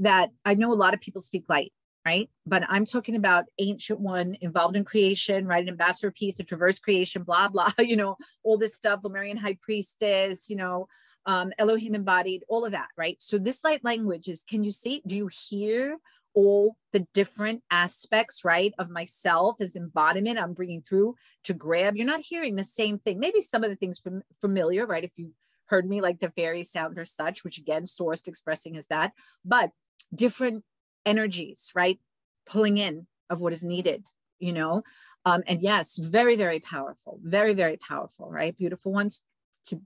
that 0.00 0.30
I 0.44 0.54
know 0.54 0.72
a 0.72 0.74
lot 0.74 0.94
of 0.94 1.00
people 1.00 1.20
speak 1.20 1.44
light, 1.48 1.72
right? 2.06 2.30
But 2.46 2.64
I'm 2.68 2.84
talking 2.84 3.16
about 3.16 3.44
ancient 3.58 4.00
one 4.00 4.36
involved 4.40 4.76
in 4.76 4.84
creation, 4.84 5.46
right? 5.46 5.62
An 5.62 5.68
ambassador 5.68 6.10
piece, 6.10 6.38
a 6.38 6.44
traverse 6.44 6.78
creation, 6.78 7.22
blah, 7.22 7.48
blah, 7.48 7.72
you 7.78 7.96
know, 7.96 8.16
all 8.44 8.58
this 8.58 8.74
stuff, 8.74 9.00
Lemurian 9.02 9.36
high 9.36 9.58
priestess, 9.60 10.48
you 10.48 10.56
know, 10.56 10.88
um, 11.26 11.52
Elohim 11.58 11.94
embodied, 11.94 12.44
all 12.48 12.64
of 12.64 12.72
that, 12.72 12.88
right? 12.96 13.16
So 13.20 13.38
this 13.38 13.62
light 13.64 13.84
language 13.84 14.28
is, 14.28 14.44
can 14.48 14.64
you 14.64 14.72
see, 14.72 15.02
do 15.06 15.16
you 15.16 15.28
hear 15.48 15.98
all 16.38 16.76
the 16.92 17.04
different 17.14 17.64
aspects, 17.68 18.44
right, 18.44 18.72
of 18.78 18.88
myself 18.88 19.56
as 19.60 19.74
embodiment 19.74 20.38
I'm 20.38 20.52
bringing 20.52 20.82
through 20.82 21.16
to 21.44 21.52
grab. 21.52 21.96
You're 21.96 22.06
not 22.06 22.20
hearing 22.20 22.54
the 22.54 22.62
same 22.62 23.00
thing. 23.00 23.18
Maybe 23.18 23.42
some 23.42 23.64
of 23.64 23.70
the 23.70 23.76
things 23.76 23.98
from 23.98 24.22
familiar, 24.40 24.86
right? 24.86 25.02
If 25.02 25.10
you 25.16 25.32
heard 25.66 25.84
me 25.84 26.00
like 26.00 26.20
the 26.20 26.30
fairy 26.30 26.62
sound 26.62 26.96
or 26.96 27.04
such, 27.04 27.42
which 27.42 27.58
again, 27.58 27.86
sourced 27.86 28.28
expressing 28.28 28.76
is 28.76 28.86
that, 28.86 29.10
but 29.44 29.70
different 30.14 30.62
energies, 31.04 31.72
right? 31.74 31.98
Pulling 32.46 32.78
in 32.78 33.08
of 33.28 33.40
what 33.40 33.52
is 33.52 33.64
needed, 33.64 34.06
you 34.38 34.52
know? 34.52 34.84
Um, 35.24 35.42
and 35.48 35.60
yes, 35.60 35.96
very, 35.96 36.36
very 36.36 36.60
powerful, 36.60 37.18
very, 37.20 37.52
very 37.52 37.78
powerful, 37.78 38.30
right? 38.30 38.56
Beautiful 38.56 38.92
ones 38.92 39.22
to 39.66 39.80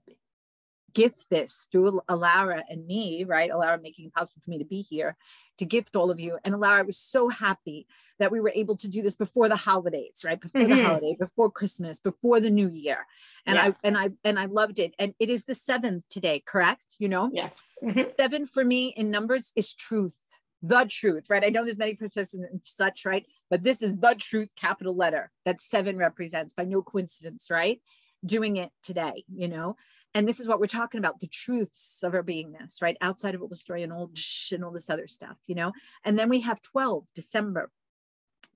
gift 0.93 1.29
this 1.29 1.67
through 1.71 2.01
Alara 2.09 2.63
and 2.69 2.85
me, 2.85 3.23
right? 3.23 3.51
Alara 3.51 3.81
making 3.81 4.05
it 4.05 4.13
possible 4.13 4.41
for 4.43 4.49
me 4.49 4.57
to 4.59 4.65
be 4.65 4.81
here 4.81 5.15
to 5.57 5.65
gift 5.65 5.95
all 5.95 6.11
of 6.11 6.19
you. 6.19 6.37
And 6.43 6.55
Alara 6.55 6.85
was 6.85 6.97
so 6.97 7.29
happy 7.29 7.87
that 8.19 8.31
we 8.31 8.39
were 8.39 8.51
able 8.53 8.75
to 8.77 8.87
do 8.87 9.01
this 9.01 9.15
before 9.15 9.49
the 9.49 9.55
holidays, 9.55 10.23
right? 10.25 10.39
Before 10.39 10.61
mm-hmm. 10.61 10.77
the 10.77 10.83
holiday, 10.83 11.15
before 11.19 11.51
Christmas, 11.51 11.99
before 11.99 12.39
the 12.39 12.49
new 12.49 12.69
year. 12.69 13.05
And 13.45 13.55
yeah. 13.55 13.63
I 13.65 13.75
and 13.83 13.97
I 13.97 14.09
and 14.23 14.39
I 14.39 14.45
loved 14.45 14.79
it. 14.79 14.93
And 14.99 15.13
it 15.19 15.29
is 15.29 15.43
the 15.43 15.55
seventh 15.55 16.03
today, 16.09 16.43
correct? 16.45 16.95
You 16.99 17.09
know? 17.09 17.29
Yes. 17.33 17.77
Mm-hmm. 17.83 18.11
Seven 18.19 18.45
for 18.45 18.63
me 18.63 18.93
in 18.95 19.11
numbers 19.11 19.51
is 19.55 19.73
truth. 19.73 20.17
The 20.65 20.85
truth, 20.85 21.29
right? 21.29 21.43
I 21.43 21.49
know 21.49 21.65
there's 21.65 21.77
many 21.77 21.95
processes 21.95 22.41
and 22.49 22.61
such, 22.63 23.05
right? 23.05 23.25
But 23.49 23.63
this 23.63 23.81
is 23.81 23.97
the 23.97 24.15
truth, 24.17 24.47
capital 24.55 24.95
letter 24.95 25.29
that 25.43 25.59
seven 25.59 25.97
represents 25.97 26.53
by 26.53 26.63
no 26.63 26.81
coincidence, 26.81 27.49
right? 27.51 27.81
Doing 28.25 28.55
it 28.55 28.69
today, 28.81 29.25
you 29.35 29.49
know 29.49 29.75
and 30.15 30.27
this 30.27 30.39
is 30.39 30.47
what 30.47 30.59
we're 30.59 30.67
talking 30.67 30.99
about 30.99 31.19
the 31.19 31.27
truths 31.27 32.03
of 32.03 32.13
our 32.13 32.23
beingness 32.23 32.81
right? 32.81 32.97
Outside 33.01 33.35
of 33.35 33.41
all 33.41 33.47
the 33.47 33.55
story 33.55 33.83
and 33.83 33.91
all 33.91 34.11
and 34.51 34.63
all 34.63 34.71
this 34.71 34.89
other 34.89 35.07
stuff 35.07 35.37
you 35.47 35.55
know? 35.55 35.71
And 36.03 36.17
then 36.17 36.29
we 36.29 36.41
have 36.41 36.61
12 36.61 37.05
december. 37.15 37.71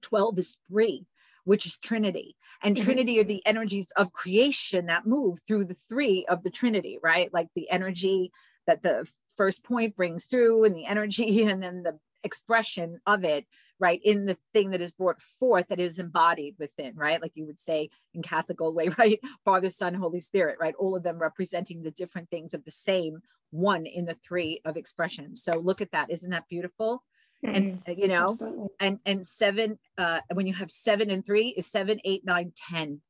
12 0.01 0.39
is 0.39 0.57
three 0.67 1.05
which 1.43 1.65
is 1.65 1.77
trinity. 1.77 2.35
And 2.61 2.75
mm-hmm. 2.75 2.83
trinity 2.83 3.19
are 3.19 3.23
the 3.23 3.45
energies 3.45 3.87
of 3.95 4.11
creation 4.11 4.87
that 4.87 5.07
move 5.07 5.39
through 5.47 5.65
the 5.65 5.77
three 5.87 6.25
of 6.27 6.43
the 6.43 6.49
trinity 6.49 6.99
right? 7.01 7.33
Like 7.33 7.47
the 7.55 7.69
energy 7.69 8.31
that 8.65 8.83
the 8.83 9.09
first 9.37 9.63
point 9.63 9.95
brings 9.95 10.25
through 10.25 10.65
and 10.65 10.75
the 10.75 10.85
energy 10.85 11.43
and 11.49 11.61
then 11.61 11.83
the 11.83 11.99
expression 12.27 12.99
of 13.07 13.23
it 13.23 13.45
right 13.79 14.01
in 14.03 14.25
the 14.25 14.37
thing 14.53 14.71
that 14.71 14.81
is 14.81 14.91
brought 14.91 15.21
forth 15.21 15.67
that 15.67 15.79
is 15.79 15.99
embodied 15.99 16.55
within 16.59 16.95
right? 16.95 17.21
Like 17.21 17.31
you 17.35 17.45
would 17.45 17.59
say 17.59 17.89
in 18.13 18.21
catholic 18.21 18.59
way 18.59 18.89
right? 18.97 19.19
Father 19.45 19.69
son 19.69 19.93
holy 19.93 20.19
spirit 20.19 20.57
right? 20.59 20.75
All 20.77 20.95
of 20.95 21.03
them 21.03 21.19
representing 21.19 21.81
the 21.81 21.91
different 21.91 22.29
things 22.29 22.53
of 22.53 22.63
the 22.65 22.71
same 22.71 23.21
one 23.51 23.85
in 23.85 24.05
the 24.05 24.17
three 24.27 24.61
of 24.65 24.77
expression. 24.77 25.35
So 25.35 25.57
look 25.59 25.81
at 25.81 25.91
that. 25.91 26.11
Isn't 26.11 26.31
that 26.31 26.49
beautiful? 26.49 27.03
And 27.43 27.83
mm-hmm. 27.83 28.01
you 28.01 28.07
know 28.07 28.23
Absolutely. 28.23 28.67
and 28.79 28.99
and 29.05 29.25
seven 29.25 29.77
uh 29.97 30.19
when 30.33 30.47
you 30.47 30.53
have 30.55 30.71
seven 30.71 31.11
and 31.11 31.25
three 31.25 31.49
is 31.49 31.67
seven 31.67 31.99
eight 32.03 32.25
nine 32.25 32.51
ten. 32.55 33.01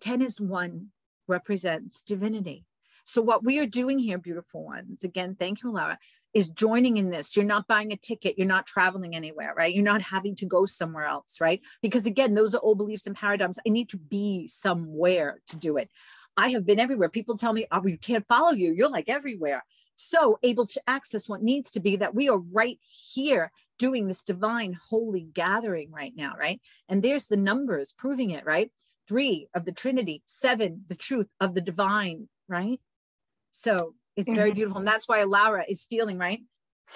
Ten 0.00 0.20
is 0.20 0.40
one 0.40 0.88
represents 1.26 2.02
divinity. 2.02 2.64
So 3.06 3.22
what 3.22 3.44
we 3.44 3.58
are 3.60 3.66
doing 3.66 3.98
here 3.98 4.18
beautiful 4.18 4.64
ones 4.64 5.04
again 5.04 5.36
thank 5.38 5.62
you 5.62 5.72
Alara 5.72 5.96
is 6.36 6.48
joining 6.48 6.98
in 6.98 7.10
this. 7.10 7.34
You're 7.34 7.44
not 7.44 7.66
buying 7.66 7.92
a 7.92 7.96
ticket. 7.96 8.36
You're 8.36 8.46
not 8.46 8.66
traveling 8.66 9.16
anywhere, 9.16 9.54
right? 9.56 9.74
You're 9.74 9.84
not 9.84 10.02
having 10.02 10.34
to 10.36 10.46
go 10.46 10.66
somewhere 10.66 11.06
else, 11.06 11.40
right? 11.40 11.60
Because 11.82 12.06
again, 12.06 12.34
those 12.34 12.54
are 12.54 12.60
old 12.62 12.78
beliefs 12.78 13.06
and 13.06 13.16
paradigms. 13.16 13.58
I 13.66 13.70
need 13.70 13.88
to 13.90 13.96
be 13.96 14.46
somewhere 14.46 15.40
to 15.48 15.56
do 15.56 15.76
it. 15.76 15.90
I 16.36 16.48
have 16.48 16.66
been 16.66 16.78
everywhere. 16.78 17.08
People 17.08 17.36
tell 17.36 17.52
me, 17.52 17.66
oh, 17.72 17.80
we 17.80 17.96
can't 17.96 18.26
follow 18.26 18.52
you. 18.52 18.72
You're 18.72 18.90
like 18.90 19.08
everywhere. 19.08 19.64
So 19.94 20.38
able 20.42 20.66
to 20.66 20.82
access 20.86 21.28
what 21.28 21.42
needs 21.42 21.70
to 21.70 21.80
be 21.80 21.96
that 21.96 22.14
we 22.14 22.28
are 22.28 22.38
right 22.38 22.78
here 22.82 23.50
doing 23.78 24.06
this 24.06 24.22
divine 24.22 24.78
holy 24.88 25.28
gathering 25.32 25.90
right 25.90 26.12
now, 26.14 26.34
right? 26.38 26.60
And 26.88 27.02
there's 27.02 27.26
the 27.26 27.36
numbers 27.36 27.94
proving 27.96 28.30
it, 28.30 28.44
right? 28.44 28.70
three 29.06 29.48
of 29.54 29.64
the 29.64 29.72
Trinity, 29.72 30.22
seven, 30.26 30.84
the 30.88 30.94
truth 30.94 31.28
of 31.40 31.54
the 31.54 31.60
divine, 31.60 32.28
right? 32.48 32.80
So 33.50 33.94
it's 34.16 34.32
very 34.32 34.50
mm-hmm. 34.50 34.56
beautiful. 34.56 34.78
And 34.78 34.88
that's 34.88 35.06
why 35.08 35.22
Alara 35.22 35.64
is 35.68 35.84
feeling, 35.84 36.18
right? 36.18 36.40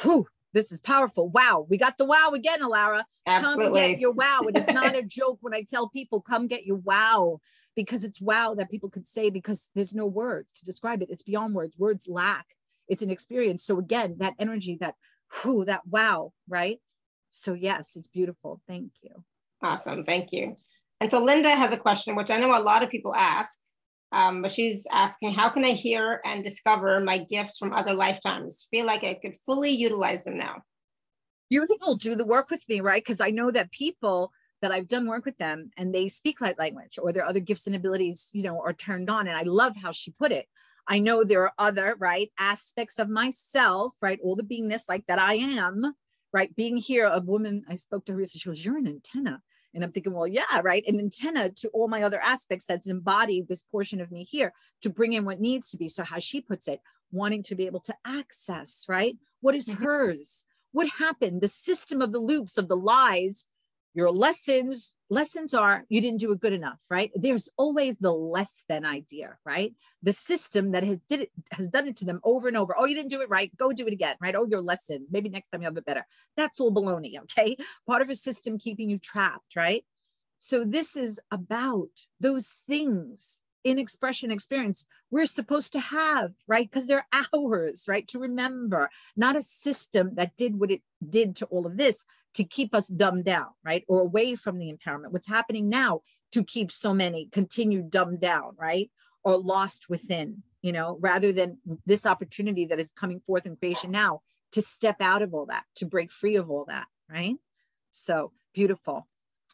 Whew, 0.03 0.27
this 0.53 0.73
is 0.73 0.79
powerful. 0.79 1.29
Wow, 1.29 1.67
we 1.69 1.77
got 1.77 1.99
the 1.99 2.05
wow 2.05 2.31
again, 2.35 2.61
Alara. 2.61 3.05
Absolutely. 3.27 3.65
Come 3.65 3.91
get 3.91 4.01
your 4.01 4.13
wow. 4.13 4.41
It 4.49 4.57
is 4.57 4.67
not 4.69 4.97
a 4.97 5.03
joke 5.03 5.39
when 5.41 5.55
I 5.55 5.63
tell 5.63 5.89
people, 5.89 6.21
come 6.21 6.49
get 6.49 6.65
your 6.65 6.79
wow, 6.79 7.41
because 7.77 8.05
it's 8.05 8.21
wow 8.21 8.55
that 8.55 8.71
people 8.71 8.91
could 8.91 9.07
say 9.07 9.31
because 9.31 9.71
there's 9.75 9.95
no 9.95 10.07
words 10.07 10.53
to 10.57 10.65
describe 10.65 11.03
it. 11.03 11.11
It's 11.11 11.23
beyond 11.23 11.55
words. 11.55 11.77
Words 11.79 12.09
lack. 12.09 12.47
It's 12.89 13.03
an 13.03 13.11
experience. 13.11 13.65
So 13.65 13.79
again, 13.79 14.17
that 14.19 14.35
energy, 14.39 14.77
that 14.81 14.95
whew, 15.43 15.65
that 15.67 15.87
wow, 15.87 16.33
right? 16.49 16.79
So 17.31 17.55
yes, 17.55 17.95
it's 17.95 18.09
beautiful. 18.09 18.61
Thank 18.67 18.93
you. 19.03 19.25
Awesome. 19.63 20.05
Thank 20.05 20.33
you. 20.33 20.57
And 21.01 21.11
so 21.11 21.23
Linda 21.23 21.51
has 21.51 21.73
a 21.73 21.77
question, 21.77 22.17
which 22.17 22.31
I 22.31 22.39
know 22.39 22.59
a 22.59 22.61
lot 22.61 22.83
of 22.83 22.91
people 22.91 23.15
ask, 23.15 23.59
um, 24.13 24.43
but 24.43 24.51
she's 24.51 24.87
asking, 24.91 25.33
how 25.33 25.49
can 25.49 25.65
I 25.65 25.71
hear 25.71 26.21
and 26.25 26.43
discover 26.43 26.99
my 27.01 27.19
gifts 27.19 27.59
from 27.59 27.73
other 27.73 27.95
lifetimes? 27.95 28.67
Feel 28.71 28.87
like 28.87 29.05
I 29.05 29.15
could 29.15 29.35
fully 29.47 29.71
utilize 29.71 30.25
them 30.25 30.37
now. 30.37 30.63
Beautiful. 31.49 31.97
Do 31.97 32.15
the 32.15 32.25
work 32.25 32.51
with 32.51 32.69
me, 32.69 32.81
right? 32.81 33.03
Because 33.03 33.21
I 33.21 33.31
know 33.31 33.51
that 33.51 33.71
people 33.71 34.33
that 34.63 34.73
I've 34.73 34.89
done 34.89 35.07
work 35.07 35.25
with 35.25 35.39
them 35.39 35.71
and 35.77 35.95
they 35.95 36.09
speak 36.09 36.41
light 36.41 36.59
language 36.59 36.99
or 37.01 37.13
their 37.13 37.25
other 37.25 37.41
gifts 37.41 37.67
and 37.67 37.75
abilities, 37.75 38.29
you 38.33 38.43
know, 38.43 38.61
are 38.61 38.73
turned 38.73 39.11
on. 39.11 39.27
And 39.27 39.37
I 39.37 39.43
love 39.43 39.75
how 39.77 39.93
she 39.93 40.11
put 40.13 40.33
it. 40.33 40.47
I 40.87 40.99
know 40.99 41.23
there 41.23 41.45
are 41.45 41.53
other, 41.59 41.95
right, 41.99 42.31
aspects 42.39 42.99
of 42.99 43.09
myself, 43.09 43.95
right, 44.03 44.19
all 44.23 44.37
the 44.37 44.43
beingness 44.43 44.83
like 44.89 45.07
that 45.07 45.21
I 45.21 45.35
am, 45.35 45.95
right, 46.33 46.55
being 46.57 46.77
here. 46.77 47.07
A 47.07 47.21
woman, 47.21 47.65
I 47.69 47.77
spoke 47.77 48.05
to 48.07 48.13
her, 48.13 48.27
she 48.27 48.49
goes, 48.49 48.65
You're 48.65 48.79
an 48.79 48.89
antenna. 48.89 49.41
And 49.75 49.85
I'm 49.85 49.93
thinking, 49.93 50.13
well, 50.13 50.27
yeah, 50.27 50.61
right. 50.63 50.85
An 50.87 50.99
antenna 50.99 51.51
to 51.51 51.69
all 51.69 51.89
my 51.89 52.03
other 52.03 52.21
aspects 52.21 52.65
that's 52.65 52.89
embodied 52.89 53.49
this 53.49 53.63
portion 53.63 54.01
of 54.01 54.11
me 54.11 54.25
here 54.25 54.53
to 54.83 54.91
bring 54.91 55.13
in 55.13 55.25
what 55.25 55.41
needs 55.41 55.71
to 55.71 55.77
be. 55.77 55.89
So, 55.89 56.03
how 56.03 56.19
she 56.19 56.41
puts 56.41 56.69
it, 56.69 56.81
wanting 57.13 57.43
to 57.45 57.55
be 57.55 57.67
able 57.67 57.81
to 57.81 57.95
access, 58.05 58.87
right? 58.89 59.17
What 59.41 59.55
is 59.55 59.69
mm-hmm. 59.69 59.83
hers? 59.83 60.45
What 60.73 60.89
happened? 60.89 61.41
The 61.41 61.49
system 61.49 62.01
of 62.03 62.13
the 62.13 62.19
loops 62.19 62.59
of 62.59 62.69
the 62.69 62.77
lies 62.77 63.45
your 63.95 64.11
lessons 64.11 64.95
lessons 65.09 65.55
are 65.55 65.85
you 65.89 66.01
didn't 66.01 66.21
do 66.21 66.31
it 66.33 66.41
good 66.41 66.53
enough 66.53 66.79
right? 66.89 67.11
There's 67.15 67.49
always 67.57 67.97
the 67.97 68.13
less 68.13 68.65
than 68.69 68.85
idea 68.85 69.37
right? 69.45 69.75
The 70.03 70.13
system 70.13 70.73
that 70.73 70.85
has 70.85 71.01
did 71.09 71.21
it 71.21 71.33
has 71.53 71.69
done 71.69 71.89
it 71.89 71.97
to 71.97 72.05
them 72.05 72.21
over 72.23 72.49
and 72.49 72.57
over. 72.57 72.75
Oh 72.79 72.85
you 72.85 72.95
didn't 72.95 73.11
do 73.11 73.21
it 73.21 73.29
right. 73.29 73.55
Go 73.57 73.73
do 73.73 73.87
it 73.87 73.93
again 73.93 74.17
right? 74.21 74.35
Oh 74.37 74.47
your 74.47 74.63
lessons. 74.63 75.09
Maybe 75.11 75.29
next 75.29 75.51
time 75.51 75.63
you'll 75.63 75.71
have 75.71 75.77
it 75.77 75.87
better. 75.87 76.07
That's 76.37 76.61
all 76.61 76.73
baloney 76.73 77.21
okay? 77.23 77.57
Part 77.87 78.03
of 78.03 78.11
a 78.11 78.15
system 78.15 78.59
keeping 78.59 78.89
you 78.89 78.99
trapped 78.99 79.57
right? 79.57 79.85
So 80.39 80.65
this 80.65 80.97
is 80.97 81.21
about 81.31 81.91
those 82.21 82.53
things 82.67 83.41
in 83.63 83.79
expression 83.79 84.31
experience 84.31 84.87
we're 85.11 85.27
supposed 85.27 85.73
to 85.73 85.81
have, 85.81 86.33
right? 86.47 86.71
Because 86.71 86.87
they're 86.87 87.07
ours, 87.35 87.85
right? 87.89 88.07
To 88.09 88.19
remember, 88.19 88.91
not 89.17 89.37
a 89.37 89.43
system 89.43 90.15
that 90.15 90.37
did 90.37 90.59
what 90.59 90.71
it 90.71 90.83
did 91.07 91.37
to 91.37 91.47
all 91.47 91.67
of 91.67 91.77
this 91.77 92.05
to 92.35 92.45
keep 92.45 92.75
us 92.75 92.89
dumbed 92.89 93.25
down, 93.25 93.49
right? 93.65 93.85
Or 93.89 94.01
away 94.01 94.37
from 94.37 94.59
the 94.59 94.73
empowerment. 94.73 95.11
What's 95.11 95.27
happening 95.27 95.69
now 95.69 96.03
to 96.33 96.45
keep 96.45 96.71
so 96.71 96.95
many 96.95 97.29
continue 97.33 97.83
dumbed 97.83 98.21
down, 98.21 98.53
right? 98.59 98.91
Or 99.25 99.37
lost 99.37 99.89
within, 99.89 100.43
you 100.63 100.73
know, 100.73 100.97
rather 101.01 101.33
than 101.33 101.59
this 101.87 102.07
opportunity 102.07 102.67
that 102.67 102.81
is 102.81 102.91
coming 102.91 103.21
forth 103.27 103.47
in 103.47 103.57
creation 103.57 103.91
now 103.91 104.21
to 104.53 104.63
step 104.63 104.97
out 105.01 105.23
of 105.23 105.35
all 105.35 105.47
that, 105.47 105.65
to 105.77 105.87
break 105.87 106.13
free 106.13 106.37
of 106.37 106.51
all 106.51 106.65
that, 106.69 106.87
right? 107.11 107.37
So 107.91 108.33
beautiful. 108.55 109.09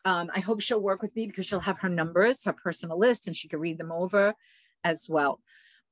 Um, 0.05 0.31
I 0.35 0.41
hope 0.41 0.61
she'll 0.61 0.81
work 0.81 1.03
with 1.03 1.15
me 1.17 1.27
because 1.27 1.47
she'll 1.47 1.61
have 1.61 1.79
her 1.79 1.89
numbers, 1.89 2.45
her 2.45 2.53
personal 2.53 2.99
list, 2.99 3.27
and 3.27 3.37
she 3.37 3.49
can 3.49 3.59
read 3.59 3.79
them 3.79 3.91
over 3.91 4.35
as 4.85 5.07
well. 5.09 5.41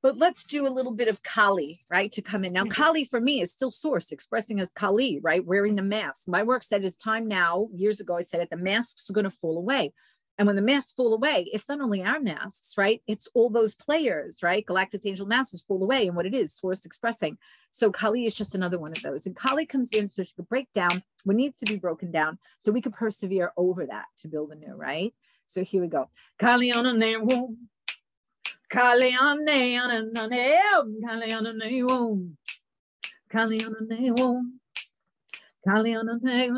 But 0.05 0.19
let's 0.19 0.43
do 0.43 0.67
a 0.67 0.69
little 0.69 0.91
bit 0.91 1.07
of 1.07 1.23
Kali, 1.23 1.81
right? 1.89 2.11
To 2.11 2.21
come 2.21 2.45
in. 2.45 2.53
Now, 2.53 2.61
mm-hmm. 2.61 2.79
Kali 2.79 3.05
for 3.05 3.19
me 3.19 3.41
is 3.41 3.51
still 3.51 3.71
source, 3.71 4.11
expressing 4.11 4.59
as 4.59 4.71
Kali, 4.71 5.19
right? 5.23 5.43
Wearing 5.43 5.75
the 5.75 5.81
mask. 5.81 6.27
My 6.27 6.43
work 6.43 6.61
said 6.61 6.85
it's 6.85 6.95
time 6.95 7.27
now. 7.27 7.69
Years 7.73 7.99
ago, 7.99 8.15
I 8.15 8.21
said 8.21 8.41
it, 8.41 8.51
the 8.51 8.55
masks 8.55 9.09
are 9.09 9.13
going 9.13 9.23
to 9.23 9.31
fall 9.31 9.57
away. 9.57 9.93
And 10.37 10.45
when 10.45 10.55
the 10.55 10.61
masks 10.61 10.91
fall 10.91 11.15
away, 11.15 11.49
it's 11.51 11.67
not 11.67 11.81
only 11.81 12.03
our 12.03 12.19
masks, 12.19 12.75
right? 12.77 13.01
It's 13.07 13.27
all 13.33 13.49
those 13.49 13.73
players, 13.73 14.43
right? 14.43 14.63
Galactic 14.63 15.01
Angel 15.07 15.25
masks 15.25 15.63
fall 15.67 15.81
away. 15.81 16.05
And 16.05 16.15
what 16.15 16.27
it 16.27 16.35
is, 16.35 16.53
source 16.53 16.85
expressing. 16.85 17.39
So 17.71 17.91
Kali 17.91 18.27
is 18.27 18.35
just 18.35 18.53
another 18.53 18.77
one 18.77 18.91
of 18.91 19.01
those. 19.01 19.25
And 19.25 19.35
Kali 19.35 19.65
comes 19.65 19.89
in 19.89 20.07
so 20.07 20.21
she 20.21 20.33
could 20.35 20.47
break 20.47 20.71
down 20.73 21.01
what 21.23 21.35
needs 21.35 21.57
to 21.57 21.65
be 21.65 21.79
broken 21.79 22.11
down 22.11 22.37
so 22.61 22.71
we 22.71 22.81
could 22.81 22.93
persevere 22.93 23.53
over 23.57 23.87
that 23.87 24.05
to 24.21 24.27
build 24.27 24.51
a 24.51 24.55
new, 24.55 24.75
right? 24.75 25.15
So 25.47 25.63
here 25.63 25.81
we 25.81 25.87
go. 25.87 26.11
Kali 26.37 26.71
on 26.71 26.85
a 26.85 26.93
name, 26.93 27.27
Kali 28.69 29.15
on 29.15 29.39
a 29.39 29.43
name, 29.43 29.79
Kali 31.03 31.33
on 31.33 31.45
a 31.45 31.53
name, 31.57 32.37
Kali 33.31 33.63
on 33.63 33.75
a 33.75 33.83
name, 33.83 34.59
Kali 35.65 35.95
on 35.95 36.09
a 36.09 36.17
name, 36.19 36.55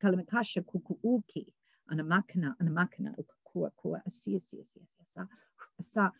Kalimakasha 0.00 0.62
kukuuki 0.62 1.46
ana 1.86 2.04
makina 2.04 2.56
ana 2.58 2.70
makina 2.70 3.14
ukakua 3.16 3.70
kua 3.70 4.02
asi 4.06 4.36
asi 4.36 4.60
asi 4.60 4.80
asa 5.00 5.28
asa 5.80 6.12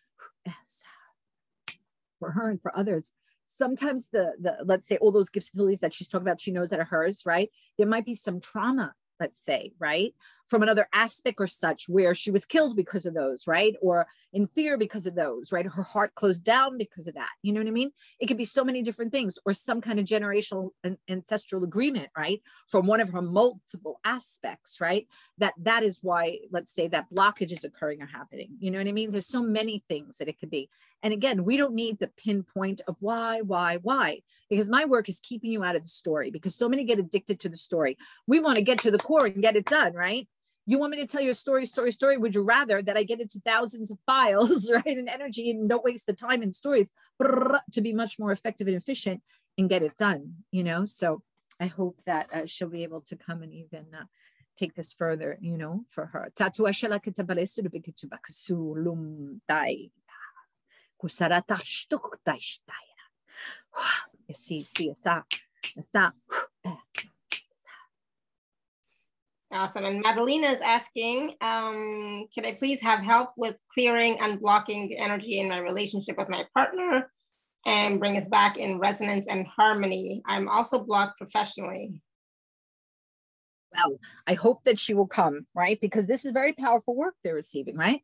asa 0.46 0.86
for 2.18 2.30
her 2.32 2.50
and 2.50 2.60
for 2.62 2.72
others 2.78 3.12
sometimes 3.56 4.08
the 4.12 4.32
the 4.40 4.56
let's 4.64 4.88
say 4.88 4.96
all 4.98 5.12
those 5.12 5.30
gifts 5.30 5.50
and 5.52 5.60
abilities 5.60 5.80
that 5.80 5.94
she's 5.94 6.08
talking 6.08 6.26
about 6.26 6.40
she 6.40 6.50
knows 6.50 6.70
that 6.70 6.80
are 6.80 6.84
hers 6.84 7.22
right 7.26 7.50
there 7.78 7.86
might 7.86 8.06
be 8.06 8.14
some 8.14 8.40
trauma 8.40 8.94
let's 9.22 9.40
say, 9.44 9.72
right? 9.78 10.14
From 10.52 10.62
another 10.62 10.86
aspect 10.92 11.40
or 11.40 11.46
such 11.46 11.88
where 11.88 12.14
she 12.14 12.30
was 12.30 12.44
killed 12.44 12.76
because 12.76 13.06
of 13.06 13.14
those, 13.14 13.46
right? 13.46 13.74
Or 13.80 14.06
in 14.34 14.46
fear 14.48 14.76
because 14.76 15.06
of 15.06 15.14
those, 15.14 15.50
right? 15.50 15.64
Her 15.64 15.82
heart 15.82 16.14
closed 16.14 16.44
down 16.44 16.76
because 16.76 17.06
of 17.06 17.14
that. 17.14 17.30
You 17.40 17.54
know 17.54 17.60
what 17.60 17.68
I 17.68 17.70
mean? 17.70 17.90
It 18.20 18.26
could 18.26 18.36
be 18.36 18.44
so 18.44 18.62
many 18.62 18.82
different 18.82 19.12
things 19.12 19.38
or 19.46 19.54
some 19.54 19.80
kind 19.80 19.98
of 19.98 20.04
generational 20.04 20.72
ancestral 21.08 21.64
agreement, 21.64 22.10
right? 22.14 22.42
From 22.68 22.86
one 22.86 23.00
of 23.00 23.08
her 23.08 23.22
multiple 23.22 23.98
aspects, 24.04 24.78
right? 24.78 25.08
That 25.38 25.54
that 25.62 25.84
is 25.84 26.00
why, 26.02 26.40
let's 26.50 26.74
say 26.74 26.86
that 26.88 27.06
blockage 27.10 27.52
is 27.52 27.64
occurring 27.64 28.02
or 28.02 28.06
happening. 28.06 28.50
You 28.58 28.72
know 28.72 28.78
what 28.78 28.88
I 28.88 28.92
mean? 28.92 29.10
There's 29.10 29.28
so 29.28 29.42
many 29.42 29.82
things 29.88 30.18
that 30.18 30.28
it 30.28 30.38
could 30.38 30.50
be. 30.50 30.68
And 31.02 31.14
again, 31.14 31.44
we 31.44 31.56
don't 31.56 31.74
need 31.74 31.98
the 31.98 32.10
pinpoint 32.18 32.82
of 32.86 32.96
why, 33.00 33.40
why, 33.40 33.78
why, 33.78 34.20
because 34.50 34.68
my 34.68 34.84
work 34.84 35.08
is 35.08 35.18
keeping 35.18 35.50
you 35.50 35.64
out 35.64 35.76
of 35.76 35.82
the 35.82 35.88
story 35.88 36.30
because 36.30 36.54
so 36.54 36.68
many 36.68 36.84
get 36.84 36.98
addicted 36.98 37.40
to 37.40 37.48
the 37.48 37.56
story. 37.56 37.96
We 38.26 38.38
want 38.38 38.56
to 38.56 38.62
get 38.62 38.80
to 38.80 38.90
the 38.90 38.98
core 38.98 39.24
and 39.24 39.42
get 39.42 39.56
it 39.56 39.64
done, 39.64 39.94
right? 39.94 40.28
You 40.64 40.78
want 40.78 40.92
me 40.92 40.98
to 40.98 41.06
tell 41.06 41.20
you 41.20 41.30
a 41.30 41.34
story, 41.34 41.66
story, 41.66 41.90
story? 41.90 42.16
Would 42.16 42.34
you 42.34 42.42
rather 42.42 42.82
that 42.82 42.96
I 42.96 43.02
get 43.02 43.20
into 43.20 43.40
thousands 43.40 43.90
of 43.90 43.98
files, 44.06 44.70
right, 44.72 44.84
and 44.86 45.08
energy 45.08 45.50
and 45.50 45.68
don't 45.68 45.84
waste 45.84 46.06
the 46.06 46.12
time 46.12 46.42
in 46.42 46.52
stories 46.52 46.92
to 47.20 47.80
be 47.80 47.92
much 47.92 48.18
more 48.18 48.32
effective 48.32 48.68
and 48.68 48.76
efficient 48.76 49.22
and 49.58 49.68
get 49.68 49.82
it 49.82 49.96
done, 49.96 50.34
you 50.50 50.62
know? 50.62 50.84
So 50.84 51.22
I 51.60 51.66
hope 51.66 52.00
that 52.06 52.32
uh, 52.32 52.46
she'll 52.46 52.68
be 52.68 52.84
able 52.84 53.00
to 53.02 53.16
come 53.16 53.42
and 53.42 53.52
even 53.52 53.86
uh, 53.92 54.04
take 54.56 54.74
this 54.74 54.92
further, 54.92 55.36
you 55.40 55.58
know, 55.58 55.84
for 55.90 56.06
her. 56.06 56.30
Sí, 64.32 64.64
sí, 64.64 64.90
esa, 64.90 65.26
esa, 65.76 66.14
Awesome. 69.62 69.84
And 69.84 70.02
Madalena 70.02 70.48
is 70.48 70.60
asking, 70.60 71.36
um, 71.40 72.26
can 72.34 72.44
I 72.44 72.52
please 72.52 72.80
have 72.80 72.98
help 72.98 73.30
with 73.36 73.54
clearing 73.72 74.18
and 74.20 74.40
blocking 74.40 74.88
the 74.88 74.98
energy 74.98 75.38
in 75.38 75.48
my 75.48 75.60
relationship 75.60 76.18
with 76.18 76.28
my 76.28 76.44
partner 76.52 77.08
and 77.64 78.00
bring 78.00 78.16
us 78.16 78.26
back 78.26 78.56
in 78.56 78.80
resonance 78.80 79.28
and 79.28 79.46
harmony? 79.46 80.20
I'm 80.26 80.48
also 80.48 80.82
blocked 80.82 81.16
professionally. 81.16 81.92
Well, 83.72 84.00
I 84.26 84.34
hope 84.34 84.64
that 84.64 84.80
she 84.80 84.94
will 84.94 85.06
come, 85.06 85.46
right? 85.54 85.80
Because 85.80 86.06
this 86.06 86.24
is 86.24 86.32
very 86.32 86.54
powerful 86.54 86.96
work 86.96 87.14
they're 87.22 87.36
receiving, 87.36 87.76
right? 87.76 88.00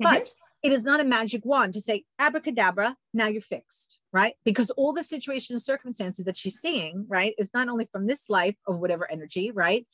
Mm-hmm. 0.00 0.04
But 0.04 0.32
it 0.62 0.70
is 0.70 0.84
not 0.84 1.00
a 1.00 1.04
magic 1.04 1.44
wand 1.44 1.74
to 1.74 1.80
say 1.80 2.04
abracadabra, 2.20 2.96
now 3.12 3.26
you're 3.26 3.42
fixed, 3.42 3.98
right? 4.12 4.34
Because 4.44 4.70
all 4.70 4.92
the 4.92 5.02
situations 5.02 5.50
and 5.50 5.62
circumstances 5.62 6.24
that 6.26 6.38
she's 6.38 6.60
seeing, 6.60 7.06
right, 7.08 7.34
is 7.36 7.50
not 7.52 7.68
only 7.68 7.88
from 7.90 8.06
this 8.06 8.28
life 8.28 8.54
of 8.68 8.78
whatever 8.78 9.10
energy, 9.10 9.50
right? 9.50 9.88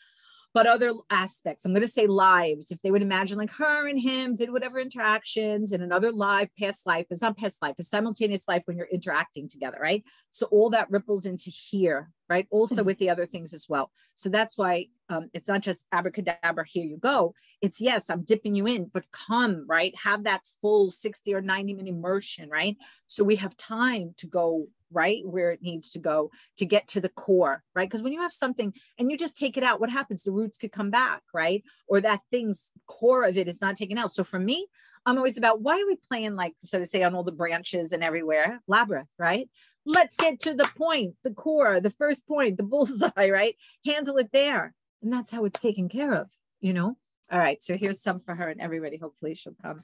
But 0.56 0.66
other 0.66 0.94
aspects. 1.10 1.66
I'm 1.66 1.72
going 1.72 1.82
to 1.82 1.86
say 1.86 2.06
lives. 2.06 2.70
If 2.70 2.80
they 2.80 2.90
would 2.90 3.02
imagine 3.02 3.36
like 3.36 3.50
her 3.50 3.88
and 3.88 4.00
him 4.00 4.34
did 4.34 4.50
whatever 4.50 4.78
interactions 4.78 5.70
in 5.70 5.82
another 5.82 6.10
life, 6.10 6.48
past 6.58 6.86
life, 6.86 7.04
it's 7.10 7.20
not 7.20 7.36
past 7.36 7.60
life, 7.60 7.74
it's 7.76 7.90
simultaneous 7.90 8.48
life 8.48 8.62
when 8.64 8.78
you're 8.78 8.86
interacting 8.86 9.50
together, 9.50 9.76
right? 9.78 10.02
So 10.30 10.46
all 10.46 10.70
that 10.70 10.90
ripples 10.90 11.26
into 11.26 11.50
here, 11.50 12.10
right? 12.30 12.46
Also 12.50 12.76
mm-hmm. 12.76 12.86
with 12.86 12.96
the 12.96 13.10
other 13.10 13.26
things 13.26 13.52
as 13.52 13.66
well. 13.68 13.90
So 14.14 14.30
that's 14.30 14.56
why 14.56 14.86
um, 15.10 15.28
it's 15.34 15.46
not 15.46 15.60
just 15.60 15.84
abracadabra, 15.92 16.64
here 16.66 16.86
you 16.86 16.96
go. 16.96 17.34
It's 17.60 17.78
yes, 17.78 18.08
I'm 18.08 18.22
dipping 18.22 18.54
you 18.54 18.66
in, 18.66 18.90
but 18.90 19.04
come, 19.12 19.66
right? 19.68 19.94
Have 20.02 20.24
that 20.24 20.40
full 20.62 20.90
60 20.90 21.34
or 21.34 21.42
90 21.42 21.74
minute 21.74 21.90
immersion, 21.90 22.48
right? 22.48 22.78
So 23.08 23.24
we 23.24 23.36
have 23.36 23.58
time 23.58 24.14
to 24.16 24.26
go 24.26 24.68
right? 24.92 25.22
Where 25.24 25.50
it 25.50 25.62
needs 25.62 25.90
to 25.90 25.98
go 25.98 26.30
to 26.58 26.66
get 26.66 26.88
to 26.88 27.00
the 27.00 27.08
core 27.08 27.62
right? 27.74 27.88
Because 27.88 28.02
when 28.02 28.12
you 28.12 28.20
have 28.22 28.32
something 28.32 28.72
and 28.98 29.10
you 29.10 29.18
just 29.18 29.36
take 29.36 29.56
it 29.56 29.64
out 29.64 29.80
what 29.80 29.90
happens? 29.90 30.22
The 30.22 30.32
roots 30.32 30.58
could 30.58 30.72
come 30.72 30.90
back 30.90 31.22
right? 31.34 31.62
Or 31.88 32.00
that 32.00 32.20
thing's 32.30 32.70
core 32.86 33.24
of 33.24 33.36
it 33.36 33.48
is 33.48 33.60
not 33.60 33.76
taken 33.76 33.98
out. 33.98 34.12
So 34.12 34.24
for 34.24 34.38
me 34.38 34.66
i'm 35.04 35.18
always 35.18 35.38
about 35.38 35.60
why 35.60 35.74
are 35.74 35.86
we 35.86 35.96
playing 36.08 36.34
like 36.34 36.52
so 36.58 36.80
to 36.80 36.86
say 36.86 37.04
on 37.04 37.14
all 37.14 37.22
the 37.24 37.32
branches 37.32 37.92
and 37.92 38.02
everywhere? 38.02 38.60
Labyrinth 38.66 39.08
right? 39.18 39.48
Let's 39.84 40.16
get 40.16 40.40
to 40.40 40.54
the 40.54 40.68
point 40.76 41.14
the 41.22 41.32
core 41.32 41.80
the 41.80 41.90
first 41.90 42.26
point 42.26 42.56
the 42.56 42.62
bullseye 42.62 43.10
right? 43.30 43.56
Handle 43.84 44.18
it 44.18 44.30
there. 44.32 44.74
And 45.02 45.12
that's 45.12 45.30
how 45.30 45.44
it's 45.44 45.60
taken 45.60 45.88
care 45.88 46.12
of 46.12 46.28
you 46.60 46.72
know? 46.72 46.96
All 47.30 47.38
right 47.38 47.62
so 47.62 47.76
here's 47.76 48.02
some 48.02 48.20
for 48.20 48.34
her 48.34 48.48
and 48.48 48.60
everybody. 48.60 48.96
Hopefully 48.96 49.34
she'll 49.34 49.56
come 49.60 49.82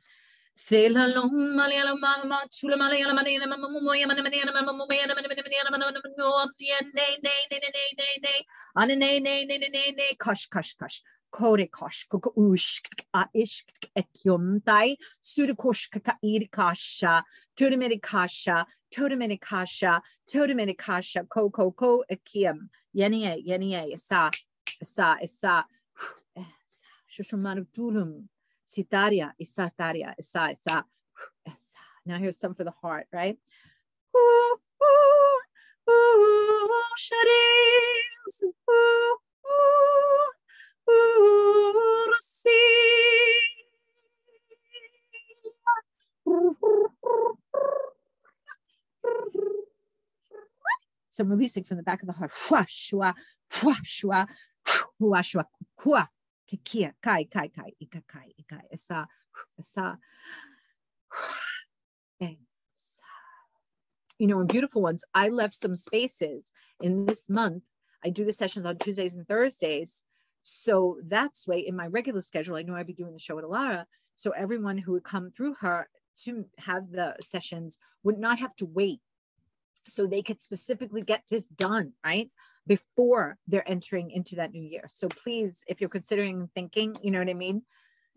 Kosh, 10.18 10.46
kosh, 10.48 10.74
kosh. 10.76 11.00
Kore 11.30 11.66
kosh, 11.68 12.06
koko 12.10 12.30
ush, 12.36 12.82
a 13.14 13.26
ish, 13.34 13.64
ekyum 13.96 14.62
tai, 14.64 14.96
sudakosh, 15.24 15.90
kaka 15.90 16.18
irikasha, 16.22 17.22
tudamirikasha, 17.56 18.66
todamirikasha, 18.94 20.00
todamirikasha, 20.30 21.28
ko, 21.30 21.48
ko, 21.48 21.70
ko, 21.70 22.04
ekium, 22.10 22.68
yenie, 22.94 23.42
yenie, 23.48 23.94
isa, 23.94 24.30
isa, 24.82 25.16
isa, 25.22 25.64
shushumanutulum. 27.10 28.28
Sitaria, 28.72 29.32
Isataria, 29.40 30.14
Isa, 30.18 30.50
Isa, 30.52 30.84
Isa. 31.46 31.76
Now 32.06 32.18
here's 32.18 32.38
some 32.38 32.54
for 32.54 32.64
the 32.64 32.70
heart, 32.70 33.06
right? 33.12 33.36
Ooh, 34.16 34.56
ooh, 34.82 35.38
ooh, 35.90 36.68
Shadis, 36.98 38.42
ooh, 38.42 39.16
ooh, 39.50 40.28
ooh, 40.90 41.32
So 51.10 51.24
I'm 51.24 51.28
releasing 51.28 51.62
from 51.62 51.76
the 51.76 51.82
back 51.82 52.00
of 52.00 52.06
the 52.06 52.14
heart. 52.14 52.30
Hua, 52.48 52.64
shua, 52.66 53.14
hua, 53.52 53.76
shua, 53.84 54.26
hua, 54.98 55.22
shua, 55.22 55.44
Kekia, 56.52 56.92
kai, 57.02 57.24
kai, 57.24 57.48
kai, 57.48 57.72
ika, 57.80 58.02
kai, 58.06 58.32
ika, 58.38 58.60
esa, 58.70 59.06
esa. 59.58 59.98
You 64.18 64.26
know, 64.26 64.40
in 64.40 64.46
beautiful 64.46 64.82
ones, 64.82 65.04
I 65.14 65.28
left 65.28 65.54
some 65.54 65.74
spaces 65.74 66.52
in 66.80 67.06
this 67.06 67.28
month. 67.28 67.62
I 68.04 68.10
do 68.10 68.24
the 68.24 68.32
sessions 68.32 68.66
on 68.66 68.78
Tuesdays 68.78 69.16
and 69.16 69.26
Thursdays. 69.26 70.02
So 70.42 70.98
that's 71.06 71.46
way 71.46 71.60
in 71.60 71.74
my 71.74 71.86
regular 71.86 72.20
schedule. 72.20 72.56
I 72.56 72.62
know 72.62 72.74
I'd 72.74 72.86
be 72.86 72.92
doing 72.92 73.14
the 73.14 73.18
show 73.18 73.38
at 73.38 73.44
Alara. 73.44 73.86
So 74.16 74.30
everyone 74.32 74.78
who 74.78 74.92
would 74.92 75.04
come 75.04 75.30
through 75.30 75.54
her 75.60 75.88
to 76.24 76.44
have 76.58 76.90
the 76.90 77.16
sessions 77.20 77.78
would 78.02 78.18
not 78.18 78.38
have 78.38 78.54
to 78.56 78.66
wait. 78.66 79.00
So 79.86 80.06
they 80.06 80.22
could 80.22 80.40
specifically 80.40 81.02
get 81.02 81.22
this 81.30 81.48
done, 81.48 81.92
right? 82.04 82.30
Before 82.66 83.38
they're 83.46 83.68
entering 83.68 84.10
into 84.10 84.36
that 84.36 84.52
new 84.52 84.62
year. 84.62 84.88
So 84.90 85.08
please, 85.08 85.62
if 85.66 85.80
you're 85.80 85.90
considering 85.90 86.48
thinking, 86.54 86.96
you 87.02 87.10
know 87.10 87.18
what 87.18 87.28
I 87.28 87.34
mean, 87.34 87.62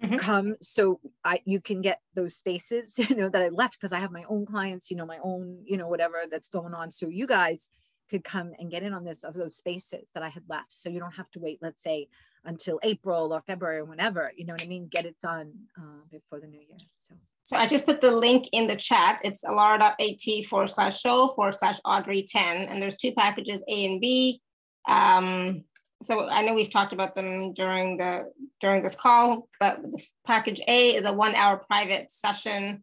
mm-hmm. 0.04 0.18
come 0.18 0.56
so 0.62 1.00
I 1.24 1.42
you 1.46 1.60
can 1.60 1.82
get 1.82 2.02
those 2.14 2.36
spaces, 2.36 2.98
you 3.00 3.16
know, 3.16 3.30
that 3.30 3.42
I 3.42 3.50
left 3.50 3.80
because 3.80 3.94
I 3.94 4.00
have 4.00 4.12
my 4.12 4.24
own 4.30 4.46
clients, 4.46 4.92
you 4.92 4.98
know, 4.98 5.06
my 5.06 5.20
own, 5.24 5.64
you 5.66 5.78
know, 5.78 5.88
whatever 5.88 6.24
that's 6.30 6.48
going 6.48 6.74
on. 6.74 6.92
So 6.92 7.08
you 7.08 7.28
guys 7.28 7.68
could 8.10 8.24
come 8.24 8.54
and 8.60 8.70
get 8.70 8.84
in 8.84 8.94
on 8.94 9.04
this 9.04 9.24
of 9.24 9.34
those 9.34 9.56
spaces 9.56 10.12
that 10.14 10.22
I 10.22 10.30
had 10.30 10.44
left. 10.48 10.74
So 10.74 10.90
you 10.90 11.00
don't 11.00 11.16
have 11.16 11.32
to 11.32 11.40
wait, 11.40 11.60
let's 11.62 11.82
say, 11.82 12.08
until 12.44 12.80
April 12.84 13.34
or 13.34 13.42
February 13.42 13.80
or 13.80 13.86
whenever, 13.86 14.32
you 14.36 14.46
know 14.46 14.54
what 14.54 14.62
I 14.62 14.68
mean? 14.68 14.88
Get 14.88 15.06
it 15.06 15.18
done 15.20 15.52
uh, 15.76 16.06
before 16.12 16.40
the 16.40 16.48
new 16.48 16.60
year. 16.60 16.78
So. 17.02 17.16
So 17.46 17.56
I 17.56 17.68
just 17.68 17.86
put 17.86 18.02
the 18.02 18.12
link 18.12 18.48
in 18.54 18.66
the 18.66 18.76
chat. 18.76 19.22
It's 19.24 19.46
alara.at 19.46 20.46
forward 20.46 20.68
slash 20.68 21.00
show 21.00 21.28
forward 21.28 21.54
slash 21.54 21.80
Audrey 21.86 22.26
10. 22.28 22.68
And 22.68 22.82
there's 22.82 22.96
two 22.96 23.12
packages, 23.12 23.62
A 23.70 23.86
and 23.86 24.02
B. 24.02 24.42
Um, 24.90 25.64
so 26.02 26.28
I 26.28 26.42
know 26.42 26.56
we've 26.56 26.72
talked 26.72 26.92
about 26.92 27.14
them 27.14 27.54
during 27.54 27.98
the 27.98 28.32
during 28.60 28.82
this 28.82 28.96
call, 28.96 29.48
but 29.60 29.80
the 29.84 30.02
package 30.26 30.60
A 30.68 30.96
is 30.96 31.06
a 31.06 31.14
one 31.14 31.36
hour 31.36 31.58
private 31.58 32.12
session 32.12 32.82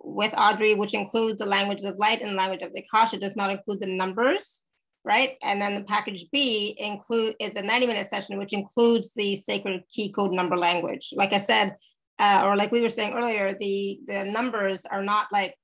with 0.00 0.32
Audrey, 0.38 0.74
which 0.74 0.94
includes 0.94 1.38
the 1.38 1.46
language 1.46 1.82
of 1.82 1.98
light 1.98 2.22
and 2.22 2.36
language 2.36 2.62
of 2.62 2.72
the 2.72 2.84
Akasha. 2.84 3.16
It 3.16 3.22
does 3.22 3.34
not 3.34 3.50
include 3.50 3.80
the 3.80 3.86
numbers, 3.86 4.62
right? 5.04 5.36
And 5.42 5.60
then 5.60 5.74
the 5.74 5.82
package 5.82 6.26
B 6.30 6.76
include 6.78 7.34
is 7.40 7.56
a 7.56 7.62
90 7.62 7.88
minute 7.88 8.06
session, 8.06 8.38
which 8.38 8.52
includes 8.52 9.12
the 9.14 9.34
sacred 9.34 9.82
key 9.88 10.12
code 10.12 10.30
number 10.30 10.56
language. 10.56 11.12
Like 11.16 11.32
I 11.32 11.38
said, 11.38 11.74
uh, 12.18 12.42
or 12.44 12.56
like 12.56 12.72
we 12.72 12.80
were 12.80 12.88
saying 12.88 13.14
earlier, 13.14 13.54
the, 13.58 14.00
the 14.06 14.24
numbers 14.24 14.86
are 14.86 15.02
not 15.02 15.26
like 15.32 15.54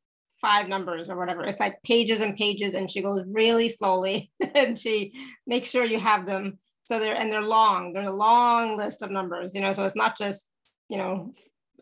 five 0.42 0.68
numbers 0.68 1.08
or 1.08 1.16
whatever. 1.16 1.44
It's 1.44 1.60
like 1.60 1.82
pages 1.82 2.20
and 2.20 2.36
pages, 2.36 2.74
and 2.74 2.90
she 2.90 3.00
goes 3.00 3.24
really 3.26 3.68
slowly 3.68 4.30
and 4.54 4.78
she 4.78 5.14
makes 5.46 5.70
sure 5.70 5.84
you 5.84 5.98
have 5.98 6.26
them. 6.26 6.58
So 6.82 6.98
they're 6.98 7.16
and 7.16 7.32
they're 7.32 7.40
long. 7.40 7.92
They're 7.92 8.02
a 8.02 8.10
long 8.10 8.76
list 8.76 9.02
of 9.02 9.10
numbers, 9.10 9.54
you 9.54 9.60
know. 9.60 9.72
So 9.72 9.84
it's 9.84 9.96
not 9.96 10.18
just 10.18 10.48
you 10.88 10.98
know 10.98 11.32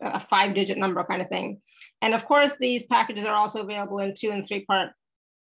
a 0.01 0.19
five 0.19 0.53
digit 0.53 0.77
number 0.77 1.03
kind 1.03 1.21
of 1.21 1.27
thing. 1.27 1.59
And 2.01 2.13
of 2.13 2.25
course, 2.25 2.55
these 2.59 2.83
packages 2.83 3.25
are 3.25 3.35
also 3.35 3.61
available 3.61 3.99
in 3.99 4.13
two 4.13 4.29
and 4.29 4.45
three 4.45 4.63
part 4.65 4.91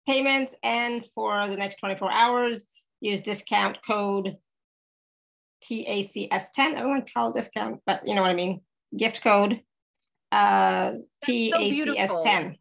payments. 0.07 0.53
And 0.61 1.03
for 1.15 1.47
the 1.47 1.57
next 1.57 1.79
24 1.79 2.11
hours, 2.11 2.65
use 3.01 3.21
discount 3.21 3.77
code 3.87 4.35
TACS10. 5.63 6.59
I 6.59 6.73
don't 6.73 6.89
want 6.89 7.07
to 7.07 7.13
call 7.13 7.31
discount, 7.31 7.81
but 7.85 8.01
you 8.05 8.13
know 8.13 8.21
what 8.21 8.31
I 8.31 8.35
mean 8.35 8.61
gift 8.97 9.21
code 9.21 9.61
uh, 10.31 10.93
TACS10. 11.25 12.55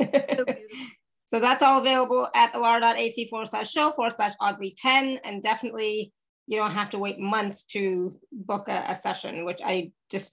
So, 0.00 0.44
so, 1.26 1.40
that's 1.40 1.62
all 1.62 1.80
available 1.80 2.28
at 2.34 2.52
alara.at 2.54 3.28
forward 3.28 3.48
slash 3.48 3.70
show 3.70 3.90
forward 3.92 4.14
slash 4.16 4.32
Audrey 4.40 4.74
10. 4.78 5.20
And 5.24 5.42
definitely 5.42 6.12
you 6.46 6.58
don't 6.58 6.70
have 6.70 6.90
to 6.90 6.98
wait 6.98 7.18
months 7.18 7.64
to 7.64 8.12
book 8.32 8.68
a, 8.68 8.84
a, 8.88 8.94
session, 8.94 9.44
which 9.44 9.60
I 9.64 9.92
just 10.10 10.32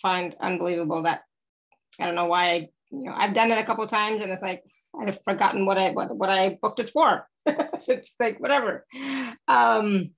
find 0.00 0.34
unbelievable 0.40 1.02
that 1.02 1.22
I 2.00 2.06
don't 2.06 2.14
know 2.14 2.26
why 2.26 2.44
I, 2.44 2.68
you 2.90 3.04
know, 3.04 3.14
I've 3.14 3.34
done 3.34 3.50
it 3.50 3.58
a 3.58 3.64
couple 3.64 3.86
times 3.86 4.22
and 4.22 4.32
it's 4.32 4.42
like, 4.42 4.62
I'd 5.00 5.08
have 5.08 5.22
forgotten 5.22 5.66
what 5.66 5.78
I, 5.78 5.90
what, 5.90 6.16
what 6.16 6.30
I 6.30 6.56
booked 6.60 6.80
it 6.80 6.90
for. 6.90 7.26
it's 7.46 8.16
like, 8.18 8.40
whatever. 8.40 8.86
Um, 9.48 10.10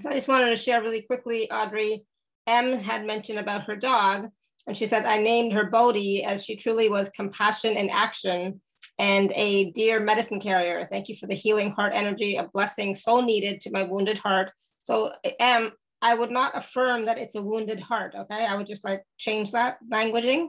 so 0.00 0.10
I 0.10 0.14
just 0.14 0.28
wanted 0.28 0.50
to 0.50 0.56
share 0.56 0.82
really 0.82 1.02
quickly, 1.02 1.50
Audrey, 1.50 2.04
M 2.46 2.78
had 2.78 3.06
mentioned 3.06 3.38
about 3.38 3.64
her 3.64 3.76
dog, 3.76 4.28
and 4.66 4.76
she 4.76 4.86
said, 4.86 5.04
I 5.04 5.18
named 5.18 5.52
her 5.52 5.70
Bodhi 5.70 6.24
as 6.24 6.44
she 6.44 6.56
truly 6.56 6.88
was 6.88 7.08
compassion 7.10 7.76
in 7.76 7.90
action 7.90 8.60
and 8.98 9.32
a 9.34 9.70
dear 9.72 10.00
medicine 10.00 10.40
carrier. 10.40 10.84
Thank 10.84 11.08
you 11.08 11.16
for 11.16 11.26
the 11.26 11.34
healing 11.34 11.72
heart 11.72 11.92
energy, 11.94 12.36
a 12.36 12.48
blessing 12.52 12.94
so 12.94 13.20
needed 13.20 13.60
to 13.62 13.70
my 13.70 13.82
wounded 13.82 14.18
heart. 14.18 14.52
So, 14.78 15.12
M, 15.40 15.72
I 16.00 16.14
would 16.14 16.30
not 16.30 16.56
affirm 16.56 17.06
that 17.06 17.18
it's 17.18 17.34
a 17.34 17.42
wounded 17.42 17.80
heart, 17.80 18.14
okay? 18.14 18.46
I 18.46 18.56
would 18.56 18.66
just 18.66 18.84
like 18.84 19.02
change 19.18 19.52
that 19.52 19.78
languaging. 19.90 20.48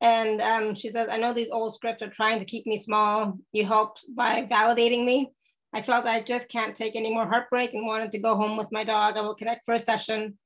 And 0.00 0.42
um, 0.42 0.74
she 0.74 0.90
says, 0.90 1.08
I 1.10 1.16
know 1.16 1.32
these 1.32 1.50
old 1.50 1.72
scripts 1.72 2.02
are 2.02 2.10
trying 2.10 2.38
to 2.38 2.44
keep 2.44 2.66
me 2.66 2.76
small. 2.76 3.38
You 3.52 3.64
helped 3.64 4.04
by 4.14 4.44
validating 4.44 5.04
me. 5.04 5.30
I 5.72 5.80
felt 5.80 6.04
I 6.04 6.20
just 6.20 6.50
can't 6.50 6.74
take 6.74 6.94
any 6.94 7.12
more 7.12 7.26
heartbreak 7.26 7.72
and 7.72 7.86
wanted 7.86 8.12
to 8.12 8.18
go 8.18 8.36
home 8.36 8.56
with 8.56 8.68
my 8.70 8.84
dog. 8.84 9.16
I 9.16 9.22
will 9.22 9.34
connect 9.34 9.64
for 9.64 9.74
a 9.74 9.80
session. 9.80 10.38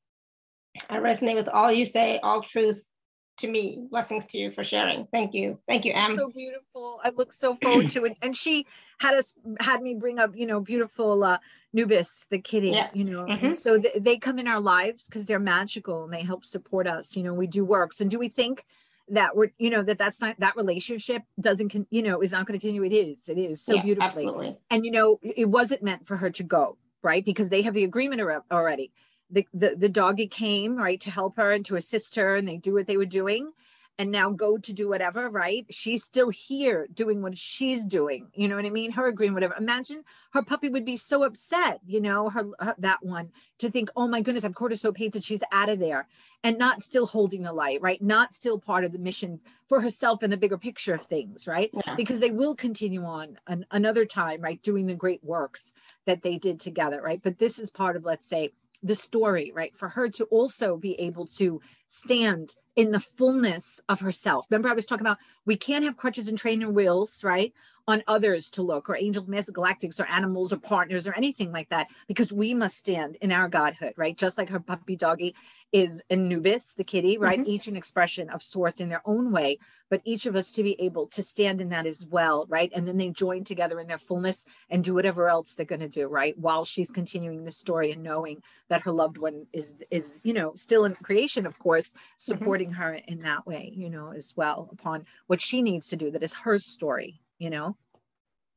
I 0.90 0.98
resonate 0.98 1.34
with 1.34 1.48
all 1.48 1.70
you 1.70 1.84
say, 1.84 2.18
all 2.22 2.42
truth 2.42 2.94
to 3.38 3.48
me. 3.48 3.86
Blessings 3.90 4.26
to 4.26 4.38
you 4.38 4.50
for 4.50 4.62
sharing. 4.62 5.06
Thank 5.12 5.34
you. 5.34 5.58
Thank 5.66 5.84
you, 5.84 5.92
Em. 5.94 6.16
So 6.16 6.30
beautiful. 6.34 7.00
I 7.02 7.10
look 7.10 7.32
so 7.32 7.56
forward 7.62 7.90
to 7.92 8.04
it. 8.04 8.16
And 8.22 8.36
she 8.36 8.66
had 9.00 9.14
us 9.14 9.34
had 9.60 9.80
me 9.80 9.94
bring 9.94 10.18
up, 10.18 10.32
you 10.34 10.46
know, 10.46 10.60
beautiful 10.60 11.24
uh 11.24 11.38
Nubis, 11.74 12.26
the 12.30 12.38
kitty, 12.38 12.70
yeah. 12.70 12.88
you 12.94 13.04
know. 13.04 13.24
Mm-hmm. 13.26 13.54
so 13.54 13.78
th- 13.78 13.94
they 14.00 14.16
come 14.16 14.38
in 14.38 14.48
our 14.48 14.60
lives 14.60 15.06
because 15.06 15.26
they're 15.26 15.38
magical 15.38 16.04
and 16.04 16.12
they 16.12 16.22
help 16.22 16.44
support 16.44 16.86
us. 16.86 17.16
You 17.16 17.22
know, 17.22 17.34
we 17.34 17.46
do 17.46 17.64
works. 17.64 18.00
And 18.00 18.10
do 18.10 18.18
we 18.18 18.28
think 18.28 18.64
that 19.08 19.36
we're, 19.36 19.50
you 19.58 19.70
know, 19.70 19.82
that 19.82 19.98
that's 19.98 20.20
not 20.20 20.38
that 20.40 20.56
relationship 20.56 21.22
doesn't, 21.40 21.70
con- 21.70 21.86
you 21.90 22.02
know, 22.02 22.20
is 22.20 22.32
not 22.32 22.46
going 22.46 22.58
to 22.58 22.60
continue? 22.60 22.84
It 22.84 22.94
is. 22.94 23.28
It 23.28 23.38
is 23.38 23.62
so 23.62 23.74
yeah, 23.74 23.82
beautifully. 23.82 24.06
Absolutely. 24.06 24.56
And 24.70 24.84
you 24.84 24.90
know, 24.90 25.20
it 25.22 25.48
wasn't 25.48 25.82
meant 25.82 26.06
for 26.06 26.16
her 26.16 26.30
to 26.30 26.42
go, 26.42 26.78
right? 27.02 27.24
Because 27.24 27.50
they 27.50 27.62
have 27.62 27.74
the 27.74 27.84
agreement 27.84 28.22
already 28.50 28.92
the, 29.30 29.46
the 29.52 29.76
the 29.76 29.88
doggy 29.88 30.26
came 30.26 30.76
right 30.76 31.00
to 31.00 31.10
help 31.10 31.36
her 31.36 31.52
and 31.52 31.64
to 31.66 31.76
assist 31.76 32.16
her 32.16 32.36
and 32.36 32.48
they 32.48 32.56
do 32.56 32.74
what 32.74 32.86
they 32.86 32.96
were 32.96 33.04
doing 33.04 33.52
and 33.98 34.12
now 34.12 34.30
go 34.30 34.56
to 34.56 34.72
do 34.72 34.88
whatever, 34.88 35.28
right? 35.28 35.66
She's 35.70 36.04
still 36.04 36.30
here 36.30 36.86
doing 36.94 37.20
what 37.20 37.36
she's 37.36 37.84
doing. 37.84 38.28
You 38.32 38.46
know 38.46 38.54
what 38.54 38.64
I 38.64 38.70
mean? 38.70 38.92
Her 38.92 39.08
agreeing, 39.08 39.34
whatever. 39.34 39.54
Imagine 39.58 40.04
her 40.32 40.42
puppy 40.42 40.68
would 40.68 40.84
be 40.84 40.96
so 40.96 41.24
upset, 41.24 41.80
you 41.84 42.00
know, 42.00 42.30
her, 42.30 42.44
her 42.60 42.76
that 42.78 43.02
one 43.02 43.30
to 43.58 43.70
think, 43.70 43.90
oh 43.96 44.06
my 44.06 44.20
goodness, 44.20 44.44
I'm 44.44 44.54
cortisol 44.54 44.94
painted. 44.94 45.24
She's 45.24 45.42
out 45.50 45.68
of 45.68 45.80
there 45.80 46.06
and 46.44 46.56
not 46.56 46.80
still 46.80 47.06
holding 47.06 47.42
the 47.42 47.52
light, 47.52 47.82
right? 47.82 48.00
Not 48.00 48.32
still 48.32 48.60
part 48.60 48.84
of 48.84 48.92
the 48.92 49.00
mission 49.00 49.40
for 49.68 49.80
herself 49.80 50.22
and 50.22 50.32
the 50.32 50.36
bigger 50.36 50.58
picture 50.58 50.94
of 50.94 51.02
things, 51.02 51.48
right? 51.48 51.70
Yeah. 51.84 51.96
Because 51.96 52.20
they 52.20 52.30
will 52.30 52.54
continue 52.54 53.04
on 53.04 53.36
an, 53.48 53.66
another 53.72 54.04
time, 54.04 54.40
right? 54.40 54.62
Doing 54.62 54.86
the 54.86 54.94
great 54.94 55.24
works 55.24 55.72
that 56.06 56.22
they 56.22 56.38
did 56.38 56.60
together, 56.60 57.02
right? 57.02 57.20
But 57.20 57.38
this 57.38 57.58
is 57.58 57.68
part 57.68 57.96
of, 57.96 58.04
let's 58.04 58.26
say, 58.26 58.52
the 58.82 58.94
story, 58.94 59.52
right? 59.54 59.76
For 59.76 59.88
her 59.88 60.08
to 60.10 60.24
also 60.24 60.76
be 60.76 60.94
able 61.00 61.26
to 61.26 61.60
stand 61.88 62.54
in 62.76 62.92
the 62.92 63.00
fullness 63.00 63.80
of 63.88 64.00
herself. 64.00 64.46
Remember, 64.50 64.68
I 64.68 64.74
was 64.74 64.84
talking 64.84 65.06
about 65.06 65.18
we 65.46 65.56
can't 65.56 65.84
have 65.84 65.96
crutches 65.96 66.28
and 66.28 66.38
training 66.38 66.74
wheels, 66.74 67.24
right? 67.24 67.52
On 67.88 68.02
others 68.06 68.50
to 68.50 68.62
look, 68.62 68.88
or 68.88 68.96
angels, 68.96 69.26
master 69.26 69.50
galactics, 69.50 69.98
or 69.98 70.06
animals, 70.10 70.52
or 70.52 70.58
partners, 70.58 71.06
or 71.06 71.14
anything 71.14 71.52
like 71.52 71.70
that, 71.70 71.88
because 72.06 72.30
we 72.30 72.54
must 72.54 72.76
stand 72.76 73.16
in 73.22 73.32
our 73.32 73.48
godhood, 73.48 73.94
right? 73.96 74.16
Just 74.16 74.38
like 74.38 74.50
her 74.50 74.60
puppy 74.60 74.94
doggy 74.94 75.34
is 75.72 76.02
Anubis, 76.10 76.74
the 76.74 76.84
kitty, 76.84 77.18
right? 77.18 77.40
Mm-hmm. 77.40 77.50
Each 77.50 77.66
an 77.66 77.76
expression 77.76 78.30
of 78.30 78.42
source 78.42 78.80
in 78.80 78.88
their 78.88 79.02
own 79.04 79.32
way, 79.32 79.58
but 79.90 80.00
each 80.04 80.26
of 80.26 80.36
us 80.36 80.52
to 80.52 80.62
be 80.62 80.80
able 80.80 81.06
to 81.08 81.22
stand 81.22 81.60
in 81.60 81.68
that 81.70 81.86
as 81.86 82.06
well, 82.06 82.46
right? 82.48 82.70
And 82.74 82.86
then 82.86 82.96
they 82.96 83.10
join 83.10 83.44
together 83.44 83.78
in 83.80 83.86
their 83.86 83.98
fullness 83.98 84.44
and 84.70 84.82
do 84.84 84.94
whatever 84.94 85.28
else 85.28 85.54
they're 85.54 85.66
going 85.66 85.80
to 85.80 85.88
do, 85.88 86.06
right? 86.06 86.38
While 86.38 86.64
she's 86.64 86.90
continuing 86.90 87.44
the 87.44 87.52
story 87.52 87.92
and 87.92 88.02
knowing 88.02 88.42
that 88.68 88.82
her 88.82 88.92
loved 88.92 89.18
one 89.18 89.46
is 89.52 89.74
is 89.90 90.10
you 90.22 90.32
know 90.32 90.52
still 90.56 90.84
in 90.84 90.94
creation, 90.94 91.46
of 91.46 91.58
course, 91.58 91.88
mm-hmm. 91.88 91.98
supporting 92.16 92.70
mm-hmm. 92.70 92.82
her 92.82 92.94
in 93.06 93.20
that 93.22 93.46
way, 93.46 93.72
you 93.74 93.90
know, 93.90 94.12
as 94.12 94.32
well 94.36 94.68
upon 94.72 95.06
what 95.26 95.40
she 95.40 95.62
needs 95.62 95.88
to 95.88 95.96
do. 95.96 96.10
That 96.10 96.22
is 96.22 96.32
her 96.34 96.58
story, 96.58 97.20
you 97.38 97.50
know. 97.50 97.76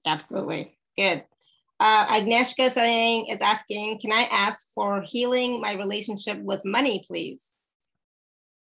Absolutely 0.05 0.77
good. 0.97 1.23
Uh, 1.79 2.05
Agnieszka 2.07 2.69
saying 2.69 3.25
is 3.27 3.41
asking, 3.41 3.99
can 3.99 4.11
I 4.11 4.27
ask 4.31 4.69
for 4.71 5.01
healing 5.01 5.59
my 5.59 5.73
relationship 5.73 6.37
with 6.39 6.63
money, 6.63 7.03
please? 7.07 7.55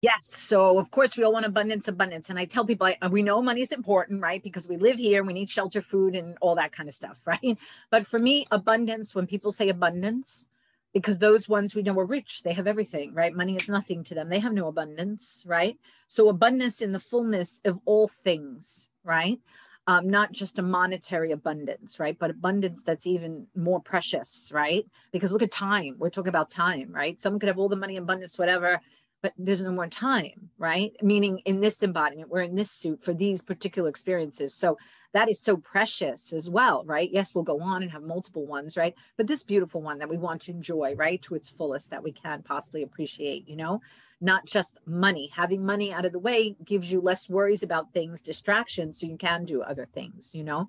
Yes. 0.01 0.27
So 0.27 0.79
of 0.79 0.91
course 0.91 1.17
we 1.17 1.23
all 1.23 1.33
want 1.33 1.47
abundance, 1.47 1.87
abundance. 1.87 2.31
And 2.31 2.39
I 2.39 2.45
tell 2.45 2.65
people 2.65 2.89
I, 2.89 3.07
we 3.09 3.23
know 3.23 3.41
money 3.41 3.61
is 3.61 3.71
important, 3.71 4.21
right? 4.21 4.43
Because 4.43 4.67
we 4.67 4.77
live 4.77 4.99
here, 4.99 5.23
we 5.23 5.33
need 5.33 5.49
shelter, 5.49 5.81
food, 5.81 6.17
and 6.17 6.37
all 6.41 6.57
that 6.57 6.73
kind 6.73 6.89
of 6.89 6.95
stuff, 6.95 7.19
right? 7.27 7.57
But 7.91 8.07
for 8.07 8.19
me, 8.19 8.47
abundance, 8.51 9.15
when 9.15 9.27
people 9.27 9.53
say 9.53 9.69
abundance, 9.69 10.47
because 10.93 11.19
those 11.19 11.49
ones 11.49 11.75
we 11.75 11.83
know 11.83 11.99
are 11.99 12.05
rich, 12.05 12.43
they 12.43 12.53
have 12.53 12.67
everything, 12.67 13.15
right? 13.15 13.35
Money 13.35 13.57
is 13.57 13.69
nothing 13.69 14.05
to 14.05 14.15
them. 14.15 14.29
They 14.29 14.41
have 14.41 14.53
no 14.53 14.69
abundance, 14.69 15.45
right? 15.47 15.79
So 16.09 16.29
abundance 16.29 16.83
in 16.83 16.93
the 16.93 16.99
fullness 16.99 17.61
of 17.65 17.79
all 17.85 18.09
things, 18.09 18.89
right? 19.05 19.39
Um, 19.89 20.09
not 20.09 20.31
just 20.31 20.61
a 20.61 20.63
monetary 20.63 21.33
abundance, 21.33 21.99
right? 21.99 22.17
But 22.17 22.31
abundance 22.31 22.85
that's 22.85 23.05
even 23.05 23.49
more 23.57 23.81
precious, 23.81 24.51
right? 24.55 24.87
Because 25.11 25.33
look 25.33 25.43
at 25.43 25.51
time. 25.51 25.97
We're 25.99 26.11
talking 26.11 26.29
about 26.29 26.51
time, 26.51 26.93
right? 26.93 27.21
Someone 27.21 27.41
could 27.41 27.49
have 27.49 27.59
all 27.59 27.69
the 27.69 27.75
money, 27.75 27.97
abundance, 27.97 28.39
whatever, 28.39 28.81
but 29.23 29.33
there's 29.39 29.63
no 29.63 29.71
more 29.71 29.87
time, 29.87 30.51
right? 30.59 30.93
Meaning 31.01 31.39
in 31.45 31.61
this 31.61 31.83
embodiment, 31.83 32.29
we're 32.29 32.43
in 32.43 32.57
this 32.57 32.73
suit 32.73 33.05
for 33.05 33.15
these 33.15 33.41
particular 33.41 33.89
experiences. 33.89 34.53
So 34.53 34.77
that 35.15 35.31
is 35.31 35.41
so 35.41 35.57
precious 35.57 36.33
as 36.33 36.51
well, 36.51 36.85
right? 36.85 37.09
Yes, 37.11 37.35
we'll 37.35 37.45
go 37.45 37.61
on 37.61 37.83
and 37.83 37.93
have 37.93 38.03
multiple 38.03 38.47
ones, 38.47 38.77
right? 38.77 38.95
But 39.17 39.29
this 39.29 39.45
beautiful 39.45 39.81
one 39.81 39.99
that 39.99 40.09
we 40.09 40.19
want 40.19 40.43
to 40.43 40.51
enjoy, 40.51 40.95
right, 40.97 41.23
to 41.23 41.37
its 41.37 41.49
fullest 41.49 41.91
that 41.91 42.03
we 42.03 42.13
can 42.13 42.43
possibly 42.43 42.83
appreciate, 42.83 43.49
you 43.49 43.55
know, 43.55 43.81
not 44.21 44.45
just 44.45 44.79
money. 44.87 45.31
Having 45.35 45.65
money 45.65 45.93
out 45.93 46.05
of 46.05 46.13
the 46.13 46.19
way 46.19 46.57
gives 46.65 46.91
you 46.91 47.01
less 47.01 47.29
worries 47.29 47.63
about 47.63 47.93
things, 47.93 48.21
distractions, 48.21 48.99
so 48.99 49.07
you 49.07 49.17
can 49.17 49.45
do 49.45 49.63
other 49.63 49.87
things, 49.87 50.35
you 50.35 50.43
know, 50.43 50.69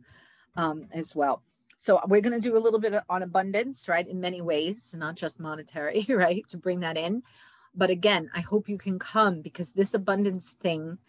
um, 0.58 0.88
as 0.94 1.16
well. 1.16 1.42
So 1.78 2.00
we're 2.08 2.22
going 2.22 2.40
to 2.40 2.50
do 2.50 2.56
a 2.56 2.60
little 2.60 2.80
bit 2.80 2.94
on 3.10 3.24
abundance, 3.24 3.90
right, 3.90 4.08
in 4.08 4.20
many 4.20 4.42
ways, 4.42 4.94
not 4.98 5.16
just 5.16 5.40
monetary, 5.40 6.06
right, 6.10 6.48
to 6.50 6.58
bring 6.58 6.82
that 6.82 6.98
in. 6.98 7.24
But 7.76 7.90
again, 7.90 8.30
I 8.34 8.42
hope 8.42 8.70
you 8.70 8.78
can 8.78 9.00
come 9.00 9.42
because 9.42 9.72
this 9.72 9.94
abundance 9.94 10.52
thing 10.62 11.00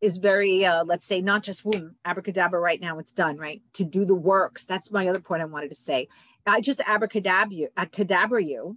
is 0.00 0.18
very, 0.18 0.64
uh, 0.64 0.84
let's 0.84 1.06
say, 1.06 1.20
not 1.20 1.42
just 1.42 1.64
boom, 1.64 1.96
abracadabra 2.04 2.60
right 2.60 2.80
now, 2.80 2.98
it's 2.98 3.12
done, 3.12 3.36
right? 3.38 3.62
To 3.74 3.84
do 3.84 4.04
the 4.04 4.14
works. 4.14 4.64
That's 4.64 4.90
my 4.90 5.08
other 5.08 5.20
point 5.20 5.42
I 5.42 5.46
wanted 5.46 5.70
to 5.70 5.74
say. 5.74 6.08
I 6.46 6.60
just 6.60 6.80
abracadabra 6.86 7.54
you, 7.54 7.68
cadabra 7.76 8.46
you. 8.46 8.76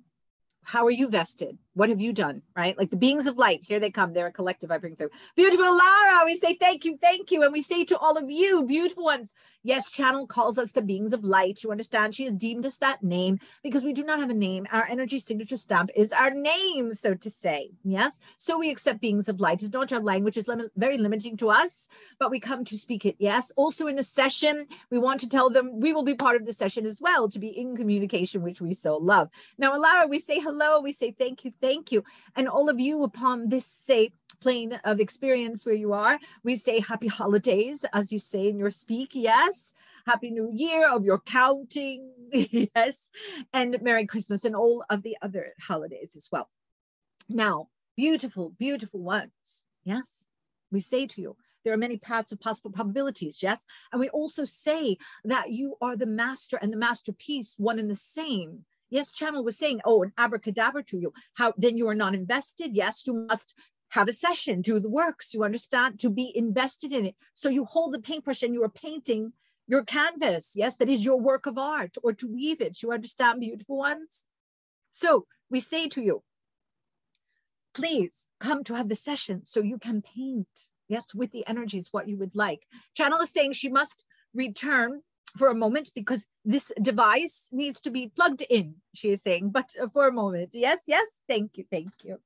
How 0.63 0.85
are 0.85 0.91
you 0.91 1.09
vested? 1.09 1.57
What 1.73 1.89
have 1.89 2.01
you 2.01 2.13
done? 2.13 2.41
Right? 2.55 2.77
Like 2.77 2.89
the 2.89 2.97
beings 2.97 3.27
of 3.27 3.37
light, 3.37 3.61
here 3.63 3.79
they 3.79 3.91
come. 3.91 4.13
They're 4.13 4.27
a 4.27 4.31
collective 4.31 4.71
I 4.71 4.77
bring 4.77 4.95
through. 4.95 5.09
Beautiful 5.35 5.65
Lara, 5.65 6.25
we 6.25 6.35
say 6.35 6.55
thank 6.55 6.85
you, 6.85 6.97
thank 7.01 7.31
you. 7.31 7.43
And 7.43 7.53
we 7.53 7.61
say 7.61 7.85
to 7.85 7.97
all 7.97 8.17
of 8.17 8.29
you, 8.29 8.65
beautiful 8.65 9.03
ones, 9.03 9.33
yes, 9.63 9.89
channel 9.89 10.27
calls 10.27 10.57
us 10.57 10.71
the 10.71 10.81
beings 10.81 11.13
of 11.13 11.23
light. 11.23 11.63
You 11.63 11.71
understand? 11.71 12.15
She 12.15 12.25
has 12.25 12.33
deemed 12.33 12.65
us 12.65 12.77
that 12.77 13.03
name 13.03 13.39
because 13.63 13.83
we 13.83 13.93
do 13.93 14.03
not 14.03 14.19
have 14.19 14.29
a 14.29 14.33
name. 14.33 14.67
Our 14.71 14.85
energy 14.87 15.19
signature 15.19 15.57
stamp 15.57 15.91
is 15.95 16.11
our 16.11 16.31
name, 16.31 16.93
so 16.93 17.13
to 17.13 17.29
say. 17.29 17.71
Yes. 17.83 18.19
So 18.37 18.57
we 18.57 18.69
accept 18.69 19.01
beings 19.01 19.29
of 19.29 19.39
light. 19.39 19.61
It's 19.61 19.71
not 19.71 19.93
our 19.93 19.99
language 19.99 20.37
is 20.37 20.47
lim- 20.47 20.69
very 20.75 20.97
limiting 20.97 21.37
to 21.37 21.49
us, 21.49 21.87
but 22.19 22.31
we 22.31 22.39
come 22.39 22.65
to 22.65 22.77
speak 22.77 23.05
it. 23.05 23.15
Yes. 23.19 23.51
Also 23.55 23.87
in 23.87 23.95
the 23.95 24.03
session, 24.03 24.65
we 24.89 24.97
want 24.97 25.19
to 25.21 25.29
tell 25.29 25.49
them 25.49 25.79
we 25.79 25.93
will 25.93 26.03
be 26.03 26.15
part 26.15 26.35
of 26.35 26.45
the 26.45 26.53
session 26.53 26.85
as 26.85 26.99
well 26.99 27.29
to 27.29 27.39
be 27.39 27.47
in 27.47 27.75
communication, 27.75 28.41
which 28.41 28.61
we 28.61 28.73
so 28.73 28.97
love. 28.97 29.29
Now, 29.57 29.77
Lara, 29.77 30.07
we 30.07 30.19
say 30.19 30.39
hello. 30.39 30.81
We 30.81 30.91
say 30.91 31.11
thank 31.11 31.45
you, 31.45 31.53
thank 31.61 31.91
you. 31.91 32.03
And 32.35 32.47
all 32.47 32.69
of 32.69 32.79
you 32.79 33.03
upon 33.03 33.49
this 33.49 33.65
say 33.65 34.11
plane 34.41 34.79
of 34.83 34.99
experience 34.99 35.65
where 35.65 35.75
you 35.75 35.93
are, 35.93 36.19
we 36.43 36.55
say 36.55 36.79
happy 36.79 37.07
holidays, 37.07 37.85
as 37.93 38.11
you 38.11 38.19
say 38.19 38.47
in 38.47 38.57
your 38.57 38.71
speak. 38.71 39.11
Yes. 39.13 39.73
Happy 40.05 40.31
New 40.31 40.49
Year 40.53 40.89
of 40.89 41.03
your 41.05 41.19
counting. 41.19 42.11
yes. 42.31 43.09
And 43.53 43.77
Merry 43.81 44.07
Christmas 44.07 44.45
and 44.45 44.55
all 44.55 44.83
of 44.89 45.03
the 45.03 45.17
other 45.21 45.53
holidays 45.59 46.13
as 46.15 46.29
well. 46.31 46.49
Now, 47.27 47.67
beautiful, 47.95 48.53
beautiful 48.57 49.01
ones. 49.01 49.65
Yes. 49.83 50.25
We 50.71 50.79
say 50.79 51.05
to 51.07 51.21
you, 51.21 51.35
there 51.63 51.73
are 51.73 51.77
many 51.77 51.97
paths 51.97 52.31
of 52.31 52.39
possible 52.39 52.71
probabilities, 52.71 53.43
yes? 53.43 53.65
And 53.91 53.99
we 53.99 54.09
also 54.09 54.45
say 54.45 54.97
that 55.25 55.51
you 55.51 55.75
are 55.81 55.97
the 55.97 56.05
master 56.05 56.57
and 56.57 56.71
the 56.71 56.77
masterpiece, 56.77 57.55
one 57.57 57.79
and 57.79 57.89
the 57.89 57.95
same. 57.95 58.65
Yes, 58.89 59.11
Channel 59.11 59.43
was 59.43 59.57
saying, 59.57 59.81
oh, 59.85 60.03
an 60.03 60.13
abracadabra 60.17 60.83
to 60.85 60.97
you. 60.97 61.13
How 61.35 61.53
then 61.57 61.77
you 61.77 61.87
are 61.87 61.95
not 61.95 62.15
invested? 62.15 62.75
Yes, 62.75 63.03
you 63.05 63.13
must 63.13 63.53
have 63.89 64.07
a 64.07 64.13
session, 64.13 64.61
do 64.61 64.79
the 64.79 64.89
works, 64.89 65.33
you 65.33 65.43
understand, 65.43 65.99
to 65.99 66.09
be 66.09 66.31
invested 66.35 66.91
in 66.91 67.05
it. 67.05 67.15
So 67.33 67.49
you 67.49 67.65
hold 67.65 67.93
the 67.93 67.99
paintbrush 67.99 68.43
and 68.43 68.53
you 68.53 68.63
are 68.63 68.69
painting 68.69 69.33
your 69.67 69.83
canvas. 69.83 70.51
Yes, 70.55 70.75
that 70.77 70.89
is 70.89 71.03
your 71.03 71.19
work 71.19 71.45
of 71.45 71.57
art 71.57 71.95
or 72.03 72.13
to 72.13 72.27
weave 72.27 72.61
it. 72.61 72.81
You 72.81 72.91
understand, 72.91 73.39
beautiful 73.39 73.77
ones? 73.77 74.23
So 74.91 75.25
we 75.49 75.59
say 75.59 75.87
to 75.89 76.01
you, 76.01 76.23
please 77.73 78.31
come 78.39 78.63
to 78.65 78.75
have 78.75 78.89
the 78.89 78.95
session 78.95 79.41
so 79.45 79.61
you 79.61 79.77
can 79.77 80.01
paint. 80.01 80.47
Yes, 80.87 81.13
with 81.13 81.31
the 81.31 81.47
energies, 81.47 81.89
what 81.91 82.07
you 82.07 82.17
would 82.17 82.35
like. 82.35 82.63
Channel 82.95 83.21
is 83.21 83.31
saying 83.31 83.53
she 83.53 83.69
must 83.69 84.05
return 84.33 85.01
for 85.37 85.49
a 85.49 85.55
moment 85.55 85.91
because 85.95 86.25
this 86.45 86.71
device 86.81 87.43
needs 87.51 87.79
to 87.81 87.89
be 87.89 88.11
plugged 88.15 88.41
in, 88.49 88.75
she 88.93 89.11
is 89.11 89.21
saying, 89.21 89.49
but 89.49 89.69
uh, 89.81 89.87
for 89.93 90.07
a 90.07 90.11
moment. 90.11 90.49
Yes, 90.53 90.79
yes, 90.87 91.07
thank 91.27 91.57
you, 91.57 91.65
thank 91.71 91.91
you. 92.03 92.19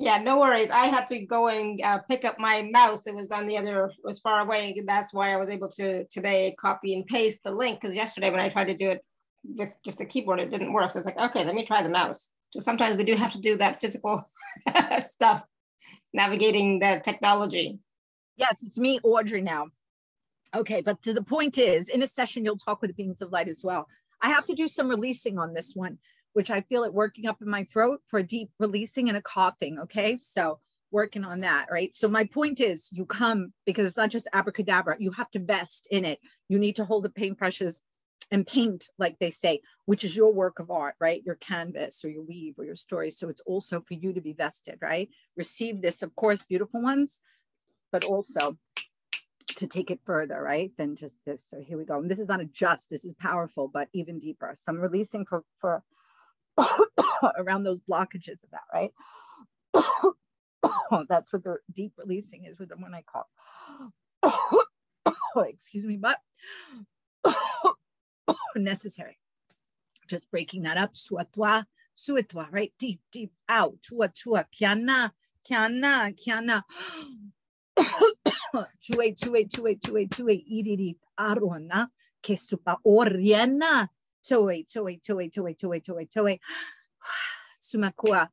Yeah, 0.00 0.18
no 0.18 0.38
worries. 0.38 0.70
I 0.70 0.86
had 0.86 1.08
to 1.08 1.26
go 1.26 1.48
and 1.48 1.80
uh, 1.82 1.98
pick 2.08 2.24
up 2.24 2.38
my 2.38 2.62
mouse. 2.70 3.08
It 3.08 3.16
was 3.16 3.32
on 3.32 3.48
the 3.48 3.58
other, 3.58 3.90
was 4.04 4.20
far 4.20 4.40
away. 4.40 4.80
That's 4.86 5.12
why 5.12 5.32
I 5.32 5.36
was 5.36 5.50
able 5.50 5.68
to 5.70 6.04
today 6.04 6.54
copy 6.56 6.94
and 6.94 7.04
paste 7.04 7.42
the 7.42 7.50
link 7.50 7.80
because 7.80 7.96
yesterday 7.96 8.30
when 8.30 8.38
I 8.38 8.48
tried 8.48 8.68
to 8.68 8.76
do 8.76 8.90
it 8.90 9.04
with 9.44 9.74
just 9.84 9.98
the 9.98 10.04
keyboard, 10.04 10.38
it 10.38 10.50
didn't 10.50 10.72
work. 10.72 10.92
So 10.92 11.00
it's 11.00 11.06
like, 11.06 11.18
okay, 11.18 11.44
let 11.44 11.56
me 11.56 11.66
try 11.66 11.82
the 11.82 11.88
mouse. 11.88 12.30
So 12.50 12.60
sometimes 12.60 12.96
we 12.96 13.04
do 13.04 13.14
have 13.14 13.32
to 13.32 13.40
do 13.40 13.56
that 13.56 13.80
physical 13.80 14.24
stuff, 15.02 15.48
navigating 16.12 16.78
the 16.78 17.00
technology. 17.04 17.80
Yes, 18.38 18.62
it's 18.62 18.78
me, 18.78 18.98
Audrey, 19.02 19.42
now. 19.42 19.66
Okay, 20.56 20.80
but 20.80 21.02
the 21.02 21.22
point 21.22 21.58
is, 21.58 21.90
in 21.90 22.02
a 22.02 22.06
session, 22.06 22.44
you'll 22.44 22.56
talk 22.56 22.80
with 22.80 22.96
beings 22.96 23.20
of 23.20 23.30
light 23.30 23.48
as 23.48 23.60
well. 23.62 23.86
I 24.22 24.28
have 24.28 24.46
to 24.46 24.54
do 24.54 24.66
some 24.66 24.88
releasing 24.88 25.38
on 25.38 25.52
this 25.52 25.72
one 25.74 25.98
which 26.38 26.52
I 26.52 26.60
feel 26.60 26.84
it 26.84 26.94
working 26.94 27.26
up 27.26 27.42
in 27.42 27.48
my 27.48 27.64
throat 27.64 28.00
for 28.06 28.20
a 28.20 28.22
deep 28.22 28.50
releasing 28.60 29.08
and 29.08 29.18
a 29.18 29.22
coughing. 29.22 29.78
Okay. 29.80 30.16
So 30.16 30.60
working 30.90 31.24
on 31.24 31.40
that. 31.40 31.66
Right. 31.70 31.94
So 31.94 32.06
my 32.06 32.24
point 32.24 32.60
is 32.60 32.88
you 32.92 33.04
come 33.06 33.52
because 33.66 33.86
it's 33.86 33.96
not 33.96 34.10
just 34.10 34.28
abracadabra. 34.32 34.96
You 35.00 35.10
have 35.10 35.30
to 35.32 35.40
vest 35.40 35.88
in 35.90 36.04
it. 36.04 36.20
You 36.48 36.60
need 36.60 36.76
to 36.76 36.84
hold 36.84 37.02
the 37.04 37.08
paintbrushes 37.08 37.80
and 38.30 38.46
paint, 38.46 38.88
like 38.98 39.18
they 39.18 39.32
say, 39.32 39.60
which 39.86 40.04
is 40.04 40.14
your 40.14 40.32
work 40.32 40.58
of 40.58 40.70
art, 40.70 40.94
right? 41.00 41.22
Your 41.24 41.36
canvas 41.36 42.04
or 42.04 42.08
your 42.08 42.22
weave 42.22 42.54
or 42.56 42.64
your 42.64 42.76
story. 42.76 43.10
So 43.10 43.28
it's 43.28 43.42
also 43.46 43.80
for 43.80 43.94
you 43.94 44.12
to 44.12 44.20
be 44.20 44.32
vested, 44.32 44.78
right? 44.80 45.08
Receive 45.36 45.82
this, 45.82 46.02
of 46.02 46.14
course, 46.14 46.42
beautiful 46.42 46.82
ones, 46.82 47.20
but 47.92 48.04
also 48.04 48.56
to 49.56 49.66
take 49.66 49.90
it 49.90 50.00
further, 50.04 50.40
right? 50.42 50.70
Than 50.76 50.96
just 50.96 51.16
this. 51.26 51.44
So 51.48 51.60
here 51.60 51.78
we 51.78 51.84
go. 51.84 51.98
And 51.98 52.10
this 52.10 52.18
is 52.18 52.28
not 52.28 52.40
a 52.40 52.44
just, 52.44 52.90
this 52.90 53.04
is 53.04 53.14
powerful, 53.14 53.68
but 53.72 53.88
even 53.92 54.20
deeper. 54.20 54.54
So 54.56 54.64
I'm 54.68 54.80
releasing 54.80 55.24
for, 55.24 55.42
for 55.60 55.82
around 57.38 57.64
those 57.64 57.80
blockages 57.88 58.42
of 58.44 58.50
that, 58.52 58.64
right? 58.72 58.92
That's 61.08 61.32
what 61.32 61.44
the 61.44 61.56
deep 61.72 61.92
releasing 61.96 62.44
is 62.44 62.58
with 62.58 62.68
the 62.68 62.76
one 62.76 62.94
I 62.94 63.02
call. 63.02 63.28
Excuse 65.48 65.84
me, 65.84 65.96
but 65.96 66.18
necessary. 68.58 69.18
Just 70.08 70.30
breaking 70.30 70.62
that 70.62 70.76
up. 70.76 70.94
Suatwa, 70.94 71.64
suatwa, 71.96 72.46
right? 72.50 72.72
Deep, 72.78 73.00
deep 73.12 73.32
out. 73.48 73.74
Tua, 73.82 74.08
tua, 74.08 74.46
kiana, 74.58 75.12
kiana, 75.48 76.14
kiana. 76.18 76.62
Tue, 78.80 79.12
tue, 79.12 79.44
tue, 79.44 79.76
tue, 79.76 80.06
tue, 80.08 80.34
iriri, 80.34 80.96
arona, 81.18 81.88
kestupa, 82.22 82.76
toe, 85.80 86.06
toe. 86.06 86.38
Sumakua, 87.60 88.28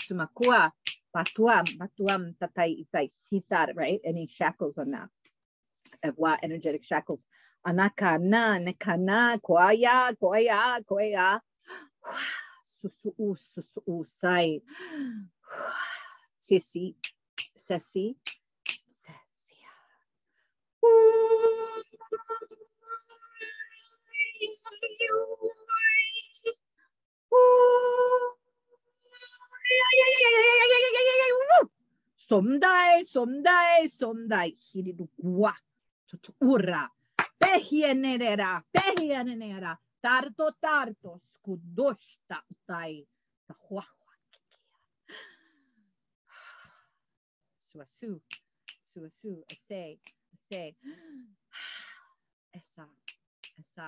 sumakua, 0.00 0.70
batuam, 1.14 1.64
batuam, 1.78 2.34
tatai, 2.38 2.84
itai, 2.84 3.10
sitar, 3.24 3.72
right? 3.74 4.00
Any 4.04 4.26
shackles 4.26 4.78
on 4.78 4.90
that. 4.90 5.08
Ewa, 6.04 6.38
energetic 6.42 6.84
shackles. 6.84 7.20
Anakana, 7.66 8.58
nekana, 8.62 9.40
koaya, 9.40 10.14
koaya, 10.20 10.84
koaya. 10.84 11.40
Susu, 12.84 13.36
susu, 13.36 14.06
sisi 16.38 16.94
Sissy, 17.56 18.14
Somdai, 32.36 33.02
somdai, 33.04 33.88
somdai, 33.88 34.58
hiridu 34.68 35.08
gua, 35.16 35.54
tutura, 36.04 36.82
pehienera, 37.38 38.62
pehienera, 38.70 39.80
tarto, 40.02 40.54
tarto, 40.60 41.22
skudoshta, 41.32 42.44
tai, 42.66 43.08
tahuahua, 43.46 44.14
suasu, 47.56 48.20
suasu, 48.84 49.42
ase, 49.50 49.98
ase, 50.34 50.76
esa, 52.52 52.86
esa, 53.56 53.86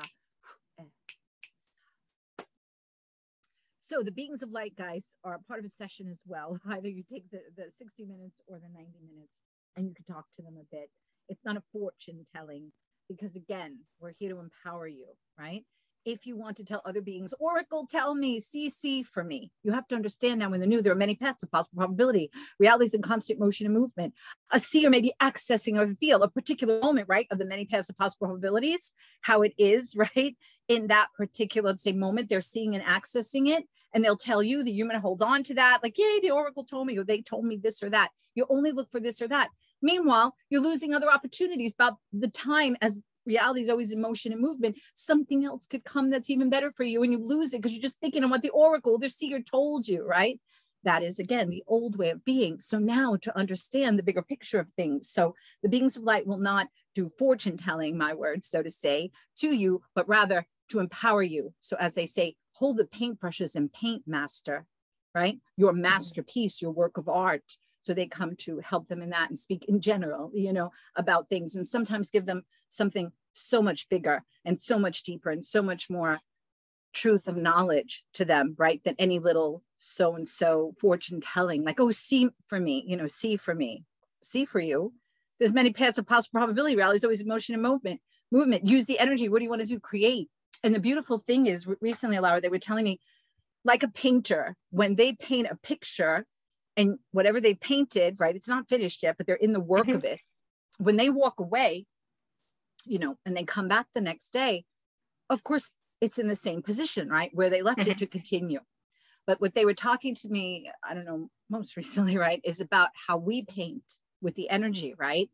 So 3.88 4.02
the 4.02 4.10
beings 4.10 4.42
of 4.42 4.50
light, 4.50 4.74
guys, 4.76 5.04
are 5.24 5.40
part 5.48 5.60
of 5.60 5.64
a 5.64 5.70
session 5.70 6.08
as 6.10 6.18
well. 6.26 6.58
Either 6.70 6.88
you 6.88 7.02
take 7.10 7.30
the, 7.30 7.40
the 7.56 7.64
60 7.78 8.04
minutes 8.04 8.40
or 8.46 8.58
the 8.58 8.68
90 8.68 8.90
minutes 9.10 9.40
and 9.76 9.88
you 9.88 9.94
can 9.94 10.04
talk 10.04 10.26
to 10.36 10.42
them 10.42 10.56
a 10.60 10.74
bit. 10.74 10.90
It's 11.28 11.44
not 11.44 11.56
a 11.56 11.62
fortune 11.72 12.26
telling 12.34 12.70
because, 13.08 13.34
again, 13.34 13.78
we're 13.98 14.12
here 14.18 14.30
to 14.34 14.40
empower 14.40 14.86
you, 14.86 15.06
right? 15.38 15.64
If 16.04 16.26
you 16.26 16.36
want 16.36 16.58
to 16.58 16.64
tell 16.64 16.82
other 16.84 17.00
beings, 17.00 17.32
Oracle, 17.38 17.86
tell 17.90 18.14
me, 18.14 18.40
CC 18.40 19.04
for 19.06 19.24
me. 19.24 19.50
You 19.62 19.72
have 19.72 19.88
to 19.88 19.94
understand 19.94 20.40
now 20.40 20.52
in 20.52 20.60
the 20.60 20.66
new, 20.66 20.82
there 20.82 20.92
are 20.92 20.96
many 20.96 21.14
paths 21.14 21.42
of 21.42 21.50
possible 21.50 21.78
probability. 21.78 22.30
Reality 22.58 22.86
is 22.86 22.94
in 22.94 23.02
constant 23.02 23.40
motion 23.40 23.66
and 23.66 23.74
movement. 23.74 24.14
A 24.52 24.60
seer 24.60 24.90
may 24.90 25.00
be 25.00 25.12
accessing 25.20 25.78
or 25.78 25.94
feel 25.94 26.22
a 26.22 26.30
particular 26.30 26.80
moment, 26.80 27.08
right, 27.08 27.26
of 27.30 27.38
the 27.38 27.44
many 27.46 27.64
paths 27.64 27.88
of 27.88 27.96
possible 27.96 28.26
probabilities, 28.26 28.90
how 29.22 29.42
it 29.42 29.52
is, 29.58 29.96
right? 30.16 30.36
In 30.68 30.88
that 30.88 31.08
particular, 31.16 31.74
say, 31.78 31.92
moment, 31.92 32.28
they're 32.28 32.42
seeing 32.42 32.74
and 32.74 32.84
accessing 32.84 33.48
it 33.48 33.64
and 33.94 34.04
they'll 34.04 34.16
tell 34.16 34.42
you 34.42 34.62
you're 34.64 34.86
going 34.86 34.98
to 34.98 35.02
hold 35.02 35.22
on 35.22 35.42
to 35.44 35.54
that 35.54 35.80
like 35.82 35.98
yay 35.98 36.20
the 36.22 36.30
oracle 36.30 36.64
told 36.64 36.86
me 36.86 36.98
or 36.98 37.04
they 37.04 37.22
told 37.22 37.44
me 37.44 37.56
this 37.56 37.82
or 37.82 37.90
that. 37.90 38.10
You 38.34 38.46
only 38.50 38.72
look 38.72 38.90
for 38.90 39.00
this 39.00 39.20
or 39.20 39.28
that. 39.28 39.48
Meanwhile 39.82 40.34
you're 40.50 40.62
losing 40.62 40.94
other 40.94 41.10
opportunities 41.10 41.72
about 41.72 41.94
the 42.12 42.28
time 42.28 42.76
as 42.80 42.98
reality 43.26 43.60
is 43.60 43.68
always 43.68 43.92
in 43.92 44.00
motion 44.00 44.32
and 44.32 44.40
movement 44.40 44.74
something 44.94 45.44
else 45.44 45.66
could 45.66 45.84
come 45.84 46.08
that's 46.08 46.30
even 46.30 46.48
better 46.48 46.72
for 46.72 46.84
you 46.84 47.02
and 47.02 47.12
you 47.12 47.22
lose 47.22 47.52
it 47.52 47.58
because 47.58 47.72
you're 47.72 47.82
just 47.82 48.00
thinking 48.00 48.24
on 48.24 48.30
what 48.30 48.40
the 48.40 48.48
oracle 48.50 48.98
the 48.98 49.08
seer 49.08 49.40
told 49.40 49.86
you 49.86 50.04
right? 50.04 50.40
That 50.84 51.02
is 51.02 51.18
again 51.18 51.50
the 51.50 51.64
old 51.66 51.96
way 51.96 52.10
of 52.10 52.24
being. 52.24 52.58
So 52.58 52.78
now 52.78 53.16
to 53.22 53.36
understand 53.36 53.98
the 53.98 54.02
bigger 54.02 54.22
picture 54.22 54.60
of 54.60 54.70
things. 54.70 55.10
So 55.10 55.34
the 55.62 55.68
beings 55.68 55.96
of 55.96 56.04
light 56.04 56.26
will 56.26 56.38
not 56.38 56.68
do 56.94 57.10
fortune 57.18 57.58
telling 57.58 57.98
my 57.98 58.14
words 58.14 58.48
so 58.48 58.62
to 58.62 58.70
say 58.70 59.10
to 59.38 59.48
you 59.48 59.82
but 59.94 60.08
rather 60.08 60.46
to 60.70 60.78
empower 60.78 61.22
you. 61.22 61.52
So 61.60 61.76
as 61.78 61.94
they 61.94 62.06
say 62.06 62.36
hold 62.58 62.76
the 62.76 62.84
paintbrushes 62.84 63.54
and 63.54 63.72
paint 63.72 64.02
master, 64.06 64.66
right? 65.14 65.38
Your 65.56 65.72
mm-hmm. 65.72 65.82
masterpiece, 65.82 66.60
your 66.60 66.72
work 66.72 66.98
of 66.98 67.08
art. 67.08 67.56
So 67.82 67.94
they 67.94 68.06
come 68.06 68.34
to 68.40 68.58
help 68.58 68.88
them 68.88 69.00
in 69.00 69.10
that 69.10 69.28
and 69.30 69.38
speak 69.38 69.64
in 69.66 69.80
general, 69.80 70.32
you 70.34 70.52
know, 70.52 70.72
about 70.96 71.28
things 71.28 71.54
and 71.54 71.66
sometimes 71.66 72.10
give 72.10 72.26
them 72.26 72.42
something 72.68 73.12
so 73.32 73.62
much 73.62 73.88
bigger 73.88 74.24
and 74.44 74.60
so 74.60 74.78
much 74.78 75.04
deeper 75.04 75.30
and 75.30 75.46
so 75.46 75.62
much 75.62 75.88
more 75.88 76.18
truth 76.92 77.28
of 77.28 77.36
knowledge 77.36 78.04
to 78.14 78.24
them, 78.24 78.56
right? 78.58 78.82
Than 78.84 78.96
any 78.98 79.20
little 79.20 79.62
so 79.78 80.16
and 80.16 80.28
so 80.28 80.74
fortune 80.80 81.20
telling, 81.20 81.64
like, 81.64 81.78
oh, 81.78 81.92
see 81.92 82.28
for 82.48 82.58
me, 82.58 82.84
you 82.84 82.96
know, 82.96 83.06
see 83.06 83.36
for 83.36 83.54
me, 83.54 83.84
see 84.24 84.44
for 84.44 84.58
you. 84.58 84.92
There's 85.38 85.54
many 85.54 85.72
paths 85.72 85.98
of 85.98 86.06
possible 86.06 86.40
probability. 86.40 86.74
Is 86.74 87.04
always 87.04 87.24
motion 87.24 87.54
and 87.54 87.62
movement. 87.62 88.00
Movement. 88.32 88.66
Use 88.66 88.86
the 88.86 88.98
energy. 88.98 89.28
What 89.28 89.38
do 89.38 89.44
you 89.44 89.50
want 89.50 89.62
to 89.62 89.68
do? 89.68 89.78
Create 89.78 90.28
and 90.62 90.74
the 90.74 90.80
beautiful 90.80 91.18
thing 91.18 91.46
is 91.46 91.66
recently 91.80 92.18
laura 92.18 92.40
they 92.40 92.48
were 92.48 92.58
telling 92.58 92.84
me 92.84 93.00
like 93.64 93.82
a 93.82 93.88
painter 93.88 94.56
when 94.70 94.94
they 94.96 95.12
paint 95.12 95.48
a 95.50 95.56
picture 95.56 96.24
and 96.76 96.98
whatever 97.10 97.40
they 97.40 97.54
painted 97.54 98.18
right 98.18 98.36
it's 98.36 98.48
not 98.48 98.68
finished 98.68 99.02
yet 99.02 99.16
but 99.16 99.26
they're 99.26 99.36
in 99.36 99.52
the 99.52 99.60
work 99.60 99.86
mm-hmm. 99.86 99.96
of 99.96 100.04
it 100.04 100.20
when 100.78 100.96
they 100.96 101.10
walk 101.10 101.40
away 101.40 101.86
you 102.84 102.98
know 102.98 103.16
and 103.26 103.36
they 103.36 103.44
come 103.44 103.68
back 103.68 103.86
the 103.94 104.00
next 104.00 104.32
day 104.32 104.64
of 105.30 105.42
course 105.44 105.72
it's 106.00 106.18
in 106.18 106.28
the 106.28 106.36
same 106.36 106.62
position 106.62 107.08
right 107.08 107.30
where 107.34 107.50
they 107.50 107.62
left 107.62 107.80
mm-hmm. 107.80 107.90
it 107.90 107.98
to 107.98 108.06
continue 108.06 108.60
but 109.26 109.40
what 109.40 109.54
they 109.54 109.64
were 109.64 109.74
talking 109.74 110.14
to 110.14 110.28
me 110.28 110.70
i 110.88 110.94
don't 110.94 111.04
know 111.04 111.28
most 111.50 111.76
recently 111.80 112.16
right 112.16 112.40
is 112.44 112.60
about 112.60 112.90
how 113.06 113.16
we 113.16 113.42
paint 113.42 113.84
with 114.22 114.34
the 114.34 114.48
energy 114.48 114.94
right 114.98 115.30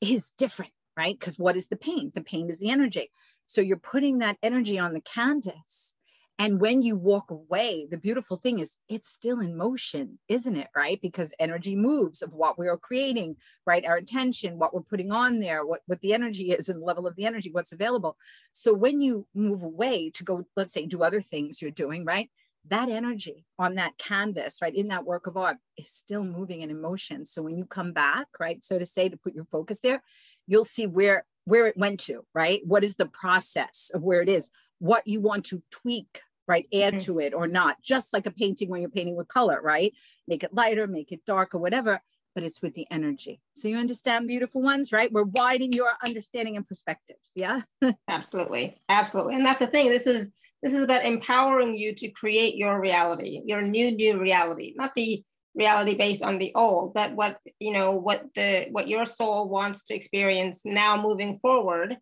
is 0.00 0.30
different 0.36 0.72
right 0.96 1.18
because 1.18 1.38
what 1.38 1.56
is 1.56 1.68
the 1.68 1.76
paint 1.76 2.14
the 2.14 2.20
paint 2.20 2.50
is 2.50 2.58
the 2.58 2.70
energy 2.70 3.10
so 3.48 3.62
you're 3.62 3.78
putting 3.78 4.18
that 4.18 4.36
energy 4.42 4.78
on 4.78 4.92
the 4.92 5.00
canvas. 5.00 5.94
And 6.38 6.60
when 6.60 6.82
you 6.82 6.96
walk 6.96 7.30
away, 7.30 7.88
the 7.90 7.96
beautiful 7.96 8.36
thing 8.36 8.58
is 8.58 8.76
it's 8.90 9.08
still 9.08 9.40
in 9.40 9.56
motion, 9.56 10.18
isn't 10.28 10.54
it? 10.54 10.68
Right? 10.76 11.00
Because 11.00 11.32
energy 11.40 11.74
moves 11.74 12.20
of 12.20 12.34
what 12.34 12.58
we 12.58 12.68
are 12.68 12.76
creating, 12.76 13.36
right? 13.66 13.84
Our 13.86 13.96
intention, 13.96 14.58
what 14.58 14.74
we're 14.74 14.82
putting 14.82 15.10
on 15.10 15.40
there, 15.40 15.64
what, 15.64 15.80
what 15.86 16.00
the 16.00 16.12
energy 16.12 16.52
is 16.52 16.68
and 16.68 16.82
the 16.82 16.84
level 16.84 17.06
of 17.06 17.16
the 17.16 17.24
energy, 17.24 17.50
what's 17.50 17.72
available. 17.72 18.18
So 18.52 18.74
when 18.74 19.00
you 19.00 19.26
move 19.34 19.62
away 19.62 20.10
to 20.10 20.24
go, 20.24 20.44
let's 20.54 20.74
say, 20.74 20.84
do 20.84 21.02
other 21.02 21.22
things 21.22 21.62
you're 21.62 21.70
doing, 21.70 22.04
right? 22.04 22.30
That 22.68 22.90
energy 22.90 23.46
on 23.58 23.76
that 23.76 23.96
canvas, 23.96 24.58
right, 24.60 24.74
in 24.74 24.88
that 24.88 25.06
work 25.06 25.26
of 25.26 25.38
art 25.38 25.56
is 25.78 25.90
still 25.90 26.22
moving 26.22 26.60
in 26.60 26.80
motion. 26.80 27.24
So 27.24 27.40
when 27.40 27.56
you 27.56 27.64
come 27.64 27.94
back, 27.94 28.26
right, 28.38 28.62
so 28.62 28.78
to 28.78 28.84
say, 28.84 29.08
to 29.08 29.16
put 29.16 29.34
your 29.34 29.46
focus 29.46 29.80
there, 29.80 30.02
you'll 30.46 30.64
see 30.64 30.86
where 30.86 31.24
where 31.48 31.66
it 31.66 31.76
went 31.76 32.00
to, 32.00 32.24
right? 32.34 32.60
What 32.64 32.84
is 32.84 32.96
the 32.96 33.06
process 33.06 33.90
of 33.94 34.02
where 34.02 34.20
it 34.20 34.28
is? 34.28 34.50
What 34.78 35.06
you 35.06 35.20
want 35.20 35.46
to 35.46 35.62
tweak, 35.70 36.20
right? 36.46 36.66
Add 36.72 36.94
mm-hmm. 36.94 36.98
to 37.00 37.18
it 37.20 37.34
or 37.34 37.46
not, 37.46 37.82
just 37.82 38.12
like 38.12 38.26
a 38.26 38.30
painting 38.30 38.68
when 38.68 38.80
you're 38.80 38.90
painting 38.90 39.16
with 39.16 39.28
color, 39.28 39.60
right? 39.62 39.92
Make 40.26 40.44
it 40.44 40.54
lighter, 40.54 40.86
make 40.86 41.10
it 41.10 41.24
darker, 41.24 41.58
whatever, 41.58 42.00
but 42.34 42.44
it's 42.44 42.60
with 42.60 42.74
the 42.74 42.86
energy. 42.90 43.40
So 43.54 43.66
you 43.66 43.78
understand 43.78 44.28
beautiful 44.28 44.62
ones, 44.62 44.92
right? 44.92 45.10
We're 45.10 45.24
widening 45.24 45.72
your 45.72 45.92
understanding 46.04 46.56
and 46.56 46.68
perspectives. 46.68 47.18
Yeah. 47.34 47.62
Absolutely. 48.08 48.80
Absolutely. 48.88 49.34
And 49.34 49.44
that's 49.44 49.58
the 49.58 49.66
thing. 49.66 49.88
This 49.88 50.06
is 50.06 50.28
this 50.62 50.74
is 50.74 50.84
about 50.84 51.04
empowering 51.04 51.74
you 51.74 51.94
to 51.94 52.08
create 52.10 52.56
your 52.56 52.80
reality, 52.80 53.40
your 53.44 53.62
new 53.62 53.90
new 53.90 54.20
reality, 54.20 54.74
not 54.76 54.94
the 54.94 55.24
reality 55.58 55.94
based 55.94 56.22
on 56.22 56.38
the 56.38 56.52
old 56.54 56.94
but 56.94 57.12
what 57.14 57.38
you 57.58 57.72
know 57.72 57.92
what 57.92 58.22
the 58.34 58.68
what 58.70 58.88
your 58.88 59.04
soul 59.04 59.48
wants 59.48 59.82
to 59.82 59.94
experience 59.94 60.62
now 60.64 60.96
moving 61.00 61.36
forward 61.38 61.98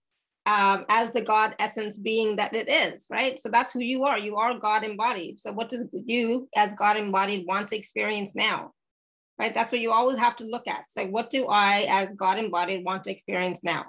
um, 0.47 0.85
as 0.89 1.11
the 1.11 1.21
god 1.21 1.57
essence 1.59 1.97
being 1.97 2.37
that 2.37 2.55
it 2.55 2.69
is 2.69 3.09
right? 3.11 3.39
So 3.39 3.49
that's 3.49 3.73
who 3.73 3.81
you 3.81 4.05
are. 4.05 4.19
You 4.19 4.37
are 4.37 4.59
god 4.59 4.85
embodied. 4.85 5.41
So 5.41 5.53
what 5.53 5.69
does 5.69 5.85
you 5.93 6.49
as 6.57 6.73
god 6.73 6.97
embodied 6.97 7.47
want 7.47 7.69
to 7.69 7.77
experience 7.77 8.35
now? 8.35 8.73
Right? 9.39 9.53
That's 9.53 9.71
what 9.71 9.81
you 9.81 9.93
always 9.93 10.19
have 10.19 10.37
to 10.37 10.45
look 10.45 10.67
at. 10.67 10.89
So 10.89 11.05
what 11.07 11.31
do 11.31 11.47
i 11.49 11.87
as 11.89 12.13
god 12.15 12.39
embodied 12.39 12.85
want 12.85 13.05
to 13.05 13.11
experience 13.11 13.65
now? 13.65 13.87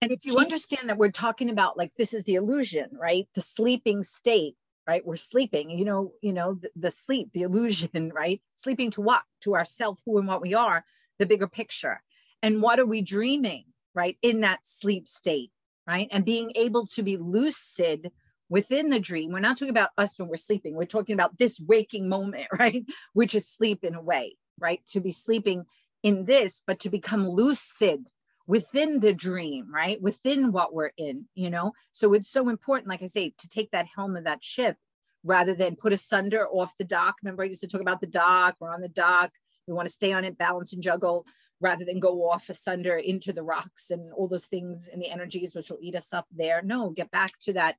And 0.00 0.10
if 0.10 0.24
you 0.24 0.36
understand 0.36 0.88
that 0.88 0.98
we're 0.98 1.10
talking 1.10 1.50
about 1.50 1.76
like 1.76 1.92
this 1.96 2.14
is 2.14 2.24
the 2.24 2.36
illusion 2.36 2.88
right? 2.92 3.28
The 3.34 3.42
sleeping 3.42 4.02
state 4.02 4.56
right 4.88 5.06
we're 5.06 5.16
sleeping 5.16 5.70
you 5.70 5.84
know 5.84 6.12
you 6.22 6.32
know 6.32 6.54
the, 6.54 6.70
the, 6.74 6.90
sleep 6.90 7.30
the 7.32 7.42
illusion 7.42 8.10
right 8.14 8.40
sleeping 8.56 8.90
to 8.90 9.00
what 9.00 9.22
to 9.42 9.54
ourself 9.54 9.98
who 10.04 10.18
and 10.18 10.26
what 10.26 10.42
we 10.42 10.54
are 10.54 10.84
the 11.18 11.26
bigger 11.26 11.48
picture 11.48 12.02
and 12.42 12.62
what 12.62 12.80
are 12.80 12.86
we 12.86 13.02
dreaming 13.02 13.64
right 13.94 14.16
in 14.22 14.40
that 14.40 14.60
sleep 14.64 15.06
state 15.06 15.52
right 15.86 16.08
and 16.10 16.24
being 16.24 16.50
able 16.56 16.86
to 16.86 17.02
be 17.02 17.16
lucid 17.16 18.10
within 18.48 18.90
the 18.90 19.00
dream. 19.00 19.32
We're 19.32 19.40
not 19.40 19.58
talking 19.58 19.70
about 19.70 19.90
us 19.98 20.18
when 20.18 20.28
we're 20.28 20.36
sleeping. 20.36 20.74
We're 20.74 20.84
talking 20.84 21.14
about 21.14 21.38
this 21.38 21.60
waking 21.60 22.08
moment, 22.08 22.46
right? 22.58 22.84
Which 23.12 23.34
is 23.34 23.48
sleep 23.48 23.84
in 23.84 23.94
a 23.94 24.02
way, 24.02 24.36
right? 24.58 24.80
To 24.88 25.00
be 25.00 25.12
sleeping 25.12 25.64
in 26.02 26.24
this, 26.24 26.62
but 26.66 26.80
to 26.80 26.90
become 26.90 27.28
lucid 27.28 28.04
within 28.48 28.98
the 28.98 29.12
dream, 29.12 29.72
right? 29.72 30.00
Within 30.00 30.50
what 30.50 30.74
we're 30.74 30.90
in, 30.96 31.26
you 31.34 31.50
know? 31.50 31.72
So 31.92 32.14
it's 32.14 32.30
so 32.30 32.48
important, 32.48 32.88
like 32.88 33.02
I 33.02 33.06
say, 33.06 33.34
to 33.38 33.48
take 33.48 33.70
that 33.70 33.86
helm 33.94 34.16
of 34.16 34.24
that 34.24 34.42
ship 34.42 34.76
rather 35.22 35.54
than 35.54 35.76
put 35.76 35.92
asunder 35.92 36.48
off 36.48 36.72
the 36.78 36.84
dock. 36.84 37.16
Remember, 37.22 37.42
I 37.42 37.46
used 37.46 37.60
to 37.60 37.68
talk 37.68 37.82
about 37.82 38.00
the 38.00 38.06
dock, 38.06 38.56
we're 38.58 38.72
on 38.72 38.80
the 38.80 38.88
dock, 38.88 39.32
we 39.66 39.74
want 39.74 39.86
to 39.86 39.92
stay 39.92 40.12
on 40.12 40.24
it, 40.24 40.38
balance 40.38 40.72
and 40.72 40.82
juggle 40.82 41.26
rather 41.60 41.84
than 41.84 42.00
go 42.00 42.30
off 42.30 42.48
asunder 42.48 42.96
into 42.96 43.32
the 43.34 43.42
rocks 43.42 43.90
and 43.90 44.12
all 44.14 44.28
those 44.28 44.46
things 44.46 44.88
and 44.90 45.02
the 45.02 45.10
energies 45.10 45.54
which 45.54 45.70
will 45.70 45.78
eat 45.82 45.94
us 45.94 46.14
up 46.14 46.26
there. 46.34 46.62
No, 46.62 46.88
get 46.90 47.10
back 47.10 47.32
to 47.42 47.52
that 47.52 47.76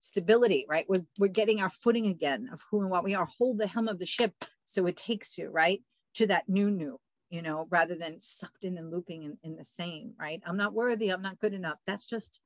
stability, 0.00 0.66
right? 0.68 0.86
We're, 0.88 1.04
we're 1.18 1.28
getting 1.28 1.60
our 1.60 1.70
footing 1.70 2.08
again 2.08 2.48
of 2.52 2.60
who 2.70 2.80
and 2.80 2.90
what 2.90 3.04
we 3.04 3.14
are. 3.14 3.28
Hold 3.38 3.58
the 3.58 3.68
helm 3.68 3.86
of 3.86 4.00
the 4.00 4.06
ship 4.06 4.32
so 4.64 4.86
it 4.86 4.96
takes 4.96 5.38
you, 5.38 5.48
right? 5.48 5.80
To 6.14 6.26
that 6.26 6.48
new, 6.48 6.70
new, 6.70 6.98
you 7.30 7.42
know, 7.42 7.66
rather 7.70 7.94
than 7.94 8.20
sucked 8.20 8.64
in 8.64 8.78
and 8.78 8.90
looping 8.90 9.22
in, 9.22 9.38
in 9.42 9.56
the 9.56 9.64
same, 9.64 10.14
right? 10.18 10.42
I'm 10.46 10.56
not 10.56 10.72
worthy, 10.72 11.10
I'm 11.10 11.22
not 11.22 11.40
good 11.40 11.54
enough. 11.54 11.78
That's 11.86 12.06
just 12.06 12.40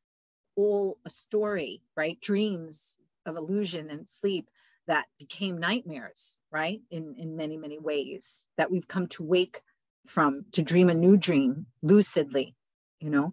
all 0.57 0.99
a 1.05 1.11
story, 1.11 1.83
right? 1.97 2.21
Dreams 2.21 2.97
of 3.27 3.37
illusion 3.37 3.91
and 3.91 4.09
sleep 4.09 4.51
that 4.87 5.07
became 5.19 5.59
nightmares, 5.59 6.39
right? 6.51 6.81
In, 6.91 7.15
in 7.19 7.37
many, 7.37 7.57
many 7.57 7.79
ways 7.79 8.47
that 8.57 8.71
we've 8.71 8.89
come 8.89 9.07
to 9.09 9.23
wake 9.23 9.63
from, 10.07 10.45
to 10.53 10.63
dream 10.63 10.91
a 10.91 10.95
new 10.95 11.17
dream 11.17 11.67
lucidly, 11.83 12.57
you 13.01 13.11
know? 13.11 13.33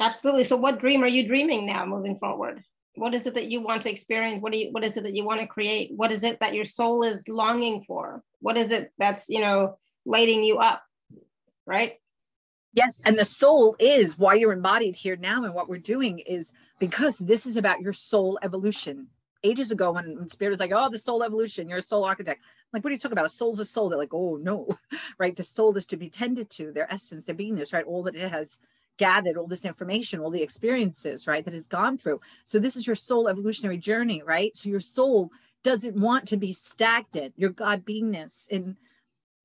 Absolutely. 0.00 0.44
So 0.44 0.56
what 0.56 0.78
dream 0.78 1.02
are 1.02 1.08
you 1.08 1.26
dreaming 1.26 1.66
now 1.66 1.84
moving 1.86 2.16
forward? 2.16 2.62
What 2.98 3.14
is 3.14 3.26
it 3.26 3.34
that 3.34 3.50
you 3.50 3.60
want 3.60 3.82
to 3.82 3.90
experience? 3.90 4.42
What 4.42 4.52
do 4.52 4.58
you 4.58 4.72
what 4.72 4.84
is 4.84 4.96
it 4.96 5.04
that 5.04 5.14
you 5.14 5.24
want 5.24 5.40
to 5.40 5.46
create? 5.46 5.92
What 5.94 6.12
is 6.12 6.22
it 6.22 6.40
that 6.40 6.54
your 6.54 6.64
soul 6.64 7.02
is 7.02 7.28
longing 7.28 7.82
for? 7.82 8.22
What 8.40 8.56
is 8.56 8.72
it 8.72 8.92
that's, 8.98 9.28
you 9.28 9.40
know, 9.40 9.76
lighting 10.04 10.44
you 10.44 10.58
up? 10.58 10.82
Right? 11.66 11.94
Yes, 12.74 13.00
and 13.04 13.18
the 13.18 13.24
soul 13.24 13.76
is 13.78 14.18
why 14.18 14.34
you're 14.34 14.52
embodied 14.52 14.94
here 14.94 15.16
now 15.16 15.42
and 15.44 15.54
what 15.54 15.68
we're 15.68 15.78
doing 15.78 16.20
is 16.20 16.52
because 16.78 17.18
this 17.18 17.46
is 17.46 17.56
about 17.56 17.80
your 17.80 17.92
soul 17.92 18.38
evolution. 18.42 19.08
Ages 19.44 19.70
ago 19.70 19.92
when, 19.92 20.18
when 20.18 20.28
spirit 20.28 20.50
was 20.50 20.60
like, 20.60 20.72
"Oh, 20.74 20.88
the 20.90 20.98
soul 20.98 21.22
evolution, 21.22 21.68
you're 21.68 21.78
a 21.78 21.82
soul 21.82 22.04
architect." 22.04 22.40
I'm 22.40 22.78
like, 22.78 22.84
what 22.84 22.90
are 22.90 22.92
you 22.92 22.98
talking 22.98 23.16
about? 23.16 23.26
A 23.26 23.30
soul's 23.30 23.60
a 23.60 23.64
soul. 23.64 23.88
They're 23.88 23.98
like, 23.98 24.12
"Oh, 24.12 24.36
no." 24.36 24.68
right? 25.18 25.36
The 25.36 25.42
soul 25.42 25.76
is 25.76 25.86
to 25.86 25.96
be 25.96 26.10
tended 26.10 26.50
to, 26.50 26.72
their 26.72 26.92
essence, 26.92 27.24
their 27.24 27.34
beingness, 27.34 27.72
right? 27.72 27.84
All 27.84 28.02
that 28.02 28.16
it 28.16 28.30
has 28.30 28.58
gathered 28.98 29.36
all 29.36 29.46
this 29.46 29.64
information, 29.64 30.20
all 30.20 30.30
the 30.30 30.42
experiences, 30.42 31.26
right, 31.26 31.44
that 31.44 31.54
has 31.54 31.66
gone 31.66 31.96
through. 31.96 32.20
So 32.44 32.58
this 32.58 32.76
is 32.76 32.86
your 32.86 32.96
soul 32.96 33.28
evolutionary 33.28 33.78
journey, 33.78 34.22
right? 34.24 34.56
So 34.56 34.68
your 34.68 34.80
soul 34.80 35.30
doesn't 35.64 35.96
want 35.96 36.28
to 36.28 36.36
be 36.36 36.52
stagnant, 36.52 37.34
your 37.36 37.50
God 37.50 37.84
beingness. 37.84 38.46
And 38.50 38.76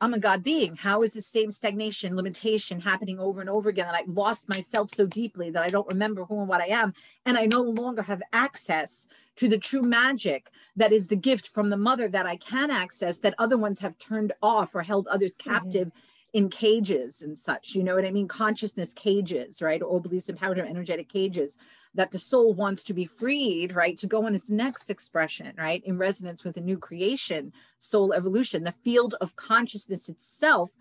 I'm 0.02 0.14
a 0.14 0.20
God 0.20 0.44
being. 0.44 0.76
How 0.76 1.02
is 1.02 1.14
the 1.14 1.22
same 1.22 1.50
stagnation, 1.50 2.16
limitation 2.16 2.82
happening 2.82 3.20
over 3.20 3.40
and 3.40 3.50
over 3.50 3.70
again 3.70 3.86
that 3.86 3.96
I 3.96 4.04
lost 4.06 4.50
myself 4.50 4.90
so 4.94 5.06
deeply 5.06 5.50
that 5.52 5.64
I 5.64 5.70
don't 5.70 5.88
remember 5.88 6.26
who 6.26 6.40
and 6.40 6.48
what 6.50 6.62
I 6.62 6.68
am? 6.68 6.94
And 7.26 7.38
I 7.38 7.46
no 7.46 7.62
longer 7.62 8.02
have 8.02 8.22
access 8.34 9.08
to 9.38 9.48
the 9.48 9.58
true 9.58 9.82
magic 9.82 10.50
that 10.76 10.92
is 10.92 11.08
the 11.08 11.16
gift 11.16 11.48
from 11.48 11.70
the 11.70 11.78
mother 11.78 12.10
that 12.10 12.26
I 12.26 12.36
can 12.36 12.70
access 12.70 13.18
that 13.20 13.36
other 13.38 13.58
ones 13.58 13.80
have 13.80 13.98
turned 13.98 14.34
off 14.42 14.76
or 14.76 14.82
held 14.82 15.08
others 15.08 15.36
captive. 15.38 15.88
Mm-hmm 15.88 16.00
in 16.34 16.50
cages 16.50 17.22
and 17.22 17.38
such 17.38 17.76
you 17.76 17.84
know 17.84 17.96
what 17.96 18.06
i 18.06 18.12
mean? 18.12 18.28
Consciousness 18.28 18.92
cages 18.94 19.62
right? 19.62 19.82
Or 19.82 20.02
beliefs 20.02 20.30
empowered 20.30 20.60
or 20.60 20.66
energetic 20.66 21.10
cages 21.10 21.58
that 21.96 22.10
the 22.10 22.18
soul 22.20 22.54
wants 22.54 22.84
to 22.84 22.94
be 22.94 23.06
freed 23.06 23.76
right 23.76 23.98
to 24.00 24.08
go 24.08 24.26
on 24.26 24.36
its 24.36 24.50
next 24.50 24.90
expression 24.90 25.54
right? 25.58 25.84
In 25.86 25.98
resonance 25.98 26.44
with 26.44 26.58
a 26.58 26.62
new 26.62 26.78
creation 26.78 27.54
soul 27.78 28.14
evolution 28.14 28.64
the 28.64 28.72
field 28.72 29.16
of 29.22 29.36
consciousness 29.36 30.10
itself 30.10 30.72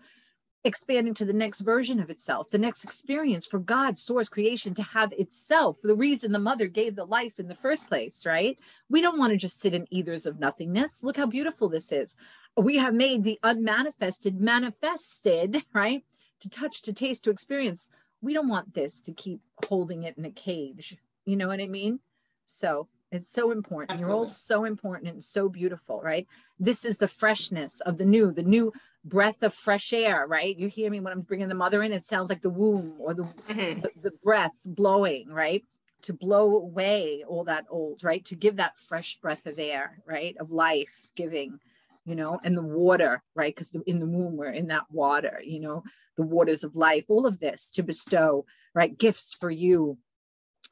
expanding 0.65 1.13
to 1.13 1.25
the 1.25 1.33
next 1.33 1.59
version 1.59 1.99
of 1.99 2.09
itself, 2.09 2.49
the 2.49 2.57
next 2.57 2.83
experience 2.83 3.45
for 3.45 3.59
God, 3.59 3.97
source, 3.97 4.29
creation 4.29 4.73
to 4.75 4.83
have 4.83 5.11
itself, 5.13 5.77
the 5.83 5.95
reason 5.95 6.31
the 6.31 6.39
mother 6.39 6.67
gave 6.67 6.95
the 6.95 7.05
life 7.05 7.39
in 7.39 7.47
the 7.47 7.55
first 7.55 7.87
place, 7.87 8.25
right? 8.25 8.57
We 8.89 9.01
don't 9.01 9.19
want 9.19 9.31
to 9.31 9.37
just 9.37 9.59
sit 9.59 9.73
in 9.73 9.87
ethers 9.91 10.25
of 10.25 10.39
nothingness. 10.39 11.03
Look 11.03 11.17
how 11.17 11.25
beautiful 11.25 11.67
this 11.67 11.91
is. 11.91 12.15
We 12.55 12.77
have 12.77 12.93
made 12.93 13.23
the 13.23 13.39
unmanifested 13.43 14.39
manifested, 14.39 15.63
right? 15.73 16.03
To 16.41 16.49
touch, 16.49 16.81
to 16.83 16.93
taste, 16.93 17.25
to 17.25 17.29
experience. 17.29 17.89
We 18.21 18.33
don't 18.33 18.49
want 18.49 18.73
this 18.73 19.01
to 19.01 19.11
keep 19.11 19.41
holding 19.67 20.03
it 20.03 20.17
in 20.17 20.23
a 20.25 20.31
cage. 20.31 20.97
You 21.25 21.35
know 21.35 21.47
what 21.47 21.59
I 21.59 21.67
mean? 21.67 21.99
So 22.45 22.87
it's 23.11 23.29
so 23.29 23.51
important. 23.51 23.91
Absolutely. 23.91 24.11
You're 24.11 24.17
all 24.17 24.27
so 24.27 24.63
important 24.65 25.11
and 25.11 25.23
so 25.23 25.49
beautiful, 25.49 26.01
right? 26.01 26.25
This 26.59 26.85
is 26.85 26.97
the 26.97 27.07
freshness 27.07 27.81
of 27.81 27.97
the 27.97 28.05
new, 28.05 28.31
the 28.31 28.43
new 28.43 28.73
breath 29.05 29.43
of 29.43 29.53
fresh 29.53 29.91
air, 29.93 30.25
right? 30.27 30.57
You 30.57 30.67
hear 30.67 30.89
me 30.89 30.99
when 30.99 31.13
I'm 31.13 31.21
bringing 31.21 31.49
the 31.49 31.55
mother 31.55 31.83
in, 31.83 31.91
it 31.91 32.03
sounds 32.03 32.29
like 32.29 32.41
the 32.41 32.49
womb 32.49 32.95
or 32.99 33.13
the, 33.13 33.23
mm-hmm. 33.23 33.81
the, 33.81 33.91
the, 34.01 34.11
breath 34.23 34.53
blowing, 34.65 35.29
right? 35.29 35.63
To 36.03 36.13
blow 36.13 36.55
away 36.55 37.23
all 37.27 37.43
that 37.45 37.65
old, 37.69 38.03
right? 38.03 38.23
To 38.25 38.35
give 38.35 38.57
that 38.57 38.77
fresh 38.77 39.17
breath 39.21 39.45
of 39.45 39.59
air, 39.59 40.01
right? 40.05 40.35
Of 40.39 40.51
life 40.51 41.09
giving, 41.15 41.59
you 42.05 42.15
know, 42.15 42.39
and 42.43 42.55
the 42.55 42.61
water, 42.61 43.21
right? 43.35 43.53
Because 43.53 43.71
in 43.85 43.99
the 43.99 44.05
womb, 44.05 44.37
we're 44.37 44.51
in 44.51 44.67
that 44.67 44.89
water, 44.89 45.41
you 45.43 45.59
know, 45.59 45.83
the 46.15 46.23
waters 46.23 46.63
of 46.63 46.75
life, 46.75 47.05
all 47.09 47.25
of 47.25 47.39
this 47.39 47.69
to 47.71 47.83
bestow, 47.83 48.45
right? 48.73 48.97
Gifts 48.97 49.35
for 49.39 49.51
you 49.51 49.97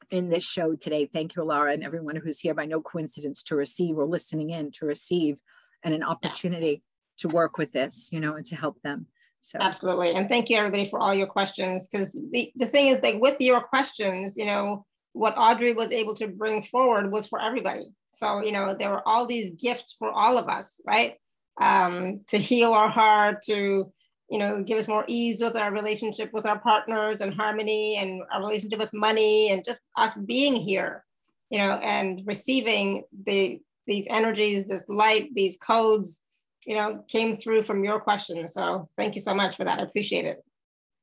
in 0.09 0.29
this 0.29 0.43
show 0.43 0.75
today. 0.75 1.05
Thank 1.05 1.35
you, 1.35 1.43
Laura, 1.43 1.73
and 1.73 1.83
everyone 1.83 2.15
who's 2.15 2.39
here 2.39 2.53
by 2.53 2.65
no 2.65 2.81
coincidence 2.81 3.43
to 3.43 3.55
receive 3.55 3.97
or 3.97 4.05
listening 4.05 4.51
in 4.51 4.71
to 4.73 4.85
receive 4.85 5.39
and 5.83 5.93
an 5.93 6.03
opportunity 6.03 6.83
to 7.21 7.27
work 7.29 7.57
with 7.57 7.71
this, 7.71 8.09
you 8.11 8.19
know, 8.19 8.35
and 8.35 8.45
to 8.47 8.55
help 8.55 8.81
them. 8.81 9.07
So 9.39 9.57
absolutely. 9.59 10.13
And 10.13 10.29
thank 10.29 10.49
you 10.49 10.57
everybody 10.57 10.85
for 10.85 10.99
all 10.99 11.13
your 11.13 11.27
questions. 11.27 11.87
Because 11.87 12.19
the, 12.31 12.51
the 12.55 12.67
thing 12.67 12.87
is 12.87 12.99
like 13.01 13.19
with 13.19 13.41
your 13.41 13.61
questions, 13.61 14.37
you 14.37 14.45
know, 14.45 14.85
what 15.13 15.37
Audrey 15.37 15.73
was 15.73 15.91
able 15.91 16.15
to 16.15 16.27
bring 16.27 16.61
forward 16.61 17.11
was 17.11 17.27
for 17.27 17.41
everybody. 17.41 17.85
So, 18.11 18.43
you 18.43 18.51
know, 18.51 18.73
there 18.73 18.91
were 18.91 19.07
all 19.07 19.25
these 19.25 19.51
gifts 19.51 19.95
for 19.97 20.11
all 20.11 20.37
of 20.37 20.47
us, 20.47 20.79
right? 20.85 21.15
Um, 21.59 22.21
to 22.27 22.37
heal 22.37 22.71
our 22.73 22.89
heart, 22.89 23.41
to, 23.43 23.91
you 24.29 24.37
know, 24.37 24.63
give 24.63 24.77
us 24.77 24.87
more 24.87 25.03
ease 25.07 25.41
with 25.41 25.55
our 25.55 25.71
relationship 25.71 26.31
with 26.33 26.45
our 26.45 26.59
partners 26.59 27.21
and 27.21 27.33
harmony 27.33 27.97
and 27.97 28.21
our 28.31 28.39
relationship 28.39 28.79
with 28.79 28.93
money 28.93 29.49
and 29.49 29.65
just 29.65 29.79
us 29.97 30.13
being 30.25 30.55
here, 30.55 31.03
you 31.49 31.57
know, 31.57 31.73
and 31.83 32.21
receiving 32.25 33.03
the 33.25 33.59
these 33.87 34.07
energies, 34.09 34.65
this 34.65 34.85
light, 34.87 35.33
these 35.33 35.57
codes, 35.57 36.21
you 36.65 36.75
know, 36.75 37.03
came 37.07 37.33
through 37.33 37.63
from 37.63 37.83
your 37.83 37.99
question. 37.99 38.47
So 38.47 38.87
thank 38.95 39.15
you 39.15 39.21
so 39.21 39.33
much 39.33 39.55
for 39.55 39.63
that. 39.63 39.79
I 39.79 39.83
appreciate 39.83 40.25
it. 40.25 40.37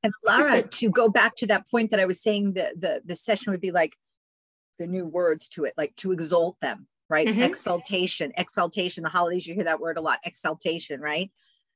And 0.03 0.13
Lara, 0.25 0.63
to 0.69 0.91
go 0.91 1.09
back 1.09 1.37
to 1.37 1.47
that 1.49 1.69
point 1.71 1.91
that 1.91 2.01
I 2.01 2.05
was 2.05 2.23
saying, 2.23 2.53
the 2.53 2.71
the 2.77 3.03
the 3.05 3.17
session 3.17 3.53
would 3.53 3.61
be 3.61 3.73
like 3.73 3.95
the 4.79 4.87
new 4.87 5.07
words 5.07 5.49
to 5.51 5.65
it, 5.65 5.75
like 5.77 5.95
to 5.97 6.13
exalt 6.13 6.57
them, 6.61 6.87
right? 7.09 7.27
Mm-hmm. 7.27 7.43
Exaltation, 7.43 8.33
exaltation. 8.37 9.03
The 9.03 9.09
holidays, 9.09 9.47
you 9.47 9.55
hear 9.55 9.65
that 9.65 9.81
word 9.81 9.99
a 9.99 10.01
lot, 10.01 10.21
exaltation, 10.25 11.01
right? 11.01 11.31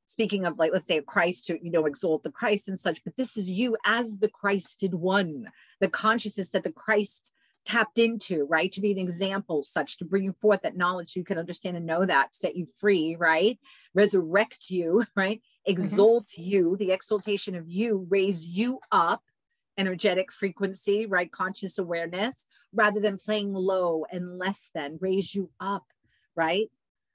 Speaking 0.07 0.45
of 0.47 0.59
like, 0.59 0.73
let's 0.73 0.87
say 0.87 0.99
a 0.99 1.03
Christ 1.03 1.47
to, 1.47 1.65
you 1.65 1.71
know, 1.71 1.87
exalt 1.87 2.23
the 2.23 2.31
Christ 2.31 2.69
and 2.69 2.79
such, 2.79 3.03
but 3.05 3.17
this 3.17 3.37
is 3.37 3.49
you 3.49 3.77
as 3.85 4.19
the 4.19 4.29
Christed 4.29 4.95
one, 4.95 5.49
the 5.81 5.89
consciousness 5.89 6.51
that 6.51 6.65
the 6.65 6.73
Christ 6.73 7.33
tapped 7.65 7.99
into, 7.99 8.45
right? 8.45 8.73
To 8.73 8.81
be 8.81 8.93
an 8.93 8.99
example, 8.99 9.63
such 9.63 9.99
to 9.99 10.05
bring 10.05 10.33
forth 10.35 10.63
that 10.63 10.77
knowledge 10.77 11.13
so 11.13 11.21
you 11.21 11.25
can 11.25 11.39
understand 11.39 11.77
and 11.77 11.87
know 11.87 12.05
that, 12.05 12.35
set 12.35 12.57
you 12.57 12.67
free, 12.81 13.17
right? 13.17 13.59
Resurrect 13.95 14.71
you, 14.71 15.05
right? 15.17 15.39
Mm-hmm. 15.39 15.71
Exalt 15.71 16.27
mm-hmm. 16.27 16.43
you, 16.43 16.77
the 16.79 16.93
exaltation 16.93 17.55
of 17.55 17.69
you, 17.69 18.07
raise 18.11 18.45
you 18.45 18.81
up, 18.91 19.23
energetic 19.79 20.33
frequency, 20.33 21.07
right? 21.07 21.31
Conscious 21.31 21.79
awareness, 21.79 22.45
rather 22.75 23.01
than 23.01 23.17
playing 23.19 23.53
low 23.53 24.05
and 24.11 24.39
less 24.39 24.71
than, 24.75 24.99
raise 25.01 25.35
you 25.35 25.51
up, 25.61 25.85
right? 26.35 26.71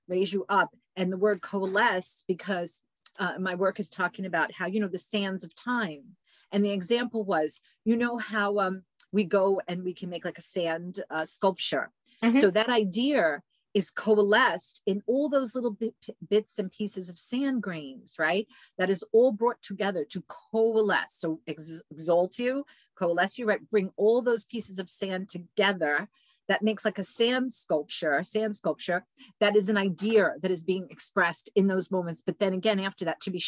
Raise 0.08 0.32
you 0.32 0.46
up. 0.50 0.70
And 0.96 1.12
the 1.12 1.18
word 1.18 1.42
coalesce, 1.42 2.24
because 2.28 2.80
uh, 3.20 3.34
my 3.40 3.56
work 3.56 3.80
is 3.80 3.90
talking 3.90 4.26
about 4.26 4.52
how, 4.52 4.68
you 4.68 4.80
know, 4.80 4.88
the 4.88 4.98
sands 4.98 5.44
of 5.44 5.56
time. 5.56 6.04
And 6.52 6.64
the 6.64 6.72
example 6.72 7.24
was, 7.24 7.60
you 7.84 7.98
know, 7.98 8.18
how 8.18 8.60
um, 8.60 8.84
we 9.12 9.24
go 9.24 9.62
and 9.68 9.84
we 9.84 9.94
can 9.94 10.10
make 10.10 10.26
like 10.26 10.38
a 10.38 10.42
sand 10.42 11.04
uh, 11.10 11.26
sculpture. 11.26 11.92
Mm-hmm. 12.24 12.40
So 12.40 12.52
that 12.52 12.70
idea 12.70 13.42
is 13.74 13.92
coalesced 13.92 14.82
in 14.88 15.04
all 15.06 15.30
those 15.30 15.54
little 15.54 15.72
bit, 15.72 15.94
bits 16.28 16.58
and 16.58 16.72
pieces 16.72 17.10
of 17.10 17.20
sand 17.20 17.62
grains, 17.62 18.16
right? 18.18 18.48
That 18.78 18.90
is 18.90 19.04
all 19.12 19.32
brought 19.32 19.62
together 19.62 20.04
to 20.06 20.24
coalesce. 20.28 21.14
So 21.20 21.42
ex- 21.48 21.84
exalt 21.92 22.40
you, 22.40 22.66
coalesce 22.98 23.38
you, 23.38 23.46
right? 23.46 23.70
Bring 23.70 23.92
all 23.96 24.22
those 24.24 24.46
pieces 24.46 24.80
of 24.80 24.90
sand 24.90 25.30
together. 25.30 26.08
That 26.48 26.64
makes 26.64 26.86
like 26.86 26.98
a 26.98 27.04
sand 27.04 27.54
sculpture, 27.54 28.24
sand 28.24 28.56
sculpture. 28.56 29.06
That 29.42 29.56
is 29.56 29.70
an 29.70 29.78
idea 29.78 30.34
that 30.42 30.50
is 30.50 30.64
being 30.64 30.88
expressed 30.90 31.50
in 31.56 31.68
those 31.68 31.92
moments. 31.92 32.24
But 32.26 32.40
then 32.40 32.54
again, 32.54 32.80
after 32.80 33.06
that, 33.06 33.22
to 33.22 33.32
be 33.32 33.44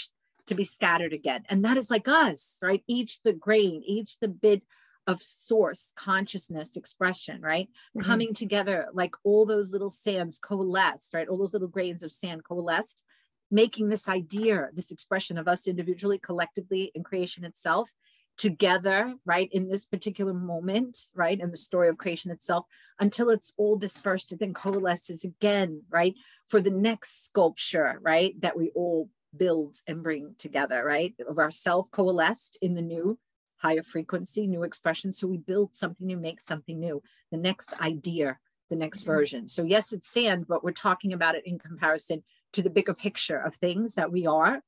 to 0.45 0.55
be 0.55 0.63
scattered 0.63 1.13
again, 1.13 1.43
and 1.49 1.63
that 1.63 1.77
is 1.77 1.89
like 1.89 2.07
us, 2.07 2.57
right? 2.61 2.83
Each 2.87 3.21
the 3.23 3.33
grain, 3.33 3.81
each 3.85 4.19
the 4.19 4.27
bit 4.27 4.63
of 5.09 5.21
source 5.23 5.91
consciousness 5.95 6.77
expression 6.77 7.41
right 7.41 7.67
mm-hmm. 7.67 8.05
coming 8.05 8.33
together 8.33 8.87
like 8.93 9.15
all 9.23 9.43
those 9.45 9.71
little 9.71 9.89
sands 9.89 10.37
coalesced 10.37 11.13
right 11.13 11.27
all 11.27 11.37
those 11.37 11.53
little 11.53 11.67
grains 11.67 12.03
of 12.03 12.11
sand 12.11 12.43
coalesced 12.43 13.03
making 13.49 13.89
this 13.89 14.07
idea 14.07 14.69
this 14.73 14.91
expression 14.91 15.37
of 15.39 15.47
us 15.47 15.67
individually 15.67 16.19
collectively 16.19 16.91
in 16.93 17.03
creation 17.03 17.43
itself 17.43 17.91
together, 18.37 19.13
right, 19.25 19.49
in 19.51 19.67
this 19.67 19.85
particular 19.85 20.33
moment, 20.33 20.97
right, 21.13 21.41
in 21.41 21.51
the 21.51 21.57
story 21.57 21.89
of 21.89 21.97
creation 21.97 22.31
itself, 22.31 22.65
until 22.97 23.29
it's 23.29 23.51
all 23.57 23.75
dispersed 23.75 24.31
and 24.31 24.39
then 24.39 24.53
coalesces 24.53 25.25
again, 25.25 25.83
right, 25.89 26.15
for 26.47 26.61
the 26.61 26.69
next 26.69 27.25
sculpture, 27.25 27.99
right, 28.01 28.39
that 28.39 28.57
we 28.57 28.71
all 28.75 29.09
build 29.35 29.81
and 29.87 30.01
bring 30.01 30.35
together, 30.37 30.85
right, 30.85 31.13
of 31.27 31.37
ourself 31.37 31.91
coalesced 31.91 32.57
in 32.61 32.75
the 32.75 32.81
new 32.81 33.19
higher 33.61 33.83
frequency, 33.83 34.47
new 34.47 34.63
expression. 34.63 35.11
So 35.11 35.27
we 35.27 35.37
build 35.37 35.75
something 35.75 36.07
new, 36.07 36.17
make 36.17 36.41
something 36.41 36.79
new, 36.79 37.01
the 37.31 37.37
next 37.37 37.73
idea, 37.81 38.37
the 38.69 38.75
next 38.75 38.99
mm-hmm. 38.99 39.11
version. 39.11 39.47
So 39.47 39.63
yes, 39.63 39.93
it's 39.93 40.09
sand, 40.09 40.45
but 40.47 40.63
we're 40.63 40.71
talking 40.71 41.13
about 41.13 41.35
it 41.35 41.45
in 41.45 41.59
comparison 41.59 42.23
to 42.53 42.61
the 42.61 42.69
bigger 42.69 42.93
picture 42.93 43.37
of 43.37 43.55
things 43.55 43.95
that 43.95 44.11
we 44.11 44.25
are 44.25 44.61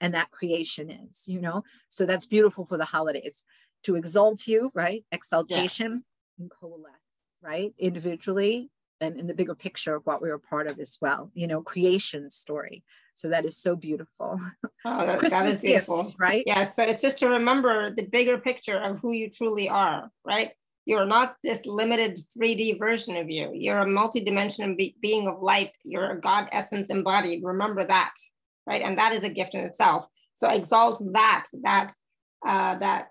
and 0.00 0.14
that 0.14 0.30
creation 0.30 0.90
is, 0.90 1.24
you 1.26 1.40
know? 1.40 1.62
So 1.88 2.06
that's 2.06 2.26
beautiful 2.26 2.64
for 2.66 2.76
the 2.76 2.84
holidays 2.84 3.44
to 3.84 3.96
exalt 3.96 4.46
you, 4.46 4.70
right? 4.74 5.04
Exaltation 5.12 6.04
yeah. 6.38 6.42
and 6.42 6.50
coalesce, 6.50 6.92
right? 7.42 7.72
Individually 7.78 8.70
and 9.00 9.18
in 9.18 9.26
the 9.26 9.34
bigger 9.34 9.54
picture 9.54 9.94
of 9.94 10.04
what 10.06 10.20
we 10.20 10.28
were 10.28 10.38
part 10.38 10.70
of 10.70 10.78
as 10.78 10.98
well, 11.00 11.30
you 11.34 11.46
know, 11.46 11.62
creation 11.62 12.30
story. 12.30 12.82
So 13.14 13.28
that 13.28 13.44
is 13.44 13.56
so 13.56 13.76
beautiful. 13.76 14.40
Oh, 14.84 15.06
that, 15.06 15.20
that 15.30 15.46
is 15.46 15.60
beautiful. 15.60 16.04
Gift, 16.04 16.16
right? 16.18 16.44
Yeah. 16.46 16.62
So 16.62 16.82
it's 16.82 17.00
just 17.00 17.18
to 17.18 17.28
remember 17.28 17.90
the 17.90 18.04
bigger 18.04 18.38
picture 18.38 18.78
of 18.78 19.00
who 19.00 19.12
you 19.12 19.28
truly 19.28 19.68
are, 19.68 20.10
right? 20.24 20.52
You're 20.86 21.04
not 21.04 21.36
this 21.42 21.66
limited 21.66 22.16
3D 22.16 22.78
version 22.78 23.16
of 23.16 23.28
you. 23.28 23.50
You're 23.52 23.80
a 23.80 23.86
multidimensional 23.86 24.76
be- 24.76 24.96
being 25.02 25.26
of 25.28 25.42
light. 25.42 25.76
You're 25.84 26.12
a 26.12 26.20
God 26.20 26.48
essence 26.52 26.90
embodied. 26.90 27.44
Remember 27.44 27.84
that, 27.84 28.14
right? 28.66 28.82
And 28.82 28.96
that 28.96 29.12
is 29.12 29.24
a 29.24 29.28
gift 29.28 29.54
in 29.54 29.64
itself. 29.64 30.06
So 30.32 30.48
exalt 30.48 31.02
that, 31.12 31.44
that, 31.62 31.92
uh, 32.46 32.78
that 32.78 33.08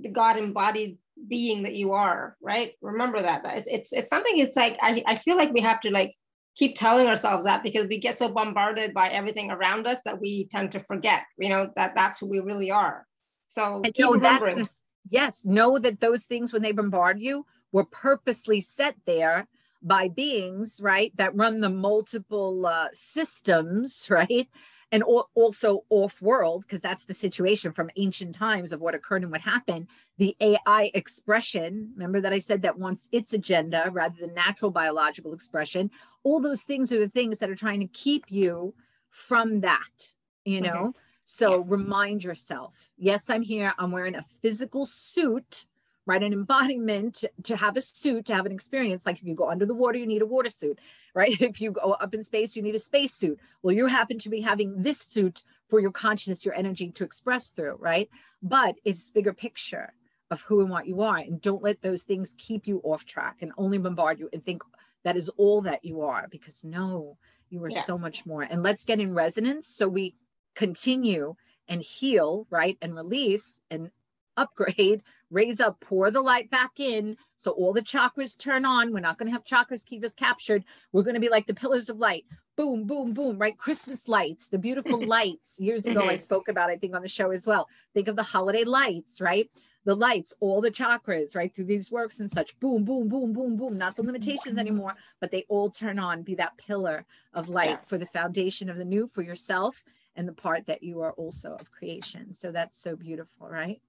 the 0.00 0.10
God 0.10 0.36
embodied 0.36 0.98
being 1.28 1.62
that 1.62 1.74
you 1.74 1.92
are, 1.92 2.36
right? 2.40 2.72
Remember 2.80 3.20
that. 3.20 3.42
It's, 3.56 3.66
it's, 3.66 3.92
it's 3.92 4.08
something, 4.08 4.38
it's 4.38 4.56
like, 4.56 4.76
I, 4.80 5.02
I 5.06 5.14
feel 5.14 5.36
like 5.36 5.52
we 5.52 5.60
have 5.60 5.80
to 5.80 5.90
like 5.90 6.14
keep 6.56 6.76
telling 6.76 7.06
ourselves 7.06 7.44
that 7.44 7.62
because 7.62 7.86
we 7.88 7.98
get 7.98 8.18
so 8.18 8.28
bombarded 8.28 8.92
by 8.92 9.08
everything 9.08 9.50
around 9.50 9.86
us 9.86 10.00
that 10.04 10.20
we 10.20 10.46
tend 10.48 10.72
to 10.72 10.80
forget, 10.80 11.24
you 11.38 11.48
know, 11.48 11.70
that 11.76 11.94
that's 11.94 12.18
who 12.18 12.26
we 12.26 12.40
really 12.40 12.70
are. 12.70 13.06
So 13.46 13.80
and 13.84 13.94
keep 13.94 14.04
no, 14.04 14.12
remembering. 14.12 14.58
The, 14.58 14.68
yes, 15.08 15.44
know 15.44 15.78
that 15.78 16.00
those 16.00 16.24
things, 16.24 16.52
when 16.52 16.62
they 16.62 16.72
bombard 16.72 17.20
you, 17.20 17.46
were 17.72 17.84
purposely 17.84 18.60
set 18.60 18.96
there 19.06 19.48
by 19.82 20.08
beings, 20.08 20.80
right, 20.82 21.12
that 21.16 21.34
run 21.34 21.60
the 21.60 21.70
multiple 21.70 22.66
uh, 22.66 22.88
systems, 22.92 24.06
right? 24.10 24.48
And 24.92 25.04
also 25.04 25.84
off 25.88 26.20
world, 26.20 26.62
because 26.62 26.80
that's 26.80 27.04
the 27.04 27.14
situation 27.14 27.72
from 27.72 27.90
ancient 27.96 28.34
times 28.34 28.72
of 28.72 28.80
what 28.80 28.94
occurred 28.94 29.22
and 29.22 29.30
what 29.30 29.40
happened. 29.40 29.86
The 30.18 30.36
AI 30.40 30.90
expression, 30.94 31.92
remember 31.94 32.20
that 32.20 32.32
I 32.32 32.40
said 32.40 32.62
that 32.62 32.78
wants 32.78 33.06
its 33.12 33.32
agenda 33.32 33.88
rather 33.92 34.16
than 34.18 34.34
natural 34.34 34.72
biological 34.72 35.32
expression. 35.32 35.92
All 36.24 36.40
those 36.40 36.62
things 36.62 36.92
are 36.92 36.98
the 36.98 37.08
things 37.08 37.38
that 37.38 37.48
are 37.48 37.54
trying 37.54 37.78
to 37.80 37.86
keep 37.86 38.32
you 38.32 38.74
from 39.10 39.60
that, 39.60 40.12
you 40.44 40.60
know? 40.60 40.86
Okay. 40.86 40.98
So 41.24 41.58
yeah. 41.58 41.64
remind 41.68 42.24
yourself 42.24 42.90
yes, 42.96 43.30
I'm 43.30 43.42
here. 43.42 43.72
I'm 43.78 43.92
wearing 43.92 44.16
a 44.16 44.24
physical 44.42 44.84
suit 44.84 45.66
right? 46.10 46.24
An 46.24 46.32
embodiment 46.32 47.24
to 47.44 47.56
have 47.56 47.76
a 47.76 47.80
suit, 47.80 48.24
to 48.26 48.34
have 48.34 48.44
an 48.44 48.50
experience. 48.50 49.06
Like 49.06 49.18
if 49.18 49.24
you 49.24 49.36
go 49.36 49.48
under 49.48 49.64
the 49.64 49.74
water, 49.74 49.96
you 49.96 50.06
need 50.06 50.22
a 50.22 50.26
water 50.26 50.50
suit, 50.50 50.80
right? 51.14 51.40
If 51.40 51.60
you 51.60 51.70
go 51.70 51.92
up 51.92 52.12
in 52.14 52.24
space, 52.24 52.56
you 52.56 52.62
need 52.62 52.74
a 52.74 52.80
space 52.80 53.14
suit. 53.14 53.38
Well, 53.62 53.76
you 53.76 53.86
happen 53.86 54.18
to 54.18 54.28
be 54.28 54.40
having 54.40 54.82
this 54.82 54.98
suit 54.98 55.44
for 55.68 55.78
your 55.78 55.92
consciousness, 55.92 56.44
your 56.44 56.54
energy 56.54 56.90
to 56.90 57.04
express 57.04 57.50
through, 57.50 57.76
right? 57.78 58.10
But 58.42 58.74
it's 58.84 59.12
bigger 59.12 59.32
picture 59.32 59.92
of 60.32 60.40
who 60.42 60.60
and 60.60 60.68
what 60.68 60.88
you 60.88 61.00
are. 61.00 61.18
And 61.18 61.40
don't 61.40 61.62
let 61.62 61.80
those 61.80 62.02
things 62.02 62.34
keep 62.38 62.66
you 62.66 62.80
off 62.82 63.04
track 63.04 63.36
and 63.40 63.52
only 63.56 63.78
bombard 63.78 64.18
you 64.18 64.28
and 64.32 64.44
think 64.44 64.64
that 65.04 65.16
is 65.16 65.28
all 65.36 65.60
that 65.62 65.84
you 65.84 66.00
are, 66.00 66.26
because 66.28 66.64
no, 66.64 67.18
you 67.50 67.62
are 67.62 67.70
yeah. 67.70 67.84
so 67.84 67.96
much 67.96 68.26
more. 68.26 68.42
And 68.42 68.64
let's 68.64 68.84
get 68.84 68.98
in 68.98 69.14
resonance 69.14 69.68
so 69.68 69.86
we 69.86 70.16
continue 70.56 71.36
and 71.68 71.82
heal, 71.82 72.48
right? 72.50 72.76
And 72.82 72.96
release 72.96 73.60
and 73.70 73.92
upgrade, 74.40 75.02
raise 75.30 75.60
up, 75.60 75.80
pour 75.80 76.10
the 76.10 76.20
light 76.20 76.50
back 76.50 76.78
in. 76.78 77.16
So 77.36 77.52
all 77.52 77.72
the 77.72 77.82
chakras 77.82 78.36
turn 78.36 78.64
on. 78.64 78.92
We're 78.92 79.00
not 79.00 79.18
going 79.18 79.28
to 79.28 79.32
have 79.32 79.44
chakras 79.44 79.84
keep 79.84 80.04
us 80.04 80.10
captured. 80.16 80.64
We're 80.92 81.02
going 81.02 81.14
to 81.14 81.20
be 81.20 81.28
like 81.28 81.46
the 81.46 81.54
pillars 81.54 81.88
of 81.88 81.98
light. 81.98 82.24
Boom, 82.56 82.84
boom, 82.84 83.12
boom, 83.12 83.38
right? 83.38 83.56
Christmas 83.56 84.08
lights, 84.08 84.48
the 84.48 84.58
beautiful 84.58 85.04
lights. 85.06 85.58
Years 85.58 85.86
ago, 85.86 86.00
I 86.00 86.14
mm-hmm. 86.14 86.16
spoke 86.16 86.48
about, 86.48 86.70
I 86.70 86.76
think, 86.76 86.94
on 86.94 87.02
the 87.02 87.08
show 87.08 87.30
as 87.30 87.46
well. 87.46 87.68
Think 87.94 88.08
of 88.08 88.16
the 88.16 88.22
holiday 88.22 88.64
lights, 88.64 89.20
right? 89.20 89.48
The 89.86 89.94
lights, 89.94 90.34
all 90.40 90.60
the 90.60 90.70
chakras, 90.70 91.34
right? 91.34 91.54
Through 91.54 91.64
these 91.64 91.90
works 91.90 92.20
and 92.20 92.30
such. 92.30 92.58
Boom, 92.60 92.84
boom, 92.84 93.08
boom, 93.08 93.32
boom, 93.32 93.56
boom. 93.56 93.78
Not 93.78 93.96
the 93.96 94.02
limitations 94.02 94.58
anymore, 94.58 94.94
but 95.20 95.30
they 95.30 95.46
all 95.48 95.70
turn 95.70 95.98
on. 95.98 96.22
Be 96.22 96.34
that 96.34 96.58
pillar 96.58 97.06
of 97.32 97.48
light 97.48 97.70
yeah. 97.70 97.78
for 97.86 97.96
the 97.96 98.06
foundation 98.06 98.68
of 98.68 98.76
the 98.76 98.84
new 98.84 99.08
for 99.08 99.22
yourself 99.22 99.82
and 100.16 100.28
the 100.28 100.32
part 100.32 100.66
that 100.66 100.82
you 100.82 101.00
are 101.00 101.12
also 101.12 101.54
of 101.54 101.70
creation. 101.70 102.34
So 102.34 102.52
that's 102.52 102.78
so 102.78 102.94
beautiful, 102.94 103.48
right? 103.48 103.80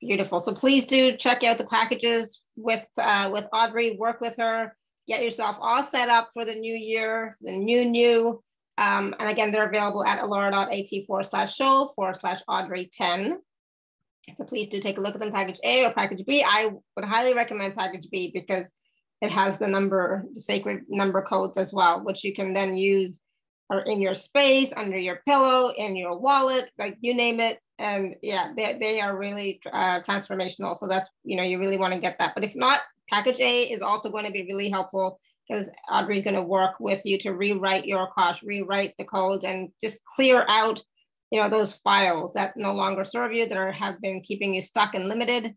Beautiful. 0.00 0.38
So 0.38 0.52
please 0.52 0.84
do 0.84 1.16
check 1.16 1.42
out 1.42 1.58
the 1.58 1.66
packages 1.66 2.46
with 2.56 2.86
uh, 2.98 3.30
with 3.32 3.46
Audrey. 3.52 3.96
Work 3.98 4.20
with 4.20 4.36
her. 4.36 4.72
Get 5.08 5.22
yourself 5.22 5.58
all 5.60 5.82
set 5.82 6.08
up 6.08 6.30
for 6.32 6.44
the 6.44 6.54
new 6.54 6.74
year, 6.74 7.34
the 7.40 7.52
new 7.52 7.84
new. 7.84 8.42
Um, 8.76 9.14
and 9.18 9.28
again, 9.28 9.50
they're 9.50 9.68
available 9.68 10.04
at 10.04 10.20
alara.at 10.20 11.04
forward 11.06 11.24
slash 11.24 11.56
show 11.56 11.90
forward 11.96 12.14
slash 12.14 12.40
Audrey 12.46 12.88
10. 12.92 13.38
So 14.36 14.44
please 14.44 14.68
do 14.68 14.78
take 14.78 14.98
a 14.98 15.00
look 15.00 15.14
at 15.14 15.20
them, 15.20 15.32
package 15.32 15.58
A 15.64 15.84
or 15.84 15.92
package 15.92 16.24
B. 16.24 16.44
I 16.46 16.70
would 16.94 17.04
highly 17.04 17.34
recommend 17.34 17.74
package 17.74 18.08
B 18.10 18.30
because 18.32 18.72
it 19.20 19.32
has 19.32 19.58
the 19.58 19.66
number, 19.66 20.24
the 20.32 20.40
sacred 20.40 20.82
number 20.88 21.22
codes 21.22 21.56
as 21.56 21.72
well, 21.72 22.04
which 22.04 22.22
you 22.22 22.32
can 22.32 22.52
then 22.52 22.76
use 22.76 23.20
or 23.70 23.80
in 23.80 24.00
your 24.00 24.14
space, 24.14 24.72
under 24.76 24.98
your 24.98 25.22
pillow, 25.26 25.72
in 25.76 25.96
your 25.96 26.18
wallet, 26.18 26.70
like 26.78 26.96
you 27.00 27.14
name 27.14 27.40
it. 27.40 27.60
And 27.80 28.16
yeah 28.22 28.52
they, 28.56 28.76
they 28.78 29.00
are 29.00 29.16
really 29.16 29.60
uh, 29.72 30.00
transformational. 30.00 30.76
So 30.76 30.88
that's 30.88 31.08
you 31.24 31.36
know 31.36 31.44
you 31.44 31.58
really 31.58 31.78
want 31.78 31.94
to 31.94 32.00
get 32.00 32.18
that. 32.18 32.34
But 32.34 32.44
if 32.44 32.56
not 32.56 32.80
package 33.08 33.40
a 33.40 33.62
is 33.64 33.82
also 33.82 34.10
going 34.10 34.24
to 34.24 34.32
be 34.32 34.42
really 34.42 34.68
helpful 34.68 35.18
because 35.48 35.70
audrey's 35.90 36.22
going 36.22 36.34
to 36.34 36.42
work 36.42 36.78
with 36.80 37.06
you 37.06 37.18
to 37.18 37.34
rewrite 37.34 37.86
your 37.86 38.08
Akash 38.08 38.42
rewrite 38.44 38.94
the 38.98 39.04
code 39.04 39.44
and 39.44 39.70
just 39.80 39.98
clear 40.04 40.44
out 40.48 40.82
you 41.30 41.40
know 41.40 41.48
those 41.48 41.74
files 41.74 42.32
that 42.32 42.56
no 42.56 42.72
longer 42.72 43.04
serve 43.04 43.32
you 43.32 43.46
that 43.46 43.58
are, 43.58 43.72
have 43.72 44.00
been 44.00 44.20
keeping 44.22 44.54
you 44.54 44.60
stuck 44.60 44.94
and 44.94 45.08
limited. 45.08 45.54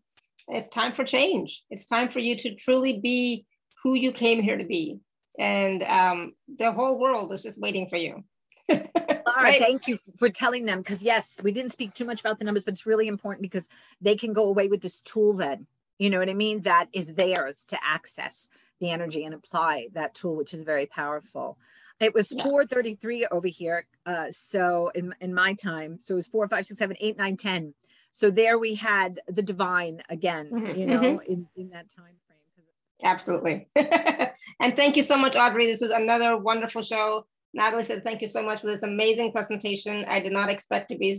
It's 0.48 0.68
time 0.68 0.92
for 0.92 1.04
change. 1.04 1.62
It's 1.70 1.86
time 1.86 2.08
for 2.08 2.18
you 2.18 2.36
to 2.36 2.54
truly 2.54 2.98
be 2.98 3.46
who 3.82 3.94
you 3.94 4.12
came 4.12 4.42
here 4.42 4.56
to 4.56 4.64
be 4.64 5.00
and 5.38 5.82
um, 5.84 6.34
the 6.58 6.72
whole 6.72 6.98
world 6.98 7.32
is 7.32 7.42
just 7.42 7.58
waiting 7.58 7.86
for 7.86 7.96
you 7.96 8.22
right. 8.68 9.60
thank 9.60 9.88
you 9.88 9.98
for 10.18 10.28
telling 10.28 10.64
them 10.64 10.78
because 10.78 11.02
yes, 11.02 11.36
we 11.42 11.52
didn't 11.52 11.72
speak 11.72 11.94
too 11.94 12.04
much 12.04 12.20
about 12.20 12.38
the 12.38 12.44
numbers, 12.44 12.64
but 12.64 12.74
it's 12.74 12.86
really 12.86 13.08
important 13.08 13.42
because 13.42 13.68
they 14.00 14.16
can 14.16 14.32
go 14.32 14.44
away 14.44 14.68
with 14.68 14.80
this 14.80 15.00
tool 15.00 15.34
then. 15.34 15.66
You 15.98 16.10
know 16.10 16.18
what 16.18 16.28
I 16.28 16.34
mean? 16.34 16.62
That 16.62 16.88
is 16.92 17.06
theirs 17.06 17.64
to 17.68 17.78
access 17.84 18.48
the 18.80 18.90
energy 18.90 19.24
and 19.24 19.34
apply 19.34 19.88
that 19.92 20.14
tool, 20.14 20.36
which 20.36 20.54
is 20.54 20.62
very 20.64 20.86
powerful. 20.86 21.58
It 22.00 22.14
was 22.14 22.32
yeah. 22.32 22.42
433 22.42 23.26
over 23.26 23.46
here. 23.46 23.86
Uh, 24.04 24.26
so 24.30 24.90
in, 24.94 25.14
in 25.20 25.32
my 25.32 25.54
time, 25.54 25.98
so 26.00 26.14
it 26.14 26.16
was 26.16 26.26
four, 26.26 26.48
five, 26.48 26.66
six, 26.66 26.78
seven, 26.78 26.96
eight, 27.00 27.16
nine, 27.16 27.36
10. 27.36 27.74
So 28.10 28.30
there 28.30 28.58
we 28.58 28.74
had 28.74 29.20
the 29.28 29.42
divine 29.42 30.02
again, 30.08 30.50
mm-hmm. 30.52 30.80
you 30.80 30.86
know, 30.86 31.00
mm-hmm. 31.00 31.32
in, 31.32 31.46
in 31.54 31.70
that 31.70 31.86
time. 31.94 32.14
Absolutely. 33.04 33.68
and 33.76 34.76
thank 34.76 34.96
you 34.96 35.02
so 35.02 35.16
much, 35.16 35.36
Audrey. 35.36 35.66
This 35.66 35.80
was 35.80 35.90
another 35.90 36.36
wonderful 36.36 36.82
show. 36.82 37.26
Natalie 37.54 37.84
said, 37.84 38.02
thank 38.02 38.22
you 38.22 38.28
so 38.28 38.42
much 38.42 38.60
for 38.60 38.66
this 38.66 38.82
amazing 38.82 39.32
presentation. 39.32 40.04
I 40.08 40.20
did 40.20 40.32
not 40.32 40.48
expect 40.48 40.88
to 40.90 40.96
be 40.96 41.16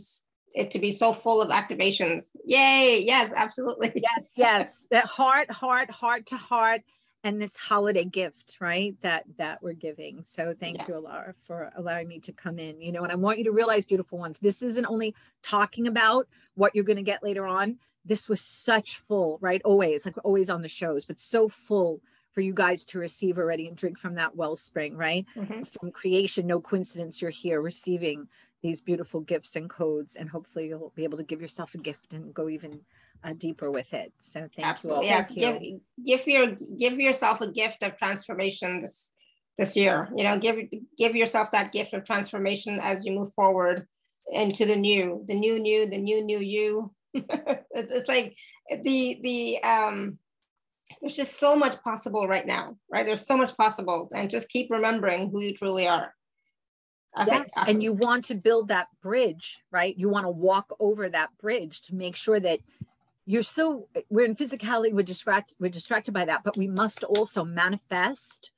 it 0.56 0.70
to 0.72 0.80
be 0.80 0.92
so 0.92 1.12
full 1.12 1.42
of 1.42 1.50
activations. 1.50 2.36
Yay. 2.46 3.04
Yes, 3.04 3.34
absolutely. 3.36 3.92
Yes, 3.96 4.30
yes. 4.36 4.86
That 4.92 5.06
heart, 5.06 5.50
heart, 5.50 5.90
heart 5.90 6.28
to 6.28 6.38
heart 6.38 6.82
and 7.24 7.42
this 7.42 7.56
holiday 7.56 8.04
gift, 8.04 8.58
right? 8.60 8.96
That 9.02 9.24
that 9.38 9.64
we're 9.64 9.74
giving. 9.74 10.24
So 10.26 10.54
thank 10.60 10.78
yeah. 10.78 10.86
you, 10.88 10.94
Alara, 10.96 11.34
for 11.42 11.72
allowing 11.76 12.08
me 12.08 12.20
to 12.20 12.34
come 12.34 12.60
in. 12.60 12.82
You 12.82 12.92
know, 12.92 13.04
and 13.04 13.12
I 13.12 13.16
want 13.16 13.38
you 13.38 13.46
to 13.46 13.52
realize, 13.52 13.86
beautiful 13.86 14.20
ones, 14.20 14.38
this 14.40 14.62
isn't 14.62 14.86
only 14.86 15.16
talking 15.42 15.88
about 15.88 16.28
what 16.56 16.76
you're 16.76 16.84
going 16.84 16.98
to 16.98 17.04
get 17.04 17.24
later 17.24 17.48
on. 17.48 17.78
This 18.06 18.28
was 18.28 18.42
such 18.42 18.98
full, 18.98 19.38
right? 19.42 19.62
Always, 19.64 20.06
like 20.06 20.16
always 20.24 20.50
on 20.50 20.62
the 20.62 20.68
shows, 20.68 21.06
but 21.06 21.20
so 21.20 21.48
full 21.48 22.02
for 22.34 22.42
you 22.42 22.54
guys 22.54 22.84
to 22.86 23.00
receive 23.00 23.38
already 23.38 23.68
and 23.68 23.78
drink 23.78 23.98
from 23.98 24.16
that 24.16 24.36
wellspring, 24.36 24.98
right? 24.98 25.26
Mm-hmm. 25.36 25.64
From 25.64 25.92
creation, 25.92 26.48
no 26.48 26.60
coincidence 26.60 27.22
you're 27.22 27.32
here 27.32 27.62
receiving 27.62 28.28
these 28.62 28.82
beautiful 28.82 29.22
gifts 29.22 29.56
and 29.56 29.70
codes. 29.70 30.16
And 30.16 30.30
hopefully 30.30 30.68
you'll 30.68 30.92
be 30.96 31.04
able 31.04 31.18
to 31.18 31.24
give 31.24 31.42
yourself 31.42 31.76
a 31.76 31.78
gift 31.78 32.14
and 32.14 32.34
go 32.34 32.50
even 32.50 32.82
uh, 33.24 33.34
deeper 33.38 33.70
with 33.70 33.94
it. 33.94 34.12
So 34.22 34.48
thank 34.54 34.68
Absolutely. 34.68 35.08
you 35.08 35.14
all. 35.14 35.20
Yes. 35.22 35.30
Give, 35.30 35.80
give 36.04 36.28
your 36.28 36.56
give 36.78 37.00
yourself 37.00 37.42
a 37.42 37.52
gift 37.52 37.84
of 37.84 37.96
transformation 37.98 38.80
this 38.80 39.14
this 39.58 39.76
year. 39.76 40.10
You 40.16 40.24
know, 40.24 40.40
give 40.40 40.58
give 40.98 41.16
yourself 41.16 41.52
that 41.52 41.72
gift 41.72 41.94
of 41.94 42.04
transformation 42.04 42.80
as 42.82 43.06
you 43.06 43.12
move 43.12 43.32
forward 43.34 43.88
into 44.32 44.66
the 44.66 44.76
new, 44.76 45.24
the 45.28 45.36
new, 45.36 45.60
new, 45.60 45.86
the 45.88 45.98
new, 45.98 46.24
new 46.24 46.40
you. 46.40 46.90
it's, 47.72 47.92
it's 47.92 48.08
like 48.08 48.36
the 48.84 49.20
the 49.22 49.64
um 49.64 50.18
there's 51.02 51.16
just 51.16 51.40
so 51.40 51.56
much 51.56 51.82
possible 51.84 52.28
right 52.28 52.46
now, 52.46 52.78
right? 52.92 53.06
There's 53.06 53.26
so 53.26 53.38
much 53.38 53.56
possible, 53.58 54.10
and 54.14 54.30
just 54.30 54.50
keep 54.50 54.70
remembering 54.70 55.30
who 55.30 55.42
you 55.42 55.54
truly 55.54 55.88
are. 55.88 56.14
yes, 57.26 57.52
awesome. 57.56 57.76
and 57.76 57.84
you 57.84 57.94
want 57.94 58.26
to 58.26 58.36
build 58.36 58.70
that 58.70 58.88
bridge, 59.02 59.60
right? 59.72 59.98
You 59.98 60.10
want 60.10 60.26
to 60.26 60.32
walk 60.32 60.74
over 60.80 61.10
that 61.10 61.30
bridge 61.40 61.82
to 61.84 61.96
make 61.96 62.16
sure 62.16 62.40
that 62.40 62.60
you're 63.26 63.44
so 63.44 63.88
we're 64.10 64.26
in 64.26 64.36
physicality, 64.36 64.94
we're 64.94 65.04
distracted, 65.04 65.56
we're 65.60 65.70
distracted 65.70 66.14
by 66.14 66.26
that, 66.26 66.44
but 66.44 66.58
we 66.58 66.68
must 66.68 67.04
also 67.04 67.44
manifest 67.44 68.53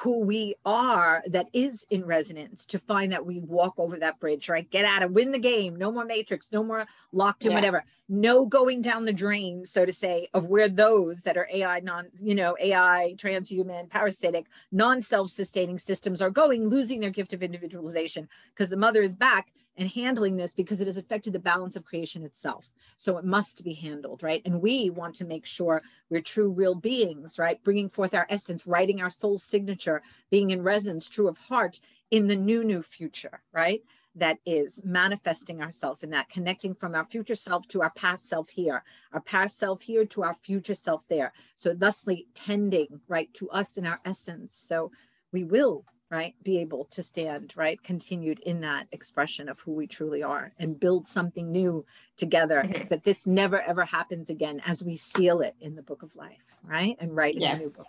who 0.00 0.20
we 0.20 0.54
are 0.64 1.24
that 1.26 1.46
is 1.52 1.84
in 1.90 2.04
resonance 2.04 2.64
to 2.64 2.78
find 2.78 3.10
that 3.10 3.26
we 3.26 3.40
walk 3.40 3.74
over 3.78 3.98
that 3.98 4.20
bridge, 4.20 4.48
right? 4.48 4.70
Get 4.70 4.84
out 4.84 5.02
of 5.02 5.10
win 5.10 5.32
the 5.32 5.40
game. 5.40 5.74
No 5.74 5.90
more 5.90 6.04
matrix, 6.04 6.52
no 6.52 6.62
more 6.62 6.86
locked 7.10 7.44
in, 7.44 7.50
yeah. 7.50 7.56
whatever. 7.56 7.84
No 8.08 8.46
going 8.46 8.80
down 8.80 9.04
the 9.04 9.12
drain, 9.12 9.64
so 9.64 9.84
to 9.84 9.92
say, 9.92 10.28
of 10.34 10.46
where 10.46 10.68
those 10.68 11.22
that 11.22 11.36
are 11.36 11.48
AI 11.52 11.80
non, 11.80 12.06
you 12.20 12.36
know, 12.36 12.56
AI, 12.60 13.14
transhuman, 13.16 13.90
parasitic, 13.90 14.46
non-self-sustaining 14.70 15.78
systems 15.78 16.22
are 16.22 16.30
going, 16.30 16.68
losing 16.68 17.00
their 17.00 17.10
gift 17.10 17.32
of 17.32 17.42
individualization 17.42 18.28
because 18.54 18.70
the 18.70 18.76
mother 18.76 19.02
is 19.02 19.16
back 19.16 19.52
and 19.78 19.88
handling 19.88 20.36
this 20.36 20.52
because 20.52 20.80
it 20.80 20.86
has 20.86 20.96
affected 20.96 21.32
the 21.32 21.38
balance 21.38 21.76
of 21.76 21.84
creation 21.84 22.24
itself. 22.24 22.70
So 22.96 23.16
it 23.16 23.24
must 23.24 23.64
be 23.64 23.72
handled, 23.72 24.22
right? 24.22 24.42
And 24.44 24.60
we 24.60 24.90
want 24.90 25.14
to 25.16 25.24
make 25.24 25.46
sure 25.46 25.82
we're 26.10 26.20
true, 26.20 26.50
real 26.50 26.74
beings, 26.74 27.38
right? 27.38 27.62
Bringing 27.62 27.88
forth 27.88 28.12
our 28.12 28.26
essence, 28.28 28.66
writing 28.66 29.00
our 29.00 29.08
soul 29.08 29.38
signature, 29.38 30.02
being 30.30 30.50
in 30.50 30.62
resonance, 30.62 31.08
true 31.08 31.28
of 31.28 31.38
heart 31.38 31.80
in 32.10 32.26
the 32.26 32.36
new, 32.36 32.64
new 32.64 32.82
future, 32.82 33.40
right? 33.52 33.82
That 34.16 34.38
is 34.44 34.80
manifesting 34.82 35.62
ourself 35.62 36.02
in 36.02 36.10
that, 36.10 36.28
connecting 36.28 36.74
from 36.74 36.96
our 36.96 37.04
future 37.04 37.36
self 37.36 37.68
to 37.68 37.82
our 37.82 37.90
past 37.90 38.28
self 38.28 38.48
here, 38.48 38.82
our 39.12 39.20
past 39.20 39.58
self 39.58 39.82
here 39.82 40.04
to 40.06 40.24
our 40.24 40.34
future 40.34 40.74
self 40.74 41.06
there. 41.08 41.32
So, 41.54 41.72
thusly 41.72 42.26
tending, 42.34 43.00
right, 43.06 43.32
to 43.34 43.48
us 43.50 43.76
in 43.76 43.86
our 43.86 44.00
essence. 44.04 44.56
So, 44.56 44.90
we 45.30 45.44
will 45.44 45.84
right 46.10 46.34
be 46.42 46.58
able 46.58 46.84
to 46.86 47.02
stand 47.02 47.52
right 47.56 47.82
continued 47.82 48.38
in 48.40 48.60
that 48.60 48.86
expression 48.92 49.48
of 49.48 49.58
who 49.60 49.72
we 49.72 49.86
truly 49.86 50.22
are 50.22 50.52
and 50.58 50.80
build 50.80 51.06
something 51.06 51.52
new 51.52 51.84
together 52.16 52.62
mm-hmm. 52.64 52.88
that 52.88 53.04
this 53.04 53.26
never 53.26 53.60
ever 53.62 53.84
happens 53.84 54.30
again 54.30 54.60
as 54.66 54.82
we 54.82 54.96
seal 54.96 55.40
it 55.40 55.54
in 55.60 55.74
the 55.74 55.82
book 55.82 56.02
of 56.02 56.14
life 56.16 56.38
right 56.64 56.96
and 57.00 57.14
write 57.14 57.36
yes. 57.38 57.86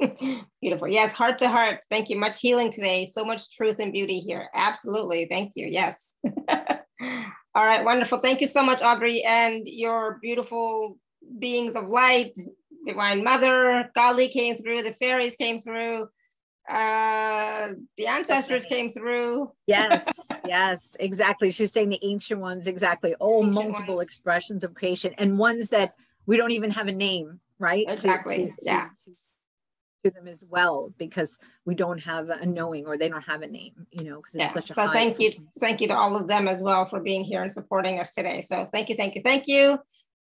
Beautiful. 0.60 0.88
Yes, 0.88 1.12
heart 1.12 1.38
to 1.38 1.48
heart. 1.48 1.80
Thank 1.88 2.10
you. 2.10 2.18
Much 2.18 2.40
healing 2.40 2.68
today. 2.68 3.04
So 3.04 3.24
much 3.24 3.54
truth 3.54 3.78
and 3.78 3.92
beauty 3.92 4.18
here. 4.18 4.48
Absolutely. 4.54 5.26
Thank 5.30 5.52
you. 5.54 5.68
Yes. 5.68 6.16
All 7.54 7.64
right. 7.64 7.84
Wonderful. 7.84 8.18
Thank 8.18 8.40
you 8.40 8.48
so 8.48 8.60
much, 8.60 8.82
Audrey, 8.82 9.22
and 9.24 9.62
your 9.68 10.18
beautiful 10.20 10.98
beings 11.38 11.76
of 11.76 11.84
light, 11.84 12.36
Divine 12.86 13.22
Mother, 13.22 13.88
Kali 13.94 14.26
came 14.26 14.56
through, 14.56 14.82
the 14.82 14.92
fairies 14.92 15.36
came 15.36 15.58
through 15.58 16.08
uh 16.68 17.68
the 17.96 18.06
ancestors 18.06 18.64
came 18.64 18.88
through. 18.88 19.50
Yes 19.66 20.06
yes 20.46 20.96
exactly. 21.00 21.50
She's 21.50 21.72
saying 21.72 21.88
the 21.88 22.00
ancient 22.02 22.40
ones 22.40 22.66
exactly. 22.66 23.14
All 23.16 23.44
ancient 23.44 23.70
multiple 23.70 23.96
ones. 23.96 24.08
expressions 24.08 24.64
of 24.64 24.74
creation 24.74 25.14
and 25.18 25.38
ones 25.38 25.70
that 25.70 25.94
we 26.26 26.36
don't 26.36 26.52
even 26.52 26.70
have 26.70 26.88
a 26.88 26.92
name 26.92 27.40
right? 27.58 27.86
Exactly 27.88 28.36
to, 28.36 28.44
to, 28.46 28.52
yeah. 28.62 28.88
to, 29.04 29.10
to, 30.04 30.10
them 30.10 30.28
as 30.28 30.42
well 30.48 30.94
because 30.96 31.38
we 31.66 31.74
don't 31.74 31.98
have 31.98 32.30
a 32.30 32.46
knowing 32.46 32.86
or 32.86 32.96
they 32.96 33.10
don't 33.10 33.24
have 33.24 33.42
a 33.42 33.46
name 33.46 33.74
you 33.90 34.04
know 34.04 34.16
because 34.16 34.34
it's 34.36 34.42
yeah. 34.42 34.52
such 34.52 34.70
a 34.70 34.74
so 34.74 34.88
thank 34.90 35.18
you 35.18 35.30
thank 35.58 35.82
you 35.82 35.88
to 35.88 35.94
all 35.94 36.16
of 36.16 36.26
them 36.26 36.48
as 36.48 36.62
well 36.62 36.86
for 36.86 36.98
being 36.98 37.22
here 37.22 37.42
and 37.42 37.52
supporting 37.52 38.00
us 38.00 38.14
today. 38.14 38.40
So 38.40 38.64
thank 38.64 38.88
you 38.88 38.94
thank 38.94 39.16
you 39.16 39.22
thank 39.22 39.46
you. 39.46 39.78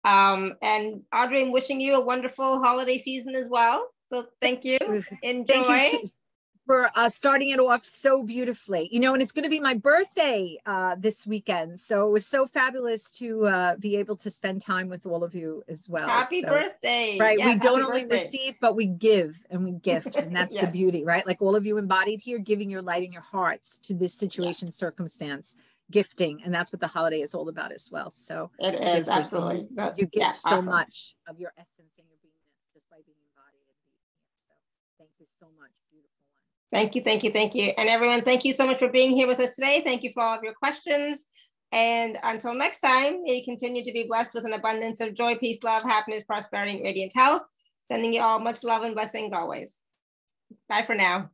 Um 0.04 0.54
and 0.62 1.02
audrey 1.12 1.42
i'm 1.42 1.52
wishing 1.52 1.80
you 1.80 1.96
a 1.96 2.00
wonderful 2.04 2.62
holiday 2.62 2.96
season 2.96 3.34
as 3.34 3.48
well. 3.50 3.86
So 4.06 4.26
thank 4.40 4.64
you. 4.64 4.78
Enjoy 5.22 5.64
thank 5.64 5.92
you 5.92 6.08
for 6.66 6.90
uh, 6.94 7.08
starting 7.08 7.50
it 7.50 7.60
off 7.60 7.84
so 7.84 8.22
beautifully. 8.22 8.88
You 8.90 9.00
know, 9.00 9.12
and 9.12 9.22
it's 9.22 9.32
going 9.32 9.44
to 9.44 9.50
be 9.50 9.60
my 9.60 9.74
birthday 9.74 10.58
uh, 10.66 10.96
this 10.98 11.26
weekend. 11.26 11.78
So 11.80 12.08
it 12.08 12.10
was 12.10 12.26
so 12.26 12.46
fabulous 12.46 13.10
to 13.12 13.46
uh, 13.46 13.76
be 13.76 13.96
able 13.96 14.16
to 14.16 14.30
spend 14.30 14.62
time 14.62 14.88
with 14.88 15.04
all 15.06 15.24
of 15.24 15.34
you 15.34 15.62
as 15.68 15.88
well. 15.88 16.08
Happy 16.08 16.40
so, 16.40 16.48
birthday. 16.48 17.18
Right. 17.20 17.38
Yes, 17.38 17.54
we 17.54 17.58
don't 17.60 17.82
only 17.82 18.02
birthday. 18.02 18.24
receive, 18.24 18.54
but 18.60 18.74
we 18.76 18.86
give 18.86 19.42
and 19.50 19.64
we 19.64 19.72
gift. 19.72 20.16
And 20.16 20.34
that's 20.34 20.54
yes. 20.54 20.66
the 20.66 20.78
beauty, 20.78 21.04
right? 21.04 21.26
Like 21.26 21.42
all 21.42 21.56
of 21.56 21.66
you 21.66 21.76
embodied 21.76 22.20
here, 22.20 22.38
giving 22.38 22.70
your 22.70 22.82
light 22.82 23.04
and 23.04 23.12
your 23.12 23.22
hearts 23.22 23.78
to 23.78 23.94
this 23.94 24.14
situation, 24.14 24.68
yeah. 24.68 24.72
circumstance, 24.72 25.54
gifting. 25.90 26.40
And 26.44 26.54
that's 26.54 26.72
what 26.72 26.80
the 26.80 26.88
holiday 26.88 27.20
is 27.20 27.34
all 27.34 27.48
about 27.48 27.72
as 27.72 27.90
well. 27.90 28.10
So 28.10 28.50
it 28.58 28.74
is 28.74 29.08
absolutely. 29.08 29.68
You 29.96 30.06
give 30.06 30.10
yeah, 30.14 30.32
so 30.32 30.50
awesome. 30.50 30.66
much 30.66 31.14
of 31.28 31.38
your 31.38 31.52
essence 31.58 31.92
and 31.98 32.06
your 32.08 32.18
beingness 32.24 32.72
just 32.72 32.88
by 32.90 32.96
being 33.04 33.18
embodied 33.28 33.68
and 33.68 33.78
being 33.84 34.00
here. 34.08 34.24
So 34.48 34.54
thank 34.98 35.10
you 35.18 35.26
so 35.38 35.46
much. 35.60 35.83
Thank 36.72 36.94
you, 36.94 37.02
thank 37.02 37.22
you, 37.22 37.30
thank 37.30 37.54
you. 37.54 37.72
And 37.78 37.88
everyone, 37.88 38.22
thank 38.22 38.44
you 38.44 38.52
so 38.52 38.66
much 38.66 38.78
for 38.78 38.88
being 38.88 39.10
here 39.10 39.26
with 39.26 39.40
us 39.40 39.54
today. 39.54 39.82
Thank 39.84 40.02
you 40.02 40.10
for 40.12 40.22
all 40.22 40.36
of 40.36 40.42
your 40.42 40.54
questions. 40.54 41.26
And 41.72 42.18
until 42.22 42.54
next 42.54 42.80
time, 42.80 43.22
may 43.22 43.36
you 43.36 43.44
continue 43.44 43.84
to 43.84 43.92
be 43.92 44.04
blessed 44.04 44.34
with 44.34 44.44
an 44.44 44.52
abundance 44.52 45.00
of 45.00 45.14
joy, 45.14 45.36
peace, 45.36 45.62
love, 45.62 45.82
happiness, 45.82 46.24
prosperity, 46.24 46.76
and 46.76 46.84
radiant 46.84 47.12
health. 47.14 47.42
Sending 47.84 48.14
you 48.14 48.22
all 48.22 48.38
much 48.38 48.64
love 48.64 48.82
and 48.82 48.94
blessings 48.94 49.34
always. 49.34 49.84
Bye 50.68 50.82
for 50.82 50.94
now. 50.94 51.30